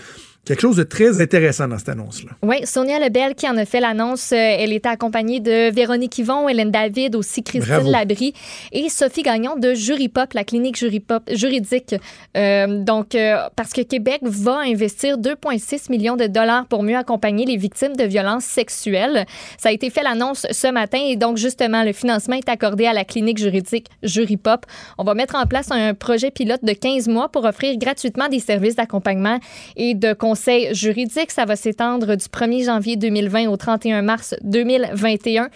Quelque 0.43 0.61
chose 0.61 0.77
de 0.77 0.83
très 0.83 1.21
intéressant 1.21 1.67
dans 1.67 1.77
cette 1.77 1.89
annonce-là. 1.89 2.31
Oui, 2.41 2.65
Sonia 2.65 2.99
Lebel 2.99 3.35
qui 3.35 3.47
en 3.47 3.55
a 3.57 3.65
fait 3.65 3.79
l'annonce, 3.79 4.31
euh, 4.31 4.35
elle 4.35 4.73
était 4.73 4.89
accompagnée 4.89 5.39
de 5.39 5.71
Véronique 5.71 6.17
Yvon, 6.17 6.49
Hélène 6.49 6.71
David, 6.71 7.15
aussi 7.15 7.43
Christine 7.43 7.75
Bravo. 7.75 7.91
Labrie 7.91 8.33
et 8.71 8.89
Sophie 8.89 9.21
Gagnon 9.21 9.55
de 9.55 9.75
Jury 9.75 10.09
Pop, 10.09 10.33
la 10.33 10.43
clinique 10.43 10.79
Jury 10.79 10.99
Pop 10.99 11.21
juridique. 11.31 11.93
Euh, 12.35 12.83
donc, 12.83 13.13
euh, 13.13 13.37
parce 13.55 13.71
que 13.71 13.81
Québec 13.81 14.21
va 14.23 14.61
investir 14.61 15.19
2,6 15.19 15.91
millions 15.91 16.15
de 16.15 16.25
dollars 16.25 16.65
pour 16.65 16.81
mieux 16.81 16.97
accompagner 16.97 17.45
les 17.45 17.57
victimes 17.57 17.95
de 17.95 18.03
violences 18.03 18.45
sexuelles. 18.45 19.27
Ça 19.59 19.69
a 19.69 19.71
été 19.71 19.91
fait 19.91 20.01
l'annonce 20.01 20.47
ce 20.49 20.71
matin 20.71 20.97
et 21.07 21.17
donc 21.17 21.37
justement 21.37 21.83
le 21.83 21.93
financement 21.93 22.35
est 22.35 22.49
accordé 22.49 22.87
à 22.87 22.93
la 22.93 23.05
clinique 23.05 23.37
juridique 23.37 23.89
Jury 24.01 24.37
Pop. 24.37 24.65
On 24.97 25.03
va 25.03 25.13
mettre 25.13 25.35
en 25.35 25.45
place 25.45 25.69
un 25.69 25.93
projet 25.93 26.31
pilote 26.31 26.63
de 26.63 26.73
15 26.73 27.09
mois 27.09 27.29
pour 27.29 27.45
offrir 27.45 27.77
gratuitement 27.77 28.27
des 28.27 28.39
services 28.39 28.75
d'accompagnement 28.75 29.39
et 29.75 29.93
de 29.93 30.13
conseil 30.13 30.30
juridique. 30.73 31.31
Ça 31.31 31.45
va 31.45 31.55
s'étendre 31.55 32.15
du 32.15 32.25
1er 32.25 32.65
janvier 32.65 32.95
2020 32.95 33.47
au 33.47 33.57
31 33.57 34.01
mars 34.01 34.35
2021. 34.43 35.49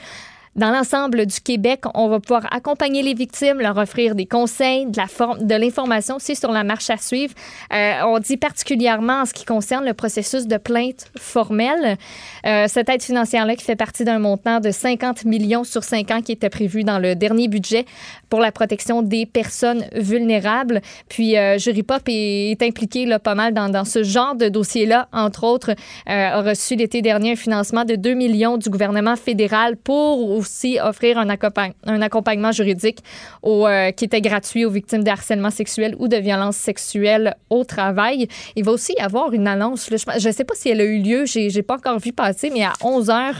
Dans 0.55 0.71
l'ensemble 0.71 1.25
du 1.25 1.41
Québec, 1.41 1.81
on 1.95 2.07
va 2.07 2.21
pouvoir 2.21 2.47
accompagner 2.49 3.03
les 3.03 3.13
victimes, 3.13 3.59
leur 3.59 3.75
offrir 3.77 4.15
des 4.15 4.25
conseils, 4.25 4.85
de 4.85 5.55
l'information 5.55 6.15
aussi 6.15 6.33
sur 6.33 6.49
la 6.49 6.63
marche 6.63 6.89
à 6.89 6.95
suivre. 6.95 7.33
Euh, 7.73 7.95
on 8.05 8.19
dit 8.19 8.37
particulièrement 8.37 9.23
en 9.23 9.25
ce 9.25 9.33
qui 9.33 9.43
concerne 9.43 9.83
le 9.83 9.93
processus 9.93 10.47
de 10.47 10.55
plainte 10.55 11.11
formelle. 11.19 11.97
Euh, 12.45 12.67
cette 12.69 12.87
aide 12.87 13.03
financière-là 13.03 13.57
qui 13.57 13.65
fait 13.65 13.75
partie 13.75 14.05
d'un 14.05 14.17
montant 14.19 14.61
de 14.61 14.71
50 14.71 15.25
millions 15.25 15.65
sur 15.65 15.83
5 15.83 16.11
ans 16.11 16.21
qui 16.21 16.31
était 16.31 16.49
prévu 16.49 16.85
dans 16.85 16.99
le 16.99 17.15
dernier 17.15 17.49
budget 17.49 17.85
pour 18.29 18.39
la 18.39 18.53
protection 18.53 19.01
des 19.01 19.25
personnes 19.25 19.83
vulnérables. 19.93 20.81
Puis 21.09 21.37
euh, 21.37 21.57
Jury 21.57 21.83
Pop 21.83 22.03
est, 22.07 22.51
est 22.51 22.63
impliqué 22.63 23.05
là, 23.05 23.19
pas 23.19 23.35
mal 23.35 23.53
dans, 23.53 23.67
dans 23.67 23.83
ce 23.83 24.03
genre 24.03 24.35
de 24.35 24.47
dossier-là. 24.47 25.09
Entre 25.11 25.43
autres, 25.43 25.71
euh, 25.71 25.73
a 26.07 26.41
reçu 26.41 26.75
l'été 26.75 27.01
dernier 27.01 27.33
un 27.33 27.35
financement 27.35 27.83
de 27.83 27.95
2 27.95 28.13
millions 28.13 28.57
du 28.57 28.69
gouvernement 28.69 29.17
fédéral 29.17 29.75
pour 29.75 30.44
aussi 30.45 30.79
offrir 30.81 31.17
un, 31.17 31.27
accompagn- 31.29 31.73
un 31.85 32.01
accompagnement 32.01 32.51
juridique 32.51 32.99
euh, 33.45 33.91
qui 33.91 34.05
était 34.05 34.21
gratuit 34.21 34.63
aux 34.65 34.69
victimes 34.69 35.03
de 35.03 35.09
harcèlement 35.09 35.49
sexuel 35.51 35.95
ou 35.99 36.07
de 36.07 36.17
violences 36.17 36.55
sexuelles 36.57 37.35
au 37.49 37.63
travail. 37.63 38.27
Il 38.55 38.63
va 38.63 38.71
aussi 38.71 38.93
y 38.97 39.01
avoir 39.01 39.33
une 39.33 39.47
annonce, 39.47 39.89
je 39.89 40.27
ne 40.27 40.31
sais 40.33 40.43
pas 40.43 40.55
si 40.55 40.69
elle 40.69 40.81
a 40.81 40.85
eu 40.85 40.99
lieu, 41.01 41.25
j'ai 41.25 41.49
j'ai 41.49 41.63
pas 41.63 41.75
encore 41.75 41.99
vu 41.99 42.11
passer, 42.13 42.49
mais 42.51 42.63
à 42.63 42.73
11 42.83 43.09
heures, 43.09 43.39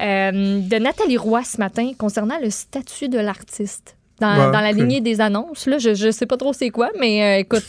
euh, 0.00 0.60
de 0.60 0.76
Nathalie 0.78 1.16
Roy 1.18 1.42
ce 1.44 1.58
matin 1.58 1.92
concernant 1.98 2.38
le 2.42 2.50
statut 2.50 3.08
de 3.08 3.18
l'artiste. 3.18 3.96
Dans, 4.20 4.28
Ouais, 4.46 4.52
dans 4.52 4.60
la 4.60 4.72
lignée 4.72 5.00
des 5.02 5.20
annonces, 5.20 5.66
là, 5.66 5.76
je 5.78 6.06
ne 6.06 6.10
sais 6.10 6.26
pas 6.26 6.36
trop 6.38 6.52
c'est 6.54 6.70
quoi, 6.70 6.90
mais 6.98 7.22
euh, 7.22 7.40
écoute, 7.40 7.66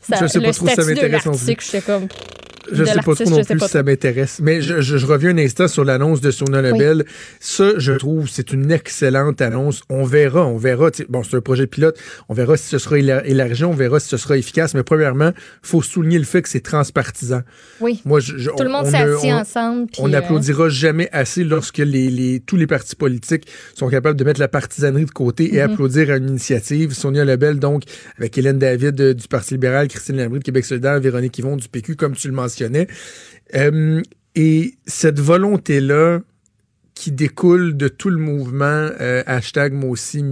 ça, 0.00 0.16
Je 0.20 0.26
sais 0.28 0.38
le 0.38 0.46
pas 0.46 0.52
trop 0.52 0.66
si 0.68 0.74
ça 0.74 0.82
de 0.84 1.06
l'article, 1.06 1.82
comme... 1.84 2.08
Je 2.72 2.82
de 2.82 2.84
sais 2.84 2.94
pas 2.94 3.00
trop 3.02 3.14
non 3.30 3.38
je 3.42 3.42
plus 3.48 3.58
si 3.58 3.68
ça 3.68 3.82
m'intéresse. 3.82 4.38
Mais 4.40 4.60
je, 4.62 4.80
je- 4.80 4.96
je 4.96 5.04
reviens 5.06 5.30
un 5.30 5.38
instant 5.38 5.66
sur 5.66 5.84
l'annonce 5.84 6.20
de 6.20 6.30
Sonia 6.30 6.62
Lebel. 6.62 7.04
Ça, 7.40 7.70
je 7.78 7.92
trouve, 7.94 8.28
c'est 8.28 8.52
une 8.52 8.70
excellente 8.70 9.40
annonce. 9.40 9.82
On 9.88 10.04
verra, 10.04 10.46
on 10.46 10.56
verra. 10.56 10.90
Bon, 11.08 11.24
c'est 11.24 11.36
un 11.36 11.40
projet 11.40 11.66
pilote. 11.66 11.98
On 12.28 12.34
verra 12.34 12.56
si 12.56 12.68
ce 12.68 12.78
sera 12.78 12.96
éla- 12.98 13.22
élargi, 13.24 13.64
on 13.64 13.72
verra 13.72 13.98
si 13.98 14.08
ce 14.08 14.16
sera 14.18 14.36
efficace. 14.36 14.74
Mais 14.74 14.84
premièrement, 14.84 15.32
faut 15.62 15.82
souligner 15.82 16.18
le 16.18 16.24
fait 16.24 16.42
que 16.42 16.48
c'est 16.48 16.60
transpartisan. 16.60 17.40
Oui. 17.80 18.02
Moi, 18.04 18.20
je, 18.20 18.36
je- 18.38 18.50
Tout 18.50 18.62
le 18.62 18.68
on- 18.68 18.72
monde 18.72 18.86
on 18.86 18.90
s'est 18.90 18.96
assis 18.98 19.32
on- 19.32 19.36
ensemble. 19.38 19.86
puis, 19.86 20.00
On 20.02 20.06
euh, 20.06 20.10
n'applaudira 20.10 20.68
jamais 20.68 21.08
assez 21.12 21.42
lorsque 21.42 21.78
les, 21.78 22.08
les- 22.08 22.38
tous 22.40 22.56
les 22.56 22.68
partis 22.68 22.94
politiques 22.94 23.48
sont 23.74 23.88
capables 23.88 24.16
de 24.18 24.22
mettre 24.24 24.38
la 24.38 24.48
partisanerie 24.48 25.06
de 25.06 25.10
côté 25.10 25.56
et 25.56 25.66
Mhm. 25.66 25.72
applaudir 25.72 25.89
à 25.98 26.16
une 26.16 26.28
initiative. 26.28 26.92
Sonia 26.92 27.24
Lebel, 27.24 27.58
donc, 27.58 27.84
avec 28.18 28.36
Hélène 28.38 28.58
David 28.58 29.00
euh, 29.00 29.14
du 29.14 29.28
Parti 29.28 29.54
libéral, 29.54 29.88
Christine 29.88 30.16
Labrie 30.16 30.38
de 30.38 30.44
Québec 30.44 30.64
solidaire, 30.64 31.00
Véronique 31.00 31.38
Yvon 31.38 31.56
du 31.56 31.68
PQ, 31.68 31.96
comme 31.96 32.14
tu 32.14 32.28
le 32.28 32.34
mentionnais. 32.34 32.86
Euh, 33.54 34.00
et 34.34 34.74
cette 34.86 35.20
volonté-là 35.20 36.20
qui 36.94 37.12
découle 37.12 37.76
de 37.76 37.88
tout 37.88 38.10
le 38.10 38.18
mouvement 38.18 38.90
euh, 39.00 39.22
hashtag 39.26 39.72
moi 39.72 39.90
aussi 39.90 40.22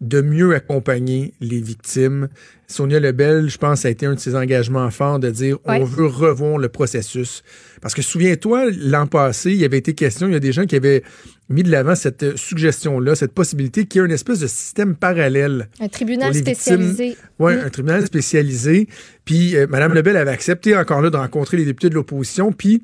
de 0.00 0.20
mieux 0.20 0.54
accompagner 0.54 1.32
les 1.40 1.60
victimes. 1.60 2.28
Sonia 2.66 3.00
Lebel, 3.00 3.48
je 3.48 3.56
pense, 3.56 3.84
a 3.86 3.90
été 3.90 4.04
un 4.06 4.14
de 4.14 4.18
ses 4.20 4.34
engagements 4.34 4.90
forts 4.90 5.18
de 5.20 5.30
dire 5.30 5.56
Ouais. 5.66 5.78
on 5.80 5.84
veut 5.84 6.06
revoir 6.06 6.58
le 6.58 6.68
processus. 6.68 7.42
Parce 7.80 7.94
que 7.94 8.02
souviens-toi, 8.02 8.66
l'an 8.78 9.06
passé, 9.06 9.52
il 9.52 9.56
y 9.56 9.64
avait 9.64 9.78
été 9.78 9.94
question, 9.94 10.26
il 10.26 10.32
y 10.34 10.36
a 10.36 10.40
des 10.40 10.52
gens 10.52 10.66
qui 10.66 10.76
avaient 10.76 11.02
mis 11.48 11.62
de 11.62 11.70
l'avant 11.70 11.94
cette 11.94 12.36
suggestion-là, 12.36 13.14
cette 13.14 13.32
possibilité 13.32 13.86
qu'il 13.86 14.00
y 14.00 14.02
ait 14.02 14.06
une 14.06 14.12
espèce 14.12 14.40
de 14.40 14.46
système 14.48 14.96
parallèle 14.96 15.68
Un 15.80 15.88
tribunal 15.88 16.34
spécialisé. 16.34 17.16
oui, 17.38 17.54
Mm. 17.54 17.58
un 17.64 17.70
tribunal 17.70 18.04
spécialisé. 18.06 18.88
Puis 19.24 19.56
euh, 19.56 19.66
Mme 19.68 19.94
Lebel 19.94 20.16
avait 20.16 20.30
accepté 20.32 20.76
encore 20.76 21.00
là 21.00 21.08
de 21.10 21.16
rencontrer 21.16 21.56
les 21.56 21.64
députés 21.64 21.88
de 21.88 21.94
l'opposition. 21.94 22.52
Puis 22.52 22.82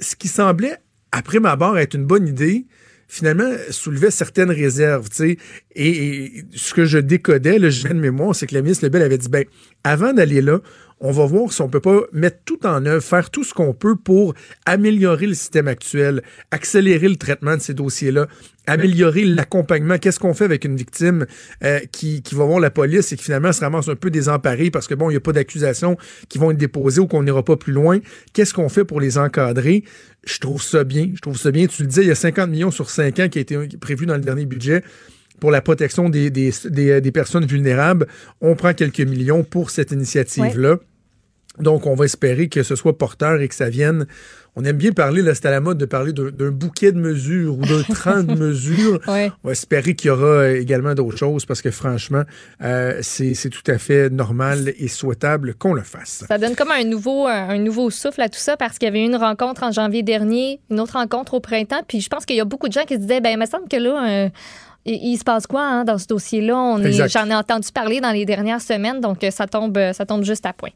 ce 0.00 0.16
qui 0.16 0.28
semblait, 0.28 0.76
après 1.12 1.38
ma 1.38 1.54
barre, 1.56 1.78
être 1.78 1.94
une 1.94 2.04
bonne 2.06 2.26
idée, 2.26 2.66
finalement 3.08 3.50
soulevait 3.70 4.10
certaines 4.10 4.50
réserves. 4.50 5.08
Et, 5.20 5.38
et 5.74 6.44
ce 6.54 6.74
que 6.74 6.84
je 6.84 6.98
décodais, 6.98 7.58
le 7.58 7.70
je 7.70 7.88
de 7.88 7.94
mémoire, 7.94 8.34
c'est 8.34 8.46
que 8.46 8.54
la 8.54 8.62
ministre 8.62 8.84
Lebel 8.84 9.02
avait 9.02 9.18
dit, 9.18 9.28
ben, 9.28 9.44
avant 9.82 10.12
d'aller 10.12 10.42
là, 10.42 10.60
on 11.00 11.12
va 11.12 11.26
voir 11.26 11.52
si 11.52 11.62
on 11.62 11.68
peut 11.68 11.80
pas 11.80 12.00
mettre 12.12 12.38
tout 12.44 12.66
en 12.66 12.84
œuvre, 12.86 13.02
faire 13.02 13.30
tout 13.30 13.44
ce 13.44 13.54
qu'on 13.54 13.72
peut 13.72 13.96
pour 13.96 14.34
améliorer 14.66 15.26
le 15.26 15.34
système 15.34 15.68
actuel, 15.68 16.22
accélérer 16.50 17.08
le 17.08 17.16
traitement 17.16 17.56
de 17.56 17.60
ces 17.60 17.74
dossiers-là, 17.74 18.26
améliorer 18.66 19.24
l'accompagnement. 19.24 19.98
Qu'est-ce 19.98 20.18
qu'on 20.18 20.34
fait 20.34 20.44
avec 20.44 20.64
une 20.64 20.76
victime 20.76 21.26
euh, 21.64 21.80
qui, 21.92 22.22
va 22.32 22.44
voir 22.44 22.60
la 22.60 22.70
police 22.70 23.12
et 23.12 23.16
qui 23.16 23.24
finalement 23.24 23.52
se 23.52 23.60
ramasse 23.60 23.88
un 23.88 23.96
peu 23.96 24.10
désemparée 24.10 24.70
parce 24.70 24.86
que 24.86 24.94
bon, 24.94 25.10
il 25.10 25.14
n'y 25.14 25.18
a 25.18 25.20
pas 25.20 25.32
d'accusations 25.32 25.96
qui 26.28 26.38
vont 26.38 26.50
être 26.50 26.58
déposées 26.58 27.00
ou 27.00 27.06
qu'on 27.06 27.22
n'ira 27.22 27.42
pas 27.42 27.56
plus 27.56 27.72
loin? 27.72 27.98
Qu'est-ce 28.32 28.52
qu'on 28.52 28.68
fait 28.68 28.84
pour 28.84 29.00
les 29.00 29.18
encadrer? 29.18 29.84
Je 30.24 30.38
trouve 30.38 30.62
ça 30.62 30.84
bien. 30.84 31.10
Je 31.14 31.20
trouve 31.20 31.38
ça 31.38 31.50
bien. 31.50 31.66
Tu 31.66 31.82
le 31.82 31.88
disais, 31.88 32.02
il 32.02 32.08
y 32.08 32.12
a 32.12 32.16
50 32.16 32.50
millions 32.50 32.70
sur 32.70 32.90
5 32.90 33.18
ans 33.20 33.28
qui 33.28 33.38
a 33.38 33.40
été 33.40 33.56
prévu 33.80 34.04
dans 34.04 34.16
le 34.16 34.20
dernier 34.20 34.46
budget 34.46 34.82
pour 35.40 35.50
la 35.50 35.60
protection 35.60 36.08
des, 36.08 36.52
personnes 37.12 37.46
vulnérables. 37.46 38.06
On 38.40 38.54
prend 38.54 38.74
quelques 38.74 39.00
millions 39.00 39.44
pour 39.44 39.70
cette 39.70 39.92
initiative-là. 39.92 40.78
Donc, 41.60 41.86
on 41.86 41.94
va 41.94 42.04
espérer 42.04 42.48
que 42.48 42.62
ce 42.62 42.76
soit 42.76 42.96
porteur 42.96 43.40
et 43.40 43.48
que 43.48 43.54
ça 43.54 43.68
vienne. 43.68 44.06
On 44.56 44.64
aime 44.64 44.76
bien 44.76 44.90
parler, 44.90 45.22
là, 45.22 45.36
c'est 45.36 45.46
à 45.46 45.52
la 45.52 45.60
mode 45.60 45.78
de 45.78 45.84
parler 45.84 46.12
d'un 46.12 46.50
bouquet 46.50 46.90
de 46.90 46.98
mesures 46.98 47.56
ou 47.56 47.60
d'un 47.60 47.82
train 47.94 48.24
de 48.24 48.34
mesures. 48.34 48.98
On 49.06 49.30
va 49.44 49.52
espérer 49.52 49.94
qu'il 49.94 50.08
y 50.08 50.10
aura 50.10 50.48
également 50.50 50.94
d'autres 50.94 51.16
choses 51.16 51.46
parce 51.46 51.62
que 51.62 51.70
franchement, 51.70 52.24
euh, 52.64 52.98
c'est 53.02 53.50
tout 53.50 53.70
à 53.70 53.78
fait 53.78 54.10
normal 54.10 54.72
et 54.76 54.88
souhaitable 54.88 55.54
qu'on 55.54 55.74
le 55.74 55.82
fasse. 55.82 56.24
Ça 56.26 56.38
donne 56.38 56.56
comme 56.56 56.72
un 56.72 56.82
nouveau, 56.82 57.28
un 57.28 57.58
nouveau 57.58 57.90
souffle 57.90 58.20
à 58.20 58.28
tout 58.28 58.40
ça 58.40 58.56
parce 58.56 58.78
qu'il 58.78 58.86
y 58.86 58.88
avait 58.88 59.04
une 59.04 59.14
rencontre 59.14 59.62
en 59.62 59.70
janvier 59.70 60.02
dernier, 60.02 60.58
une 60.70 60.80
autre 60.80 60.94
rencontre 60.94 61.34
au 61.34 61.40
printemps. 61.40 61.82
Puis 61.86 62.00
je 62.00 62.08
pense 62.08 62.26
qu'il 62.26 62.36
y 62.36 62.40
a 62.40 62.44
beaucoup 62.44 62.66
de 62.66 62.72
gens 62.72 62.84
qui 62.84 62.94
se 62.94 63.00
disaient, 63.00 63.20
ben, 63.20 63.30
il 63.30 63.38
me 63.38 63.46
semble 63.46 63.68
que 63.68 63.76
là, 63.76 64.08
euh, 64.08 64.28
il, 64.88 65.18
se 65.18 65.24
passe 65.24 65.46
quoi 65.46 65.62
hein, 65.62 65.84
dans 65.84 65.98
ce 65.98 66.06
dossier-là? 66.06 66.78
J'en 67.08 67.28
ai 67.30 67.34
entendu 67.34 67.68
parler 67.72 68.00
dans 68.00 68.10
les 68.10 68.24
dernières 68.24 68.60
semaines, 68.60 69.00
donc 69.00 69.22
euh, 69.22 69.30
ça 69.30 69.46
tombe, 69.46 69.76
euh, 69.76 69.92
ça 69.92 70.06
tombe 70.06 70.24
juste 70.24 70.46
à 70.46 70.52
point. 70.52 70.70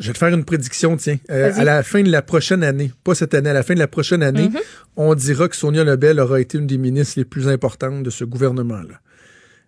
Je 0.00 0.08
vais 0.08 0.12
te 0.12 0.18
faire 0.18 0.28
une 0.28 0.44
prédiction, 0.44 0.96
tiens. 0.96 1.18
Euh, 1.30 1.52
à 1.54 1.64
la 1.64 1.82
fin 1.82 2.02
de 2.02 2.10
la 2.10 2.22
prochaine 2.22 2.64
année, 2.64 2.90
pas 3.04 3.14
cette 3.14 3.34
année, 3.34 3.50
à 3.50 3.52
la 3.52 3.62
fin 3.62 3.74
de 3.74 3.78
la 3.78 3.88
prochaine 3.88 4.22
année, 4.22 4.48
mm-hmm. 4.48 4.62
on 4.96 5.14
dira 5.14 5.48
que 5.48 5.56
Sonia 5.56 5.84
Lebel 5.84 6.20
aura 6.20 6.40
été 6.40 6.58
une 6.58 6.66
des 6.66 6.78
ministres 6.78 7.14
les 7.18 7.24
plus 7.24 7.48
importantes 7.48 8.02
de 8.02 8.10
ce 8.10 8.24
gouvernement-là. 8.24 9.00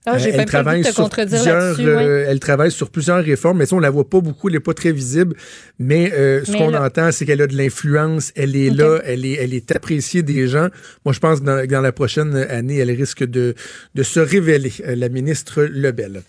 Ah, 0.06 0.18
j'ai 0.18 0.30
elle, 0.30 0.44
travaille 0.44 0.84
sur 0.84 1.08
plusieurs, 1.08 1.80
euh, 1.80 2.26
elle 2.28 2.38
travaille 2.38 2.70
sur 2.70 2.90
plusieurs 2.90 3.24
réformes, 3.24 3.56
mais 3.56 3.64
ça, 3.64 3.74
on 3.74 3.80
la 3.80 3.88
voit 3.88 4.08
pas 4.08 4.20
beaucoup, 4.20 4.50
elle 4.50 4.56
est 4.56 4.60
pas 4.60 4.74
très 4.74 4.92
visible. 4.92 5.34
Mais, 5.78 6.12
euh, 6.12 6.44
ce 6.44 6.52
qu'on 6.52 6.74
entend, 6.74 7.10
c'est 7.10 7.24
qu'elle 7.24 7.40
a 7.40 7.46
de 7.46 7.56
l'influence, 7.56 8.30
elle 8.36 8.54
est 8.54 8.68
là, 8.68 8.98
elle 9.06 9.24
est, 9.24 9.38
elle 9.40 9.54
est 9.54 9.74
appréciée 9.74 10.22
des 10.22 10.46
gens. 10.46 10.68
Moi, 11.06 11.14
je 11.14 11.20
pense 11.20 11.40
que 11.40 11.44
dans, 11.46 11.66
dans 11.66 11.80
la 11.80 11.92
prochaine 11.92 12.36
année, 12.36 12.76
elle 12.76 12.90
risque 12.90 13.24
de, 13.24 13.54
de 13.94 14.02
se 14.02 14.20
révéler, 14.20 14.72
euh, 14.86 14.94
la 14.94 15.08
ministre 15.08 15.62
Lebel. 15.62 16.20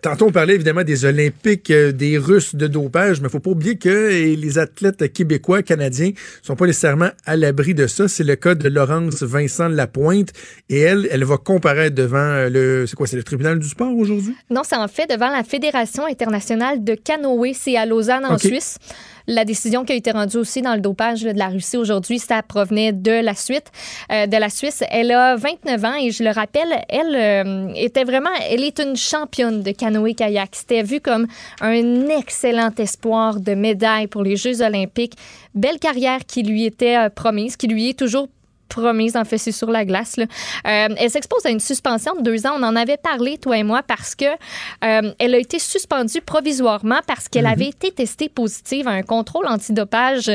tantôt, 0.00 0.26
on 0.26 0.32
parlait 0.32 0.54
évidemment 0.54 0.84
des 0.84 1.04
Olympiques, 1.04 1.72
des 1.72 2.18
Russes 2.18 2.54
de 2.54 2.68
dopage, 2.68 3.20
mais 3.20 3.28
faut 3.28 3.40
pas 3.40 3.50
oublier 3.50 3.78
que 3.78 4.10
les 4.36 4.58
athlètes 4.58 5.12
québécois, 5.12 5.64
canadiens, 5.64 6.12
sont 6.42 6.54
pas 6.54 6.66
nécessairement 6.66 7.10
à 7.26 7.36
l'abri 7.36 7.74
de 7.74 7.88
ça. 7.88 8.06
C'est 8.06 8.24
le 8.24 8.36
cas 8.36 8.54
de 8.54 8.68
Laurence 8.68 9.24
Vincent 9.24 9.68
Lapointe, 9.68 10.32
et 10.68 10.78
elle, 10.78 11.08
elle 11.10 11.24
va 11.24 11.36
comparaître 11.36 11.96
devant 11.96 12.48
le, 12.48 12.86
c'est 12.86 12.94
quoi, 12.94 13.07
c'est 13.08 13.16
le 13.16 13.24
tribunal 13.24 13.58
du 13.58 13.68
sport 13.68 13.94
aujourd'hui? 13.94 14.34
Non, 14.50 14.62
c'est 14.64 14.76
en 14.76 14.88
fait 14.88 15.10
devant 15.10 15.30
la 15.30 15.42
Fédération 15.42 16.04
internationale 16.06 16.84
de 16.84 16.94
canoë. 16.94 17.54
C'est 17.54 17.76
à 17.76 17.86
Lausanne, 17.86 18.24
en 18.24 18.38
Suisse. 18.38 18.78
La 19.26 19.44
décision 19.44 19.84
qui 19.84 19.92
a 19.92 19.96
été 19.96 20.10
rendue 20.10 20.38
aussi 20.38 20.62
dans 20.62 20.74
le 20.74 20.80
dopage 20.80 21.22
de 21.22 21.30
la 21.30 21.48
Russie 21.48 21.76
aujourd'hui, 21.76 22.18
ça 22.18 22.42
provenait 22.42 22.92
de 22.92 23.10
la 23.10 23.34
suite, 23.34 23.70
euh, 24.10 24.26
de 24.26 24.36
la 24.38 24.48
Suisse. 24.48 24.82
Elle 24.90 25.12
a 25.12 25.36
29 25.36 25.84
ans 25.84 25.94
et 26.00 26.10
je 26.10 26.24
le 26.24 26.30
rappelle, 26.30 26.68
elle 26.88 27.14
euh, 27.14 27.72
était 27.74 28.04
vraiment, 28.04 28.30
elle 28.50 28.62
est 28.62 28.80
une 28.80 28.96
championne 28.96 29.62
de 29.62 29.70
canoë-kayak. 29.70 30.48
C'était 30.52 30.82
vu 30.82 31.00
comme 31.00 31.26
un 31.60 32.08
excellent 32.08 32.70
espoir 32.78 33.38
de 33.38 33.52
médaille 33.52 34.06
pour 34.06 34.22
les 34.22 34.36
Jeux 34.36 34.62
olympiques. 34.62 35.14
Belle 35.54 35.78
carrière 35.78 36.20
qui 36.26 36.42
lui 36.42 36.64
était 36.64 36.96
euh, 36.96 37.10
promise, 37.10 37.56
qui 37.56 37.66
lui 37.66 37.90
est 37.90 37.98
toujours 37.98 38.28
promise, 38.68 39.16
en 39.16 39.24
fait, 39.24 39.38
c'est 39.38 39.52
sur 39.52 39.70
la 39.70 39.84
glace. 39.84 40.16
Là. 40.16 40.24
Euh, 40.66 40.94
elle 40.96 41.10
s'expose 41.10 41.44
à 41.46 41.50
une 41.50 41.60
suspension 41.60 42.14
de 42.14 42.22
deux 42.22 42.46
ans. 42.46 42.52
On 42.56 42.62
en 42.62 42.76
avait 42.76 42.96
parlé, 42.96 43.38
toi 43.38 43.56
et 43.56 43.62
moi, 43.62 43.82
parce 43.86 44.14
que 44.14 44.26
euh, 44.84 45.12
elle 45.18 45.34
a 45.34 45.38
été 45.38 45.58
suspendue 45.58 46.20
provisoirement 46.20 47.00
parce 47.06 47.28
qu'elle 47.28 47.44
mhm. 47.44 47.52
avait 47.52 47.68
été 47.68 47.90
testée 47.90 48.28
positive 48.28 48.88
à 48.88 48.92
un 48.92 49.02
contrôle 49.02 49.46
antidopage 49.46 50.30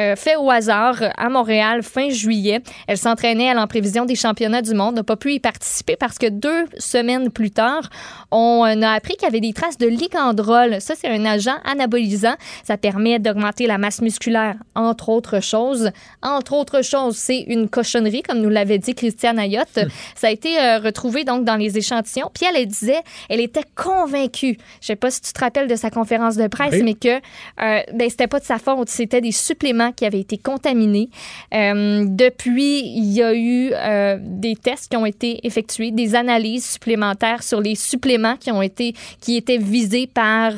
euh, 0.00 0.16
fait 0.16 0.36
au 0.36 0.50
hasard 0.50 0.96
à 1.16 1.28
Montréal 1.28 1.82
fin 1.82 2.08
juillet. 2.10 2.62
Elle 2.86 2.98
s'entraînait, 2.98 3.54
en 3.54 3.66
prévision 3.66 4.04
des 4.04 4.16
championnats 4.16 4.62
du 4.62 4.74
monde, 4.74 4.96
n'a 4.96 5.02
pas 5.02 5.16
pu 5.16 5.34
y 5.34 5.40
participer 5.40 5.96
parce 5.96 6.18
que 6.18 6.28
deux 6.28 6.66
semaines 6.78 7.30
plus 7.30 7.50
tard, 7.50 7.90
on 8.30 8.82
a 8.82 8.90
appris 8.90 9.14
qu'il 9.14 9.24
y 9.24 9.28
avait 9.28 9.40
des 9.40 9.52
traces 9.52 9.78
de 9.78 9.86
ligandrol. 9.86 10.80
Ça, 10.80 10.94
c'est 10.96 11.08
un 11.08 11.24
agent 11.24 11.56
anabolisant. 11.64 12.34
Ça 12.64 12.76
permet 12.76 13.18
d'augmenter 13.18 13.66
la 13.66 13.78
masse 13.78 14.00
musculaire, 14.00 14.56
entre 14.74 15.08
autres 15.08 15.40
choses. 15.40 15.90
Entre 16.22 16.52
autres 16.54 16.82
choses, 16.82 17.16
c'est 17.16 17.40
une 17.40 17.68
cochonnerie, 17.74 18.22
comme 18.22 18.40
nous 18.40 18.48
l'avait 18.48 18.78
dit 18.78 18.94
Christiane 18.94 19.38
Ayotte. 19.38 19.76
Hmm. 19.76 19.88
Ça 20.14 20.28
a 20.28 20.30
été 20.30 20.58
euh, 20.58 20.78
retrouvé 20.78 21.24
donc 21.24 21.44
dans 21.44 21.56
les 21.56 21.76
échantillons. 21.76 22.30
Puis 22.32 22.46
elle, 22.46 22.66
disait, 22.66 23.02
elle 23.28 23.40
était 23.40 23.64
convaincue. 23.74 24.56
Je 24.80 24.86
sais 24.86 24.96
pas 24.96 25.10
si 25.10 25.20
tu 25.20 25.32
te 25.32 25.40
rappelles 25.40 25.66
de 25.68 25.74
sa 25.74 25.90
conférence 25.90 26.36
de 26.36 26.46
presse, 26.46 26.80
mais 26.82 26.94
que 26.94 27.16
euh, 27.16 27.80
ben, 27.92 28.08
c'était 28.08 28.28
pas 28.28 28.38
de 28.38 28.44
sa 28.44 28.58
faute. 28.58 28.88
C'était 28.88 29.20
des 29.20 29.32
suppléments 29.32 29.92
qui 29.92 30.06
avaient 30.06 30.20
été 30.20 30.38
contaminés. 30.38 31.08
Euh, 31.52 32.04
depuis, 32.06 32.80
il 32.80 33.12
y 33.12 33.22
a 33.22 33.34
eu 33.34 33.70
euh, 33.72 34.18
des 34.20 34.54
tests 34.54 34.90
qui 34.90 34.96
ont 34.96 35.06
été 35.06 35.44
effectués, 35.46 35.90
des 35.90 36.14
analyses 36.14 36.70
supplémentaires 36.70 37.42
sur 37.42 37.60
les 37.60 37.74
suppléments 37.74 38.36
qui 38.36 38.52
ont 38.52 38.62
été 38.62 38.94
qui 39.20 39.36
étaient 39.36 39.58
visés 39.58 40.06
par 40.06 40.52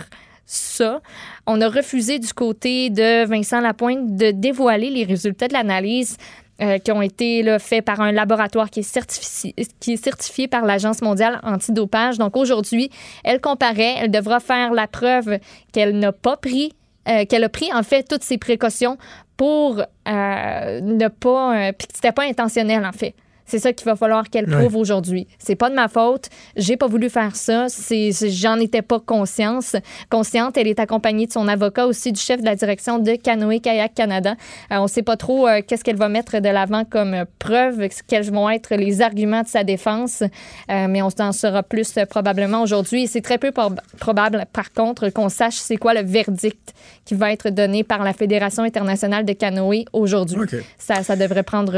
ça. 0.44 1.00
On 1.46 1.60
a 1.60 1.68
refusé 1.68 2.18
du 2.18 2.32
côté 2.32 2.90
de 2.90 3.24
Vincent 3.24 3.60
Lapointe 3.60 4.16
de 4.16 4.30
dévoiler 4.30 4.90
les 4.90 5.04
résultats 5.04 5.48
de 5.48 5.52
l'analyse 5.52 6.16
euh, 6.62 6.78
qui 6.78 6.92
ont 6.92 7.02
été 7.02 7.58
faits 7.58 7.84
par 7.84 8.00
un 8.00 8.12
laboratoire 8.12 8.70
qui 8.70 8.80
est 8.80 8.82
certifié, 8.82 9.54
qui 9.80 9.92
est 9.92 10.02
certifié 10.02 10.48
par 10.48 10.64
l'Agence 10.64 11.02
mondiale 11.02 11.40
antidopage. 11.42 12.18
Donc 12.18 12.36
aujourd'hui, 12.36 12.90
elle 13.24 13.40
comparait, 13.40 13.96
elle 13.98 14.10
devra 14.10 14.40
faire 14.40 14.72
la 14.72 14.86
preuve 14.86 15.38
qu'elle 15.72 15.98
n'a 15.98 16.12
pas 16.12 16.36
pris, 16.36 16.72
euh, 17.08 17.24
qu'elle 17.26 17.44
a 17.44 17.48
pris 17.48 17.72
en 17.74 17.82
fait 17.82 18.04
toutes 18.04 18.22
ses 18.22 18.38
précautions 18.38 18.96
pour 19.36 19.80
euh, 19.80 20.80
ne 20.80 21.08
pas, 21.08 21.72
puis 21.72 21.88
que 21.88 21.94
c'était 21.94 22.12
pas 22.12 22.24
intentionnel 22.24 22.86
en 22.86 22.92
fait. 22.92 23.14
C'est 23.46 23.60
ça 23.60 23.72
qu'il 23.72 23.84
va 23.86 23.96
falloir 23.96 24.28
qu'elle 24.28 24.46
prouve 24.46 24.76
aujourd'hui. 24.76 25.26
C'est 25.38 25.54
pas 25.54 25.70
de 25.70 25.74
ma 25.74 25.88
faute. 25.88 26.28
J'ai 26.56 26.76
pas 26.76 26.88
voulu 26.88 27.08
faire 27.08 27.36
ça. 27.36 27.66
C'est, 27.68 28.10
j'en 28.28 28.58
étais 28.58 28.82
pas 28.82 28.98
conscience. 28.98 29.76
Consciente. 30.10 30.56
Elle 30.56 30.66
est 30.66 30.80
accompagnée 30.80 31.26
de 31.26 31.32
son 31.32 31.46
avocat 31.46 31.86
aussi, 31.86 32.12
du 32.12 32.20
chef 32.20 32.40
de 32.40 32.44
la 32.44 32.56
direction 32.56 32.98
de 32.98 33.12
Canoë 33.14 33.60
Kayak 33.60 33.94
Canada. 33.94 34.34
Euh, 34.72 34.78
on 34.78 34.88
sait 34.88 35.02
pas 35.02 35.16
trop 35.16 35.46
euh, 35.46 35.60
qu'est-ce 35.66 35.84
qu'elle 35.84 35.96
va 35.96 36.08
mettre 36.08 36.40
de 36.40 36.48
l'avant 36.48 36.84
comme 36.84 37.24
preuve, 37.38 37.88
quels 38.08 38.30
vont 38.30 38.50
être 38.50 38.74
les 38.74 39.00
arguments 39.00 39.42
de 39.42 39.48
sa 39.48 39.62
défense. 39.62 40.22
Euh, 40.22 40.86
mais 40.88 41.02
on 41.02 41.10
en 41.18 41.32
saura 41.32 41.62
plus 41.62 41.98
probablement 42.10 42.62
aujourd'hui. 42.62 43.06
c'est 43.06 43.20
très 43.20 43.38
peu 43.38 43.52
probable, 43.98 44.44
par 44.52 44.72
contre, 44.72 45.08
qu'on 45.10 45.28
sache 45.28 45.54
c'est 45.54 45.76
quoi 45.76 45.94
le 45.94 46.02
verdict 46.02 46.74
qui 47.04 47.14
va 47.14 47.32
être 47.32 47.50
donné 47.50 47.84
par 47.84 48.02
la 48.02 48.12
Fédération 48.12 48.64
internationale 48.64 49.24
de 49.24 49.32
canoë 49.32 49.84
aujourd'hui. 49.92 50.36
Ça, 50.78 51.02
ça 51.04 51.14
devrait 51.14 51.44
prendre 51.44 51.72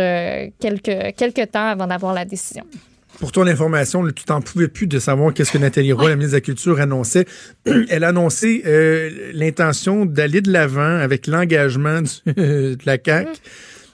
quelques, 0.59 1.15
quelques 1.17 1.51
temps 1.51 1.58
avant 1.67 1.87
d'avoir 1.87 2.15
la 2.15 2.25
décision. 2.25 2.65
Pour 3.21 3.33
ton 3.33 3.47
information, 3.47 4.07
tu 4.13 4.25
t'en 4.25 4.41
pouvais 4.41 4.69
plus 4.69 4.87
de 4.87 5.01
savoir 5.01 5.35
qu'est-ce 5.35 5.51
que 5.51 5.59
Nathalie 5.59 5.93
Roy, 5.93 6.11
la 6.11 6.17
ministre 6.17 6.35
de 6.35 6.37
la 6.37 6.41
Culture, 6.41 6.81
annonçait. 6.81 7.27
Elle 7.89 8.05
a 8.05 8.09
annoncé 8.09 8.63
euh, 8.65 9.31
l'intention 9.33 10.07
d'aller 10.07 10.41
de 10.41 10.53
l'avant 10.53 10.99
avec 10.99 11.27
l'engagement 11.27 12.03
de 12.27 12.79
la 12.87 12.97
CAQ. 13.05 13.31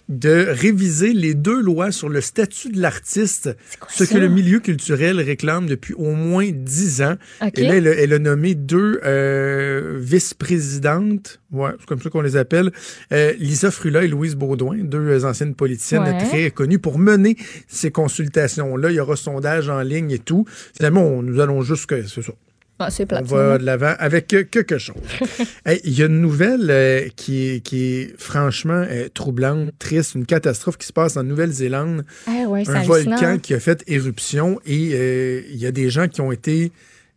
De 0.08 0.46
réviser 0.48 1.12
les 1.12 1.34
deux 1.34 1.60
lois 1.60 1.90
sur 1.90 2.08
le 2.08 2.20
statut 2.20 2.70
de 2.70 2.80
l'artiste, 2.80 3.56
ce 3.88 4.04
que 4.04 4.18
le 4.18 4.28
milieu 4.28 4.60
culturel 4.60 5.20
réclame 5.20 5.66
depuis 5.66 5.94
au 5.94 6.12
moins 6.12 6.50
dix 6.52 7.02
ans. 7.02 7.16
Et 7.56 7.62
là, 7.62 7.76
elle 7.76 8.12
a, 8.12 8.18
nommé 8.18 8.54
deux 8.54 9.00
euh, 9.04 9.98
vice-présidentes, 10.00 11.40
ouais, 11.52 11.70
c'est 11.78 11.86
comme 11.86 12.00
ça 12.00 12.10
qu'on 12.10 12.20
les 12.20 12.36
appelle, 12.36 12.70
euh, 13.12 13.32
Lisa 13.38 13.70
Frula 13.70 14.04
et 14.04 14.08
Louise 14.08 14.34
Baudouin, 14.34 14.78
deux 14.78 15.24
anciennes 15.24 15.54
politiciennes 15.54 16.18
très 16.18 16.50
connues, 16.50 16.78
pour 16.78 16.98
mener 16.98 17.36
ces 17.66 17.90
consultations-là. 17.90 18.90
Il 18.90 18.96
y 18.96 19.00
aura 19.00 19.16
sondage 19.16 19.68
en 19.68 19.80
ligne 19.80 20.10
et 20.10 20.18
tout. 20.18 20.44
Finalement, 20.76 21.22
nous 21.22 21.40
allons 21.40 21.62
juste 21.62 21.86
que 21.86 22.06
c'est 22.06 22.22
ça. 22.22 22.32
Ah, 22.78 22.88
on 23.10 23.22
va 23.22 23.58
de 23.58 23.64
l'avant 23.64 23.94
avec 23.98 24.26
quelque 24.26 24.78
chose. 24.78 24.96
Il 25.84 25.96
y 25.96 26.02
a 26.02 26.06
une 26.06 26.20
nouvelle 26.20 26.70
euh, 26.70 27.08
qui, 27.14 27.48
est, 27.48 27.60
qui 27.60 27.84
est 27.84 28.20
franchement 28.20 28.84
euh, 28.88 29.08
troublante, 29.14 29.70
triste, 29.78 30.16
une 30.16 30.26
catastrophe 30.26 30.76
qui 30.76 30.86
se 30.86 30.92
passe 30.92 31.16
en 31.16 31.22
Nouvelle-Zélande. 31.22 32.04
Ah 32.26 32.32
un 32.66 32.82
volcan 32.82 33.38
qui 33.38 33.54
a 33.54 33.60
fait 33.60 33.84
éruption 33.86 34.60
et 34.66 34.90
euh, 34.92 35.42
il 35.50 35.56
y 35.56 35.66
a 35.66 35.72
des 35.72 35.88
gens 35.88 36.08
qui 36.08 36.20
ont 36.20 36.32
été 36.32 36.72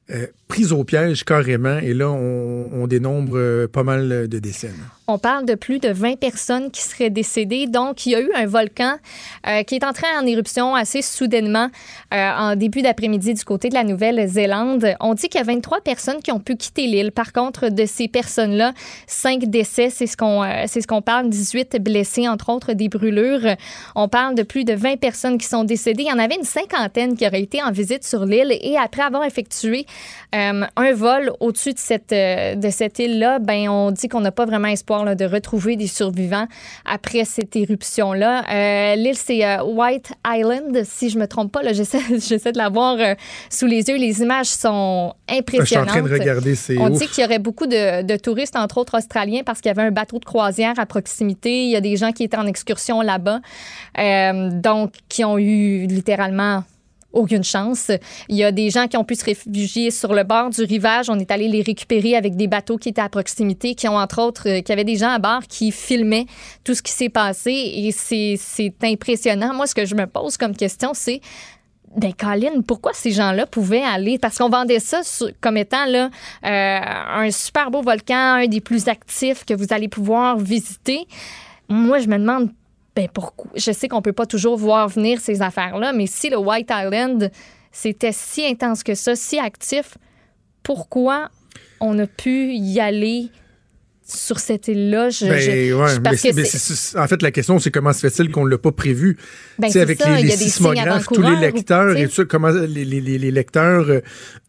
euh, 0.09 0.27
prise 0.47 0.71
au 0.73 0.83
piège 0.83 1.23
carrément. 1.23 1.77
Et 1.79 1.93
là, 1.93 2.09
on, 2.09 2.87
dénombre 2.87 3.37
euh, 3.37 3.67
pas 3.67 3.83
mal 3.83 4.27
de 4.27 4.39
décès. 4.39 4.71
On 5.09 5.17
parle 5.17 5.45
de 5.45 5.55
plus 5.55 5.79
de 5.79 5.89
20 5.89 6.17
personnes 6.17 6.71
qui 6.71 6.81
seraient 6.81 7.09
décédées. 7.09 7.67
Donc, 7.67 8.05
il 8.05 8.11
y 8.11 8.15
a 8.15 8.21
eu 8.21 8.29
un 8.33 8.45
volcan 8.45 8.95
euh, 9.47 9.63
qui 9.63 9.75
est 9.75 9.83
entré 9.83 10.05
en 10.19 10.25
éruption 10.25 10.75
assez 10.75 11.01
soudainement 11.01 11.69
euh, 12.13 12.29
en 12.31 12.55
début 12.55 12.81
d'après-midi 12.81 13.33
du 13.33 13.43
côté 13.43 13.69
de 13.69 13.73
la 13.73 13.83
Nouvelle-Zélande. 13.83 14.95
On 15.01 15.13
dit 15.13 15.27
qu'il 15.27 15.39
y 15.39 15.41
a 15.41 15.45
23 15.45 15.81
personnes 15.81 16.21
qui 16.21 16.31
ont 16.31 16.39
pu 16.39 16.55
quitter 16.55 16.87
l'île. 16.87 17.11
Par 17.11 17.33
contre, 17.33 17.69
de 17.69 17.85
ces 17.85 18.07
personnes-là, 18.07 18.73
5 19.07 19.45
décès, 19.45 19.89
c'est 19.89 20.07
ce 20.07 20.15
qu'on 20.15 20.43
c'est 20.67 20.81
ce 20.81 20.87
qu'on 20.87 21.01
parle, 21.01 21.29
18 21.29 21.81
blessés, 21.81 22.27
entre 22.27 22.49
autres 22.49 22.73
des 22.73 22.89
brûlures. 22.89 23.55
On 23.95 24.07
parle 24.07 24.35
de 24.35 24.43
plus 24.43 24.63
de 24.63 24.73
20 24.73 24.97
personnes 24.97 25.37
qui 25.37 25.47
sont 25.47 25.63
décédées. 25.63 26.03
Il 26.03 26.09
y 26.09 26.13
en 26.13 26.19
avait 26.19 26.35
une 26.35 26.43
cinquantaine 26.43 27.15
qui 27.15 27.25
auraient 27.25 27.41
été 27.41 27.61
en 27.61 27.71
visite 27.71 28.03
sur 28.03 28.25
l'île 28.25 28.57
et 28.61 28.77
après 28.77 29.01
avoir 29.01 29.23
effectué 29.23 29.85
un 30.75 30.93
vol 30.93 31.31
au-dessus 31.39 31.73
de 31.73 31.79
cette, 31.79 32.11
de 32.11 32.69
cette 32.69 32.99
île-là, 32.99 33.39
ben, 33.39 33.69
on 33.69 33.91
dit 33.91 34.07
qu'on 34.07 34.21
n'a 34.21 34.31
pas 34.31 34.45
vraiment 34.45 34.67
espoir 34.67 35.15
de 35.15 35.25
retrouver 35.25 35.75
des 35.75 35.87
survivants 35.87 36.47
après 36.85 37.25
cette 37.25 37.55
éruption-là. 37.55 38.43
Euh, 38.49 38.95
l'île, 38.95 39.17
c'est 39.17 39.45
euh, 39.45 39.63
White 39.63 40.11
Island, 40.25 40.83
si 40.83 41.09
je 41.09 41.19
me 41.19 41.27
trompe 41.27 41.51
pas. 41.51 41.61
J'essaie, 41.73 41.99
j'essaie 42.19 42.51
de 42.51 42.57
la 42.57 42.69
voir 42.69 42.97
euh, 42.99 43.15
sous 43.49 43.65
les 43.65 43.87
yeux. 43.87 43.97
Les 43.97 44.21
images 44.21 44.47
sont 44.47 45.13
impressionnantes. 45.29 45.65
Je 45.65 45.65
suis 45.65 45.77
en 45.77 45.85
train 45.85 46.01
de 46.01 46.13
regarder. 46.13 46.53
On 46.79 46.89
dit 46.89 47.07
qu'il 47.07 47.23
y 47.23 47.25
aurait 47.25 47.39
beaucoup 47.39 47.67
de, 47.67 48.03
de, 48.03 48.15
touristes, 48.17 48.55
entre 48.55 48.77
autres 48.77 48.97
australiens, 48.97 49.41
parce 49.45 49.61
qu'il 49.61 49.69
y 49.69 49.71
avait 49.71 49.87
un 49.87 49.91
bateau 49.91 50.19
de 50.19 50.25
croisière 50.25 50.73
à 50.77 50.85
proximité. 50.85 51.63
Il 51.65 51.69
y 51.69 51.75
a 51.75 51.81
des 51.81 51.97
gens 51.97 52.11
qui 52.11 52.23
étaient 52.23 52.37
en 52.37 52.47
excursion 52.47 53.01
là-bas, 53.01 53.41
donc 54.61 54.93
qui 55.09 55.23
ont 55.23 55.37
eu 55.37 55.85
littéralement 55.87 56.63
aucune 57.13 57.43
chance. 57.43 57.91
Il 58.29 58.35
y 58.35 58.43
a 58.43 58.51
des 58.51 58.69
gens 58.69 58.87
qui 58.87 58.97
ont 58.97 59.03
pu 59.03 59.15
se 59.15 59.25
réfugier 59.25 59.91
sur 59.91 60.13
le 60.13 60.23
bord 60.23 60.49
du 60.49 60.61
rivage. 60.63 61.09
On 61.09 61.17
est 61.19 61.31
allé 61.31 61.47
les 61.47 61.61
récupérer 61.61 62.15
avec 62.15 62.35
des 62.35 62.47
bateaux 62.47 62.77
qui 62.77 62.89
étaient 62.89 63.01
à 63.01 63.09
proximité, 63.09 63.75
qui 63.75 63.87
ont 63.87 63.97
entre 63.97 64.21
autres, 64.21 64.49
euh, 64.49 64.61
qui 64.61 64.71
avaient 64.71 64.83
des 64.83 64.97
gens 64.97 65.09
à 65.09 65.19
bord 65.19 65.41
qui 65.47 65.71
filmaient 65.71 66.25
tout 66.63 66.73
ce 66.73 66.81
qui 66.81 66.91
s'est 66.91 67.09
passé 67.09 67.51
et 67.51 67.91
c'est 67.91 68.73
impressionnant. 68.83 69.53
Moi, 69.53 69.67
ce 69.67 69.75
que 69.75 69.85
je 69.85 69.95
me 69.95 70.05
pose 70.05 70.37
comme 70.37 70.55
question, 70.55 70.91
c'est 70.93 71.21
ben, 71.95 72.13
Colin, 72.13 72.61
pourquoi 72.67 72.91
ces 72.93 73.11
gens-là 73.11 73.45
pouvaient 73.45 73.81
aller? 73.81 74.19
Parce 74.19 74.37
qu'on 74.37 74.49
vendait 74.49 74.79
ça 74.79 75.01
comme 75.41 75.57
étant 75.57 75.85
là, 75.85 76.09
euh, 76.45 76.79
un 77.23 77.31
super 77.31 77.71
beau 77.71 77.81
volcan, 77.81 78.35
un 78.35 78.47
des 78.47 78.61
plus 78.61 78.87
actifs 78.87 79.45
que 79.45 79.53
vous 79.53 79.67
allez 79.71 79.87
pouvoir 79.87 80.37
visiter. 80.37 81.07
Moi, 81.69 81.99
je 81.99 82.07
me 82.07 82.17
demande 82.17 82.51
ben 82.97 83.07
pourquoi? 83.13 83.51
Je 83.55 83.71
sais 83.71 83.87
qu'on 83.87 84.01
peut 84.01 84.11
pas 84.11 84.25
toujours 84.25 84.57
voir 84.57 84.89
venir 84.89 85.19
ces 85.19 85.43
affaires-là, 85.43 85.93
mais 85.93 86.07
si 86.07 86.31
le 86.31 86.37
White 86.37 86.71
Island, 86.71 87.29
c'était 87.71 88.11
si 88.11 88.43
intense 88.43 88.81
que 88.81 88.95
ça, 88.95 89.15
si 89.15 89.37
actif, 89.37 89.99
pourquoi 90.63 91.29
on 91.79 91.99
a 91.99 92.07
pu 92.07 92.53
y 92.53 92.79
aller 92.79 93.27
sur 94.03 94.39
cette 94.39 94.67
île-là? 94.67 95.09
en 95.09 97.07
fait, 97.07 97.21
la 97.21 97.29
question, 97.29 97.59
c'est 97.59 97.69
comment 97.69 97.93
se 97.93 97.99
fait-il 97.99 98.31
qu'on 98.31 98.45
ne 98.45 98.49
l'a 98.49 98.57
pas 98.57 98.71
prévu? 98.71 99.17
Ben, 99.59 99.69
avec 99.77 100.03
les, 100.03 100.31
sismographes, 100.31 101.05
tous 101.05 101.21
les 101.21 101.35
lecteurs 101.35 101.95
et 101.95 102.07
tout 102.07 102.25
comment 102.25 102.49
les, 102.49 102.83
les, 102.83 103.31
lecteurs, 103.31 103.91
euh, 103.91 104.01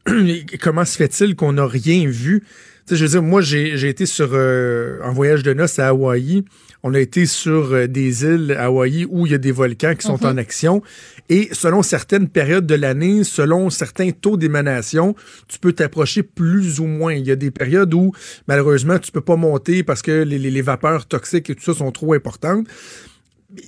comment 0.62 0.86
se 0.86 0.96
fait-il 0.96 1.36
qu'on 1.36 1.52
n'a 1.52 1.66
rien 1.66 2.08
vu? 2.08 2.44
je 2.90 3.04
veux 3.04 3.10
dire, 3.10 3.22
moi, 3.22 3.42
j'ai 3.42 3.88
été 3.90 4.06
sur 4.06 4.30
euh, 4.32 5.00
un 5.04 5.12
voyage 5.12 5.42
de 5.42 5.52
noces 5.52 5.78
à 5.78 5.88
Hawaï. 5.88 6.44
On 6.82 6.94
a 6.94 7.00
été 7.00 7.26
sur 7.26 7.72
euh, 7.72 7.86
des 7.88 8.24
îles 8.24 8.56
Hawaï 8.58 9.04
où 9.08 9.26
il 9.26 9.32
y 9.32 9.34
a 9.34 9.38
des 9.38 9.50
volcans 9.50 9.94
qui 9.94 10.06
sont 10.06 10.24
en 10.24 10.32
mhm. 10.32 10.38
action. 10.38 10.82
Et 11.28 11.48
selon 11.52 11.82
certaines 11.82 12.28
périodes 12.28 12.66
de 12.66 12.74
l'année, 12.74 13.24
selon 13.24 13.68
certains 13.70 14.10
taux 14.12 14.36
d'émanation, 14.36 15.14
tu 15.48 15.58
peux 15.58 15.72
t'approcher 15.72 16.22
plus 16.22 16.78
ou 16.80 16.86
moins. 16.86 17.14
Il 17.14 17.26
y 17.26 17.32
a 17.32 17.36
des 17.36 17.50
périodes 17.50 17.92
où, 17.94 18.12
malheureusement, 18.46 18.98
tu 18.98 19.10
peux 19.10 19.20
pas 19.20 19.36
monter 19.36 19.82
parce 19.82 20.02
que 20.02 20.22
les, 20.22 20.38
les, 20.38 20.62
vapeurs 20.62 21.06
toxiques 21.06 21.50
et 21.50 21.54
tout 21.54 21.64
ça 21.64 21.74
sont 21.74 21.90
trop 21.90 22.14
importantes. 22.14 22.66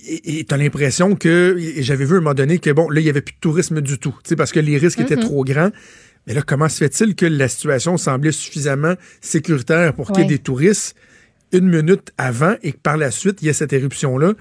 Et 0.07 0.45
tu 0.45 0.53
as 0.53 0.57
l'impression 0.57 1.15
que, 1.15 1.57
j'avais 1.77 2.05
vu 2.05 2.13
à 2.13 2.17
un 2.17 2.21
moment 2.21 2.33
donné 2.33 2.59
que, 2.59 2.69
bon, 2.69 2.89
là, 2.89 3.01
il 3.01 3.05
y 3.05 3.09
avait 3.09 3.21
plus 3.21 3.33
de 3.33 3.39
tourisme 3.39 3.81
du 3.81 3.97
tout, 3.97 4.15
parce 4.37 4.51
que 4.51 4.59
les 4.59 4.77
risques 4.77 4.99
étaient 4.99 5.15
mhm. 5.15 5.23
trop 5.23 5.43
grands. 5.43 5.71
Mais 6.27 6.35
là, 6.35 6.43
comment 6.43 6.69
se 6.69 6.77
fait-il 6.77 7.15
que 7.15 7.25
la 7.25 7.47
situation 7.47 7.97
semblait 7.97 8.31
suffisamment 8.31 8.93
sécuritaire 9.21 9.93
pour 9.93 10.11
qu'il 10.11 10.21
y 10.21 10.25
ait 10.25 10.29
des 10.29 10.39
touristes? 10.39 10.95
Une 11.53 11.69
minute 11.69 12.11
avant 12.17 12.55
et 12.63 12.71
que 12.73 12.77
par 12.77 12.97
la 12.97 13.11
suite, 13.11 13.41
il 13.41 13.47
y 13.47 13.49
a 13.49 13.53
cette 13.53 13.73
éruption-là? 13.73 14.33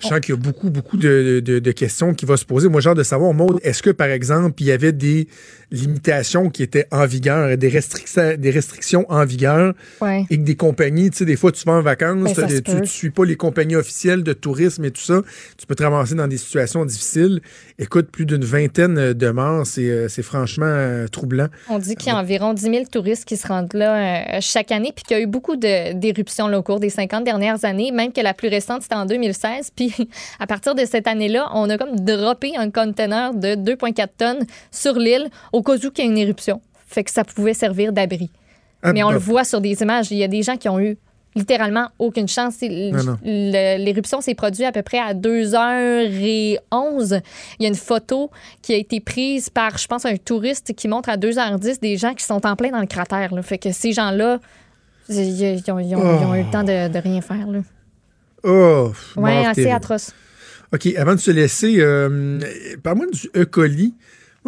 Je 0.00 0.06
sens 0.06 0.20
qu'il 0.20 0.34
y 0.34 0.38
a 0.38 0.40
beaucoup, 0.40 0.70
beaucoup 0.70 0.96
de, 0.96 1.40
de, 1.40 1.72
questions 1.72 2.14
qui 2.14 2.24
vont 2.24 2.36
se 2.36 2.44
poser. 2.44 2.68
Moi, 2.68 2.80
genre 2.80 2.94
de 2.94 3.02
savoir, 3.02 3.34
Maud, 3.34 3.58
est-ce 3.64 3.82
que, 3.82 3.90
par 3.90 4.06
exemple, 4.06 4.62
il 4.62 4.66
y 4.66 4.70
avait 4.70 4.92
des 4.92 5.26
limitations 5.70 6.50
qui 6.50 6.62
étaient 6.62 6.86
en 6.90 7.06
vigueur, 7.06 7.56
des 7.56 7.68
restrictions, 7.68 8.34
des 8.38 8.50
restrictions 8.50 9.06
en 9.08 9.24
vigueur, 9.24 9.74
et 10.30 10.38
que 10.38 10.42
des 10.42 10.56
compagnies, 10.56 11.10
tu 11.10 11.18
sais, 11.18 11.24
des 11.24 11.36
fois, 11.36 11.52
tu 11.52 11.64
vas 11.64 11.72
en 11.72 11.82
vacances, 11.82 12.34
ben, 12.34 12.62
tu 12.62 12.74
ne 12.74 12.84
suis 12.84 13.10
pas 13.10 13.24
les 13.24 13.36
compagnies 13.36 13.76
officielles 13.76 14.22
de 14.22 14.32
tourisme 14.32 14.84
et 14.84 14.90
tout 14.90 15.00
ça, 15.00 15.22
tu 15.56 15.66
peux 15.66 15.74
te 15.74 15.82
ramasser 15.82 16.14
dans 16.14 16.28
des 16.28 16.38
situations 16.38 16.84
difficiles. 16.84 17.40
Écoute, 17.78 18.10
plus 18.10 18.26
d'une 18.26 18.44
vingtaine 18.44 19.12
de 19.12 19.30
morts, 19.30 19.66
c'est 19.66 19.88
euh, 19.88 20.08
franchement 20.22 20.66
euh, 20.66 21.06
troublant. 21.08 21.48
On 21.68 21.78
dit 21.78 21.94
qu'il 21.96 22.08
y 22.08 22.14
a 22.14 22.18
environ 22.18 22.52
10 22.52 22.62
000 22.62 22.84
touristes 22.90 23.24
qui 23.24 23.36
se 23.36 23.46
rendent 23.46 23.72
là 23.74 24.36
euh, 24.36 24.38
chaque 24.40 24.72
année, 24.72 24.92
puis 24.94 25.04
qu'il 25.04 25.16
y 25.16 25.20
a 25.20 25.22
eu 25.22 25.26
beaucoup 25.26 25.56
d'éruptions 25.56 26.52
au 26.52 26.62
cours 26.62 26.80
des 26.80 26.90
50 26.90 27.24
dernières 27.24 27.64
années, 27.64 27.90
même 27.92 28.12
que 28.12 28.20
la 28.20 28.34
plus 28.34 28.48
récente, 28.48 28.82
c'était 28.82 28.94
en 28.94 29.06
2016. 29.06 29.70
Puis 29.74 29.94
à 30.40 30.46
partir 30.46 30.74
de 30.74 30.84
cette 30.84 31.06
année-là, 31.06 31.50
on 31.54 31.68
a 31.70 31.78
comme 31.78 32.00
droppé 32.00 32.52
un 32.56 32.70
conteneur 32.70 33.34
de 33.34 33.48
2,4 33.54 34.08
tonnes 34.16 34.46
sur 34.70 34.94
l'île 34.94 35.28
au 35.52 35.57
cas 35.62 35.74
où 35.74 35.76
il 35.76 35.98
y 35.98 36.02
a 36.02 36.04
une 36.04 36.18
éruption. 36.18 36.60
Fait 36.86 37.04
que 37.04 37.10
ça 37.10 37.24
pouvait 37.24 37.54
servir 37.54 37.92
d'abri. 37.92 38.30
Ah, 38.82 38.92
Mais 38.92 39.02
on 39.02 39.10
le 39.10 39.18
voit 39.18 39.44
sur 39.44 39.60
des 39.60 39.82
images. 39.82 40.10
Il 40.10 40.18
y 40.18 40.24
a 40.24 40.28
des 40.28 40.42
gens 40.42 40.56
qui 40.56 40.68
ont 40.68 40.80
eu 40.80 40.96
littéralement 41.34 41.88
aucune 41.98 42.28
chance. 42.28 42.56
L'éruption 42.60 44.20
s'est 44.20 44.34
produite 44.34 44.66
à 44.66 44.72
peu 44.72 44.82
près 44.82 44.98
à 44.98 45.14
2h11. 45.14 47.20
Il 47.58 47.62
y 47.62 47.66
a 47.66 47.68
une 47.68 47.74
photo 47.74 48.30
qui 48.62 48.74
a 48.74 48.76
été 48.76 49.00
prise 49.00 49.50
par, 49.50 49.78
je 49.78 49.86
pense, 49.86 50.04
un 50.04 50.16
touriste 50.16 50.74
qui 50.74 50.88
montre 50.88 51.08
à 51.08 51.16
2h10 51.16 51.80
des 51.80 51.96
gens 51.96 52.14
qui 52.14 52.24
sont 52.24 52.44
en 52.46 52.56
plein 52.56 52.70
dans 52.70 52.80
le 52.80 52.86
cratère. 52.86 53.30
Fait 53.42 53.58
que 53.58 53.72
ces 53.72 53.92
gens-là, 53.92 54.40
ils, 55.08 55.62
ont, 55.70 55.78
eu 55.78 55.84
le 55.84 56.50
temps 56.50 56.64
de, 56.64 56.98
rien 56.98 57.20
faire. 57.20 57.46
Oh! 58.44 58.92
Oui, 59.16 59.30
assez 59.30 59.70
atroce. 59.70 60.12
OK, 60.72 60.86
avant 60.96 61.14
de 61.14 61.20
se 61.20 61.30
laisser, 61.30 61.76
euh, 61.78 62.38
parle-moi 62.82 63.06
du 63.10 63.30
E. 63.34 63.46
coli. 63.46 63.94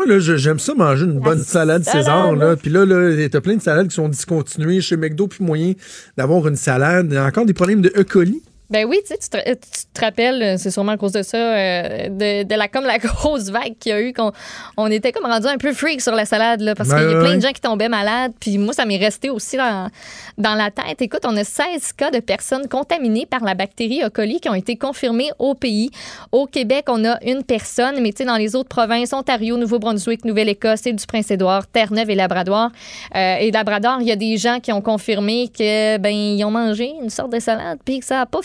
Moi, 0.01 0.17
là, 0.17 0.19
j'aime 0.19 0.59
ça 0.59 0.73
manger 0.75 1.05
une 1.05 1.21
bonne 1.21 1.43
salade, 1.43 1.85
César. 1.85 2.35
Là. 2.35 2.57
Puis 2.57 2.71
là, 2.71 2.87
là 2.87 3.29
t'as 3.29 3.43
plein 3.43 3.57
de 3.57 3.61
salades 3.61 3.89
qui 3.89 3.95
sont 3.95 4.09
discontinuées 4.09 4.81
chez 4.81 4.97
McDo, 4.97 5.27
puis 5.27 5.45
moyen 5.45 5.75
d'avoir 6.17 6.49
une 6.49 6.57
salade. 6.57 7.09
Il 7.11 7.17
y 7.17 7.19
a 7.19 7.27
encore 7.27 7.45
des 7.45 7.53
problèmes 7.53 7.83
de 7.83 7.93
E. 7.95 8.03
coli. 8.05 8.41
Ben 8.71 8.87
oui, 8.87 9.01
tu, 9.05 9.17
te, 9.17 9.37
tu 9.37 9.83
te 9.93 10.01
rappelles, 10.01 10.43
euh, 10.43 10.55
c'est 10.57 10.71
sûrement 10.71 10.93
à 10.93 10.97
cause 10.97 11.11
de 11.11 11.23
ça, 11.23 11.37
euh, 11.37 12.09
de, 12.45 12.55
la 12.55 12.69
comme 12.69 12.85
la 12.85 12.99
grosse 12.99 13.51
vague 13.51 13.75
qu'il 13.81 13.91
y 13.91 13.95
a 13.95 14.01
eu, 14.01 14.13
qu'on 14.13 14.31
on 14.77 14.87
était 14.87 15.11
comme 15.11 15.27
rendu 15.27 15.49
un 15.49 15.59
peu 15.59 15.73
freak 15.73 16.01
sur 16.01 16.15
la 16.15 16.25
salade, 16.25 16.61
là, 16.61 16.77
parce 16.77 16.89
qu'il 16.89 16.99
y 16.99 17.15
a 17.15 17.19
plein 17.19 17.37
de 17.37 17.43
gens 17.43 17.51
qui 17.51 17.61
tombaient 17.61 17.89
malades. 17.89 18.33
Puis 18.39 18.59
moi, 18.59 18.73
ça 18.73 18.85
m'est 18.85 18.97
resté 18.97 19.29
aussi 19.29 19.57
dans, 19.57 19.91
dans 20.39 20.55
la 20.55 20.71
tête. 20.71 21.03
Écoute, 21.03 21.23
on 21.25 21.37
a 21.37 21.43
16 21.43 21.95
cas 21.97 22.13
de 22.13 22.21
personnes 22.21 22.69
contaminées 22.69 23.27
par 23.27 23.43
la 23.43 23.55
bactérie 23.55 24.03
E. 24.05 24.09
coli 24.09 24.39
qui 24.39 24.49
ont 24.49 24.55
été 24.55 24.77
confirmés 24.77 25.31
au 25.41 25.55
pays. 25.55 25.91
Au 26.31 26.47
Québec, 26.47 26.85
on 26.89 27.05
a 27.05 27.19
une 27.25 27.43
personne, 27.43 28.01
mais 28.01 28.13
tu 28.13 28.19
sais, 28.19 28.25
dans 28.25 28.37
les 28.37 28.55
autres 28.55 28.69
provinces, 28.69 29.13
Ontario, 29.13 29.57
Nouveau-Brunswick, 29.57 30.25
Nouvelle-Écosse, 30.25 30.87
île 30.87 30.95
du 30.95 31.07
Prince-Édouard, 31.07 31.67
Terre-Neuve 31.67 32.11
et 32.11 32.15
Labrador. 32.15 32.71
Euh, 33.17 33.37
et 33.41 33.51
Labrador, 33.51 33.99
il 34.01 34.07
y 34.07 34.13
a 34.13 34.17
des 34.17 34.37
gens 34.37 34.61
qui 34.61 34.71
ont 34.71 34.81
confirmé 34.81 35.49
que 35.49 35.99
ben 35.99 36.15
ils 36.15 36.45
ont 36.45 36.53
mangé 36.53 36.93
une 37.03 37.11
sorte 37.11 37.33
de 37.33 37.41
salade, 37.41 37.79
puis 37.85 37.99
que 37.99 38.05
ça 38.05 38.19
n'a 38.19 38.27
pas 38.27 38.43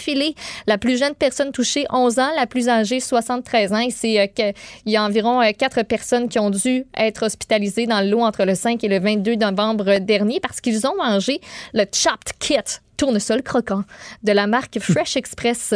la 0.68 0.78
plus 0.78 0.98
jeune 0.98 1.16
personne 1.16 1.52
touchée, 1.52 1.86
11 1.92 2.20
ans, 2.20 2.30
la 2.36 2.48
plus 2.48 2.70
âgée, 2.70 3.00
73 3.00 3.74
ans. 3.74 3.80
Et 3.80 3.92
c'est 3.92 4.20
euh, 4.20 4.28
qu'il 4.28 4.54
y 4.86 4.98
a 4.98 5.04
environ 5.04 5.42
euh, 5.42 5.52
quatre 5.58 5.84
personnes 5.84 6.30
qui 6.30 6.40
ont 6.40 6.50
dû 6.50 6.86
être 6.98 7.26
hospitalisées 7.26 7.86
dans 7.86 8.02
le 8.02 8.10
lot 8.10 8.22
entre 8.22 8.46
le 8.46 8.56
5 8.56 8.84
et 8.84 8.88
le 8.88 9.00
22 9.00 9.36
novembre 9.36 10.00
dernier 10.00 10.40
parce 10.40 10.62
qu'ils 10.62 10.86
ont 10.88 10.96
mangé 10.96 11.40
le 11.74 11.86
chopped 11.92 12.34
kit 12.40 12.56
tournesol 12.98 13.44
croquant 13.44 13.84
de 14.24 14.32
la 14.32 14.48
marque 14.48 14.80
Fresh 14.82 15.18
Express. 15.18 15.74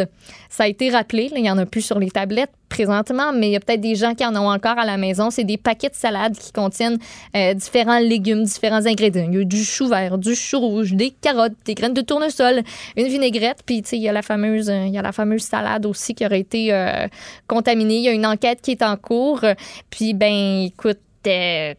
Ça 0.49 0.63
a 0.63 0.67
été 0.67 0.89
rappelé, 0.89 1.29
il 1.35 1.41
n'y 1.41 1.51
en 1.51 1.57
a 1.57 1.65
plus 1.65 1.81
sur 1.81 1.99
les 1.99 2.11
tablettes 2.11 2.51
présentement, 2.69 3.33
mais 3.33 3.49
il 3.49 3.51
y 3.53 3.55
a 3.55 3.59
peut-être 3.59 3.81
des 3.81 3.95
gens 3.95 4.13
qui 4.13 4.25
en 4.25 4.35
ont 4.35 4.49
encore 4.49 4.77
à 4.77 4.85
la 4.85 4.97
maison. 4.97 5.31
C'est 5.31 5.43
des 5.43 5.57
paquets 5.57 5.89
de 5.89 5.95
salades 5.95 6.37
qui 6.37 6.51
contiennent 6.51 6.99
euh, 7.35 7.53
différents 7.55 7.99
légumes, 7.99 8.43
différents 8.43 8.85
ingrédients. 8.85 9.27
Il 9.27 9.39
y 9.39 9.41
a 9.41 9.43
du 9.43 9.63
chou 9.63 9.87
vert, 9.87 10.17
du 10.17 10.35
chou 10.35 10.59
rouge, 10.59 10.93
des 10.93 11.09
carottes, 11.09 11.53
des 11.65 11.73
graines 11.73 11.93
de 11.95 12.01
tournesol, 12.01 12.61
une 12.95 13.07
vinaigrette, 13.07 13.63
puis 13.65 13.79
il 13.91 13.99
y 13.99 14.07
a 14.07 14.13
la 14.13 14.21
fameuse, 14.21 14.67
il 14.67 14.93
y 14.93 14.97
a 14.97 15.01
la 15.01 15.11
fameuse 15.11 15.41
salade 15.41 15.85
aussi 15.85 16.13
qui 16.13 16.25
aurait 16.25 16.39
été 16.39 16.71
euh, 16.71 17.07
contaminée. 17.47 17.97
Il 17.97 18.03
y 18.03 18.09
a 18.09 18.13
une 18.13 18.25
enquête 18.25 18.61
qui 18.61 18.71
est 18.71 18.83
en 18.83 18.95
cours. 18.95 19.43
Puis 19.89 20.13
ben, 20.13 20.63
écoute, 20.63 20.99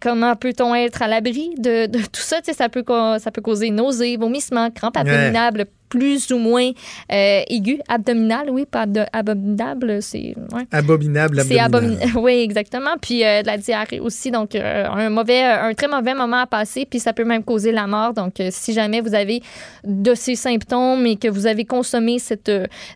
comment 0.00 0.36
peut-on 0.36 0.74
être 0.74 1.02
à 1.02 1.08
l'abri 1.08 1.54
de, 1.58 1.86
tout 1.86 2.20
ça? 2.20 2.38
ça 2.42 2.68
peut, 2.68 2.84
ça 3.18 3.30
peut 3.30 3.42
causer 3.42 3.70
nausées, 3.70 4.16
vomissements, 4.16 4.70
crampes 4.70 4.96
abdominales, 4.96 5.66
plus 5.90 6.30
ou 6.30 6.38
moins 6.38 6.70
euh, 7.12 7.42
aiguë, 7.48 7.80
abdominale, 7.88 8.48
oui, 8.48 8.64
pas 8.64 8.86
abominable, 9.12 10.00
c'est... 10.00 10.34
Abominable, 10.70 11.42
C'est 11.44 11.58
abominable, 11.58 12.12
oui, 12.18 12.40
exactement. 12.40 12.96
Puis 13.02 13.18
de 13.20 13.44
la 13.44 13.58
diarrhée 13.58 14.00
aussi, 14.00 14.30
donc 14.30 14.54
un 14.54 15.10
mauvais, 15.10 15.42
un 15.42 15.74
très 15.74 15.88
mauvais 15.88 16.14
moment 16.14 16.38
à 16.38 16.46
passer, 16.46 16.86
puis 16.88 17.00
ça 17.00 17.12
peut 17.12 17.24
même 17.24 17.42
causer 17.42 17.72
la 17.72 17.86
mort. 17.86 18.14
Donc, 18.14 18.34
si 18.50 18.72
jamais 18.72 19.00
vous 19.00 19.14
avez 19.14 19.42
de 19.84 20.14
ces 20.14 20.36
symptômes 20.36 21.04
et 21.06 21.16
que 21.16 21.28
vous 21.28 21.46
avez 21.46 21.64
consommé 21.64 22.18
cette 22.18 22.50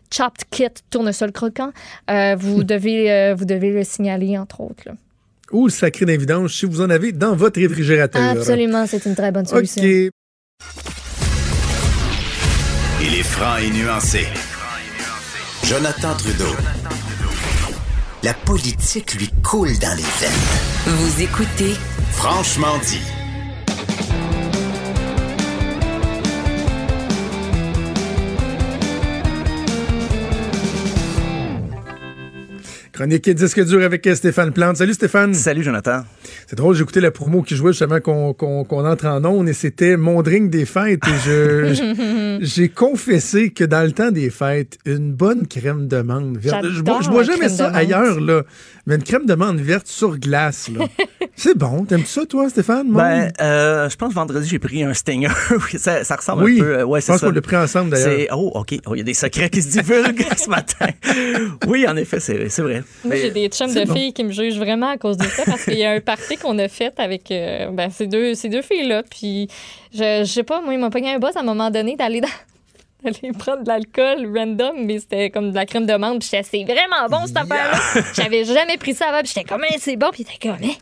chopped 0.09 0.45
kit 0.49 0.67
tournesol 0.89 1.31
croquant, 1.33 1.71
vous, 2.37 2.63
devez, 2.63 3.33
vous 3.37 3.45
devez 3.45 3.71
le 3.71 3.83
signaler, 3.83 4.37
entre 4.37 4.61
autres. 4.61 4.83
Là 4.85 4.93
ou 5.51 5.65
le 5.65 5.71
sacré 5.71 6.05
d'invidence 6.05 6.53
si 6.53 6.65
vous 6.65 6.81
en 6.81 6.89
avez 6.89 7.11
dans 7.11 7.35
votre 7.35 7.59
réfrigérateur. 7.59 8.21
Absolument, 8.21 8.85
c'est 8.87 9.05
une 9.05 9.15
très 9.15 9.31
bonne 9.31 9.45
solution. 9.45 9.81
OK. 9.81 10.11
Il 13.01 13.13
est 13.13 13.23
franc 13.23 13.57
et 13.57 13.69
nuancé. 13.69 14.25
Jonathan 15.63 16.15
Trudeau. 16.15 16.55
La 18.23 18.33
politique 18.33 19.13
lui 19.15 19.29
coule 19.43 19.77
dans 19.79 19.95
les 19.95 20.03
veines. 20.19 20.95
Vous 20.95 21.21
écoutez 21.21 21.75
Franchement 22.11 22.77
dit. 22.87 23.24
Chronique 32.95 33.27
et 33.27 33.33
disque 33.33 33.61
dur 33.65 33.83
avec 33.83 34.07
Stéphane 34.13 34.53
Plante. 34.53 34.77
Salut 34.77 34.93
Stéphane. 34.93 35.33
Salut 35.33 35.63
Jonathan. 35.63 36.03
C'est 36.47 36.55
drôle, 36.55 36.75
j'ai 36.75 36.83
écouté 36.83 37.01
la 37.01 37.11
promo 37.11 37.41
qui 37.41 37.53
jouait 37.57 37.73
justement 37.73 37.99
qu'on 37.99 38.65
entre 38.69 39.07
en 39.07 39.25
ondes 39.25 39.49
et 39.49 39.53
c'était 39.53 39.97
mon 39.97 40.21
drink 40.21 40.49
des 40.49 40.63
fêtes. 40.63 41.01
Et 41.05 41.11
je 41.25 42.37
j'ai 42.39 42.69
confessé 42.69 43.49
que 43.49 43.65
dans 43.65 43.83
le 43.83 43.91
temps 43.91 44.11
des 44.11 44.29
fêtes, 44.29 44.77
une 44.85 45.11
bonne 45.11 45.45
crème 45.45 45.89
de 45.89 46.01
menthe 46.01 46.37
verte. 46.37 46.65
Je, 46.69 46.81
bois, 46.81 47.01
bois 47.01 47.23
jamais 47.23 47.49
ça 47.49 47.67
ailleurs, 47.67 48.21
là. 48.21 48.43
Mais 48.87 48.95
une 48.95 49.03
crème 49.03 49.25
de 49.25 49.35
menthe 49.35 49.59
verte 49.59 49.87
sur 49.87 50.17
glace, 50.17 50.69
là. 50.69 50.85
C'est 51.35 51.57
bon. 51.57 51.83
T'aimes 51.83 52.05
ça, 52.05 52.25
toi, 52.25 52.47
Stéphane? 52.49 52.93
Ben, 52.93 53.29
euh, 53.41 53.89
je 53.89 53.95
pense 53.97 54.09
que 54.09 54.15
vendredi, 54.15 54.47
j'ai 54.47 54.59
pris 54.59 54.83
un 54.83 54.93
Stinger. 54.93 55.27
ça, 55.77 56.05
ça, 56.05 56.15
ressemble 56.15 56.43
un 56.43 56.57
peu. 56.57 56.61
Euh, 56.61 56.85
ouais, 56.85 57.01
je 57.01 57.07
pense 57.07 57.19
qu'on 57.19 57.31
l'a 57.31 57.41
pris 57.41 57.57
ensemble, 57.57 57.89
d'ailleurs. 57.89 58.27
Oh, 58.31 58.51
OK. 58.55 58.79
Oh, 58.85 58.95
il 58.95 58.99
y 58.99 59.01
a 59.01 59.03
des 59.03 59.13
secrets 59.13 59.49
qui 59.49 59.61
se 59.61 59.67
divulguent 59.69 60.25
ce 60.37 60.49
matin. 60.49 60.87
Oui, 61.67 61.85
en 61.87 61.97
effet, 61.97 62.21
c'est 62.21 62.61
vrai. 62.61 62.84
Moi, 63.03 63.15
j'ai 63.15 63.31
des 63.31 63.47
chums 63.49 63.73
de 63.73 63.85
filles 63.85 64.13
qui 64.13 64.23
me 64.23 64.31
jugent 64.31 64.57
vraiment 64.57 64.89
à 64.89 64.97
cause 64.97 65.17
de 65.17 65.25
ça 65.25 65.43
parce 65.45 65.65
qu'il 65.65 65.77
y 65.77 65.85
a 65.85 65.91
un 65.91 65.99
party 65.99 66.37
qu'on 66.37 66.57
a 66.59 66.67
fait 66.67 66.99
avec 66.99 67.31
euh, 67.31 67.69
ben, 67.71 67.89
ces 67.89 68.07
deux, 68.07 68.33
ces 68.33 68.49
deux 68.49 68.61
filles-là. 68.61 69.03
Puis, 69.03 69.47
je, 69.93 70.23
je 70.25 70.31
sais 70.31 70.43
pas, 70.43 70.61
moi, 70.61 70.73
ils 70.73 70.79
m'ont 70.79 70.89
pogné 70.89 71.13
un 71.13 71.19
boss 71.19 71.35
à 71.35 71.41
un 71.41 71.43
moment 71.43 71.69
donné 71.69 71.95
d'aller 71.95 72.21
dans 72.21 72.29
prendre 73.39 73.63
de 73.63 73.67
l'alcool 73.67 74.25
random, 74.35 74.85
mais 74.85 74.99
c'était 74.99 75.29
comme 75.29 75.51
de 75.51 75.55
la 75.55 75.65
crème 75.65 75.85
de 75.85 75.95
menthe. 75.95 76.19
Puis 76.19 76.29
c'est 76.29 76.63
vraiment 76.63 77.07
bon 77.09 77.25
cette 77.27 77.37
affaire-là. 77.37 78.01
J'avais 78.13 78.45
jamais 78.45 78.77
pris 78.77 78.93
ça 78.93 79.09
avant. 79.09 79.21
Puis 79.21 79.33
j'étais 79.35 79.47
comme, 79.47 79.61
c'est 79.77 79.95
bon. 79.95 80.09
Puis 80.11 80.25
t'es 80.25 80.37
comme, 80.41 80.57
hein? 80.63 80.73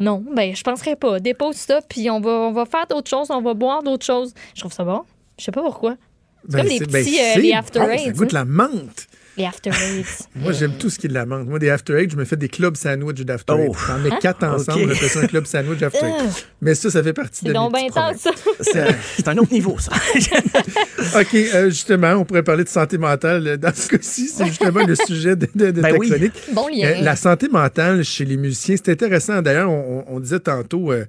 Non, 0.00 0.24
ben 0.34 0.54
je 0.54 0.62
penserais 0.62 0.96
pas. 0.96 1.20
Dépose 1.20 1.56
ça, 1.56 1.80
puis 1.88 2.10
on 2.10 2.20
va, 2.20 2.30
on 2.30 2.52
va 2.52 2.64
faire 2.64 2.86
d'autres 2.88 3.08
choses, 3.08 3.30
on 3.30 3.40
va 3.40 3.54
boire 3.54 3.82
d'autres 3.82 4.04
choses. 4.04 4.34
Je 4.54 4.60
trouve 4.60 4.72
ça 4.72 4.84
bon. 4.84 5.02
Je 5.38 5.44
sais 5.44 5.52
pas 5.52 5.62
pourquoi. 5.62 5.96
C'est 6.42 6.56
ben, 6.56 6.58
comme 6.58 6.68
les 6.68 6.78
ben, 6.80 7.04
petits, 7.04 7.20
euh, 7.20 7.40
les 7.40 7.52
after 7.52 7.80
bon, 7.80 7.98
Ça 7.98 8.10
goûte 8.10 8.32
la 8.32 8.44
menthe. 8.44 9.06
Les 9.36 9.44
After 9.44 9.70
Eight. 9.70 10.06
Moi, 10.36 10.52
j'aime 10.52 10.72
tout 10.78 10.90
ce 10.90 10.98
qui 10.98 11.06
est 11.06 11.08
de 11.08 11.14
la 11.14 11.26
menthe. 11.26 11.48
Moi, 11.48 11.58
des 11.58 11.70
After 11.70 11.94
Eight, 11.94 12.10
je 12.10 12.16
me 12.16 12.24
fais 12.24 12.36
des 12.36 12.48
clubs 12.48 12.76
sandwich 12.76 13.20
d'After 13.20 13.54
Eight. 13.54 13.70
Oh. 13.70 13.76
J'en 13.86 13.98
mets 13.98 14.12
hein? 14.12 14.18
quatre 14.20 14.44
ensemble, 14.44 14.94
je 14.94 14.94
fais 14.94 15.08
ça 15.08 15.20
un 15.20 15.26
club 15.26 15.46
sandwich 15.46 15.82
After 15.82 16.06
Eight. 16.06 16.14
Ah. 16.20 16.24
Mais 16.60 16.74
ça, 16.74 16.90
ça 16.90 17.02
fait 17.02 17.12
partie 17.12 17.44
de 17.44 17.48
C'est 17.48 17.54
donc 17.54 17.74
bien 17.74 17.88
ça. 17.92 18.30
C'est 18.60 19.28
un 19.28 19.38
autre 19.38 19.52
niveau, 19.52 19.76
ça. 19.78 19.92
OK, 21.20 21.34
euh, 21.34 21.70
justement, 21.70 22.12
on 22.12 22.24
pourrait 22.24 22.42
parler 22.42 22.64
de 22.64 22.68
santé 22.68 22.98
mentale. 22.98 23.58
Dans 23.58 23.74
ce 23.74 23.88
cas-ci, 23.88 24.28
c'est 24.28 24.46
justement 24.46 24.86
le 24.86 24.94
sujet 24.94 25.36
de, 25.36 25.48
de, 25.54 25.70
ben 25.72 25.82
ta 25.82 25.90
chronique. 25.92 26.32
Bon 26.52 26.68
lien. 26.68 26.88
Euh, 26.88 27.00
la 27.02 27.16
santé 27.16 27.48
mentale 27.48 28.04
chez 28.04 28.24
les 28.24 28.36
musiciens, 28.36 28.76
c'est 28.76 28.92
intéressant. 28.92 29.42
D'ailleurs, 29.42 29.70
on, 29.70 30.04
on, 30.08 30.20
disait 30.20 30.40
tantôt 30.40 30.92
euh, 30.92 31.04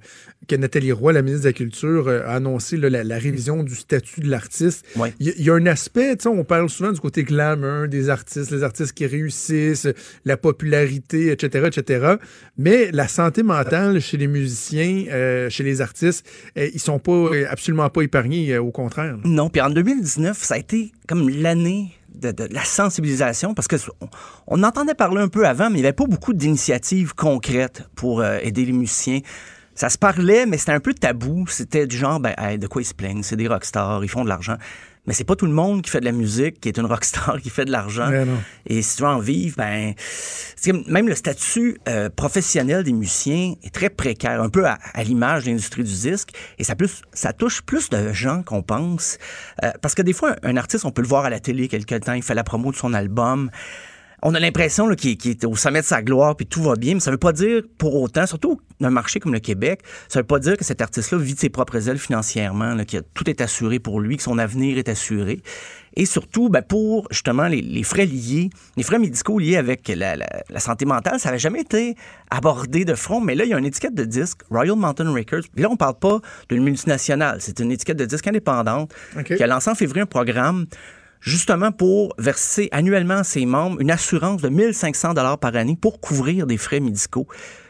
que 0.48 0.56
Nathalie 0.56 0.92
Roy, 0.92 1.12
la 1.12 1.22
ministre 1.22 1.44
de 1.44 1.48
la 1.48 1.52
Culture, 1.52 2.08
a 2.08 2.34
annoncé 2.34 2.76
là, 2.76 2.88
la, 2.88 3.18
révision 3.18 3.62
du 3.62 3.74
statut 3.74 4.20
de 4.20 4.28
l'artiste. 4.28 4.84
Il 5.18 5.34
y, 5.38 5.42
y, 5.42 5.50
a 5.50 5.54
un 5.54 5.66
aspect, 5.66 6.16
on 6.26 6.44
parle 6.44 6.68
souvent 6.68 6.92
du 6.92 7.00
côté 7.00 7.24
glamour 7.24 7.88
des 7.88 8.10
artistes, 8.10 8.50
les 8.50 8.62
artistes 8.62 8.92
qui 8.92 9.06
réussissent, 9.06 9.88
la 10.24 10.36
popularité, 10.36 11.32
etc., 11.32 11.66
etc. 11.66 12.16
Mais 12.58 12.90
la 12.92 13.08
santé 13.08 13.42
mentale 13.42 14.00
chez 14.00 14.16
les 14.16 14.26
musiciens, 14.26 15.04
euh, 15.08 15.50
chez 15.50 15.64
les 15.64 15.80
artistes, 15.80 16.26
euh, 16.56 16.68
ils 16.72 16.80
sont 16.80 16.98
pas 16.98 17.12
euh, 17.12 17.46
absolument 17.50 17.88
pas 17.90 18.02
épargnés, 18.02 18.56
au 18.58 18.70
contraire. 18.70 19.16
Non, 19.24 19.50
puis 19.50 19.60
en 19.60 19.70
2019, 19.70 20.42
ça 20.42 20.54
a 20.54 20.58
été 20.58 20.92
comme 21.08 21.28
l'année 21.28 21.92
de, 22.14 22.32
la 22.50 22.64
sensibilisation 22.64 23.52
parce 23.52 23.68
que 23.68 23.76
on, 24.46 24.62
entendait 24.62 24.94
parler 24.94 25.20
un 25.20 25.28
peu 25.28 25.46
avant, 25.46 25.68
mais 25.68 25.78
il 25.78 25.82
n'y 25.82 25.86
avait 25.86 25.92
pas 25.92 26.06
beaucoup 26.06 26.32
d'initiatives 26.32 27.14
concrètes 27.14 27.88
pour 27.94 28.24
aider 28.24 28.64
les 28.64 28.72
musiciens. 28.72 29.20
Ça 29.76 29.90
se 29.90 29.98
parlait, 29.98 30.46
mais 30.46 30.58
c'était 30.58 30.72
un 30.72 30.80
peu 30.80 30.94
tabou. 30.94 31.44
C'était 31.48 31.86
du 31.86 31.96
genre, 31.96 32.18
ben, 32.18 32.34
de 32.58 32.66
quoi 32.66 32.82
ils 32.82 32.86
se 32.86 32.94
plaignent? 32.94 33.22
C'est 33.22 33.36
des 33.36 33.46
rockstars, 33.46 34.02
ils 34.02 34.08
font 34.08 34.24
de 34.24 34.28
l'argent. 34.28 34.56
Mais 35.06 35.14
c'est 35.14 35.24
pas 35.24 35.36
tout 35.36 35.46
le 35.46 35.52
monde 35.52 35.82
qui 35.82 35.90
fait 35.90 36.00
de 36.00 36.04
la 36.04 36.12
musique, 36.12 36.60
qui 36.60 36.68
est 36.68 36.78
une 36.78 36.86
rockstar, 36.86 37.40
qui 37.42 37.50
fait 37.50 37.64
de 37.64 37.70
l'argent. 37.70 38.10
Et 38.66 38.82
si 38.82 38.96
tu 38.96 39.02
veux 39.02 39.08
en 39.08 39.20
vivre, 39.20 39.56
ben, 39.56 39.94
même 40.88 41.08
le 41.08 41.14
statut 41.14 41.78
euh, 41.88 42.10
professionnel 42.10 42.82
des 42.82 42.92
musiciens 42.92 43.54
est 43.62 43.72
très 43.72 43.90
précaire, 43.90 44.42
un 44.42 44.48
peu 44.48 44.66
à, 44.66 44.78
l'image 45.04 45.44
de 45.44 45.50
l'industrie 45.50 45.84
du 45.84 45.92
disque. 45.92 46.30
Et 46.58 46.64
ça, 46.64 46.74
plus, 46.74 47.02
ça 47.12 47.32
touche 47.32 47.62
plus 47.62 47.88
de 47.90 48.12
gens 48.12 48.42
qu'on 48.42 48.62
pense. 48.62 49.18
Euh, 49.62 49.70
parce 49.80 49.94
que 49.94 50.02
des 50.02 50.12
fois, 50.12 50.36
un 50.42 50.56
artiste, 50.56 50.84
on 50.84 50.90
peut 50.90 51.02
le 51.02 51.08
voir 51.08 51.24
à 51.24 51.30
la 51.30 51.38
télé 51.38 51.68
quelque 51.68 51.94
temps, 51.96 52.14
il 52.14 52.22
fait 52.22 52.34
la 52.34 52.44
promo 52.44 52.72
de 52.72 52.76
son 52.76 52.92
album 52.92 53.50
on 54.28 54.34
a 54.34 54.40
l'impression 54.40 54.92
qu'il 54.96 55.16
est 55.24 55.44
au 55.44 55.54
sommet 55.54 55.82
de 55.82 55.86
sa 55.86 56.02
gloire 56.02 56.34
puis 56.34 56.46
tout 56.46 56.60
va 56.60 56.74
bien, 56.74 56.94
mais 56.94 57.00
ça 57.00 57.12
veut 57.12 57.16
pas 57.16 57.32
dire 57.32 57.62
pour 57.78 57.94
autant, 57.94 58.26
surtout 58.26 58.60
dans 58.80 58.88
un 58.88 58.90
marché 58.90 59.20
comme 59.20 59.32
le 59.32 59.38
Québec, 59.38 59.82
ça 60.08 60.18
veut 60.18 60.26
pas 60.26 60.40
dire 60.40 60.56
que 60.56 60.64
cet 60.64 60.82
artiste-là 60.82 61.18
vit 61.18 61.34
de 61.34 61.38
ses 61.38 61.48
propres 61.48 61.88
ailes 61.88 61.98
financièrement, 61.98 62.76
que 62.84 62.98
tout 63.14 63.30
est 63.30 63.40
assuré 63.40 63.78
pour 63.78 64.00
lui, 64.00 64.16
que 64.16 64.24
son 64.24 64.38
avenir 64.38 64.78
est 64.78 64.88
assuré. 64.88 65.42
Et 65.94 66.06
surtout, 66.06 66.48
ben, 66.48 66.60
pour 66.60 67.06
justement 67.12 67.46
les, 67.46 67.82
frais 67.84 68.04
liés, 68.04 68.50
les 68.76 68.82
frais 68.82 68.98
médicaux 68.98 69.38
liés 69.38 69.56
avec 69.56 69.88
la, 69.88 70.16
santé 70.58 70.86
mentale, 70.86 71.20
ça 71.20 71.28
n'avait 71.28 71.38
jamais 71.38 71.60
été 71.60 71.94
abordé 72.28 72.84
de 72.84 72.94
front. 72.94 73.20
Mais 73.20 73.36
là, 73.36 73.44
il 73.44 73.50
y 73.50 73.54
a 73.54 73.58
une 73.58 73.64
étiquette 73.64 73.94
de 73.94 74.04
disque, 74.04 74.40
Royal 74.50 74.76
Mountain 74.76 75.10
Records. 75.10 75.44
Puis 75.54 75.62
là, 75.62 75.70
on 75.70 75.76
parle 75.76 75.98
pas 75.98 76.20
d'une 76.50 76.64
multinationale. 76.64 77.38
C'est 77.40 77.60
une 77.60 77.70
étiquette 77.70 77.96
de 77.96 78.04
disque 78.04 78.26
indépendante 78.26 78.92
qui 79.24 79.40
a 79.40 79.46
lancé 79.46 79.70
en 79.70 79.76
février 79.76 80.02
un 80.02 80.06
programme 80.06 80.66
justement 81.20 81.72
pour 81.72 82.14
verser 82.18 82.68
annuellement 82.72 83.18
à 83.18 83.24
ses 83.24 83.46
membres 83.46 83.80
une 83.80 83.90
assurance 83.90 84.42
de 84.42 84.48
1500 84.48 85.14
dollars 85.14 85.38
par 85.38 85.54
année 85.56 85.76
pour 85.80 86.00
couvrir 86.00 86.46
des 86.46 86.56
frais 86.56 86.80
médicaux 86.80 87.26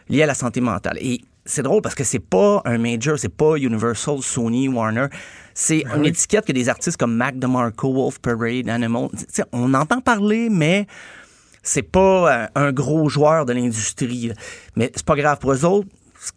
liés 0.09 0.23
à 0.23 0.27
la 0.27 0.35
santé 0.35 0.61
mentale. 0.61 0.99
Et 1.01 1.23
c'est 1.45 1.63
drôle 1.63 1.81
parce 1.81 1.95
que 1.95 2.05
c'est 2.05 2.19
pas 2.19 2.61
un 2.65 2.79
major, 2.79 3.19
c'est 3.19 3.29
pas 3.29 3.57
Universal, 3.57 4.21
Sony, 4.21 4.69
Warner. 4.69 5.07
C'est 5.55 5.85
ben 5.85 5.99
une 5.99 6.07
étiquette 6.07 6.45
que 6.45 6.53
des 6.53 6.69
artistes 6.69 6.97
comme 6.97 7.15
Mac 7.15 7.39
DeMarco, 7.39 7.93
Wolf 7.93 8.19
Parade, 8.19 8.69
Animal, 8.69 9.09
on 9.53 9.73
entend 9.75 10.01
parler, 10.01 10.49
mais 10.51 10.87
c'est 11.63 11.83
pas 11.83 12.43
euh, 12.43 12.47
un 12.55 12.73
gros 12.73 13.09
joueur 13.09 13.47
de 13.47 13.53
l'industrie. 13.53 14.33
Mais 14.77 14.91
c'est 14.95 15.07
pas 15.07 15.17
grave 15.17 15.39
pour 15.39 15.53
eux 15.53 15.65
autres, 15.65 15.89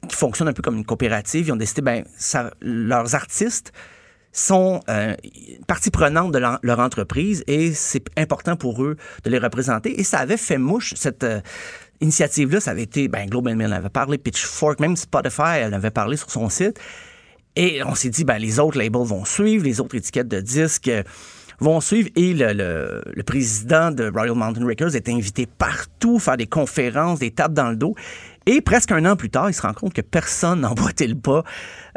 qui 0.08 0.16
fonctionne 0.16 0.48
un 0.48 0.54
peu 0.54 0.62
comme 0.62 0.78
une 0.78 0.86
coopérative. 0.86 1.48
Ils 1.48 1.52
ont 1.52 1.58
décidé, 1.58 1.82
ben, 1.82 2.04
ça, 2.18 2.52
leurs 2.62 3.16
artistes 3.16 3.74
sont 4.32 4.82
euh, 4.90 5.16
partie 5.68 5.90
prenante 5.90 6.32
de 6.32 6.40
leur, 6.40 6.80
entreprise 6.80 7.44
et 7.48 7.74
c'est 7.74 8.06
important 8.18 8.56
pour 8.56 8.84
eux 8.84 8.96
de 9.24 9.30
les 9.30 9.40
représenter. 9.40 10.00
Et 10.00 10.04
ça 10.04 10.20
avait 10.20 10.38
fait 10.38 10.58
mouche, 10.58 10.94
cette 10.96 11.24
euh, 11.24 11.42
initiative-là. 12.02 12.60
Ça 12.60 12.72
avait 12.72 12.84
été, 12.84 13.08
ben, 13.08 13.28
Global 13.28 13.56
Mail 13.56 13.74
en 13.74 13.78
avait 13.78 13.90
parlé, 13.90 14.18
Pitchfork, 14.18 14.80
même 14.80 14.96
Spotify, 14.96 15.58
elle 15.62 15.74
avait 15.74 15.92
parlé 15.92 16.18
sur 16.18 16.30
son 16.30 16.50
site. 16.50 16.80
Et 17.56 17.84
on 17.84 17.96
s'est 17.96 18.10
dit, 18.10 18.24
ben, 18.24 18.38
les 18.38 18.60
autres 18.60 18.78
labels 18.78 19.04
vont 19.04 19.26
suivre, 19.26 19.64
les 19.66 19.82
autres 19.82 19.96
étiquettes 19.96 20.28
de 20.28 20.40
disques 20.40 20.88
euh, 20.88 21.04
vont 21.60 21.82
suivre. 21.82 22.10
Et 22.16 22.34
le, 22.34 23.02
le, 23.06 23.24
président 23.24 23.92
de 23.92 24.10
Royal 24.10 24.36
Mountain 24.36 24.66
Records 24.66 24.96
est 24.96 25.10
invité 25.10 25.48
partout, 25.48 26.20
faire 26.20 26.38
des 26.38 26.48
conférences, 26.48 27.20
des 27.20 27.32
tables 27.32 27.56
dans 27.56 27.70
le 27.70 27.76
dos. 27.76 27.96
Et 28.52 28.62
presque 28.62 28.92
un 28.92 29.06
an 29.06 29.16
plus 29.16 29.30
tard, 29.30 29.48
il 29.48 29.54
se 29.54 29.62
rend 29.62 29.74
compte 29.74 29.94
que 29.94 30.02
personne 30.02 30.62
n'emboîtait 30.62 31.06
le 31.06 31.14
pas, 31.14 31.44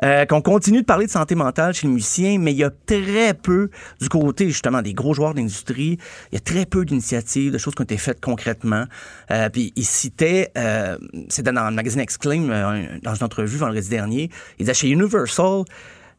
euh, 0.05 0.27
qu'on 0.27 0.43
continue 0.43 0.83
de 0.83 0.85
parler 0.85 1.07
de 1.07 1.11
santé 1.11 1.35
mentale 1.35 1.73
chez 1.73 1.87
les 1.87 1.93
musiciens, 1.95 2.39
mais 2.39 2.53
il 2.53 2.59
y 2.59 2.63
a 2.63 2.69
très 2.71 3.33
peu, 3.33 3.71
du 4.03 4.11
côté 4.11 4.49
justement 4.49 4.83
des 4.83 4.93
gros 4.93 5.15
joueurs 5.15 5.33
d'industrie, 5.33 5.97
il 6.31 6.35
y 6.35 6.37
a 6.37 6.41
très 6.41 6.67
peu 6.67 6.85
d'initiatives, 6.85 7.53
de 7.53 7.57
choses 7.57 7.75
qui 7.75 7.81
ont 7.81 7.85
été 7.85 7.97
faites 7.97 8.21
concrètement. 8.21 8.85
Euh, 9.31 9.49
puis 9.49 9.73
il 9.77 9.87
citait, 9.87 10.53
euh, 10.59 10.99
c'était 11.31 11.53
dans 11.53 11.71
le 11.71 11.75
magazine 11.75 12.01
Exclaim, 12.01 12.99
dans 13.03 13.15
une 13.15 13.25
entrevue 13.25 13.57
vendredi 13.57 13.89
dernier, 13.89 14.29
il 14.59 14.67
disait 14.67 14.75
chez 14.75 14.91
Universal, 14.91 15.63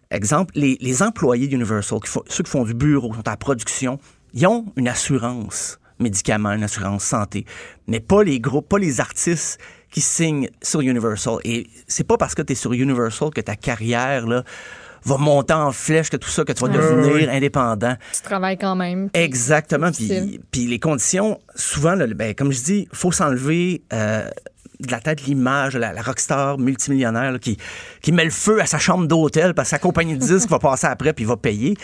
exemple, 0.09 0.53
les, 0.55 0.79
les 0.81 1.03
employés 1.03 1.47
d'Universal, 1.47 1.99
ceux 2.27 2.43
qui 2.43 2.49
font 2.49 2.63
du 2.63 2.73
bureau, 2.73 3.11
qui 3.11 3.17
sont 3.17 3.27
à 3.27 3.31
la 3.31 3.37
production, 3.37 3.99
ils 4.33 4.47
ont 4.47 4.65
une 4.77 4.87
assurance 4.87 5.79
médicaments, 5.99 6.53
une 6.53 6.63
assurance 6.63 7.03
santé, 7.03 7.45
mais 7.87 7.99
pas 7.99 8.23
les 8.23 8.39
groupes, 8.39 8.67
pas 8.67 8.79
les 8.79 8.99
artistes 8.99 9.59
qui 9.93 10.01
signent 10.01 10.49
sur 10.61 10.81
Universal. 10.81 11.37
Et 11.45 11.67
c'est 11.87 12.03
pas 12.03 12.17
parce 12.17 12.35
que 12.35 12.41
tu 12.41 12.53
es 12.53 12.55
sur 12.55 12.73
Universal 12.73 13.29
que 13.29 13.41
ta 13.41 13.55
carrière 13.55 14.25
là, 14.27 14.43
va 15.05 15.17
monter 15.17 15.53
en 15.53 15.71
flèche 15.71 16.09
que 16.09 16.17
tout 16.17 16.29
ça, 16.29 16.43
que 16.43 16.51
tu 16.51 16.65
vas 16.65 16.69
devenir 16.69 17.29
indépendant. 17.29 17.95
Tu 18.13 18.21
travailles 18.21 18.57
quand 18.57 18.75
même. 18.75 19.09
Exactement. 19.13 19.91
Puis, 19.91 20.41
puis 20.51 20.65
les 20.65 20.79
conditions, 20.79 21.39
souvent, 21.55 21.93
là, 21.93 22.07
ben, 22.07 22.33
comme 22.33 22.51
je 22.51 22.63
dis, 22.63 22.87
faut 22.91 23.11
s'enlever 23.11 23.83
euh, 23.93 24.27
de 24.79 24.91
la 24.91 24.99
tête 24.99 25.25
l'image 25.25 25.73
de 25.73 25.79
la, 25.79 25.93
la 25.93 26.01
rockstar 26.01 26.57
multimillionnaire 26.57 27.31
là, 27.31 27.39
qui, 27.39 27.57
qui 28.01 28.11
met 28.11 28.25
le 28.25 28.31
feu 28.31 28.61
à 28.61 28.65
sa 28.65 28.79
chambre 28.79 29.07
d'hôtel 29.07 29.53
parce 29.53 29.67
que 29.67 29.75
sa 29.75 29.79
compagnie 29.79 30.15
de 30.15 30.25
disques 30.25 30.49
va 30.49 30.59
passer 30.59 30.87
après 30.87 31.13
puis 31.13 31.25
va 31.25 31.37
payer. 31.37 31.75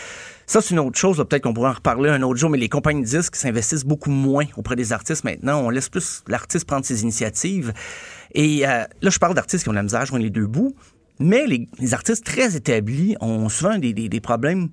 Ça, 0.52 0.62
c'est 0.62 0.72
une 0.72 0.80
autre 0.80 0.98
chose. 0.98 1.18
Peut-être 1.30 1.44
qu'on 1.44 1.54
pourra 1.54 1.70
en 1.70 1.74
reparler 1.74 2.10
un 2.10 2.24
autre 2.24 2.40
jour, 2.40 2.50
mais 2.50 2.58
les 2.58 2.70
compagnies 2.70 3.02
de 3.04 3.06
disques 3.06 3.36
s'investissent 3.36 3.86
beaucoup 3.86 4.10
moins 4.10 4.46
auprès 4.58 4.76
des 4.76 4.92
artistes 4.92 5.24
maintenant. 5.24 5.62
On 5.64 5.70
laisse 5.70 5.90
plus 5.90 6.24
l'artiste 6.28 6.66
prendre 6.66 6.84
ses 6.84 7.04
initiatives. 7.04 7.72
Et 8.34 8.68
euh, 8.68 8.84
là, 9.04 9.10
je 9.12 9.20
parle 9.20 9.36
d'artistes 9.36 9.62
qui 9.64 9.70
ont 9.70 9.74
de 9.74 9.78
la 9.78 9.84
misère 9.84 10.00
à 10.02 10.06
joindre 10.06 10.24
les 10.24 10.32
deux 10.32 10.48
bouts, 10.48 10.74
mais 11.20 11.46
les, 11.46 11.70
les 11.78 11.94
artistes 11.94 12.26
très 12.26 12.56
établis 12.56 13.16
ont 13.22 13.48
souvent 13.48 13.78
des, 13.78 13.94
des- 13.94 14.10
des 14.10 14.20
problèmes. 14.22 14.70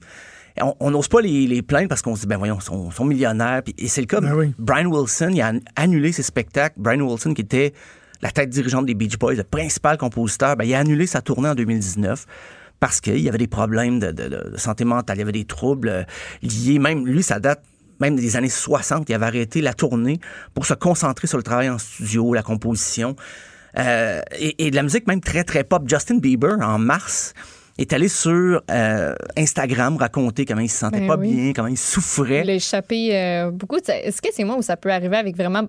On- 0.81 0.91
n'ose 0.91 1.09
pas 1.09 1.21
les, 1.21 1.47
les 1.47 1.61
plaindre 1.61 1.89
parce 1.91 2.01
qu'on 2.01 2.17
se 2.17 2.23
dit, 2.23 2.27
ben 2.27 2.39
voyons, 2.39 2.57
ils 2.59 2.65
sont, 2.65 2.91
sont 2.91 3.05
millionnaires. 3.05 3.61
Et 3.77 3.89
c'est 3.89 4.01
le 4.01 4.07
cas. 4.07 4.23
Ben 4.23 4.33
oui. 4.35 4.55
Brian 4.59 4.87
Wilson, 4.87 5.29
il 5.35 5.43
a 5.43 5.51
an- 5.51 5.61
annulé 5.77 6.13
ses 6.13 6.23
spectacles. 6.23 6.77
Brian 6.79 7.01
Wilson, 7.07 7.35
qui 7.35 7.43
était 7.43 7.75
la 8.23 8.31
tête 8.31 8.49
dirigeante 8.49 8.87
des 8.87 8.95
Beach 8.95 9.19
Boys, 9.19 9.35
le 9.35 9.45
principal 9.45 9.99
compositeur, 9.99 10.57
ben, 10.57 10.65
il 10.65 10.73
a 10.73 10.79
annulé 10.79 11.07
sa 11.07 11.21
tournée 11.21 11.51
en 11.51 11.55
2019 11.55 12.25
parce 12.81 13.01
qu'il 13.01 13.19
y 13.21 13.29
avait 13.29 13.39
des 13.39 13.47
problèmes 13.47 13.99
de, 13.99 14.13
de- 14.13 14.29
de 14.53 14.57
santé 14.57 14.85
mentale, 14.85 15.17
il 15.17 15.21
y 15.21 15.23
avait 15.23 15.33
des 15.33 15.45
troubles 15.45 15.89
euh, 15.89 16.03
liés, 16.43 16.79
même 16.79 17.07
lui, 17.07 17.23
ça 17.23 17.39
date 17.41 17.63
même 18.01 18.15
des 18.17 18.37
années 18.37 18.51
60, 18.51 19.09
il 19.09 19.15
avait 19.15 19.25
arrêté 19.27 19.63
la 19.63 19.73
tournée 19.73 20.21
pour 20.53 20.67
se 20.67 20.75
concentrer 20.75 21.27
sur 21.27 21.39
le 21.39 21.43
travail 21.43 21.71
en 21.71 21.79
studio, 21.79 22.35
la 22.35 22.43
composition. 22.43 23.17
Euh, 23.79 24.21
et, 24.39 24.67
et 24.67 24.71
de 24.71 24.77
la 24.77 24.83
musique 24.83 25.07
même 25.07 25.21
très, 25.23 25.45
très 25.45 25.65
pop. 25.65 25.83
Justin 25.89 26.19
Bieber, 26.19 26.59
en 26.61 26.79
mars, 26.79 27.33
est 27.79 27.93
allé 27.95 28.09
sur 28.09 28.63
euh, 28.71 29.15
Instagram 29.37 29.97
raconter 29.97 30.45
comment 30.45 30.61
il 30.61 30.69
se 30.71 30.79
sentait 30.79 31.01
Ben 31.01 31.07
pas 31.09 31.17
oui. 31.17 31.33
bien, 31.35 31.53
comment 31.55 31.69
il 31.69 31.77
souffrait. 31.79 32.43
Il 32.45 32.51
a 32.51 32.55
échappé 32.55 33.15
euh, 33.17 33.51
beaucoup. 33.51 33.77
de- 33.77 33.91
Est-ce 33.91 34.21
que 34.21 34.29
c'est 34.31 34.45
moi 34.45 34.57
où 34.59 34.63
ça 34.63 34.77
peut 34.77 34.91
arriver 34.93 35.17
avec 35.17 35.35
vraiment 35.37 35.67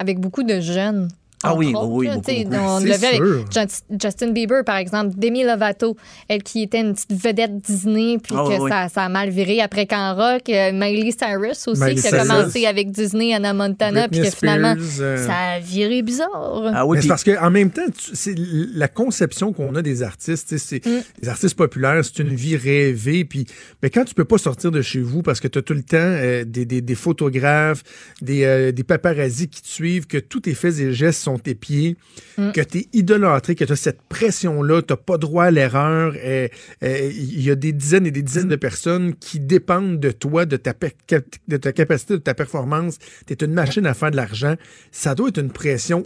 avec 0.00 0.18
beaucoup 0.20 0.42
de 0.44 0.58
jeunes? 0.60 1.08
Ah 1.44 1.54
oui, 1.54 1.68
autres, 1.74 1.86
oui, 1.88 2.06
là, 2.06 2.16
beaucoup. 2.16 2.30
On 2.56 2.76
avec 2.78 3.70
Justin 4.00 4.32
Bieber, 4.32 4.64
par 4.64 4.76
exemple, 4.76 5.14
Demi 5.16 5.44
Lovato, 5.44 5.96
elle 6.28 6.42
qui 6.42 6.62
était 6.62 6.80
une 6.80 6.94
petite 6.94 7.12
vedette 7.12 7.60
Disney, 7.60 8.18
puis 8.18 8.34
Ah 8.36 8.44
que 8.48 8.60
oui, 8.60 8.70
ça, 8.70 8.88
ça 8.88 9.02
a 9.04 9.08
mal 9.08 9.30
viré 9.30 9.60
après 9.60 9.86
qu'en 9.86 10.14
rock. 10.14 10.48
Euh, 10.48 10.72
Miley 10.72 11.12
Cyrus 11.12 11.68
aussi, 11.68 11.80
Miley 11.80 11.94
qui 11.94 12.06
a 12.08 12.10
Cyrus. 12.10 12.28
commencé 12.28 12.66
avec 12.66 12.90
Disney, 12.90 13.34
Anna 13.34 13.54
Montana, 13.54 14.08
puis 14.08 14.20
que 14.22 14.30
finalement, 14.30 14.74
Spears, 14.74 15.00
euh, 15.00 15.26
ça 15.26 15.34
a 15.54 15.60
viré 15.60 16.02
bizarre. 16.02 16.72
Ah 16.74 16.86
oui, 16.86 16.96
Mais 16.96 17.02
c'est 17.02 17.02
puis- 17.02 17.08
parce 17.08 17.24
qu'en 17.24 17.50
même 17.50 17.70
temps, 17.70 17.86
tu- 17.96 18.10
c'est 18.14 18.34
la 18.36 18.88
conception 18.88 19.52
qu'on 19.52 19.74
a 19.76 19.82
des 19.82 20.02
artistes, 20.02 20.48
tu 20.48 20.58
sais, 20.58 20.80
c'est 20.82 20.88
Mm. 20.90 21.02
les 21.22 21.28
artistes 21.28 21.54
populaires, 21.56 22.00
c'est 22.04 22.18
une 22.20 22.34
vie 22.34 22.56
rêvée. 22.56 23.24
Puis, 23.24 23.46
mais 23.82 23.90
quand 23.90 24.04
tu 24.04 24.14
peux 24.14 24.24
pas 24.24 24.38
sortir 24.38 24.70
de 24.70 24.82
chez 24.82 25.00
vous 25.00 25.22
parce 25.22 25.38
que 25.40 25.48
tu 25.48 25.58
as 25.58 25.62
tout 25.62 25.74
le 25.74 25.82
temps 25.82 25.96
euh, 25.98 26.44
des, 26.44 26.64
des- 26.64 26.80
des 26.80 26.94
photographes, 26.94 27.82
des, 28.22 28.44
euh, 28.44 28.72
des 28.72 28.84
paparazzis 28.84 29.48
qui 29.48 29.62
te 29.62 29.68
suivent, 29.68 30.06
que 30.06 30.18
tous 30.18 30.40
tes 30.40 30.54
faits 30.54 30.78
et 30.80 30.92
gestes 30.92 31.20
sont 31.28 31.38
tes 31.38 31.54
pieds, 31.54 31.96
Mm. 32.38 32.52
que 32.52 32.60
tu 32.60 32.78
es 32.78 32.88
idolâtré, 32.92 33.54
que 33.54 33.64
tu 33.64 33.72
as 33.72 33.76
cette 33.76 34.02
pression-là, 34.08 34.82
tu 34.82 34.94
pas 34.96 35.18
droit 35.18 35.44
à 35.44 35.50
l'erreur. 35.50 36.14
Il 36.82 37.42
y 37.42 37.50
a 37.50 37.54
des 37.54 37.72
dizaines 37.72 38.06
et 38.06 38.10
des 38.10 38.22
dizaines 38.22 38.48
de 38.48 38.56
personnes 38.56 39.14
qui 39.14 39.40
dépendent 39.40 39.98
de 40.00 40.10
toi, 40.10 40.46
de 40.46 40.56
ta, 40.56 40.72
de 41.48 41.56
ta 41.56 41.72
capacité, 41.72 42.14
de 42.14 42.18
ta 42.18 42.34
performance. 42.34 42.98
Tu 43.26 43.32
es 43.32 43.44
une 43.44 43.52
machine 43.52 43.86
à 43.86 43.94
faire 43.94 44.10
de 44.10 44.16
l'argent. 44.16 44.54
Ça 44.92 45.14
doit 45.14 45.28
être 45.28 45.38
une 45.38 45.50
pression 45.50 46.04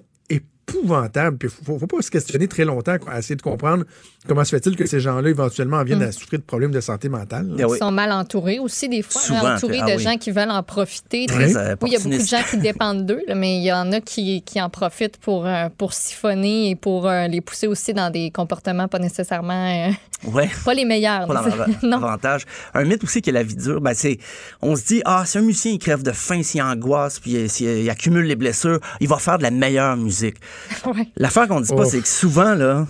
épouvantable. 0.78 1.36
Puis 1.38 1.48
faut, 1.48 1.78
faut 1.78 1.86
pas 1.86 2.02
se 2.02 2.10
questionner 2.10 2.48
très 2.48 2.64
longtemps 2.64 2.96
à 3.06 3.18
essayer 3.18 3.36
de 3.36 3.42
comprendre 3.42 3.84
comment 4.26 4.44
se 4.44 4.50
fait-il 4.50 4.76
que 4.76 4.86
ces 4.86 5.00
gens-là 5.00 5.30
éventuellement 5.30 5.82
viennent 5.84 6.02
à 6.02 6.12
souffrir 6.12 6.38
de 6.40 6.44
problèmes 6.44 6.70
de 6.70 6.80
santé 6.80 7.08
mentale. 7.08 7.48
là. 7.56 7.66
Oui. 7.66 7.76
Ils 7.76 7.84
sont 7.84 7.90
mal 7.90 8.12
entourés 8.12 8.58
aussi, 8.58 8.88
des 8.88 9.02
fois. 9.02 9.20
Souvent, 9.20 9.44
hein, 9.46 9.56
entourés 9.56 9.80
ah 9.82 9.90
de 9.90 9.96
oui. 9.96 10.02
gens 10.02 10.16
qui 10.16 10.30
veulent 10.30 10.50
en 10.50 10.62
profiter. 10.62 11.26
Très, 11.26 11.46
Oui. 11.46 11.54
Oui, 11.82 11.88
il 11.88 11.92
y 11.92 11.96
a 11.96 11.98
beaucoup 11.98 12.22
de 12.22 12.28
gens 12.28 12.42
qui 12.48 12.56
dépendent 12.58 13.06
d'eux, 13.06 13.22
là, 13.26 13.34
mais 13.34 13.56
il 13.58 13.64
y 13.64 13.72
en 13.72 13.90
a 13.92 14.00
qui, 14.00 14.42
qui 14.42 14.60
en 14.60 14.70
profitent 14.70 15.16
pour, 15.18 15.46
euh, 15.46 15.68
pour 15.76 15.92
siphonner 15.92 16.70
et 16.70 16.76
pour 16.76 17.08
euh, 17.08 17.26
les 17.26 17.40
pousser 17.40 17.66
aussi 17.66 17.92
dans 17.94 18.10
des 18.10 18.30
comportements 18.30 18.88
pas 18.88 18.98
nécessairement. 18.98 19.88
euh, 19.88 19.92
Ouais. 20.24 20.50
pas 20.64 20.74
les 20.74 20.84
meilleurs. 20.84 21.26
pas 21.26 21.34
dans 21.34 21.56
leur 21.56 21.68
non. 21.82 21.96
avantage. 21.98 22.44
Un 22.74 22.84
mythe 22.84 23.02
aussi 23.04 23.22
qui 23.22 23.30
est 23.30 23.32
la 23.32 23.42
vie 23.42 23.56
dure, 23.56 23.80
ben 23.80 23.94
c'est, 23.94 24.18
on 24.60 24.76
se 24.76 24.84
dit, 24.84 25.02
ah, 25.04 25.24
si 25.26 25.38
un 25.38 25.42
musicien 25.42 25.72
il 25.72 25.78
crève 25.78 26.02
de 26.02 26.12
faim, 26.12 26.42
s'il 26.42 26.62
angoisse, 26.62 27.18
puis 27.20 27.36
euh, 27.36 27.48
s'il 27.48 27.68
il 27.68 27.90
accumule 27.90 28.24
les 28.26 28.36
blessures, 28.36 28.80
il 29.00 29.08
va 29.08 29.18
faire 29.18 29.38
de 29.38 29.42
la 29.42 29.50
meilleure 29.50 29.96
musique. 29.96 30.36
Ouais. 30.84 31.08
L'affaire 31.16 31.46
qu'on 31.48 31.60
dit 31.60 31.72
pas, 31.74 31.84
c'est 31.84 32.00
que 32.00 32.08
souvent, 32.08 32.54
là, 32.54 32.86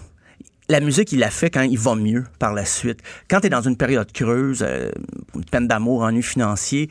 la 0.69 0.81
musique, 0.81 1.13
il 1.13 1.19
la 1.19 1.31
fait 1.31 1.51
quand 1.51 1.63
il 1.63 1.79
va 1.79 1.95
mieux 1.95 2.25
par 2.39 2.55
la 2.55 2.65
suite. 2.65 3.01
Quand 3.29 3.41
tu 3.41 3.47
es 3.49 3.51
dans 3.51 3.61
une 3.61 3.77
période 3.77 4.11
creuse, 4.13 4.65
euh, 4.67 4.91
une 5.35 5.45
peine 5.45 5.69
d'amour, 5.69 6.03
ennui 6.03 6.23
financier, 6.23 6.89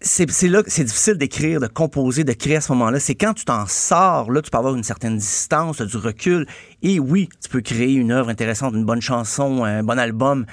c'est 0.00 0.48
là 0.48 0.62
c'est 0.66 0.84
difficile 0.84 1.14
d'écrire, 1.14 1.60
de 1.60 1.66
composer, 1.66 2.24
de 2.24 2.32
créer 2.32 2.56
à 2.56 2.60
ce 2.60 2.72
moment-là. 2.72 3.00
C'est 3.00 3.14
quand 3.14 3.34
tu 3.34 3.44
t'en 3.44 3.66
sors, 3.66 4.30
là, 4.30 4.42
tu 4.42 4.50
peux 4.50 4.58
avoir 4.58 4.74
une 4.74 4.84
certaine 4.84 5.16
distance, 5.16 5.80
du 5.80 5.96
recul. 5.96 6.46
Et 6.82 6.98
oui, 7.00 7.28
tu 7.42 7.48
peux 7.48 7.60
créer 7.60 7.94
une 7.94 8.12
œuvre 8.12 8.28
intéressante, 8.28 8.74
une 8.74 8.84
bonne 8.84 9.00
chanson, 9.00 9.64
un 9.64 9.82
bon 9.82 9.98
album. 9.98 10.46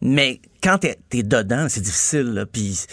Mais 0.00 0.40
quand 0.62 0.78
t'es 0.78 0.98
es 1.12 1.22
dedans, 1.22 1.66
c'est 1.68 1.80
difficile. 1.80 2.46
Puis 2.52 2.86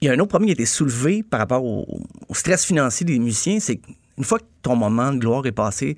il 0.00 0.06
y 0.06 0.10
a 0.10 0.12
un 0.12 0.18
autre 0.18 0.28
problème 0.28 0.46
qui 0.46 0.52
a 0.52 0.54
été 0.54 0.66
soulevé 0.66 1.22
par 1.22 1.40
rapport 1.40 1.64
au, 1.64 1.86
au 2.28 2.34
stress 2.34 2.64
financier 2.64 3.04
des 3.04 3.18
musiciens, 3.18 3.60
c'est 3.60 3.76
qu'une 3.76 4.24
fois 4.24 4.38
que 4.38 4.44
ton 4.62 4.76
moment 4.76 5.12
de 5.12 5.18
gloire 5.18 5.44
est 5.46 5.52
passé, 5.52 5.96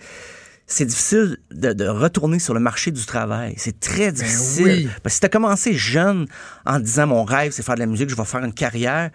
c'est 0.67 0.85
difficile 0.87 1.39
de, 1.53 1.73
de 1.73 1.87
retourner 1.87 2.39
sur 2.39 2.53
le 2.55 2.61
marché 2.61 2.91
du 2.91 3.05
travail. 3.07 3.55
C'est 3.57 3.79
très 3.81 4.11
difficile. 4.13 4.65
oui. 4.65 4.89
Parce 5.03 5.03
que 5.05 5.11
si 5.15 5.21
tu 5.21 5.27
as 5.27 5.31
commencé 5.31 5.73
jeune 5.75 6.27
en 6.65 6.81
disant 6.81 7.07
mon 7.07 7.25
rêve, 7.25 7.53
c'est 7.53 7.63
faire 7.63 7.77
de 7.77 7.81
la 7.81 7.87
musique, 7.87 8.09
je 8.11 8.17
vais 8.17 8.25
faire 8.25 8.45
une 8.45 8.53
carrière. 8.55 9.11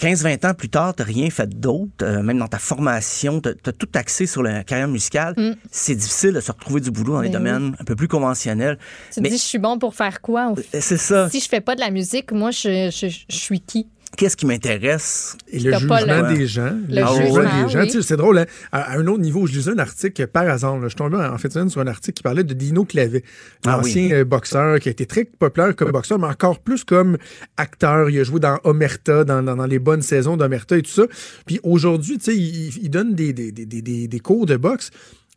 15-20 0.00 0.46
ans 0.46 0.54
plus 0.54 0.68
tard, 0.68 0.94
tu 0.94 1.02
rien 1.02 1.28
fait 1.28 1.48
d'autre, 1.48 1.90
euh, 2.02 2.22
même 2.22 2.38
dans 2.38 2.46
ta 2.46 2.60
formation, 2.60 3.40
tu 3.40 3.48
as, 3.48 3.72
tout 3.72 3.88
axé 3.94 4.26
sur 4.26 4.44
la 4.44 4.62
carrière 4.62 4.86
musicale. 4.86 5.34
C'est 5.72 5.96
difficile 5.96 6.32
de 6.34 6.40
se 6.40 6.52
retrouver 6.52 6.80
du 6.80 6.92
boulot 6.92 7.14
dans 7.14 7.20
les 7.20 7.30
Ben 7.30 7.38
oui. 7.42 7.50
domaines 7.52 7.76
un 7.80 7.84
peu 7.84 7.96
plus 7.96 8.06
conventionnels. 8.06 8.78
Tu 9.08 9.16
te 9.16 9.20
Mais 9.20 9.28
dis, 9.28 9.38
je 9.38 9.42
suis 9.42 9.58
bon 9.58 9.76
pour 9.76 9.96
faire 9.96 10.20
quoi? 10.20 10.54
fait? 10.54 10.80
c'est 10.80 10.98
ça. 10.98 11.28
Si 11.28 11.40
je 11.40 11.48
fais 11.48 11.60
pas 11.60 11.74
de 11.74 11.80
la 11.80 11.90
musique, 11.90 12.30
moi, 12.30 12.52
je, 12.52 12.90
je, 12.94 13.08
je 13.08 13.36
suis 13.36 13.60
qui? 13.60 13.88
Qu'est-ce 14.18 14.36
qui 14.36 14.46
m'intéresse? 14.46 15.36
Et 15.46 15.60
le 15.60 15.72
jugement 15.78 15.96
le- 16.00 16.36
des 16.36 16.46
gens. 16.48 16.76
Le 16.88 16.96
jugement, 16.96 17.64
des 17.64 17.70
gens. 17.72 17.80
oui. 17.82 17.86
Tu 17.86 17.92
sais, 17.92 18.02
C'est 18.02 18.16
drôle, 18.16 18.38
hein? 18.38 18.46
à, 18.72 18.92
à 18.94 18.98
un 18.98 19.06
autre 19.06 19.20
niveau, 19.22 19.46
je 19.46 19.52
lisais 19.52 19.70
un 19.70 19.78
article 19.78 20.26
par 20.26 20.48
hasard. 20.48 20.76
là. 20.80 20.88
Je 20.88 20.96
tombais 20.96 21.16
en 21.18 21.38
fait 21.38 21.52
sur 21.68 21.80
un 21.80 21.86
article 21.86 22.16
qui 22.16 22.22
parlait 22.24 22.42
de 22.42 22.52
Dino 22.52 22.84
Clavet, 22.84 23.22
Ah 23.64 23.76
l'ancien 23.76 24.06
oui. 24.06 24.12
euh, 24.12 24.24
boxeur 24.24 24.80
qui 24.80 24.88
a 24.88 24.90
été 24.92 25.06
très 25.06 25.24
populaire 25.24 25.76
comme 25.76 25.92
boxeur, 25.92 26.18
mais 26.18 26.26
encore 26.26 26.58
plus 26.58 26.82
comme 26.82 27.16
acteur. 27.56 28.10
Il 28.10 28.18
a 28.18 28.24
joué 28.24 28.40
dans 28.40 28.58
Omerta, 28.64 29.22
dans, 29.22 29.40
dans, 29.42 29.54
dans 29.54 29.66
les 29.66 29.78
bonnes 29.78 30.02
saisons 30.02 30.36
d'Omerta 30.36 30.76
et 30.76 30.82
tout 30.82 30.90
ça. 30.90 31.04
Puis 31.46 31.60
aujourd'hui, 31.62 32.18
tu 32.18 32.24
sais, 32.24 32.36
il, 32.36 32.76
il 32.82 32.90
donne 32.90 33.14
des, 33.14 33.32
des, 33.32 33.52
des, 33.52 33.66
des, 33.66 34.08
des 34.08 34.20
cours 34.20 34.46
de 34.46 34.56
boxe. 34.56 34.90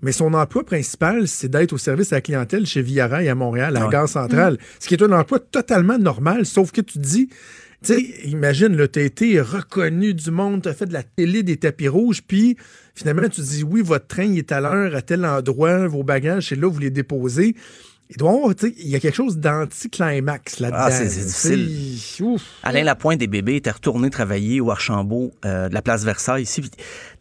Mais 0.03 0.11
son 0.11 0.33
emploi 0.33 0.63
principal, 0.65 1.27
c'est 1.27 1.47
d'être 1.47 1.73
au 1.73 1.77
service 1.77 2.11
à 2.11 2.15
la 2.15 2.21
clientèle 2.21 2.65
chez 2.65 2.81
Via 2.81 3.05
Rail 3.05 3.29
à 3.29 3.35
Montréal, 3.35 3.77
à 3.77 3.81
la 3.81 3.85
Ouais. 3.85 3.91
gare 3.91 4.09
centrale. 4.09 4.57
Ce 4.79 4.87
qui 4.87 4.95
est 4.95 5.03
un 5.03 5.11
emploi 5.11 5.37
totalement 5.37 5.99
normal, 5.99 6.47
sauf 6.47 6.71
que 6.71 6.81
tu 6.81 6.93
te 6.93 7.03
dis, 7.03 7.29
tu 7.83 7.93
sais, 7.93 8.01
imagine, 8.25 8.87
tu 8.87 8.99
as 8.99 9.03
été 9.03 9.41
reconnu 9.41 10.13
du 10.13 10.29
monde, 10.31 10.61
tu 10.63 10.69
as 10.69 10.73
fait 10.73 10.85
de 10.85 10.93
la 10.93 11.03
télé, 11.03 11.43
des 11.43 11.57
tapis 11.57 11.87
rouges, 11.87 12.21
puis 12.21 12.55
finalement, 12.95 13.27
tu 13.29 13.41
dis, 13.41 13.63
oui, 13.63 13.81
votre 13.81 14.07
train 14.07 14.23
il 14.25 14.37
est 14.37 14.51
à 14.51 14.61
l'heure, 14.61 14.95
à 14.95 15.01
tel 15.01 15.25
endroit, 15.25 15.87
vos 15.87 16.03
bagages, 16.03 16.49
c'est 16.49 16.55
là, 16.55 16.67
vous 16.69 16.79
les 16.79 16.91
déposez. 16.91 17.55
Il 18.13 18.17
doit 18.17 18.31
y 18.33 18.35
avoir, 18.35 18.53
il 18.77 18.87
y 18.89 18.95
a 18.95 18.99
quelque 18.99 19.15
chose 19.15 19.37
d'anticlimax 19.37 20.59
là-dedans. 20.59 20.77
Ah, 20.81 20.91
c'est- 20.91 21.05
là, 21.05 21.09
difficile. 21.09 22.25
Ouf. 22.25 22.41
Alain 22.63 22.83
Lapointe 22.83 23.19
des 23.19 23.27
bébés 23.27 23.55
était 23.55 23.71
retourné 23.71 24.09
travailler 24.09 24.59
au 24.59 24.69
Archambault 24.69 25.31
euh, 25.45 25.69
de 25.69 25.73
la 25.73 25.81
place 25.81 26.03
Versailles 26.03 26.43
ici. 26.43 26.61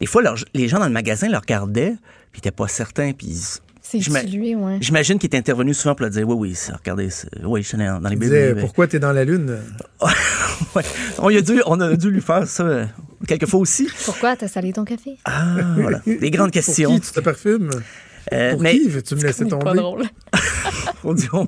Des 0.01 0.05
fois, 0.05 0.21
leur- 0.21 0.35
les 0.53 0.67
gens 0.67 0.79
dans 0.79 0.87
le 0.87 0.91
magasin 0.91 1.29
le 1.29 1.37
regardaient, 1.37 1.95
puis 2.31 2.41
ils 2.43 2.47
n'étaient 2.47 2.51
pas 2.55 2.67
certains. 2.67 3.13
Puis 3.13 3.27
ils- 3.27 3.59
C'est 3.83 3.97
ouais. 4.09 4.77
j'imagine 4.79 5.17
qu'il 5.17 5.29
est 5.33 5.37
intervenu 5.37 5.73
souvent 5.73 5.95
pour 5.95 6.03
leur 6.03 6.11
dire 6.11 6.27
Oui, 6.27 6.35
oui, 6.49 6.55
ça, 6.55 6.75
regardez, 6.77 7.09
oui, 7.43 7.63
je 7.63 7.67
suis 7.67 7.77
dans 7.77 7.99
les 7.99 8.13
Il 8.13 8.19
bébés. 8.19 8.55
pourquoi 8.61 8.87
t'es 8.87 8.99
dans 8.99 9.11
la 9.11 9.25
lune? 9.25 9.57
Ouais. 10.75 10.83
on, 11.17 11.29
y 11.29 11.37
a 11.37 11.41
dû, 11.41 11.61
on 11.65 11.79
a 11.81 11.95
dû 11.97 12.11
lui 12.11 12.21
faire 12.21 12.47
ça 12.47 12.63
euh, 12.63 12.85
quelques 13.27 13.47
fois 13.47 13.59
aussi. 13.59 13.89
Pourquoi 14.05 14.35
t'as 14.37 14.47
salé 14.47 14.71
ton 14.71 14.85
café? 14.85 15.17
Ah, 15.25 15.55
voilà. 15.75 15.99
Des 16.05 16.29
grandes 16.31 16.47
Pour 16.47 16.51
questions. 16.53 16.93
qui 16.95 17.01
tu 17.01 17.11
te 17.11 17.19
parfumes? 17.19 17.69
Euh, 18.31 18.51
Pour 18.51 18.61
mais 18.61 18.77
qui 18.77 18.87
veux-tu 18.87 19.15
me 19.15 19.21
laisser 19.23 19.43
C'est 19.43 19.49
pas 19.49 19.57
tomber? 19.57 19.77
drôle. 19.77 20.03
on, 21.03 21.13
dit, 21.13 21.27
on- 21.33 21.47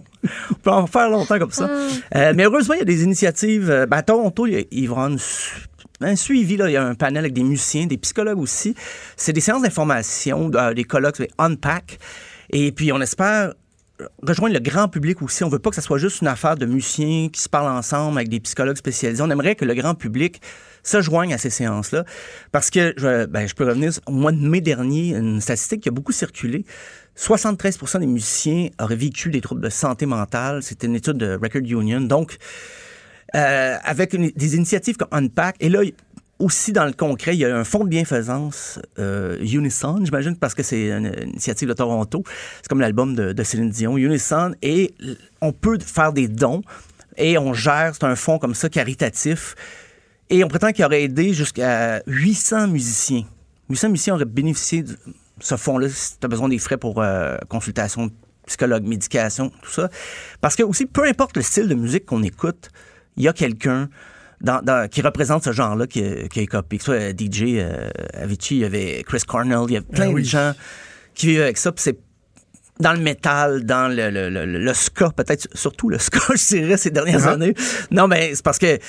on 0.51 0.53
peut 0.55 0.71
en 0.71 0.87
faire 0.87 1.09
longtemps 1.09 1.37
comme 1.39 1.51
ça. 1.51 1.69
Euh, 2.15 2.33
mais 2.35 2.43
heureusement, 2.45 2.73
il 2.73 2.79
y 2.79 2.81
a 2.81 2.85
des 2.85 3.03
initiatives. 3.03 3.67
Ben, 3.89 3.97
à 3.97 4.01
Toronto, 4.01 4.45
il 4.47 4.53
y 4.53 4.57
a- 4.57 4.63
ils 4.71 4.89
un 6.03 6.15
suivi. 6.15 6.57
Là. 6.57 6.69
Il 6.69 6.73
y 6.73 6.77
a 6.77 6.85
un 6.85 6.95
panel 6.95 7.19
avec 7.19 7.33
des 7.33 7.43
musiciens, 7.43 7.85
des 7.85 7.97
psychologues 7.97 8.39
aussi. 8.39 8.75
C'est 9.17 9.33
des 9.33 9.41
séances 9.41 9.61
d'information, 9.61 10.51
euh, 10.53 10.73
des 10.73 10.83
colloques, 10.83 11.17
c'est 11.17 11.31
Unpack. 11.37 11.99
Et 12.51 12.71
puis, 12.71 12.91
on 12.91 13.01
espère 13.01 13.53
rejoindre 14.21 14.53
le 14.53 14.59
grand 14.59 14.87
public 14.87 15.21
aussi. 15.21 15.43
On 15.43 15.49
veut 15.49 15.59
pas 15.59 15.69
que 15.69 15.75
ça 15.75 15.81
soit 15.81 15.97
juste 15.97 16.21
une 16.21 16.27
affaire 16.27 16.55
de 16.55 16.65
musiciens 16.65 17.29
qui 17.29 17.41
se 17.41 17.49
parlent 17.49 17.71
ensemble 17.71 18.17
avec 18.17 18.29
des 18.29 18.39
psychologues 18.39 18.77
spécialisés. 18.77 19.21
On 19.21 19.29
aimerait 19.29 19.55
que 19.55 19.65
le 19.65 19.73
grand 19.73 19.95
public 19.95 20.41
se 20.83 21.01
joigne 21.01 21.33
à 21.33 21.37
ces 21.37 21.49
séances-là. 21.49 22.03
Parce 22.51 22.69
que, 22.69 22.93
je, 22.97 23.25
ben, 23.25 23.47
je 23.47 23.53
peux 23.53 23.65
revenir 23.65 23.91
au 24.07 24.11
mois 24.11 24.31
de 24.31 24.37
mai 24.37 24.61
dernier, 24.61 25.15
une 25.15 25.39
statistique 25.39 25.81
qui 25.81 25.89
a 25.89 25.91
beaucoup 25.91 26.11
circulé. 26.11 26.65
73% 27.17 27.99
des 27.99 28.07
musiciens 28.07 28.69
auraient 28.81 28.95
vécu 28.95 29.29
des 29.29 29.41
troubles 29.41 29.61
de 29.61 29.69
santé 29.69 30.05
mentale. 30.05 30.63
C'était 30.63 30.87
une 30.87 30.95
étude 30.95 31.17
de 31.17 31.39
Record 31.41 31.61
Union. 31.61 32.01
Donc, 32.01 32.37
euh, 33.35 33.77
avec 33.83 34.15
des 34.15 34.55
initiatives 34.55 34.97
comme 34.97 35.07
Unpack, 35.11 35.55
et 35.59 35.69
là, 35.69 35.81
aussi 36.39 36.73
dans 36.73 36.85
le 36.85 36.93
concret, 36.93 37.35
il 37.35 37.39
y 37.39 37.45
a 37.45 37.55
un 37.55 37.63
fonds 37.63 37.83
de 37.83 37.89
bienfaisance 37.89 38.79
euh, 38.99 39.37
Unison, 39.39 40.03
j'imagine, 40.03 40.35
parce 40.35 40.53
que 40.53 40.63
c'est 40.63 40.89
une 40.89 41.13
initiative 41.23 41.69
de 41.69 41.73
Toronto. 41.73 42.23
C'est 42.57 42.67
comme 42.67 42.81
l'album 42.81 43.15
de, 43.15 43.33
de, 43.33 43.43
Céline 43.43 43.69
Dion, 43.69 43.97
Unison, 43.97 44.53
et 44.61 44.93
on 45.41 45.51
peut 45.53 45.79
faire 45.79 46.11
des 46.11 46.27
dons 46.27 46.61
et 47.17 47.37
on 47.37 47.53
gère, 47.53 47.93
c'est 47.93 48.05
un 48.05 48.15
fonds 48.15 48.39
comme 48.39 48.55
ça 48.55 48.69
caritatif. 48.69 49.55
Et 50.29 50.43
on 50.43 50.47
prétend 50.47 50.71
qu'il 50.71 50.83
aurait 50.85 51.03
aidé 51.03 51.33
jusqu'à 51.33 52.01
800 52.07 52.67
musiciens. 52.67 53.25
800 53.69 53.89
musiciens 53.89 54.15
auraient 54.15 54.25
bénéficié 54.25 54.83
de 54.83 54.97
ce 55.39 55.55
fonds-là 55.55 55.89
si 55.89 56.19
tu 56.19 56.25
as 56.25 56.27
besoin 56.27 56.49
des 56.49 56.59
frais 56.59 56.77
pour 56.77 57.01
euh, 57.01 57.37
consultation, 57.49 58.09
psychologue, 58.47 58.83
médication, 58.83 59.51
tout 59.61 59.71
ça. 59.71 59.89
Parce 60.41 60.55
que 60.55 60.63
aussi, 60.63 60.85
peu 60.85 61.05
importe 61.05 61.37
le 61.37 61.43
style 61.43 61.67
de 61.67 61.75
musique 61.75 62.05
qu'on 62.05 62.23
écoute, 62.23 62.69
il 63.17 63.23
y 63.23 63.27
a 63.27 63.33
quelqu'un 63.33 63.89
dans, 64.41 64.89
qui 64.89 65.01
représente 65.01 65.43
ce 65.43 65.51
genre-là 65.51 65.87
qui, 65.87 66.03
qui 66.29 66.41
est 66.41 66.47
copié. 66.47 66.77
Que 66.77 66.85
ce 66.85 66.91
soit 66.91 67.11
DJ 67.11 67.57
euh, 67.57 67.89
Avicii, 68.13 68.57
il 68.57 68.61
y 68.61 68.65
avait 68.65 69.03
Chris 69.07 69.21
Cornell, 69.25 69.65
il 69.67 69.73
y 69.73 69.77
a 69.77 69.81
plein 69.81 70.09
ah 70.09 70.19
de 70.19 70.23
gens 70.23 70.53
qui 71.13 71.27
vivent 71.27 71.41
avec 71.41 71.57
ça. 71.57 71.71
c'est 71.75 71.97
dans 72.79 72.93
le 72.93 72.99
métal, 72.99 73.65
dans 73.65 73.87
le, 73.87 74.09
le, 74.09 74.45
le, 74.45 74.73
ska, 74.73 75.11
peut-être 75.11 75.47
surtout 75.53 75.89
le 75.89 75.99
ska, 75.99 76.19
je 76.35 76.55
dirais, 76.55 76.77
ces 76.77 76.89
dernières 76.89 77.27
ah. 77.27 77.33
années. 77.33 77.53
Non, 77.91 78.07
mais 78.07 78.33
c'est 78.35 78.43
parce 78.43 78.57
que 78.57 78.79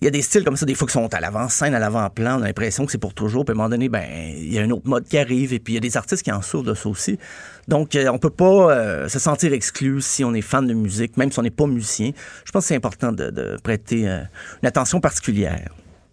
il 0.00 0.04
y 0.04 0.08
a 0.08 0.10
des 0.10 0.20
styles 0.20 0.44
comme 0.44 0.56
ça, 0.56 0.66
des 0.66 0.74
fois, 0.74 0.86
qui 0.86 0.92
sont 0.92 1.12
à 1.14 1.20
l'avant-scène, 1.20 1.74
à 1.74 1.78
l'avant-plan. 1.78 2.38
On 2.38 2.42
a 2.42 2.46
l'impression 2.46 2.84
que 2.84 2.92
c'est 2.92 2.98
pour 2.98 3.14
toujours. 3.14 3.46
Puis 3.46 3.52
à 3.52 3.54
un 3.54 3.56
moment 3.56 3.70
donné, 3.70 3.88
ben, 3.88 4.04
il 4.36 4.52
y 4.52 4.58
a 4.58 4.62
un 4.62 4.70
autre 4.70 4.86
mode 4.86 5.04
qui 5.08 5.16
arrive. 5.16 5.54
Et 5.54 5.58
puis, 5.58 5.72
il 5.72 5.76
y 5.76 5.78
a 5.78 5.80
des 5.80 5.96
artistes 5.96 6.22
qui 6.22 6.30
en 6.30 6.42
souffrent 6.42 6.66
de 6.66 6.74
ça 6.74 6.88
aussi. 6.88 7.18
Donc, 7.66 7.94
euh, 7.94 8.08
on 8.08 8.18
peut 8.18 8.30
pas 8.30 8.76
euh, 8.76 9.08
se 9.08 9.18
sentir 9.18 9.54
exclu 9.54 10.02
si 10.02 10.22
on 10.22 10.34
est 10.34 10.42
fan 10.42 10.66
de 10.66 10.74
musique, 10.74 11.16
même 11.16 11.32
si 11.32 11.38
on 11.38 11.42
n'est 11.42 11.50
pas 11.50 11.66
musicien. 11.66 12.12
Je 12.44 12.52
pense 12.52 12.64
que 12.64 12.68
c'est 12.68 12.76
important 12.76 13.10
de, 13.10 13.56
prêter 13.62 14.06
euh, 14.06 14.20
une 14.62 14.68
attention 14.68 15.00
particulière. 15.00 15.70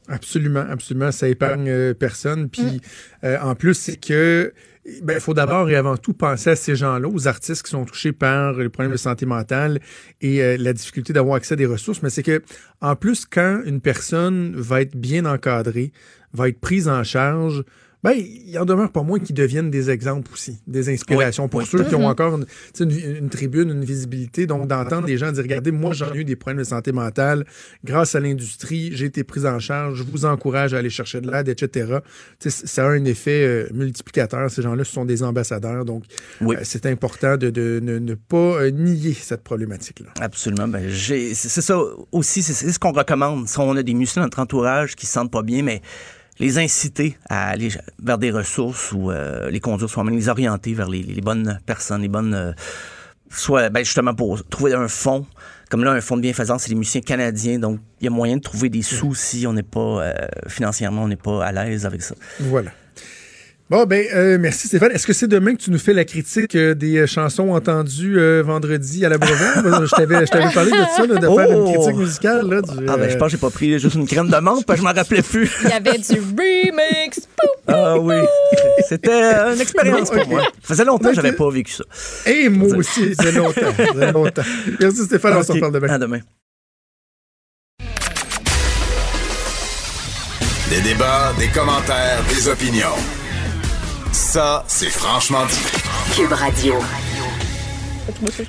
Absolument, 0.07 0.65
absolument. 0.69 1.11
Ça 1.11 1.27
épargne 1.27 1.93
personne. 1.93 2.49
Puis, 2.49 2.81
mm. 3.21 3.27
en 3.41 3.55
plus, 3.55 3.73
c'est 3.73 3.97
que 3.97 4.53
ben, 5.01 5.15
il 5.15 5.21
faut 5.21 5.33
d'abord 5.33 5.69
et 5.69 5.75
avant 5.75 5.95
tout 5.95 6.13
penser 6.13 6.49
à 6.49 6.55
ces 6.55 6.75
gens-là, 6.75 7.07
aux 7.07 7.27
artistes 7.27 7.63
qui 7.63 7.71
sont 7.71 7.85
touchés 7.85 8.11
par 8.11 8.53
les 8.53 8.69
problèmes 8.69 8.91
de 8.91 8.97
santé 8.97 9.25
mentale 9.25 9.79
et 10.19 10.43
euh, 10.43 10.57
la 10.57 10.73
difficulté 10.73 11.13
d'avoir 11.13 11.35
accès 11.35 11.53
à 11.53 11.55
des 11.55 11.65
ressources. 11.65 12.01
Mais 12.03 12.09
c'est 12.09 12.23
que, 12.23 12.41
en 12.81 12.95
plus, 12.95 13.25
quand 13.25 13.61
une 13.65 13.79
personne 13.79 14.53
va 14.55 14.81
être 14.81 14.95
bien 14.97 15.25
encadrée, 15.25 15.93
va 16.33 16.49
être 16.49 16.59
prise 16.59 16.89
en 16.89 17.03
charge, 17.03 17.63
ben, 18.03 18.11
il 18.13 18.59
en 18.59 18.65
demeure 18.65 18.91
pas 18.91 19.01
moins 19.01 19.19
qui 19.19 19.31
deviennent 19.31 19.71
des 19.71 19.89
exemples 19.89 20.29
aussi, 20.33 20.59
des 20.67 20.89
inspirations 20.89 21.47
pour 21.47 21.61
ceux 21.63 21.85
qui 21.85 21.95
ont 21.95 22.07
encore 22.07 22.37
une, 22.37 23.29
tribune, 23.29 23.69
une 23.69 23.85
visibilité. 23.85 24.45
Donc, 24.45 24.67
d'entendre 24.67 25.05
des 25.05 25.17
gens 25.17 25.31
dire, 25.31 25.43
regardez, 25.43 25.71
moi, 25.71 25.93
j'en 25.93 26.13
ai 26.13 26.17
eu 26.17 26.25
des 26.25 26.35
problèmes 26.35 26.59
de 26.59 26.67
santé 26.67 26.91
mentale. 26.91 27.45
Grâce 27.85 28.15
à 28.15 28.19
l'industrie, 28.19 28.89
j'ai 28.93 29.05
été 29.05 29.23
pris 29.23 29.45
en 29.45 29.57
charge. 29.59 29.99
Je 29.99 30.03
vous 30.03 30.25
encourage 30.25 30.73
à 30.73 30.79
aller 30.79 30.89
chercher 30.89 31.21
de 31.21 31.31
l'aide, 31.31 31.47
etc. 31.47 31.99
ça 32.39 32.85
a 32.85 32.89
un 32.89 33.05
effet 33.05 33.45
euh, 33.45 33.69
multiplicateur. 33.73 34.51
Ces 34.51 34.61
gens-là, 34.61 34.83
ce 34.83 34.91
sont 34.91 35.05
des 35.05 35.23
ambassadeurs. 35.23 35.85
Donc, 35.85 36.03
euh, 36.41 36.55
c'est 36.63 36.85
important 36.85 37.37
de, 37.37 37.79
ne, 37.81 38.15
pas 38.15 38.37
euh, 38.37 38.71
nier 38.71 39.13
cette 39.13 39.43
problématique-là. 39.43 40.09
Absolument. 40.19 40.67
Ben, 40.67 40.89
c'est 40.91 41.61
ça 41.61 41.79
aussi, 42.11 42.43
c'est 42.43 42.71
ce 42.71 42.79
qu'on 42.79 42.91
recommande. 42.91 43.47
Si 43.47 43.57
on 43.59 43.75
a 43.77 43.83
des 43.83 43.93
musiciens 43.93 44.23
dans 44.23 44.25
notre 44.25 44.39
entourage 44.39 44.95
qui 44.95 45.05
se 45.05 45.13
sentent 45.13 45.31
pas 45.31 45.41
bien, 45.41 45.63
mais 45.63 45.81
les 46.43 46.57
inciter 46.57 47.17
à 47.29 47.49
aller 47.49 47.69
vers 48.01 48.17
des 48.17 48.31
ressources 48.31 48.91
ou 48.91 49.11
euh, 49.11 49.49
les 49.49 49.59
conduire 49.59 49.89
soi-même, 49.89 50.15
les 50.15 50.27
orienter 50.27 50.73
vers 50.73 50.89
les, 50.89 51.21
bonnes 51.21 51.59
personnes, 51.65 52.01
les 52.01 52.09
bonnes. 52.09 52.33
Euh, 52.33 52.51
soit 53.29 53.69
ben, 53.69 53.83
justement 53.83 54.13
pour 54.13 54.43
trouver 54.47 54.73
un 54.73 54.87
fonds. 54.87 55.25
Comme 55.69 55.83
là, 55.83 55.91
un 55.91 56.01
fonds 56.01 56.17
de 56.17 56.21
bienfaisance, 56.21 56.63
c'est 56.63 56.69
les 56.69 56.75
musiciens 56.75 57.01
canadiens, 57.01 57.57
donc 57.57 57.79
il 57.99 58.03
y 58.03 58.07
a 58.07 58.11
moyen 58.11 58.37
de 58.37 58.41
trouver 58.41 58.69
des 58.69 58.83
sous 58.83 59.15
si 59.15 59.47
on 59.47 59.53
n'est 59.53 59.63
pas 59.63 59.79
euh, 59.79 60.13
financièrement, 60.47 61.03
on 61.03 61.07
n'est 61.07 61.15
pas 61.15 61.43
à 61.43 61.51
l'aise 61.51 61.87
avec 61.87 62.03
ça. 62.03 62.13
Voilà. 62.39 62.71
Bon, 63.73 63.85
ben, 63.85 64.05
euh, 64.13 64.37
merci 64.39 64.67
Stéphane. 64.67 64.91
Est-ce 64.91 65.07
que 65.07 65.13
c'est 65.13 65.27
demain 65.27 65.55
que 65.55 65.59
tu 65.63 65.71
nous 65.71 65.79
fais 65.79 65.93
la 65.93 66.05
critique 66.05 66.53
euh, 66.53 66.75
des 66.75 66.95
euh, 66.97 67.07
chansons 67.07 67.49
entendues 67.49 68.19
vendredi 68.43 69.03
à 69.03 69.09
la 69.09 69.17
Breuvère? 69.17 69.63
je 69.87 69.89
t'avais 69.89 70.23
parlé 70.53 70.69
de 70.69 70.77
ça, 70.95 71.07
de 71.07 71.19
faire 71.19 71.51
une 71.51 71.59
oh! 71.59 71.73
critique 71.73 71.95
musicale. 71.95 72.47
Là, 72.47 72.61
ah, 72.87 72.97
ben, 72.97 73.09
je 73.09 73.17
pense 73.17 73.29
que 73.29 73.31
j'ai 73.31 73.37
pas 73.37 73.49
pris 73.49 73.79
juste 73.79 73.95
une 73.95 74.05
crème 74.05 74.29
de 74.29 74.37
menthe, 74.37 74.67
parce 74.67 74.79
que 74.79 74.85
je 74.85 74.87
m'en 74.87 74.93
rappelais 74.93 75.23
plus. 75.23 75.51
Il 75.63 75.69
y 75.71 75.73
avait 75.73 75.97
du 75.97 76.19
remix. 76.19 77.21
ah 77.67 77.97
oui. 77.97 78.17
C'était 78.87 79.33
une 79.33 79.59
expérience 79.59 80.11
pour 80.11 80.27
moi. 80.27 80.41
Ça 80.61 80.75
faisait 80.75 80.85
longtemps 80.85 81.09
que 81.09 81.15
j'avais 81.15 81.31
pas 81.31 81.49
vécu 81.49 81.71
ça. 81.71 81.83
Et 82.27 82.49
moi 82.49 82.77
aussi, 82.77 83.15
c'est 83.19 83.31
longtemps. 83.31 83.73
longtemps. 84.13 84.43
Merci 84.79 85.05
Stéphane, 85.05 85.37
on 85.37 85.41
se 85.41 85.51
reparle 85.51 85.73
demain. 85.73 85.87
À 85.87 85.97
demain. 85.97 86.19
Des 90.69 90.81
débats, 90.81 91.33
des 91.39 91.47
commentaires, 91.47 92.19
des 92.29 92.47
opinions. 92.47 93.22
Ça, 94.13 94.63
c'est 94.67 94.91
franchement 94.91 95.43
dit. 95.47 96.15
Cube 96.15 96.31
Radio. 96.31 96.75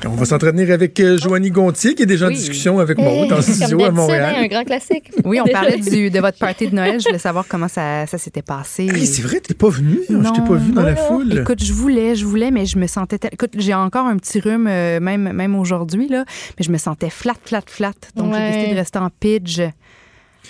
On 0.05 0.11
va 0.11 0.27
s'entretenir 0.27 0.71
avec 0.71 1.01
euh, 1.01 1.17
Joanie 1.17 1.51
Gontier, 1.51 1.95
qui 1.95 2.03
est 2.03 2.07
déjà 2.07 2.27
en 2.27 2.31
discussion 2.31 2.81
avec 2.81 2.99
moi 2.99 3.27
dans 3.27 3.37
le 3.37 3.43
studio 3.43 3.83
à 3.83 3.91
Montréal. 3.91 4.35
un 4.41 4.47
grand 4.47 4.65
classique. 4.65 5.11
Oui, 5.25 5.41
on 5.41 5.47
parlait 5.51 5.79
du, 5.79 6.11
de 6.11 6.21
votre 6.21 6.37
party 6.39 6.69
de 6.69 6.75
Noël. 6.75 7.01
Je 7.01 7.07
voulais 7.07 7.19
savoir 7.19 7.47
comment 7.49 7.69
ça, 7.69 8.07
ça 8.07 8.19
s'était 8.19 8.43
passé. 8.43 8.89
c'est 9.07 9.23
vrai, 9.23 9.41
t'es 9.41 9.55
pas 9.55 9.71
venu. 9.71 10.01
Je 10.07 10.33
t'ai 10.35 10.47
pas 10.47 10.57
vu 10.57 10.73
dans 10.73 10.83
la 10.83 10.97
foule. 10.97 11.39
Écoute, 11.39 11.65
je 11.65 11.73
voulais, 11.73 12.15
je 12.15 12.27
voulais, 12.27 12.51
mais 12.51 12.67
je 12.67 12.77
me 12.77 12.87
sentais. 12.87 13.19
Écoute, 13.33 13.53
j'ai 13.57 13.73
encore 13.73 14.07
un 14.07 14.19
petit 14.19 14.41
rhume, 14.41 14.67
euh, 14.67 15.01
même, 15.01 15.33
même 15.33 15.57
aujourd'hui, 15.57 16.09
là, 16.09 16.27
mais 16.59 16.65
je 16.65 16.71
me 16.71 16.77
sentais 16.79 17.09
flat, 17.09 17.37
flat, 17.43 17.63
flat. 17.67 17.95
Donc, 18.17 18.35
j'ai 18.35 18.51
décidé 18.51 18.73
de 18.73 18.77
rester 18.77 18.99
en 18.99 19.09
pidge 19.09 19.61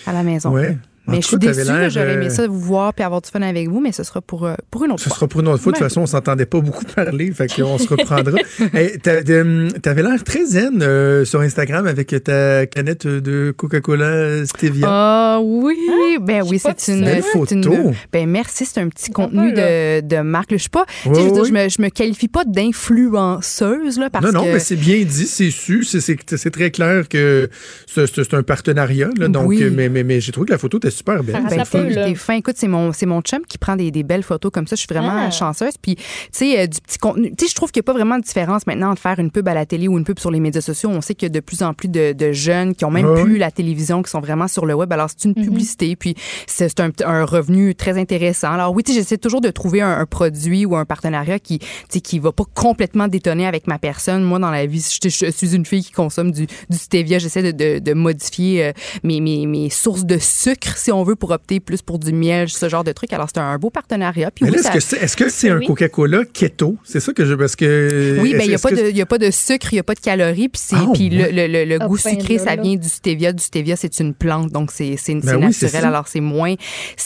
à 0.07 0.12
la 0.12 0.24
maison. 0.24 0.51
Ouais. 0.51 0.77
Mais 1.06 1.20
je 1.20 1.26
suis 1.26 1.36
déçue, 1.36 1.62
j'aurais 1.90 2.14
aimé 2.14 2.26
euh, 2.26 2.31
ça 2.31 2.47
vous 2.47 2.59
voir 2.59 2.94
puis 2.94 3.05
avoir 3.05 3.20
du 3.20 3.28
fun 3.28 3.43
avec 3.43 3.68
vous, 3.68 3.81
mais 3.81 3.93
ce 3.93 4.02
sera 4.05 4.22
pour, 4.22 4.47
euh, 4.47 4.55
pour 4.70 4.85
une 4.85 4.93
autre 4.93 5.02
fois. 5.02 5.12
Ce 5.12 5.16
sera 5.16 5.28
pour 5.28 5.40
une 5.40 5.48
autre 5.48 5.62
fois. 5.62 5.72
De 5.72 5.76
toute 5.76 5.85
façon, 5.86 6.01
on 6.02 6.06
s'entendait 6.06 6.47
pas 6.47 6.60
beaucoup 6.60 6.85
parler, 6.97 7.31
fait 7.32 7.55
qu'on 7.55 7.76
se 7.76 7.89
reprendra. 7.94 8.39
hey, 8.72 8.98
T'avais 8.98 10.02
l'air 10.02 10.24
très 10.24 10.47
zen 10.47 10.82
euh, 10.82 11.24
sur 11.24 11.40
Instagram 11.40 11.86
avec 11.86 12.14
ta 12.24 12.66
canette 12.66 13.06
de 13.06 13.52
Coca-Cola 13.56 14.47
Stevia. 14.47 14.86
Ah 14.89 15.40
oui, 15.43 15.76
hein? 15.90 16.18
ben 16.22 16.43
oui, 16.48 16.59
c'est 16.59 16.93
une, 16.93 17.06
une 17.06 17.22
photo. 17.22 17.93
ben 18.12 18.28
merci, 18.28 18.64
c'est 18.64 18.81
un 18.81 18.89
petit 18.89 19.10
contenu 19.10 19.52
de, 19.52 20.01
de 20.01 20.20
marque. 20.22 20.52
Je 20.52 20.62
sais 20.62 20.68
pas, 20.70 20.86
je, 21.05 21.10
veux 21.10 21.44
je, 21.44 21.52
me, 21.52 21.68
je 21.68 21.82
me 21.82 21.89
qualifie 21.89 22.28
pas 22.28 22.44
d'influenceuse 22.44 23.98
là 23.98 24.09
parce 24.09 24.24
non, 24.24 24.32
non, 24.32 24.44
mais 24.47 24.59
c'est 24.59 24.76
bien 24.76 25.02
dit, 25.02 25.26
c'est 25.26 25.51
su, 25.51 25.85
c'est 25.85 26.51
très 26.51 26.70
clair 26.70 27.09
que 27.09 27.51
c'est 27.86 28.35
un 28.35 28.43
partenariat. 28.43 29.10
Là, 29.18 29.28
donc, 29.28 29.52
mais, 29.55 29.89
mais, 29.89 30.02
mais 30.02 30.20
j'ai 30.20 30.32
trouvé 30.32 30.47
que 30.47 30.52
la 30.52 30.59
photo 30.59 30.78
était 30.78 30.93
super 30.94 31.22
belle. 31.22 31.42
Ben, 31.48 32.14
fin. 32.16 32.34
Écoute, 32.34 32.54
c'est 32.56 32.68
mon, 32.68 32.92
c'est 32.92 33.06
mon 33.06 33.20
chum 33.20 33.40
qui 33.46 33.58
prend 33.58 33.76
des, 33.76 33.90
des, 33.90 34.02
belles 34.02 34.22
photos 34.22 34.50
comme 34.52 34.66
ça. 34.66 34.76
Je 34.76 34.80
suis 34.80 34.88
vraiment 34.88 35.12
ah. 35.14 35.30
chanceuse. 35.30 35.74
Puis, 35.80 35.96
tu 35.96 36.02
sais, 36.32 36.60
euh, 36.60 36.66
du 36.66 36.80
petit 36.80 36.98
contenu. 36.98 37.34
Tu 37.36 37.44
sais, 37.44 37.50
je 37.50 37.54
trouve 37.54 37.70
qu'il 37.70 37.80
n'y 37.80 37.84
a 37.84 37.88
pas 37.88 37.92
vraiment 37.92 38.18
de 38.18 38.24
différence 38.24 38.66
maintenant 38.66 38.90
entre 38.90 39.02
faire 39.02 39.18
une 39.18 39.30
pub 39.30 39.46
à 39.48 39.54
la 39.54 39.66
télé 39.66 39.88
ou 39.88 39.98
une 39.98 40.04
pub 40.04 40.18
sur 40.18 40.30
les 40.30 40.40
médias 40.40 40.60
sociaux. 40.60 40.90
On 40.90 41.00
sait 41.00 41.14
qu'il 41.14 41.26
y 41.26 41.30
a 41.30 41.34
de 41.34 41.40
plus 41.40 41.62
en 41.62 41.74
plus 41.74 41.88
de, 41.88 42.12
de 42.12 42.32
jeunes 42.32 42.74
qui 42.74 42.84
ont 42.84 42.90
même 42.90 43.14
plus 43.14 43.38
la 43.38 43.50
télévision, 43.50 44.02
qui 44.02 44.10
sont 44.10 44.20
vraiment 44.20 44.48
sur 44.48 44.66
le 44.66 44.74
web. 44.74 44.92
Alors, 44.92 45.08
c'est 45.10 45.24
une 45.24 45.32
mm-hmm. 45.32 45.44
publicité. 45.44 45.96
Puis, 45.96 46.14
c'est 46.46 46.80
un, 46.80 46.90
un, 47.04 47.24
revenu 47.24 47.74
très 47.74 47.98
intéressant. 47.98 48.52
Alors, 48.52 48.74
oui, 48.74 48.82
tu 48.82 48.92
sais, 48.92 48.98
j'essaie 48.98 49.18
toujours 49.18 49.40
de 49.40 49.50
trouver 49.50 49.80
un, 49.80 50.04
produit 50.06 50.66
ou 50.66 50.76
un 50.76 50.84
partenariat 50.84 51.38
qui, 51.38 51.58
tu 51.58 51.66
sais, 51.88 52.00
qui 52.00 52.18
va 52.18 52.32
pas 52.32 52.44
complètement 52.54 53.08
détonner 53.08 53.46
avec 53.46 53.66
ma 53.66 53.78
personne. 53.78 54.22
Moi, 54.22 54.38
dans 54.38 54.50
la 54.50 54.66
vie, 54.66 54.84
je, 55.02 55.08
je 55.08 55.30
suis 55.30 55.54
une 55.54 55.64
fille 55.64 55.82
qui 55.82 55.92
consomme 55.92 56.30
du, 56.30 56.46
du 56.46 56.76
stevia. 56.76 57.18
J'essaie 57.18 57.42
de, 57.42 57.50
de, 57.52 57.78
de, 57.78 57.94
modifier 57.94 58.66
euh, 58.66 58.72
mes, 59.02 59.20
mes, 59.20 59.46
mes 59.46 59.70
sources 59.70 60.04
de 60.04 60.18
sucre, 60.18 60.76
si 60.85 60.93
on 60.93 61.02
veut, 61.02 61.16
pour 61.16 61.31
opter 61.31 61.61
plus 61.61 61.81
pour 61.81 61.98
du 61.98 62.12
miel, 62.12 62.51
ce 62.51 62.69
genre 62.69 62.85
de 62.85 62.93
truc. 62.93 63.12
Alors, 63.15 63.28
c'est 63.32 63.40
un 63.40 63.56
beau 63.56 63.70
partenariat. 63.70 64.31
Puis 64.31 64.44
est-ce 64.47 65.16
que 65.16 65.31
c'est 65.31 65.48
un 65.48 65.61
Coca-Cola 65.61 66.24
keto? 66.27 66.77
C'est 66.85 67.01
ça 67.01 67.15
que 67.15 67.24
je. 67.24 67.32
Parce 67.35 67.56
que. 67.56 68.19
Oui, 68.20 68.32
mais 68.32 68.39
ben, 68.39 68.44
il 68.44 68.48
n'y 68.94 69.01
a, 69.01 69.06
pas 69.06 69.19
de 69.19 69.31
sucre, 69.31 69.73
il 69.73 69.77
n'y 69.77 69.81
a 69.81 69.82
pas 69.82 69.94
de 69.94 70.01
calories. 70.01 70.51
Puis, 70.51 70.61
ah, 70.73 70.85
le, 70.93 71.65
le, 71.65 71.78
goût 71.86 71.97
sucré, 71.97 72.39
ça 72.39 72.56
vient 72.56 72.77
du 72.77 72.89
stevia. 72.89 73.32
Du 73.32 73.43
stevia, 73.43 73.77
c'est 73.77 73.98
une 74.01 74.12
plante, 74.12 74.52
donc 74.52 74.70
c'est 74.70 74.97
ben 75.06 75.40
naturel. 75.40 75.85
Alors, 75.86 76.06
c'est 76.06 76.20
moins, 76.20 76.55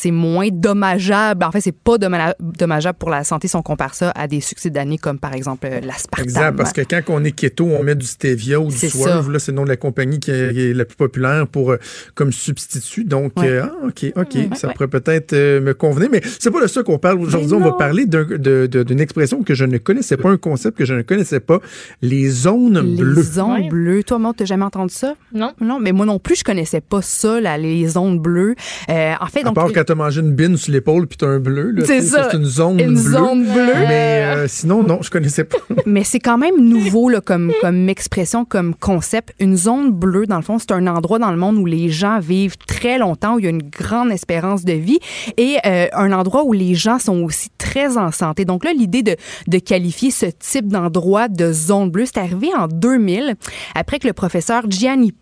moins 0.07 0.49
dommageable. 0.53 1.45
En 1.45 1.53
fait, 1.53 1.61
c'est 1.61 1.73
pas 1.73 1.99
dommageable 1.99 2.99
pour 2.99 3.11
la 3.11 3.23
santé 3.23 3.47
si 3.47 3.55
on 3.55 3.63
compare 3.63 3.95
ça 3.95 4.11
à 4.17 4.27
des 4.27 4.41
succès 4.41 4.71
d'année 4.71 4.99
comme 4.99 5.21
par 5.21 5.35
exemple 5.35 5.69
euh, 5.71 5.81
l'aspartame. 5.81 6.25
Exact, 6.25 6.57
parce 6.57 6.73
que 6.73 6.81
quand 6.81 7.01
on 7.09 7.23
est 7.23 7.33
keto, 7.33 7.67
on 7.67 7.85
met 7.85 7.95
du 7.95 8.07
stevia 8.07 8.61
ou 8.61 8.69
du 8.69 8.77
swerve. 8.77 9.39
c'est 9.39 9.53
le 9.53 9.57
nom 9.57 9.65
de 9.65 9.69
la 9.69 9.77
compagnie 9.77 10.19
qui 10.19 10.33
est, 10.33 10.75
la 10.75 10.85
plus 10.85 10.97
populaire 10.97 11.47
pour, 11.47 11.71
euh, 11.71 11.79
comme 12.15 12.33
substitut. 12.33 13.05
Donc, 13.05 13.33
euh, 13.39 13.68
Ah, 13.69 13.87
OK, 13.87 14.13
OK. 14.17 14.57
ça 14.57 14.69
pourrait 14.69 14.89
peut-être 14.89 15.33
euh, 15.33 15.61
me 15.61 15.75
convenir, 15.75 16.09
mais 16.11 16.23
c'est 16.39 16.51
pas 16.51 16.61
de 16.61 16.67
ça 16.67 16.83
qu'on 16.83 16.99
parle 16.99 17.21
aujourd'hui. 17.21 17.53
On 17.55 17.61
va 17.61 17.73
parler 17.73 18.07
d'une 18.07 19.01
expression 19.01 19.43
que 19.43 19.55
je 19.55 19.65
ne 19.65 19.79
connaissais 19.79 20.17
pas, 20.17 20.31
un 20.31 20.37
concept 20.37 20.79
que 20.79 20.85
je 20.85 20.95
ne 20.95 21.03
connaissais 21.03 21.41
pas, 21.41 21.61
les 22.03 22.29
zones 22.29 22.97
bleues. 22.97 23.15
Les 23.15 23.23
zones 23.23 23.69
bleues. 23.69 24.05
Toi, 24.05 24.19
Maud, 24.19 24.37
t'as 24.37 24.45
jamais 24.45 24.65
entendu 24.65 24.95
ça? 24.95 25.15
Non. 25.33 25.53
Non, 25.61 25.79
mais 25.81 25.93
moi 25.93 26.07
non 26.07 26.19
plus, 26.19 26.37
je 26.37 26.45
connaissais 26.45 26.81
pas 26.81 27.03
ça, 27.03 27.41
là, 27.41 27.59
les 27.59 27.87
zones 27.89 28.19
bleues. 28.19 28.55
Euh, 28.89 29.15
en 29.21 29.27
fait, 29.27 29.47
à 29.47 29.53
part 29.53 29.73
quand 29.73 29.85
t'as 29.85 29.95
mangé 29.95 30.21
une 30.21 30.35
bine 30.35 30.57
sur 30.57 30.73
l'épaule 30.73 31.07
puis 31.07 31.19
t'as 31.19 31.27
un 31.27 31.41
bleu, 31.41 31.75
c'est 31.85 32.01
ça. 32.01 32.29
C'est 32.31 32.37
une 32.37 32.45
zone 32.45 32.81
une 32.81 32.95
bleue. 32.95 33.13
zone 33.13 33.45
bleue. 33.45 33.75
Mais 33.89 34.25
euh, 34.25 34.49
sinon, 34.49 34.83
non, 34.83 35.01
je 35.03 35.11
connaissais 35.11 35.45
pas. 35.45 35.59
mais 35.87 36.05
c'est 36.05 36.21
quand 36.21 36.39
même 36.39 36.57
nouveau, 36.61 37.09
là, 37.09 37.21
comme, 37.21 37.53
comme 37.61 37.89
expression, 37.89 38.45
comme 38.45 38.75
concept. 38.75 39.35
Une 39.41 39.57
zone 39.57 39.93
bleue, 39.93 40.27
dans 40.27 40.37
le 40.37 40.43
fond, 40.43 40.59
c'est 40.59 40.73
un 40.73 40.87
endroit 40.87 41.19
dans 41.19 41.31
le 41.31 41.37
monde 41.37 41.59
où 41.59 41.67
les 41.67 41.89
gens 41.89 42.21
vivent 42.21 42.57
très 42.67 42.99
longtemps, 42.99 43.37
où 43.37 43.39
il 43.39 43.45
y 43.45 43.49
a 43.49 43.51
une 43.51 43.58
grande 43.63 44.13
espérance 44.13 44.65
de 44.65 44.73
vie 44.73 44.99
et 45.37 45.59
euh, 45.67 45.89
un 45.93 46.13
endroit 46.13 46.45
où 46.45 46.53
les 46.53 46.75
gens 46.75 46.99
sont 46.99 47.23
aussi 47.23 47.51
très 47.69 47.99
en 47.99 48.11
santé. 48.11 48.47
Donc 48.47 48.65
là, 48.65 48.73
l'idée 48.73 49.03
de, 49.03 49.15
de 49.47 49.59
qualifier 49.59 50.11
ce 50.11 50.25
type 50.25 50.69
d'endroit 50.69 51.29
de 51.29 51.53
zone 51.53 51.91
bleue, 51.91 52.07
c'est 52.07 52.19
arrivé 52.19 52.49
en 52.57 52.67
2000 52.67 53.35
après 53.75 53.99
que 53.99 54.07
le 54.07 54.15
professeur 54.15 54.63
Gianni 54.71 55.13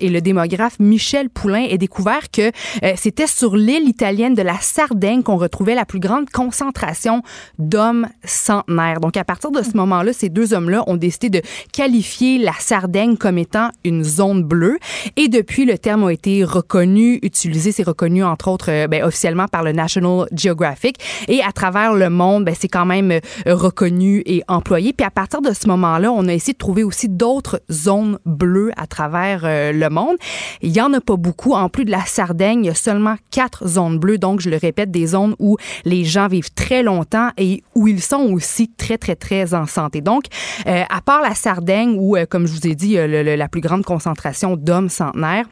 et 0.00 0.08
le 0.10 0.20
démographe 0.20 0.78
Michel 0.78 1.28
Poulain 1.28 1.64
aient 1.68 1.78
découvert 1.78 2.30
que 2.30 2.52
euh, 2.84 2.92
c'était 2.96 3.26
sur 3.26 3.56
l'île 3.56 3.88
italienne 3.88 4.34
de 4.34 4.42
la 4.42 4.58
Sardaigne 4.60 5.22
qu'on 5.22 5.36
retrouvait 5.36 5.74
la 5.74 5.84
plus 5.84 5.98
grande 5.98 6.30
concentration 6.30 7.22
d'hommes 7.58 8.06
centenaires. 8.24 9.00
Donc, 9.00 9.16
à 9.16 9.24
partir 9.24 9.50
de 9.50 9.62
ce 9.62 9.76
moment-là, 9.76 10.12
ces 10.12 10.28
deux 10.28 10.54
hommes-là 10.54 10.84
ont 10.86 10.96
décidé 10.96 11.30
de 11.30 11.42
qualifier 11.72 12.38
la 12.38 12.52
Sardaigne 12.58 13.16
comme 13.16 13.38
étant 13.38 13.70
une 13.82 14.04
zone 14.04 14.44
bleue. 14.44 14.78
Et 15.16 15.28
depuis, 15.28 15.64
le 15.64 15.78
terme 15.78 16.04
a 16.04 16.12
été 16.12 16.44
reconnu, 16.44 17.18
utilisé, 17.22 17.72
c'est 17.72 17.82
reconnu 17.82 18.22
entre 18.22 18.48
autres 18.48 18.70
euh, 18.70 18.86
ben, 18.86 19.02
officiellement 19.02 19.48
par 19.48 19.64
le 19.64 19.72
National 19.72 20.28
Geographic. 20.32 20.98
Et 21.26 21.42
à 21.42 21.50
travers 21.50 21.85
le 21.94 22.10
monde, 22.10 22.44
ben, 22.44 22.54
c'est 22.58 22.68
quand 22.68 22.86
même 22.86 23.10
euh, 23.12 23.20
reconnu 23.46 24.22
et 24.26 24.42
employé. 24.48 24.92
Puis 24.92 25.06
à 25.06 25.10
partir 25.10 25.42
de 25.42 25.52
ce 25.52 25.66
moment-là, 25.68 26.10
on 26.12 26.28
a 26.28 26.32
essayé 26.32 26.52
de 26.52 26.58
trouver 26.58 26.82
aussi 26.82 27.08
d'autres 27.08 27.60
zones 27.70 28.18
bleues 28.24 28.70
à 28.76 28.86
travers 28.86 29.42
euh, 29.44 29.72
le 29.72 29.88
monde. 29.88 30.16
Il 30.62 30.70
y 30.70 30.80
en 30.80 30.92
a 30.92 31.00
pas 31.00 31.16
beaucoup. 31.16 31.52
En 31.52 31.68
plus 31.68 31.84
de 31.84 31.90
la 31.90 32.04
Sardaigne, 32.04 32.64
il 32.64 32.68
y 32.68 32.70
a 32.70 32.74
seulement 32.74 33.16
quatre 33.30 33.66
zones 33.66 33.98
bleues. 33.98 34.18
Donc, 34.18 34.40
je 34.40 34.50
le 34.50 34.56
répète, 34.56 34.90
des 34.90 35.06
zones 35.08 35.34
où 35.38 35.56
les 35.84 36.04
gens 36.04 36.28
vivent 36.28 36.52
très 36.54 36.82
longtemps 36.82 37.30
et 37.36 37.62
où 37.74 37.88
ils 37.88 38.02
sont 38.02 38.32
aussi 38.32 38.70
très, 38.76 38.98
très, 38.98 39.16
très 39.16 39.54
en 39.54 39.66
santé. 39.66 40.00
Donc, 40.00 40.24
euh, 40.66 40.82
à 40.88 41.00
part 41.00 41.22
la 41.22 41.34
Sardaigne, 41.34 41.96
où, 41.98 42.16
comme 42.28 42.46
je 42.46 42.52
vous 42.52 42.66
ai 42.66 42.74
dit, 42.74 42.96
la 42.96 43.48
plus 43.48 43.60
grande 43.60 43.84
concentration 43.84 44.56
d'hommes 44.56 44.88
centenaires, 44.88 45.46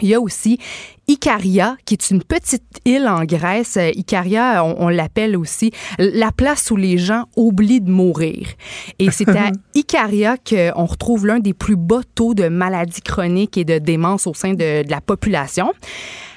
il 0.00 0.08
y 0.08 0.14
a 0.14 0.20
aussi 0.20 0.58
Icaria, 1.06 1.76
qui 1.84 1.94
est 1.94 2.10
une 2.10 2.22
petite 2.22 2.80
île 2.84 3.06
en 3.06 3.24
Grèce. 3.24 3.78
Icaria, 3.94 4.64
on, 4.64 4.88
l'appelle 4.88 5.36
aussi 5.36 5.70
la 5.98 6.32
place 6.32 6.70
où 6.70 6.76
les 6.76 6.98
gens 6.98 7.24
oublient 7.36 7.80
de 7.80 7.90
mourir. 7.90 8.48
Et 8.98 9.10
c'est 9.10 9.28
à 9.28 9.50
Icaria 9.74 10.36
qu'on 10.36 10.84
retrouve 10.86 11.26
l'un 11.26 11.38
des 11.38 11.52
plus 11.52 11.76
bas 11.76 12.00
taux 12.14 12.34
de 12.34 12.48
maladies 12.48 13.02
chroniques 13.02 13.56
et 13.56 13.64
de 13.64 13.78
démence 13.78 14.26
au 14.26 14.34
sein 14.34 14.54
de, 14.54 14.88
la 14.88 15.00
population. 15.00 15.72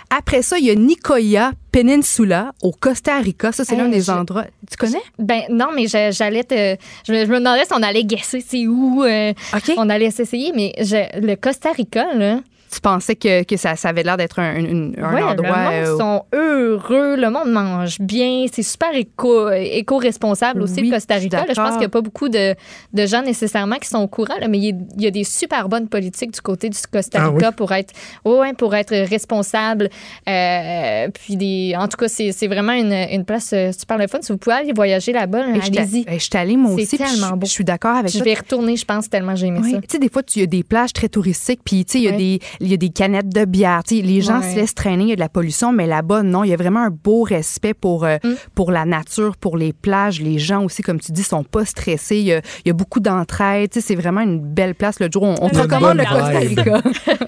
Après 0.10 0.42
ça, 0.42 0.58
il 0.58 0.66
y 0.66 0.70
a 0.70 0.76
Nicoya 0.76 1.52
Peninsula 1.72 2.54
au 2.62 2.72
Costa 2.72 3.18
Rica. 3.20 3.52
Ça, 3.52 3.66
c'est 3.66 3.76
l'un 3.76 3.90
des 3.90 4.10
endroits. 4.10 4.46
Tu 4.70 4.78
connais? 4.78 5.02
Ben 5.20 5.42
non, 5.50 5.68
mais 5.76 5.88
j'allais 5.88 6.46
te. 6.46 6.78
Je 7.06 7.12
me, 7.12 7.26
demandais 7.26 7.66
si 7.66 7.74
on 7.74 7.84
allait 7.84 8.06
guesser 8.06 8.44
c'est 8.46 8.68
où. 8.68 9.04
Euh, 9.04 9.34
on 9.76 9.90
allait 9.90 10.12
s'essayer, 10.12 10.54
mais 10.56 10.74
le 10.80 11.36
Costa 11.36 11.72
Rica, 11.72 12.14
là 12.14 12.40
tu 12.72 12.82
pensais 12.82 13.16
que, 13.16 13.44
que 13.44 13.58
ça, 13.58 13.76
ça 13.76 13.90
avait 13.90 14.04
l'air 14.04 14.18
d'être 14.18 14.40
un, 14.40 14.56
un, 14.58 15.22
endroit. 15.22 15.34
Le 15.36 15.42
monde 15.42 15.72
euh, 15.72 15.98
sont 15.98 16.26
heureux, 16.34 17.16
le 17.16 17.30
monde 17.30 17.52
mange 17.52 18.00
bien, 18.00 18.46
c'est 18.52 18.64
super 18.64 18.94
éco, 18.94 19.50
éco-responsable 19.52 20.62
aussi, 20.62 20.82
le 20.82 20.92
Costa 20.92 21.16
Rica. 21.16 21.46
je 21.48 21.54
pense 21.54 21.72
qu'il 21.72 21.80
n'y 21.80 21.86
a 21.86 21.90
pas 21.90 22.02
beaucoup 22.02 22.30
de, 22.30 22.56
de, 22.94 23.06
gens 23.06 23.22
nécessairement 23.22 23.78
qui 23.78 23.88
sont 23.88 24.00
au 24.00 24.08
courant, 24.08 24.36
mais 24.50 24.60
il 24.60 24.76
y, 24.98 25.08
a, 25.08 25.12
des 25.12 25.24
super 25.24 25.70
bonnes 25.70 25.88
politiques 25.88 26.32
du 26.32 26.42
côté 26.42 26.70
du 26.70 26.78
Costa 26.92 27.20
ah 27.22 27.30
Rica 27.30 27.52
pour 27.52 27.72
être 27.72 27.94
ouais, 28.26 28.54
pour 28.54 28.76
être 28.76 28.96
responsable. 28.96 29.90
Euh, 30.28 31.08
puis 31.14 31.38
des, 31.38 31.74
en 31.78 31.88
tout 31.88 31.98
cas, 31.98 32.08
c'est 32.08 32.48
vraiment 32.48 32.74
une, 32.74 32.94
une, 32.94 33.26
place 33.26 33.52
euh, 33.54 33.72
super 33.72 33.98
le 33.98 34.08
fun. 34.08 34.20
Si 34.22 34.32
vous 34.32 34.38
pouvez 34.38 34.58
aller 34.58 34.74
voyager 34.74 35.14
là-bas, 35.14 35.46
allez-y. 35.46 36.06
Je 36.08 36.18
suis 36.18 36.38
allée 36.38 36.58
moi 36.58 36.74
aussi. 36.74 36.86
C'est 36.86 36.98
tellement 36.98 37.38
beau. 37.38 37.46
Je 37.46 37.52
suis 37.52 37.64
d'accord 37.64 37.96
avec 37.96 38.12
je 38.12 38.20
Je 38.20 38.24
vais 38.24 38.34
retourner, 38.34 38.76
je 38.76 38.86
pense, 38.86 39.10
tellement 39.10 39.36
j'ai 39.36 39.48
aimé 39.48 39.60
ça. 39.72 39.78
Tu 39.78 39.88
sais, 39.90 40.00
des 40.00 40.10
fois, 40.10 40.22
il 40.36 40.42
y 40.42 40.44
a 40.44 40.48
des 40.48 40.64
plages 40.64 40.94
très 40.94 41.10
touristiques, 41.10 41.62
puis 41.64 41.86
tu 41.86 41.94
sais, 41.94 42.00
il 42.00 42.04
y 42.04 42.08
a 42.10 42.12
des 42.12 42.40
il 42.60 42.68
y 42.68 42.74
a 42.74 42.78
des 42.78 42.90
canettes 42.90 43.30
de 43.30 43.46
bière. 43.46 43.82
les 43.90 44.22
gens 44.22 44.42
se 44.42 44.56
laissent 44.56 44.76
traîner, 44.76 45.04
il 45.04 45.10
y 45.10 45.14
a 45.14 45.16
de 45.16 45.20
la 45.20 45.30
pollution, 45.30 45.72
mais 45.72 45.88
là-bas, 45.88 46.24
non, 46.24 46.44
il 46.44 46.50
y 46.50 46.54
a 46.54 46.58
vraiment 46.58 46.82
un 46.82 46.90
beau 46.90 47.24
respect 47.24 47.74
pour, 47.74 48.06
euh, 48.06 48.18
mm. 48.24 48.34
pour 48.56 48.72
la 48.72 48.86
nature, 48.86 49.38
pour 49.38 49.58
les 49.58 49.74
plages. 49.74 50.22
Les 50.22 50.40
gens 50.40 50.64
aussi, 50.64 50.82
comme 50.82 51.00
tu 51.00 51.12
dis, 51.12 51.24
sont 51.24 51.44
pas 51.44 51.66
stressés. 51.66 52.18
Il 52.18 52.26
y 52.26 52.34
a, 52.34 52.42
il 52.66 52.68
y 52.68 52.70
a 52.70 52.74
beaucoup 52.74 53.00
d'entraide. 53.00 53.70
C'est 53.74 53.96
vraiment 53.96 54.22
une 54.22 54.40
belle 54.40 54.76
place. 54.76 55.00
Le 55.00 55.10
jour, 55.12 55.24
on, 55.24 55.36
on 55.42 55.48
recommande 55.48 55.98
le 55.98 56.06
Costa 56.06 56.40
Rica. 56.40 56.82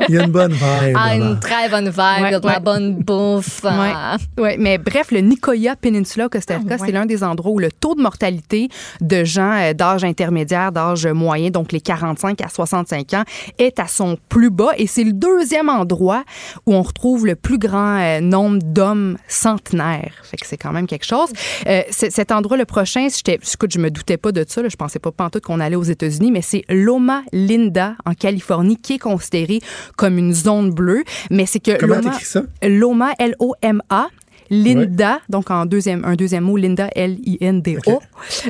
il 0.07 0.15
y 0.15 0.18
a 0.18 0.23
une 0.23 0.31
bonne 0.31 0.53
vibe. 0.53 0.95
Ah, 0.95 1.15
une 1.15 1.39
très 1.39 1.69
bonne 1.69 1.89
vibe, 1.89 2.41
de 2.41 2.47
la 2.47 2.60
bonne 2.60 2.95
bouffe. 2.95 3.61
Ah. 3.91 4.18
Ouais. 4.38 4.57
mais 4.60 4.77
bref, 4.77 5.11
le 5.11 5.19
Nicoya 5.19 5.76
Peninsula 5.76 6.27
Costa 6.27 6.57
Rica, 6.57 6.76
ah, 6.80 6.84
c'est 6.84 6.91
l'un 6.91 7.06
des 7.06 7.23
endroits 7.23 7.51
où 7.51 7.60
le 7.60 7.72
taux 7.72 7.95
de 7.95 8.01
mortalité 8.01 8.69
de 9.01 9.23
gens 9.23 9.53
euh, 9.53 9.73
d'âge 9.73 10.03
intermédiaire, 10.03 10.72
d'âge 10.72 11.07
moyen, 11.07 11.49
donc 11.49 11.72
les 11.72 11.81
45 11.81 12.41
à 12.41 12.49
65 12.49 13.14
ans, 13.14 13.23
est 13.57 13.80
à 13.80 13.88
son 13.88 14.18
plus 14.27 14.49
bas. 14.49 14.72
Et 14.77 14.88
c'est 14.88 15.03
le 15.03 15.14
deuxième 15.20 15.70
endroit 15.70 16.24
où 16.66 16.74
on 16.74 16.82
retrouve 16.82 17.26
le 17.26 17.36
plus 17.36 17.58
grand 17.58 18.00
euh, 18.00 18.20
nombre 18.22 18.60
d'hommes 18.64 19.18
centenaires. 19.28 20.14
Fait 20.24 20.38
que 20.38 20.48
c'est 20.48 20.58
quand 20.58 20.72
même 20.72 20.88
quelque 20.88 21.06
chose. 21.06 21.30
Euh, 21.68 21.82
cet 21.90 22.32
endroit, 22.32 22.58
le 22.58 22.66
prochain, 22.66 23.08
écoute, 23.08 23.72
je 23.72 23.80
me 23.80 23.90
doutais 23.90 24.18
pas 24.18 24.32
de 24.32 24.46
ça, 24.48 24.62
là, 24.62 24.70
je 24.70 24.76
pensais 24.76 25.00
pas 25.00 25.12
pantoute 25.12 25.44
qu'on 25.44 25.60
allait 25.60 25.76
aux 25.76 25.84
États-Unis, 25.84 26.32
mais 26.32 26.41
c'est 26.41 26.64
Loma 26.70 27.24
Linda 27.34 27.96
en 28.06 28.14
Californie 28.14 28.78
qui 28.78 28.94
est 28.94 29.00
considérée 29.00 29.60
comme 29.98 30.18
une 30.18 30.34
zone 30.34 30.72
bleue. 30.72 31.04
Mais 31.30 31.46
c'est 31.46 31.60
que 31.60 31.78
Comment 31.78 31.96
Loma, 31.96 32.14
ça? 32.22 32.44
Loma, 32.64 33.14
L-O-M-A, 33.20 34.08
Linda, 34.50 35.20
donc 35.30 35.52
en 35.52 35.66
deuxième, 35.66 36.04
un 36.06 36.16
deuxième 36.16 36.44
mot, 36.44 36.58
Linda, 36.58 36.90
L-I-N-D-O, 36.96 38.02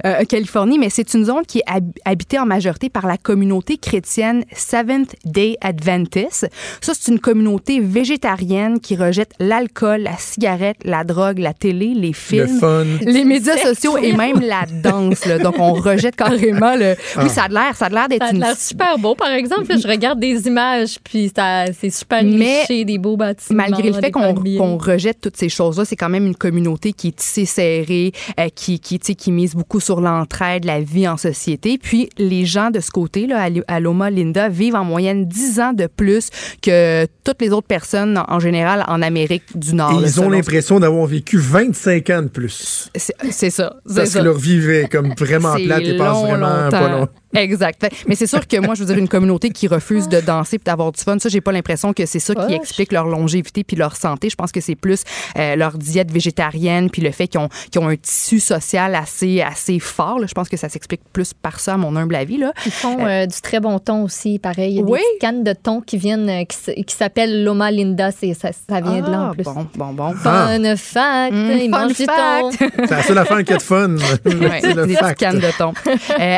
euh, 0.05 0.23
Californie, 0.25 0.79
mais 0.79 0.89
c'est 0.89 1.13
une 1.13 1.25
zone 1.25 1.45
qui 1.45 1.59
est 1.59 1.83
habitée 2.05 2.39
en 2.39 2.45
majorité 2.45 2.89
par 2.89 3.05
la 3.05 3.17
communauté 3.17 3.77
chrétienne 3.77 4.43
Seventh 4.53 5.15
Day 5.25 5.57
Adventist. 5.61 6.47
Ça, 6.81 6.93
c'est 6.97 7.11
une 7.11 7.19
communauté 7.19 7.79
végétarienne 7.79 8.79
qui 8.79 8.95
rejette 8.95 9.33
l'alcool, 9.39 10.01
la 10.01 10.17
cigarette, 10.17 10.77
la 10.83 11.03
drogue, 11.03 11.39
la 11.39 11.53
télé, 11.53 11.93
les 11.93 12.13
films, 12.13 12.59
les 13.01 13.25
médias 13.25 13.57
sociaux 13.57 13.97
et 13.97 14.13
même 14.13 14.39
la 14.39 14.65
danse. 14.83 15.25
Là. 15.25 15.37
Donc, 15.39 15.55
on 15.59 15.73
rejette 15.73 16.15
carrément 16.15 16.75
le. 16.75 16.95
Oui, 17.17 17.23
ah. 17.25 17.29
ça 17.29 17.43
a 17.43 17.47
l'air, 17.47 17.75
ça 17.75 17.85
a 17.85 17.89
l'air 17.89 18.07
d'être 18.07 18.33
une. 18.33 18.39
Ça 18.39 18.45
a 18.45 18.49
l'air 18.49 18.57
super 18.57 18.97
beau, 18.99 19.15
par 19.15 19.31
exemple. 19.31 19.65
Je 19.79 19.87
regarde 19.87 20.19
des 20.19 20.47
images, 20.47 20.97
puis 21.03 21.31
c'est 21.35 21.89
super 21.89 22.23
niché, 22.23 22.85
des 22.85 22.97
beaux 22.97 23.17
bâtiments. 23.17 23.65
Malgré 23.69 23.91
le 23.91 23.99
fait 23.99 24.11
qu'on 24.11 24.77
rejette 24.77 25.19
toutes 25.21 25.37
ces 25.37 25.49
choses-là, 25.49 25.85
c'est 25.89 25.95
quand 25.95 26.09
même 26.09 26.27
une 26.27 26.35
communauté 26.35 26.93
qui 26.93 27.09
est 27.09 27.15
tissée 27.15 27.45
serrée, 27.45 28.11
euh, 28.39 28.49
qui, 28.53 28.79
qui, 28.79 28.99
qui 28.99 29.31
mise 29.31 29.55
beaucoup 29.55 29.79
sur 29.79 30.01
l'entraide, 30.01 30.65
la 30.65 30.81
vie 30.81 31.07
en 31.07 31.17
société. 31.17 31.79
Puis 31.81 32.09
les 32.17 32.45
gens 32.45 32.69
de 32.69 32.79
ce 32.79 32.91
côté-là, 32.91 33.49
à 33.67 33.79
Loma 33.79 34.11
Linda, 34.11 34.49
vivent 34.49 34.75
en 34.75 34.85
moyenne 34.85 35.25
10 35.25 35.59
ans 35.59 35.73
de 35.73 35.87
plus 35.87 36.29
que 36.61 37.07
toutes 37.23 37.41
les 37.41 37.49
autres 37.51 37.67
personnes 37.67 38.23
en 38.27 38.39
général 38.39 38.85
en 38.87 39.01
Amérique 39.01 39.57
du 39.57 39.73
Nord. 39.73 39.99
Et 39.99 40.05
ils 40.05 40.21
ont 40.21 40.29
l'impression 40.29 40.79
d'avoir 40.79 41.07
vécu 41.07 41.37
25 41.39 42.09
ans 42.11 42.21
de 42.21 42.27
plus. 42.27 42.89
C'est 42.95 43.49
ça. 43.49 43.75
Parce 43.95 44.13
que 44.13 44.19
leur 44.19 44.37
vie 44.37 44.59
est 44.69 44.91
comme 44.91 45.13
vraiment 45.17 45.55
plate 45.65 45.81
et 45.81 45.97
passe 45.97 46.21
vraiment 46.21 46.69
pas 46.69 46.89
long. 46.89 47.07
Exact. 47.35 47.87
Mais 48.07 48.15
c'est 48.15 48.27
sûr 48.27 48.47
que 48.47 48.57
moi, 48.57 48.75
je 48.75 48.81
veux 48.81 48.87
dire, 48.87 48.97
une 48.97 49.07
communauté 49.07 49.51
qui 49.51 49.67
refuse 49.67 50.07
de 50.09 50.19
danser 50.19 50.55
et 50.55 50.59
d'avoir 50.65 50.91
du 50.91 51.01
fun, 51.01 51.19
ça, 51.19 51.29
j'ai 51.29 51.41
pas 51.41 51.51
l'impression 51.51 51.93
que 51.93 52.05
c'est 52.05 52.19
ça 52.19 52.33
qui 52.33 52.53
explique 52.53 52.91
leur 52.91 53.05
longévité 53.05 53.63
puis 53.63 53.75
leur 53.75 53.95
santé. 53.95 54.29
Je 54.29 54.35
pense 54.35 54.51
que 54.51 54.61
c'est 54.61 54.75
plus 54.75 55.03
euh, 55.37 55.55
leur 55.55 55.77
diète 55.77 56.11
végétarienne 56.11 56.89
puis 56.89 57.01
le 57.01 57.11
fait 57.11 57.27
qu'ils 57.27 57.39
ont, 57.39 57.49
ont, 57.77 57.87
un 57.87 57.95
tissu 57.95 58.39
social 58.39 58.95
assez, 58.95 59.41
assez 59.41 59.79
fort. 59.79 60.19
Je 60.25 60.33
pense 60.33 60.49
que 60.49 60.57
ça 60.57 60.69
s'explique 60.69 61.01
plus 61.13 61.33
par 61.33 61.59
ça, 61.59 61.75
à 61.75 61.77
mon 61.77 61.95
humble 61.95 62.15
avis. 62.15 62.37
Là. 62.37 62.53
Ils 62.65 62.71
font 62.71 63.05
euh, 63.05 63.25
du 63.25 63.41
très 63.41 63.59
bon 63.59 63.77
thon 63.79 64.03
aussi, 64.03 64.39
pareil. 64.39 64.73
Il 64.73 64.77
y 64.77 64.81
a 64.81 64.83
oui? 64.83 64.99
des 65.13 65.19
cannes 65.19 65.43
de 65.43 65.53
thon 65.53 65.81
qui 65.81 65.97
viennent, 65.97 66.29
euh, 66.29 66.43
qui, 66.45 66.95
s'appellent 66.95 67.43
Loma 67.43 67.71
Linda. 67.71 68.11
Ça, 68.11 68.27
ça 68.33 68.81
vient 68.81 69.01
de 69.01 69.11
là 69.11 69.21
en 69.21 69.29
ah, 69.29 69.33
plus. 69.33 69.43
Bon, 69.43 69.67
bon, 69.75 69.93
bon. 69.93 70.13
Fun 70.13 70.63
ah. 70.63 70.75
fact. 70.75 71.33
Mmh, 71.33 71.51
ils 71.61 71.69
mangent 71.69 71.95
du 71.95 72.05
thon. 72.05 72.51
C'est 72.59 72.91
la 72.91 73.03
seule 73.03 73.17
affaire 73.17 73.43
qui 73.43 73.53
est 73.53 73.57
de 73.57 73.61
fun. 73.61 73.95
ouais, 74.25 74.87
des 74.87 74.95
cannes 75.17 75.39
de 75.39 75.57
thon. 75.57 75.73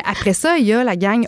après 0.06 0.34
ça, 0.34 0.58
il 0.58 0.66
y 0.66 0.74
a 0.74 0.81
la 0.84 0.96
gang. 0.96 1.26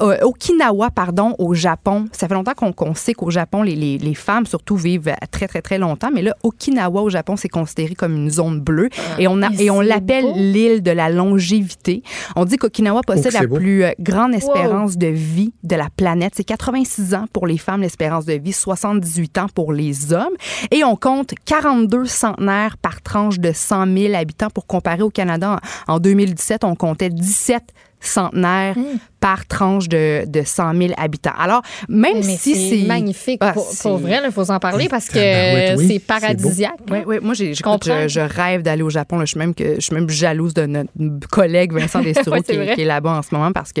Euh, 0.00 0.16
Okinawa, 0.22 0.90
pardon, 0.90 1.34
au 1.38 1.54
Japon. 1.54 2.06
Ça 2.12 2.28
fait 2.28 2.34
longtemps 2.34 2.54
qu'on 2.54 2.94
sait 2.94 3.14
qu'au 3.14 3.30
Japon, 3.30 3.62
les, 3.62 3.74
les, 3.74 3.98
les, 3.98 4.14
femmes 4.14 4.46
surtout 4.46 4.76
vivent 4.76 5.14
très, 5.30 5.48
très, 5.48 5.62
très 5.62 5.78
longtemps. 5.78 6.10
Mais 6.12 6.22
là, 6.22 6.34
Okinawa 6.42 7.02
au 7.02 7.10
Japon, 7.10 7.36
c'est 7.36 7.48
considéré 7.48 7.94
comme 7.94 8.14
une 8.14 8.30
zone 8.30 8.60
bleue. 8.60 8.88
Ah, 8.96 9.20
et 9.20 9.28
on, 9.28 9.42
a, 9.42 9.50
et 9.58 9.70
on 9.70 9.80
l'appelle 9.80 10.32
l'île 10.34 10.82
de 10.82 10.90
la 10.90 11.10
longévité. 11.10 12.02
On 12.36 12.44
dit 12.44 12.56
qu'Okinawa 12.56 13.00
oh, 13.00 13.12
possède 13.12 13.32
la 13.32 13.46
plus 13.46 13.84
euh, 13.84 13.90
grande 13.98 14.34
espérance 14.34 14.96
de 14.96 15.08
vie 15.08 15.52
de 15.62 15.76
la 15.76 15.88
planète. 15.94 16.34
C'est 16.36 16.44
86 16.44 17.14
ans 17.14 17.26
pour 17.32 17.46
les 17.46 17.58
femmes, 17.58 17.82
l'espérance 17.82 18.26
de 18.26 18.34
vie, 18.34 18.52
78 18.52 19.38
ans 19.38 19.46
pour 19.54 19.72
les 19.72 20.12
hommes. 20.12 20.34
Et 20.70 20.84
on 20.84 20.96
compte 20.96 21.34
42 21.44 22.06
centenaires 22.06 22.76
par 22.76 23.02
tranche 23.02 23.38
de 23.38 23.52
100 23.52 23.86
000 23.96 24.14
habitants 24.14 24.50
pour 24.50 24.66
comparer 24.66 25.02
au 25.02 25.10
Canada. 25.10 25.60
En 25.88 25.98
2017, 25.98 26.64
on 26.64 26.74
comptait 26.74 27.10
17 27.10 27.62
centenaires 28.06 28.76
mmh 28.76 28.98
par 29.24 29.46
tranche 29.46 29.88
de, 29.88 30.26
de 30.26 30.42
100 30.44 30.74
000 30.74 30.92
habitants. 30.98 31.32
Alors, 31.38 31.62
même 31.88 32.22
si 32.22 32.82
c'est... 32.82 32.86
magnifique. 32.86 33.38
Ah, 33.40 33.54
pour, 33.54 33.96
vrai, 33.96 34.20
il 34.22 34.30
faut 34.30 34.50
en 34.50 34.58
parler 34.58 34.86
parce 34.90 35.08
que 35.08 35.14
c'est 35.14 35.98
paradisiaque. 35.98 36.74
Oui, 36.90 36.98
oui. 37.06 37.16
Moi, 37.22 37.32
je, 37.32 37.54
je, 37.54 38.20
rêve 38.20 38.60
d'aller 38.60 38.82
au 38.82 38.90
Japon. 38.90 39.20
Je, 39.20 39.24
suis 39.24 39.38
même 39.38 39.54
que, 39.54 39.76
je 39.76 39.80
suis 39.80 39.94
même 39.94 40.10
jalouse 40.10 40.52
de 40.52 40.66
notre 40.66 40.90
collègue 41.30 41.72
Vincent 41.72 42.00
Destoureau 42.02 42.42
qui, 42.42 42.52
est 42.52 42.84
là-bas 42.84 43.12
en 43.12 43.22
ce 43.22 43.34
moment 43.34 43.50
parce 43.50 43.72
que 43.72 43.80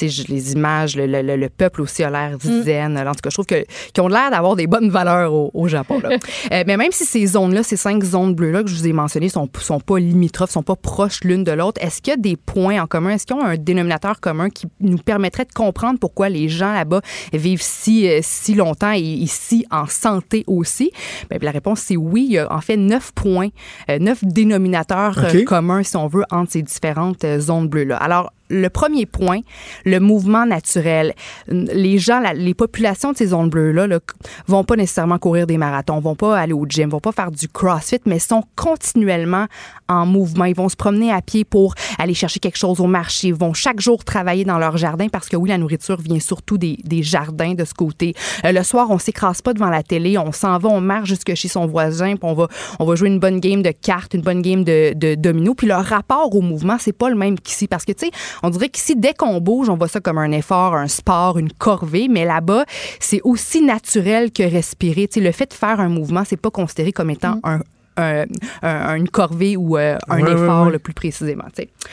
les 0.00 0.52
images, 0.52 0.94
le, 0.94 1.06
le, 1.06 1.22
le, 1.22 1.48
peuple 1.48 1.82
aussi 1.82 2.04
a 2.04 2.10
l'air 2.10 2.38
mm. 2.44 2.62
zen. 2.62 2.96
En 2.96 3.14
tout 3.14 3.20
cas, 3.20 3.30
je 3.30 3.34
trouve 3.34 3.46
qu'ils 3.46 3.64
ont 3.98 4.06
l'air 4.06 4.30
d'avoir 4.30 4.54
des 4.54 4.68
bonnes 4.68 4.90
valeurs 4.90 5.34
au, 5.34 5.50
au 5.54 5.66
Japon. 5.66 5.98
Là. 6.04 6.10
euh, 6.52 6.62
mais 6.68 6.76
même 6.76 6.92
si 6.92 7.04
ces 7.04 7.26
zones-là, 7.26 7.64
ces 7.64 7.76
cinq 7.76 8.04
zones 8.04 8.36
bleues-là 8.36 8.62
que 8.62 8.70
je 8.70 8.76
vous 8.76 8.86
ai 8.86 8.92
mentionnées, 8.92 9.28
sont, 9.28 9.48
sont 9.58 9.80
pas 9.80 9.98
limitrophes, 9.98 10.52
sont 10.52 10.62
pas 10.62 10.76
proches 10.76 11.24
l'une 11.24 11.42
de 11.42 11.50
l'autre, 11.50 11.82
est-ce 11.82 12.00
qu'il 12.00 12.12
y 12.12 12.14
a 12.14 12.16
des 12.16 12.36
points 12.36 12.80
en 12.80 12.86
commun? 12.86 13.10
Est-ce 13.10 13.26
qu'ils 13.26 13.34
ont 13.34 13.44
un 13.44 13.56
dénominateur 13.56 14.20
commun 14.20 14.50
qui 14.50 14.68
nous 14.84 14.98
permettrait 14.98 15.44
de 15.44 15.52
comprendre 15.52 15.98
pourquoi 15.98 16.28
les 16.28 16.48
gens 16.48 16.72
là-bas 16.72 17.00
vivent 17.32 17.62
si, 17.62 18.08
euh, 18.08 18.20
si 18.22 18.54
longtemps 18.54 18.92
et 18.92 19.00
ici 19.00 19.66
en 19.70 19.86
santé 19.86 20.44
aussi? 20.46 20.92
Bien, 21.30 21.38
la 21.42 21.50
réponse, 21.50 21.80
c'est 21.80 21.96
oui. 21.96 22.26
Il 22.28 22.32
y 22.32 22.38
a 22.38 22.52
en 22.52 22.60
fait 22.60 22.76
neuf 22.76 23.12
points, 23.12 23.48
euh, 23.90 23.98
neuf 23.98 24.24
dénominateurs 24.24 25.18
euh, 25.18 25.44
communs, 25.44 25.82
si 25.82 25.96
on 25.96 26.06
veut, 26.06 26.24
entre 26.30 26.52
ces 26.52 26.62
différentes 26.62 27.24
zones 27.38 27.68
bleues-là. 27.68 27.96
Alors, 27.96 28.30
le 28.48 28.68
premier 28.68 29.06
point, 29.06 29.40
le 29.84 30.00
mouvement 30.00 30.46
naturel. 30.46 31.14
Les 31.48 31.98
gens, 31.98 32.20
les 32.34 32.54
populations 32.54 33.12
de 33.12 33.16
ces 33.16 33.28
zones 33.28 33.48
bleues-là 33.48 33.86
là, 33.86 33.98
vont 34.46 34.64
pas 34.64 34.76
nécessairement 34.76 35.18
courir 35.18 35.46
des 35.46 35.58
marathons, 35.58 36.00
vont 36.00 36.14
pas 36.14 36.38
aller 36.38 36.52
au 36.52 36.66
gym, 36.68 36.90
vont 36.90 37.00
pas 37.00 37.12
faire 37.12 37.30
du 37.30 37.48
crossfit, 37.48 38.00
mais 38.06 38.18
sont 38.18 38.44
continuellement 38.56 39.46
en 39.88 40.06
mouvement. 40.06 40.44
Ils 40.44 40.54
vont 40.54 40.68
se 40.68 40.76
promener 40.76 41.12
à 41.12 41.22
pied 41.22 41.44
pour 41.44 41.74
aller 41.98 42.14
chercher 42.14 42.40
quelque 42.40 42.58
chose 42.58 42.80
au 42.80 42.86
marché. 42.86 43.28
Ils 43.28 43.34
vont 43.34 43.54
chaque 43.54 43.80
jour 43.80 44.04
travailler 44.04 44.44
dans 44.44 44.58
leur 44.58 44.76
jardin 44.76 45.08
parce 45.08 45.28
que 45.28 45.36
oui, 45.36 45.48
la 45.48 45.58
nourriture 45.58 46.00
vient 46.00 46.20
surtout 46.20 46.58
des, 46.58 46.78
des 46.84 47.02
jardins 47.02 47.54
de 47.54 47.64
ce 47.64 47.74
côté. 47.74 48.14
Euh, 48.44 48.52
le 48.52 48.62
soir, 48.62 48.90
on 48.90 48.98
s'écrase 48.98 49.42
pas 49.42 49.52
devant 49.52 49.70
la 49.70 49.82
télé, 49.82 50.18
on 50.18 50.32
s'en 50.32 50.58
va, 50.58 50.68
on 50.68 50.80
marche 50.80 51.08
jusque 51.08 51.34
chez 51.34 51.48
son 51.48 51.66
voisin, 51.66 52.16
puis 52.16 52.24
on 52.24 52.34
va, 52.34 52.48
on 52.78 52.84
va 52.84 52.94
jouer 52.94 53.08
une 53.08 53.18
bonne 53.18 53.40
game 53.40 53.62
de 53.62 53.70
cartes, 53.70 54.14
une 54.14 54.22
bonne 54.22 54.42
game 54.42 54.64
de, 54.64 54.92
de 54.94 55.14
domino. 55.14 55.54
Puis 55.54 55.66
leur 55.66 55.84
rapport 55.84 56.34
au 56.34 56.40
mouvement, 56.40 56.76
c'est 56.78 56.92
pas 56.92 57.08
le 57.08 57.16
même 57.16 57.38
qu'ici 57.38 57.68
parce 57.68 57.84
que 57.84 57.92
tu 57.92 58.06
sais, 58.06 58.12
on 58.42 58.50
dirait 58.50 58.68
qu'ici, 58.68 58.96
dès 58.96 59.14
qu'on 59.14 59.40
bouge, 59.40 59.68
on 59.68 59.76
voit 59.76 59.88
ça 59.88 60.00
comme 60.00 60.18
un 60.18 60.32
effort, 60.32 60.74
un 60.74 60.88
sport, 60.88 61.38
une 61.38 61.52
corvée, 61.52 62.08
mais 62.08 62.24
là-bas, 62.24 62.64
c'est 63.00 63.20
aussi 63.24 63.62
naturel 63.62 64.32
que 64.32 64.42
respirer. 64.42 65.08
le 65.16 65.32
fait 65.32 65.50
de 65.50 65.54
faire 65.54 65.80
un 65.80 65.88
mouvement, 65.88 66.22
c'est 66.24 66.36
pas 66.36 66.50
considéré 66.50 66.92
comme 66.92 67.10
étant 67.10 67.36
mm. 67.36 67.60
un, 67.96 68.96
une 68.96 69.08
corvée 69.08 69.56
ou 69.56 69.76
euh, 69.76 69.96
un 70.08 70.18
effort 70.18 70.70
le 70.70 70.78
plus 70.78 70.94
précisément. 70.94 71.44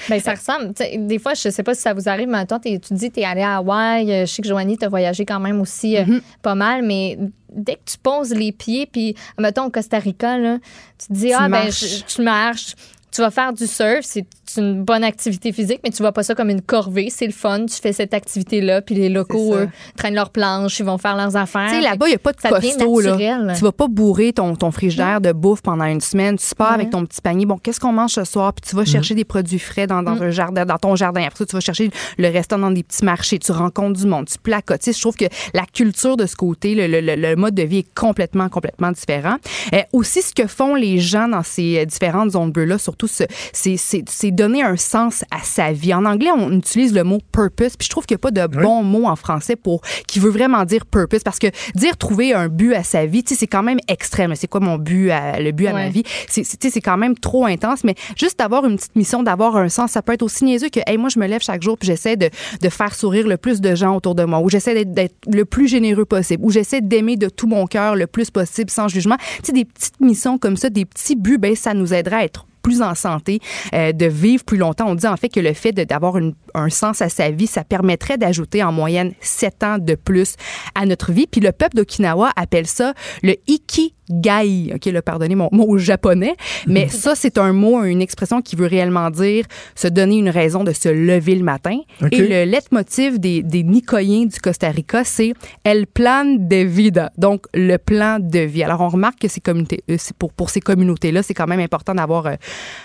Ben, 0.10 0.20
ça 0.20 0.34
ressemble. 0.34 0.74
Des 1.08 1.20
fois, 1.20 1.34
je 1.34 1.50
sais 1.50 1.64
pas 1.64 1.76
si 1.76 1.82
ça 1.82 1.94
vous 1.94 2.10
arrive, 2.10 2.28
mais 2.28 2.46
toi, 2.46 2.60
tu 2.60 2.78
dis 2.92 3.10
que 3.10 3.16
tu 3.16 3.20
es 3.20 3.26
allé 3.26 3.42
à 3.42 3.58
Hawaï. 3.58 4.12
Euh, 4.12 4.26
je 4.26 4.32
sais 4.32 4.42
que 4.42 4.48
Joanie, 4.48 4.78
tu 4.78 4.86
as 4.86 4.90
voyagé 4.90 5.26
quand 5.26 5.40
même 5.40 5.62
aussi 5.62 5.98
euh, 5.98 6.04
mm-hmm. 6.04 6.22
pas 6.42 6.56
mal, 6.56 6.84
mais 6.84 7.18
dès 7.54 7.76
que 7.76 7.92
tu 7.92 7.98
poses 7.98 8.34
les 8.34 8.52
pieds, 8.52 8.88
puis 8.92 9.16
mettons 9.38 9.66
au 9.66 9.70
Costa 9.70 10.00
Rica, 10.00 10.38
là, 10.38 10.58
tu 10.98 11.08
te 11.08 11.14
dis, 11.14 11.34
ah, 11.34 11.50
ben, 11.50 11.70
je 11.70 12.22
marche 12.22 12.76
tu 13.12 13.22
vas 13.22 13.32
faire 13.32 13.54
du 13.54 13.68
surf, 13.68 14.00
c'est 14.04 14.26
une 14.58 14.84
bonne 14.84 15.04
activité 15.04 15.52
physique, 15.52 15.80
mais 15.84 15.92
tu 15.92 16.02
vois 16.02 16.12
pas 16.12 16.24
ça 16.24 16.36
comme 16.36 16.50
une 16.50 16.62
corvée. 16.62 17.10
C'est 17.10 17.26
le 17.26 17.32
fun. 17.32 17.66
Tu 17.66 17.76
fais 17.76 17.94
cette 17.94 18.14
activité-là, 18.14 18.82
puis 18.82 18.96
les 18.96 19.10
locaux 19.10 19.56
eux, 19.56 19.70
traînent 19.98 20.16
leurs 20.16 20.30
planches, 20.30 20.80
ils 20.80 20.86
vont 20.86 20.98
faire 20.98 21.16
leurs 21.16 21.36
affaires. 21.36 21.70
Tu 21.70 21.76
sais, 21.76 21.82
là-bas, 21.82 22.08
il 22.08 22.12
n'y 22.12 22.16
a 22.16 22.20
pas 22.20 22.34
de 22.34 22.42
costaud. 22.42 23.00
Là. 23.02 23.54
Tu 23.56 23.64
vas 23.64 23.72
pas 23.72 23.88
bourrer 23.88 24.34
ton, 24.34 24.56
ton 24.56 24.72
frigidaire 24.72 25.22
de 25.22 25.32
bouffe 25.32 25.62
pendant 25.62 25.86
une 25.86 26.02
semaine. 26.02 26.38
Tu 26.38 26.56
pars 26.56 26.74
avec 26.74 26.90
ton 26.90 27.06
petit 27.06 27.22
panier. 27.22 27.46
Bon, 27.46 27.58
qu'est-ce 27.58 27.80
qu'on 27.80 27.92
mange 27.92 28.12
ce 28.12 28.24
soir? 28.24 28.54
Puis 28.54 28.70
tu 28.70 28.76
vas 28.76 28.84
mm. 28.84 28.88
chercher 28.88 29.16
des 29.16 29.26
produits 29.26 29.60
frais 29.60 29.88
dans, 29.88 30.04
dans, 30.04 30.16
mm. 30.16 30.24
un 30.24 30.32
jardin, 30.32 30.66
dans 30.66 30.78
ton 30.78 30.96
jardin. 30.96 31.24
Après 31.24 31.38
ça, 31.40 31.46
tu 31.46 31.56
vas 31.56 31.62
chercher 31.62 31.92
le 32.18 32.28
restant 32.30 32.58
dans 32.58 32.72
des 32.72 32.84
petits 32.84 33.06
marchés. 33.06 33.40
Tu 33.40 33.52
rencontres 33.52 34.00
du 34.00 34.08
monde. 34.08 34.28
Tu 34.28 34.38
placotes. 34.38 34.82
je 34.86 35.00
trouve 35.00 35.16
que 35.16 35.26
la 35.54 35.66
culture 35.66 36.18
de 36.18 36.26
ce 36.26 36.36
côté, 36.36 36.76
le, 36.76 36.88
le, 36.88 37.16
le, 37.16 37.36
mode 37.36 37.56
de 37.56 37.64
vie 37.64 37.80
est 37.80 37.94
complètement, 37.94 38.50
complètement 38.50 38.92
différent. 38.92 39.38
Euh, 39.74 39.82
aussi, 39.94 40.22
ce 40.22 40.34
que 40.34 40.48
font 40.48 40.76
les 40.76 41.00
gens 41.00 41.28
dans 41.28 41.44
ces 41.44 41.86
différentes 41.86 42.32
zones 42.32 42.52
bleues-là, 42.52 42.78
surtout, 42.78 43.01
c'est 43.08 44.32
donner 44.32 44.64
un 44.64 44.78
sens 44.78 45.24
à 45.32 45.40
sa 45.44 45.72
vie. 45.72 45.94
En 45.94 46.06
anglais, 46.06 46.32
on 46.36 46.52
utilise 46.52 46.94
le 46.94 47.04
mot 47.04 47.20
purpose, 47.32 47.78
puis 47.78 47.86
je 47.86 47.90
trouve 47.90 48.06
qu'il 48.06 48.16
n'y 48.16 48.20
a 48.20 48.26
pas 48.30 48.32
de 48.32 48.62
bon 48.62 48.84
mot 48.84 49.06
en 49.06 49.16
français 49.16 49.56
pour 49.56 49.82
qui 50.08 50.20
veut 50.20 50.30
vraiment 50.30 50.64
dire 50.66 50.86
purpose, 50.86 51.24
parce 51.24 51.40
que 51.40 51.48
dire 51.76 51.98
trouver 51.98 52.34
un 52.34 52.48
but 52.48 52.74
à 52.74 52.84
sa 52.84 53.06
vie, 53.06 53.24
c'est 53.26 53.48
quand 53.48 53.64
même 53.64 53.80
extrême. 53.88 54.34
C'est 54.36 54.48
quoi 54.48 54.60
mon 54.60 54.78
but, 54.78 55.12
à, 55.12 55.40
le 55.40 55.52
but 55.52 55.68
à 55.68 55.74
ma 55.74 55.90
vie? 55.90 56.04
C'est 56.28 56.82
quand 56.82 56.98
même 56.98 57.18
trop 57.18 57.46
intense, 57.46 57.84
mais 57.84 57.96
juste 58.16 58.40
d'avoir 58.40 58.66
une 58.66 58.78
petite 58.78 58.96
mission, 58.96 59.24
d'avoir 59.24 59.56
un 59.58 59.70
sens, 59.70 59.92
ça 59.92 60.02
peut 60.02 60.14
être 60.14 60.24
aussi 60.24 60.44
niaiseux 60.44 60.70
que, 60.70 60.80
hey, 60.88 60.98
moi, 60.98 61.10
je 61.10 61.20
me 61.20 61.28
lève 61.28 61.42
chaque 61.42 61.62
jour, 61.62 61.78
puis 61.78 61.88
j'essaie 61.88 62.16
de, 62.16 62.30
de 62.62 62.70
faire 62.70 62.96
sourire 62.96 63.28
le 63.28 63.38
plus 63.38 63.62
de 63.62 63.76
gens 63.76 63.96
autour 63.96 64.16
de 64.16 64.24
moi, 64.24 64.40
ou 64.40 64.50
j'essaie 64.50 64.86
d'être 64.86 65.16
le 65.32 65.46
plus 65.46 65.68
généreux 65.68 66.06
possible, 66.06 66.44
ou 66.44 66.52
j'essaie 66.52 66.82
d'aimer 66.82 67.18
de 67.18 67.30
tout 67.30 67.48
mon 67.48 67.68
cœur 67.68 67.96
le 67.96 68.08
plus 68.08 68.32
possible 68.32 68.70
sans 68.70 68.88
jugement. 68.88 69.18
Tu 69.38 69.48
sais, 69.48 69.54
des 69.54 69.66
petites 69.66 70.00
missions 70.00 70.38
comme 70.38 70.58
ça, 70.58 70.70
des 70.70 70.86
petits 70.86 71.16
buts, 71.16 71.38
ben, 71.38 71.56
ça 71.56 71.74
nous 71.74 71.94
aidera 71.94 72.18
à 72.18 72.24
être 72.24 72.46
plus 72.62 72.82
en 72.82 72.96
santé, 72.96 73.40
euh, 73.74 73.92
de 73.92 74.06
vivre 74.06 74.44
plus 74.44 74.58
longtemps. 74.58 74.88
On 74.88 74.96
dit 74.96 75.08
en 75.08 75.18
fait 75.18 75.30
que 75.30 75.40
le 75.40 75.54
fait 75.54 75.72
d'avoir 75.72 76.16
un 76.54 76.70
sens 76.70 77.02
à 77.02 77.10
sa 77.10 77.32
vie, 77.32 77.48
ça 77.48 77.64
permettrait 77.64 78.18
d'ajouter 78.18 78.64
en 78.64 78.72
moyenne 78.72 79.14
sept 79.20 79.64
ans 79.64 79.78
de 79.78 79.96
plus 79.96 80.36
à 80.76 80.86
notre 80.86 81.12
vie. 81.12 81.28
Puis 81.28 81.42
le 81.42 81.52
peuple 81.52 81.78
d'Okinawa 81.78 82.32
appelle 82.36 82.68
ça 82.68 82.94
le 83.24 83.36
iki 83.48 83.94
gai. 84.12 84.72
OK, 84.76 84.86
là, 84.86 85.02
pardonnez 85.02 85.36
mon 85.36 85.50
mot 85.52 85.78
japonais, 85.78 86.36
mais 86.68 86.88
ça, 86.90 87.16
c'est 87.16 87.38
un 87.38 87.54
mot, 87.54 87.84
une 87.84 88.02
expression 88.02 88.42
qui 88.42 88.56
veut 88.56 88.68
réellement 88.68 89.10
dire 89.10 89.46
se 89.76 89.88
donner 89.88 90.18
une 90.18 90.30
raison 90.30 90.64
de 90.64 90.72
se 90.72 90.90
lever 90.90 91.36
le 91.36 91.44
matin. 91.44 91.80
Et 92.12 92.22
le 92.22 92.44
leitmotiv 92.44 93.20
des, 93.20 93.44
des 93.44 93.64
Nicoyens 93.64 94.26
du 94.26 94.40
Costa 94.40 94.70
Rica, 94.70 95.04
c'est 95.04 95.34
El 95.64 95.88
plan 95.88 96.26
de 96.26 96.58
vida, 96.58 97.12
donc 97.18 97.46
le 97.54 97.78
plan 97.78 98.18
de 98.20 98.40
vie. 98.40 98.64
Alors, 98.64 98.82
on 98.82 98.90
remarque 98.90 99.20
que 99.20 99.28
ces 99.28 99.42
communautés, 99.42 99.84
euh, 99.90 99.98
pour, 100.18 100.34
pour 100.34 100.50
ces 100.50 100.62
communautés-là, 100.62 101.24
c'est 101.24 101.34
quand 101.34 101.48
même 101.48 101.60
important 101.60 101.96
d'avoir 101.96 102.26
euh, 102.26 102.36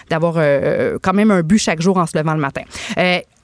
d'avoir 0.09 0.35
euh, 0.37 0.99
quand 1.03 1.13
même 1.13 1.31
un 1.31 1.43
but 1.43 1.59
chaque 1.59 1.81
jour 1.81 1.97
en 1.97 2.07
se 2.07 2.17
levant 2.17 2.35
le 2.35 2.41
matin 2.41 2.63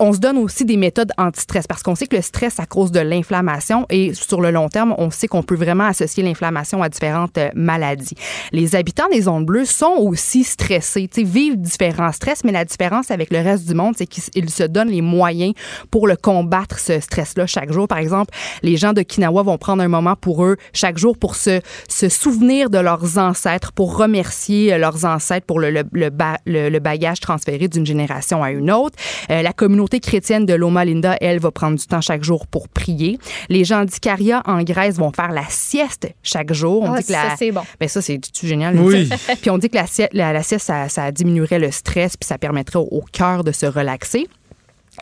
on 0.02 0.12
se 0.12 0.18
donne 0.18 0.36
aussi 0.36 0.64
des 0.64 0.76
méthodes 0.76 1.12
anti-stress 1.16 1.68
parce 1.68 1.84
qu'on 1.84 1.94
sait 1.94 2.08
que 2.08 2.16
le 2.16 2.22
stress 2.22 2.58
à 2.58 2.66
cause 2.66 2.90
de 2.90 2.98
l'inflammation 2.98 3.86
et 3.88 4.14
sur 4.14 4.40
le 4.40 4.50
long 4.50 4.68
terme, 4.68 4.96
on 4.98 5.12
sait 5.12 5.28
qu'on 5.28 5.44
peut 5.44 5.54
vraiment 5.54 5.84
associer 5.84 6.24
l'inflammation 6.24 6.82
à 6.82 6.88
différentes 6.88 7.38
euh, 7.38 7.50
maladies. 7.54 8.16
Les 8.50 8.74
habitants 8.74 9.08
des 9.12 9.22
zones 9.22 9.44
bleues 9.44 9.64
sont 9.64 9.94
aussi 9.98 10.42
stressés, 10.42 11.08
vivent 11.18 11.56
différents 11.56 12.10
stress, 12.10 12.42
mais 12.42 12.50
la 12.50 12.64
différence 12.64 13.12
avec 13.12 13.30
le 13.30 13.38
reste 13.38 13.68
du 13.68 13.74
monde, 13.74 13.94
c'est 13.96 14.06
qu'ils 14.06 14.50
se 14.50 14.64
donnent 14.64 14.88
les 14.90 15.02
moyens 15.02 15.54
pour 15.92 16.08
le 16.08 16.16
combattre 16.16 16.80
ce 16.80 16.98
stress-là 16.98 17.46
chaque 17.46 17.72
jour. 17.72 17.86
Par 17.86 17.98
exemple, 17.98 18.34
les 18.64 18.76
gens 18.76 18.94
de 18.94 19.02
Kinawa 19.02 19.44
vont 19.44 19.56
prendre 19.56 19.84
un 19.84 19.88
moment 19.88 20.16
pour 20.16 20.44
eux 20.44 20.56
chaque 20.72 20.98
jour 20.98 21.16
pour 21.16 21.36
se, 21.36 21.60
souvenir 21.88 22.70
de 22.70 22.78
leurs 22.78 23.18
ancêtres, 23.18 23.70
pour 23.70 23.96
remercier 23.96 24.74
euh, 24.74 24.78
leurs 24.78 25.04
ancêtres 25.04 25.46
pour 25.46 25.60
le, 25.60 26.78
bagage 26.80 27.20
transféré 27.20 27.68
d'une 27.68 27.86
génération 27.86 28.42
à 28.42 28.50
une 28.50 28.72
autre. 28.72 28.96
Euh, 29.30 29.42
la 29.42 29.52
communauté 29.52 29.91
chrétienne 30.00 30.46
de 30.46 30.54
Loma 30.54 30.84
Linda, 30.84 31.16
elle, 31.20 31.38
va 31.38 31.50
prendre 31.50 31.78
du 31.78 31.86
temps 31.86 32.00
chaque 32.00 32.24
jour 32.24 32.46
pour 32.46 32.68
prier. 32.68 33.18
Les 33.48 33.64
gens 33.64 33.84
d'Icaria 33.84 34.42
en 34.46 34.62
Grèce 34.62 34.96
vont 34.96 35.12
faire 35.12 35.32
la 35.32 35.44
sieste 35.48 36.08
chaque 36.22 36.52
jour. 36.52 36.82
On 36.82 36.92
ah, 36.92 36.98
dit 36.98 37.06
que 37.06 37.12
ça, 37.12 37.28
la... 37.28 37.36
c'est 37.36 37.52
bon. 37.52 37.62
Ben 37.80 37.88
ça, 37.88 38.02
c'est 38.02 38.20
génial. 38.42 38.78
Oui. 38.78 39.08
puis 39.40 39.50
on 39.50 39.58
dit 39.58 39.68
que 39.68 39.76
la, 39.76 40.32
la, 40.32 40.42
sieste, 40.42 40.66
ça, 40.66 40.88
ça, 40.88 41.10
diminuerait 41.10 41.58
le 41.58 41.70
stress 41.70 42.16
puis 42.16 42.26
ça 42.26 42.38
permettrait 42.38 42.78
au 42.78 43.02
cœur 43.12 43.44
de 43.44 43.52
se 43.52 43.66
relaxer. 43.66 44.28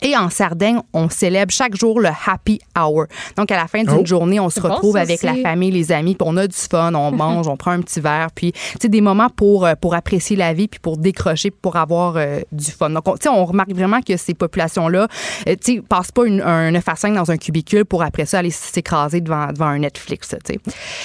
Et 0.03 0.17
en 0.17 0.31
Sardaigne, 0.31 0.81
on 0.93 1.09
célèbre 1.09 1.53
chaque 1.53 1.77
jour 1.77 2.01
le 2.01 2.09
happy 2.27 2.61
hour. 2.79 3.07
Donc, 3.37 3.51
à 3.51 3.57
la 3.57 3.67
fin 3.67 3.83
d'une 3.83 4.01
oh. 4.01 4.07
journée, 4.07 4.41
on 4.41 4.51
se 4.51 4.61
retrouve 4.61 4.97
avec 4.97 5.23
la 5.23 5.35
famille, 5.37 5.71
les 5.71 5.93
amis, 5.93 6.15
puis 6.15 6.27
on 6.29 6.37
a 6.37 6.47
du 6.47 6.57
fun, 6.57 6.95
on 6.95 7.11
mange, 7.21 7.49
on 7.49 7.57
prend 7.57 7.73
un 7.73 7.81
petit 7.81 8.01
verre, 8.01 8.29
puis, 8.35 8.53
tu 8.81 8.89
des 8.89 9.01
moments 9.01 9.29
pour, 9.29 9.67
euh, 9.67 9.75
pour 9.81 9.95
apprécier 9.95 10.37
la 10.37 10.53
vie, 10.53 10.69
puis 10.69 10.81
pour 10.81 10.97
décrocher, 10.97 11.51
pour 11.51 11.77
avoir 11.77 12.17
euh, 12.17 12.41
du 12.53 12.71
fun. 12.71 12.91
Donc, 12.91 13.05
tu 13.05 13.13
sais, 13.23 13.29
on 13.29 13.45
remarque 13.45 13.73
vraiment 13.73 14.01
que 14.01 14.17
ces 14.17 14.35
populations-là, 14.35 15.07
euh, 15.49 15.55
tu 15.63 15.77
sais, 15.77 15.83
passent 15.83 16.13
pas 16.13 16.25
une, 16.25 16.41
un 16.41 16.71
9 16.71 16.89
à 16.89 16.97
5 16.97 17.15
dans 17.15 17.31
un 17.31 17.37
cubicule 17.37 17.85
pour 17.85 18.03
après 18.03 18.27
ça 18.27 18.39
aller 18.39 18.51
s'écraser 18.51 19.21
devant, 19.21 19.49
devant 19.49 19.67
un 19.67 19.79
Netflix, 19.79 20.35
tu 20.45 20.55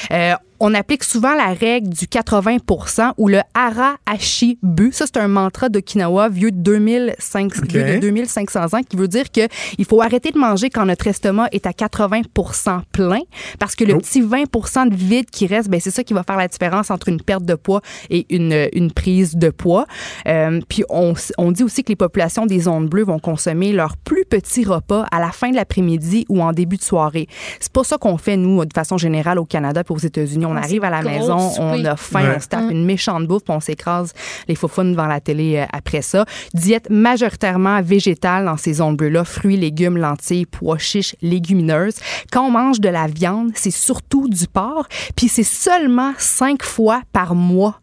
sais 0.10 0.36
on 0.68 0.74
applique 0.74 1.04
souvent 1.04 1.36
la 1.36 1.54
règle 1.54 1.90
du 1.90 2.06
80% 2.06 3.12
ou 3.18 3.28
le 3.28 3.42
hara 3.54 3.98
ashi 4.08 4.58
bu. 4.64 4.90
Ça, 4.92 5.06
c'est 5.06 5.18
un 5.18 5.28
mantra 5.28 5.70
d'Okinawa 5.70 6.28
vieux 6.28 6.50
de, 6.50 6.58
2005, 6.58 7.68
vieux 7.68 7.84
de 7.84 8.00
2500 8.00 8.74
ans 8.74 8.82
qui 8.82 8.98
veut 8.98 9.08
dire 9.08 9.32
que 9.32 9.42
il 9.78 9.86
faut 9.86 10.02
arrêter 10.02 10.32
de 10.32 10.40
manger 10.40 10.72
quand 10.72 10.88
notre 10.88 11.06
estomac 11.06 11.50
est 11.52 11.68
à 11.68 11.70
80% 11.70 12.82
plein 12.92 13.20
parce 13.60 13.76
que 13.76 13.84
le 13.84 13.94
oh. 13.94 14.00
petit 14.00 14.24
20% 14.24 14.90
de 14.90 14.96
vide 14.96 15.30
qui 15.30 15.46
reste, 15.46 15.70
ben, 15.70 15.80
c'est 15.80 15.92
ça 15.92 16.04
qui 16.04 16.16
va 16.16 16.24
faire 16.24 16.36
la 16.36 16.48
différence 16.48 16.90
entre 16.90 17.10
une 17.10 17.22
perte 17.22 17.46
de 17.46 17.54
poids 17.54 17.82
et 18.10 18.26
une, 18.32 18.68
une 18.74 18.92
prise 18.92 19.36
de 19.36 19.52
poids. 19.52 19.86
Euh, 20.28 20.62
puis 20.68 20.84
on, 20.90 21.14
on 21.38 21.52
dit 21.52 21.64
aussi 21.64 21.84
que 21.84 21.90
les 21.90 21.96
populations 21.96 22.48
des 22.48 22.62
zones 22.62 22.88
bleues 22.88 23.06
vont 23.06 23.20
consommer 23.20 23.72
leur 23.72 23.98
plus 23.98 24.26
petit 24.26 24.66
repas 24.66 25.06
à 25.12 25.20
la 25.20 25.32
fin 25.32 25.52
de 25.52 25.58
l'après-midi 25.58 26.26
ou 26.28 26.42
en 26.42 26.54
début 26.54 26.78
de 26.78 26.84
soirée. 26.84 27.28
C'est 27.60 27.72
pas 27.72 27.84
ça 27.84 28.00
qu'on 28.00 28.18
fait, 28.18 28.36
nous, 28.36 28.66
de 28.66 28.74
façon 28.74 28.98
générale 28.98 29.38
au 29.38 29.46
Canada 29.46 29.84
et 29.88 29.94
aux 29.94 29.98
États-Unis. 30.00 30.48
On 30.48 30.55
ah, 30.58 30.64
arrive 30.64 30.84
à 30.84 30.90
la 30.90 31.02
maison, 31.02 31.52
on 31.60 31.84
a 31.86 31.96
faim, 31.96 32.34
on 32.36 32.40
se 32.40 32.48
tape 32.48 32.70
une 32.70 32.86
méchante 32.86 33.28
bouffe, 33.28 33.44
puis 33.44 33.54
on 33.54 33.60
s'écrase 33.60 34.14
les 34.48 34.56
faufounes 34.56 34.92
devant 34.92 35.08
la 35.08 35.20
télé 35.20 35.58
euh, 35.58 35.66
après 35.72 36.02
ça. 36.02 36.26
Diète 36.54 36.90
majoritairement 36.90 37.82
végétale 37.82 38.46
dans 38.46 38.58
ces 38.58 38.74
zones 38.74 38.96
bleues-là, 38.96 39.24
fruits, 39.24 39.58
légumes, 39.58 39.98
lentilles, 39.98 40.46
pois 40.46 40.78
chiches, 40.78 41.16
légumineuses. 41.22 41.96
Quand 42.32 42.46
on 42.48 42.52
mange 42.52 42.80
de 42.80 42.90
la 42.90 43.08
viande, 43.08 43.52
c'est 43.56 43.72
surtout 43.72 44.28
du 44.28 44.48
porc, 44.48 44.88
puis 45.16 45.28
c'est 45.28 45.44
seulement 45.44 46.14
cinq 46.18 46.64
fois 46.64 47.02
par 47.12 47.36
mois 47.36 47.80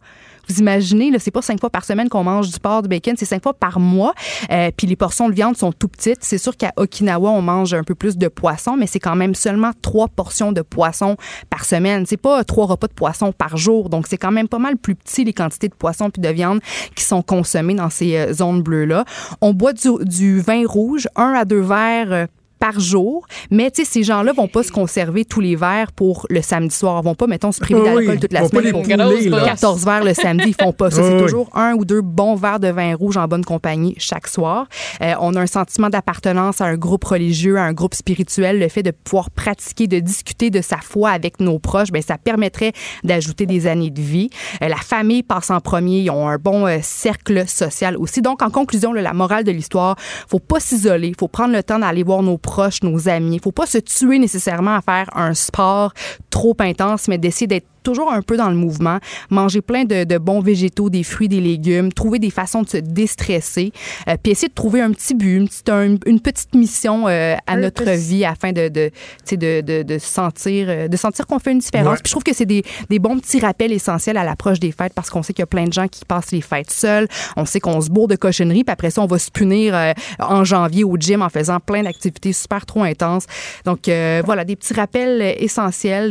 imaginez, 0.58 1.12
c'est 1.18 1.30
pas 1.30 1.42
cinq 1.42 1.60
fois 1.60 1.70
par 1.70 1.84
semaine 1.84 2.08
qu'on 2.08 2.24
mange 2.24 2.50
du 2.50 2.58
porc, 2.58 2.82
du 2.82 2.88
bacon, 2.88 3.14
c'est 3.16 3.24
cinq 3.24 3.42
fois 3.42 3.54
par 3.54 3.80
mois. 3.80 4.14
Euh, 4.50 4.70
puis 4.76 4.86
les 4.86 4.96
portions 4.96 5.28
de 5.28 5.34
viande 5.34 5.56
sont 5.56 5.72
tout 5.72 5.88
petites. 5.88 6.22
C'est 6.22 6.38
sûr 6.38 6.56
qu'à 6.56 6.72
Okinawa, 6.76 7.30
on 7.30 7.42
mange 7.42 7.74
un 7.74 7.84
peu 7.84 7.94
plus 7.94 8.16
de 8.16 8.28
poisson, 8.28 8.76
mais 8.76 8.86
c'est 8.86 9.00
quand 9.00 9.16
même 9.16 9.34
seulement 9.34 9.70
trois 9.82 10.08
portions 10.08 10.52
de 10.52 10.62
poisson 10.62 11.16
par 11.50 11.64
semaine. 11.64 12.06
C'est 12.06 12.16
pas 12.16 12.44
trois 12.44 12.66
repas 12.66 12.88
de 12.88 12.92
poisson 12.92 13.32
par 13.32 13.56
jour. 13.56 13.88
Donc, 13.88 14.06
c'est 14.06 14.18
quand 14.18 14.32
même 14.32 14.48
pas 14.48 14.58
mal 14.58 14.76
plus 14.76 14.94
petit 14.94 15.24
les 15.24 15.32
quantités 15.32 15.68
de 15.68 15.74
poisson 15.74 16.10
puis 16.10 16.22
de 16.22 16.28
viande 16.28 16.60
qui 16.94 17.04
sont 17.04 17.22
consommées 17.22 17.74
dans 17.74 17.90
ces 17.90 18.16
euh, 18.16 18.32
zones 18.32 18.62
bleues-là. 18.62 19.04
On 19.40 19.52
boit 19.52 19.72
du, 19.72 19.88
du, 20.02 20.40
vin 20.40 20.66
rouge, 20.66 21.08
un 21.16 21.32
à 21.34 21.44
deux 21.44 21.60
verres 21.60 22.12
euh, 22.12 22.26
par 22.62 22.78
jour. 22.78 23.26
Mais 23.50 23.72
tu 23.72 23.84
sais, 23.84 23.90
ces 23.90 24.02
gens-là 24.04 24.32
vont 24.32 24.46
pas 24.46 24.62
se 24.62 24.70
conserver 24.70 25.24
tous 25.24 25.40
les 25.40 25.56
verres 25.56 25.90
pour 25.90 26.28
le 26.30 26.40
samedi 26.42 26.72
soir. 26.72 27.00
Ils 27.02 27.06
vont 27.06 27.16
pas, 27.16 27.26
mettons, 27.26 27.50
se 27.50 27.58
priver 27.58 27.82
d'alcool 27.82 28.20
toute 28.20 28.32
la 28.32 28.46
semaine 28.46 28.70
pour 28.70 28.86
14 28.86 29.84
verres 29.84 30.04
le 30.04 30.14
samedi. 30.14 30.50
Ils 30.50 30.62
font 30.62 30.72
pas 30.72 30.92
ça. 30.92 31.02
C'est 31.08 31.18
toujours 31.18 31.50
un 31.56 31.72
ou 31.72 31.84
deux 31.84 32.02
bons 32.02 32.36
verres 32.36 32.60
de 32.60 32.68
vin 32.68 32.94
rouge 32.94 33.16
en 33.16 33.26
bonne 33.26 33.44
compagnie 33.44 33.96
chaque 33.98 34.28
soir. 34.28 34.68
Euh, 35.02 35.14
on 35.20 35.34
a 35.34 35.40
un 35.40 35.46
sentiment 35.46 35.90
d'appartenance 35.90 36.60
à 36.60 36.66
un 36.66 36.76
groupe 36.76 37.02
religieux, 37.02 37.56
à 37.56 37.62
un 37.62 37.72
groupe 37.72 37.94
spirituel. 37.94 38.60
Le 38.60 38.68
fait 38.68 38.84
de 38.84 38.92
pouvoir 38.92 39.32
pratiquer, 39.32 39.88
de 39.88 39.98
discuter 39.98 40.50
de 40.50 40.60
sa 40.60 40.76
foi 40.76 41.10
avec 41.10 41.40
nos 41.40 41.58
proches, 41.58 41.90
ben 41.90 42.00
ça 42.00 42.16
permettrait 42.16 42.74
d'ajouter 43.02 43.44
des 43.44 43.66
années 43.66 43.90
de 43.90 44.00
vie. 44.00 44.30
Euh, 44.62 44.68
la 44.68 44.76
famille 44.76 45.24
passe 45.24 45.50
en 45.50 45.58
premier. 45.58 46.02
Ils 46.02 46.10
ont 46.10 46.28
un 46.28 46.38
bon 46.38 46.68
euh, 46.68 46.78
cercle 46.80 47.48
social 47.48 47.96
aussi. 47.96 48.22
Donc, 48.22 48.40
en 48.40 48.50
conclusion, 48.50 48.92
la 48.92 49.14
morale 49.14 49.42
de 49.42 49.50
l'histoire, 49.50 49.96
faut 50.28 50.38
pas 50.38 50.60
s'isoler. 50.60 51.12
faut 51.18 51.26
prendre 51.26 51.52
le 51.52 51.64
temps 51.64 51.80
d'aller 51.80 52.04
voir 52.04 52.22
nos 52.22 52.38
proches 52.38 52.51
proches, 52.52 52.82
nos 52.82 53.08
amis. 53.08 53.36
Il 53.36 53.40
faut 53.40 53.50
pas 53.50 53.64
se 53.64 53.78
tuer 53.78 54.18
nécessairement 54.18 54.74
à 54.76 54.82
faire 54.82 55.08
un 55.16 55.32
sport 55.32 55.94
trop 56.28 56.54
intense, 56.60 57.08
mais 57.08 57.16
d'essayer 57.16 57.46
d'être 57.46 57.66
toujours 57.82 58.12
un 58.12 58.22
peu 58.22 58.36
dans 58.36 58.48
le 58.48 58.56
mouvement, 58.56 58.98
manger 59.30 59.60
plein 59.60 59.84
de, 59.84 60.04
de, 60.04 60.18
bons 60.18 60.40
végétaux, 60.40 60.90
des 60.90 61.02
fruits, 61.02 61.28
des 61.28 61.40
légumes, 61.40 61.92
trouver 61.92 62.18
des 62.18 62.30
façons 62.30 62.62
de 62.62 62.68
se 62.68 62.76
déstresser, 62.76 63.72
euh, 64.08 64.16
puis 64.22 64.32
essayer 64.32 64.48
de 64.48 64.54
trouver 64.54 64.80
un 64.80 64.92
petit 64.92 65.14
but, 65.14 65.36
une 65.36 65.48
petite, 65.48 65.70
une 66.06 66.20
petite 66.20 66.54
mission 66.54 67.08
euh, 67.08 67.36
à 67.46 67.56
notre 67.56 67.90
vie 67.90 68.24
afin 68.24 68.52
de, 68.52 68.68
de, 68.68 68.90
de, 69.32 69.82
de, 69.82 69.98
sentir, 69.98 70.66
euh, 70.68 70.88
de 70.88 70.96
sentir 70.96 71.26
qu'on 71.26 71.38
fait 71.38 71.52
une 71.52 71.58
différence. 71.58 71.98
Puis 72.00 72.08
je 72.08 72.12
trouve 72.12 72.24
que 72.24 72.34
c'est 72.34 72.46
des, 72.46 72.62
des 72.88 72.98
bons 72.98 73.18
petits 73.18 73.40
rappels 73.40 73.72
essentiels 73.72 74.16
à 74.16 74.24
l'approche 74.24 74.60
des 74.60 74.72
fêtes 74.72 74.92
parce 74.94 75.10
qu'on 75.10 75.22
sait 75.22 75.32
qu'il 75.32 75.42
y 75.42 75.44
a 75.44 75.46
plein 75.46 75.64
de 75.64 75.72
gens 75.72 75.88
qui 75.88 76.04
passent 76.04 76.32
les 76.32 76.40
fêtes 76.40 76.70
seuls. 76.70 77.08
On 77.36 77.44
sait 77.44 77.60
qu'on 77.60 77.80
se 77.80 77.90
bourre 77.90 78.08
de 78.08 78.16
cochonneries, 78.16 78.64
puis 78.64 78.72
après 78.72 78.90
ça, 78.90 79.02
on 79.02 79.06
va 79.06 79.18
se 79.18 79.30
punir 79.30 79.74
en 80.18 80.44
janvier 80.44 80.84
au 80.84 80.96
gym 80.96 81.22
en 81.22 81.28
faisant 81.28 81.60
plein 81.60 81.82
d'activités 81.82 82.32
super 82.32 82.66
trop 82.66 82.82
intenses. 82.82 83.26
Donc 83.64 83.88
voilà, 84.24 84.44
des 84.44 84.56
petits 84.56 84.74
rappels 84.74 85.22
essentiels 85.38 86.10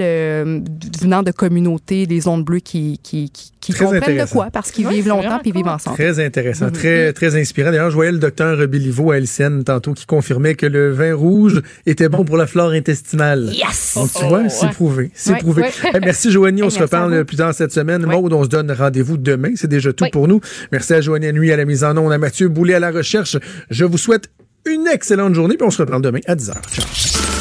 venant 1.02 1.24
de 1.24 1.32
communautés 1.32 1.61
communauté 1.62 2.08
des 2.08 2.28
ondes 2.28 2.44
bleues 2.44 2.60
qui, 2.60 3.00
qui, 3.04 3.30
qui, 3.30 3.52
qui 3.60 3.74
comprennent 3.74 4.26
de 4.26 4.30
quoi? 4.30 4.50
Parce 4.52 4.72
qu'ils 4.72 4.88
vivent 4.88 5.08
longtemps 5.08 5.40
puis 5.42 5.52
vivent 5.52 5.68
ensemble. 5.68 5.96
Très 5.96 6.24
intéressant, 6.24 6.68
mm-hmm. 6.68 6.72
très, 6.72 7.14
très 7.14 7.40
inspirant. 7.40 7.72
D'ailleurs, 7.72 7.90
je 7.90 7.96
voyais 7.96 8.12
le 8.12 8.18
docteur 8.18 8.68
Biliveau 8.68 9.12
à 9.12 9.20
LCN 9.20 9.64
tantôt 9.64 9.94
qui 9.94 10.06
confirmait 10.06 10.56
que 10.56 10.66
le 10.66 10.92
vin 10.92 11.14
rouge 11.14 11.62
était 11.86 12.10
bon 12.10 12.26
pour 12.26 12.38
la 12.38 12.48
flore 12.48 12.72
intestinale. 12.72 13.52
Yes! 13.54 13.94
Donc, 13.96 14.12
tu 14.14 14.26
vois, 14.26 14.50
c'est 14.50 14.70
prouvé. 14.70 15.12
C'est 15.14 15.38
prouvé. 15.38 15.64
merci, 16.02 16.32
Joanie. 16.32 16.64
On 16.64 16.70
se 16.70 16.80
reparle 16.80 17.26
plus 17.26 17.38
tard 17.38 17.54
cette 17.54 17.72
semaine. 17.72 18.06
Maude, 18.06 18.34
on 18.34 18.44
se 18.44 18.50
donne 18.50 18.72
rendez-vous 18.72 19.18
demain. 19.18 19.52
C'est 19.56 19.68
déjà 19.68 19.94
tout 19.94 20.06
pour 20.12 20.28
nous. 20.28 20.42
Merci 20.72 20.94
à 20.94 21.02
Joanie 21.02 21.32
Nuit 21.34 21.52
à 21.52 21.58
la 21.58 21.66
mise 21.66 21.84
en 21.84 21.98
onde, 21.98 22.12
à 22.12 22.18
Mathieu 22.18 22.48
Boulet 22.48 22.76
à 22.76 22.80
la 22.80 22.92
recherche. 22.92 23.38
Je 23.70 23.86
vous 23.86 23.98
souhaite 23.98 24.30
une 24.66 24.88
excellente 24.88 25.34
journée 25.34 25.58
puis 25.58 25.66
on 25.66 25.72
se 25.72 25.82
reparle 25.82 26.02
demain 26.02 26.20
à 26.28 26.36
10h. 26.36 26.54
Ciao. 26.72 27.41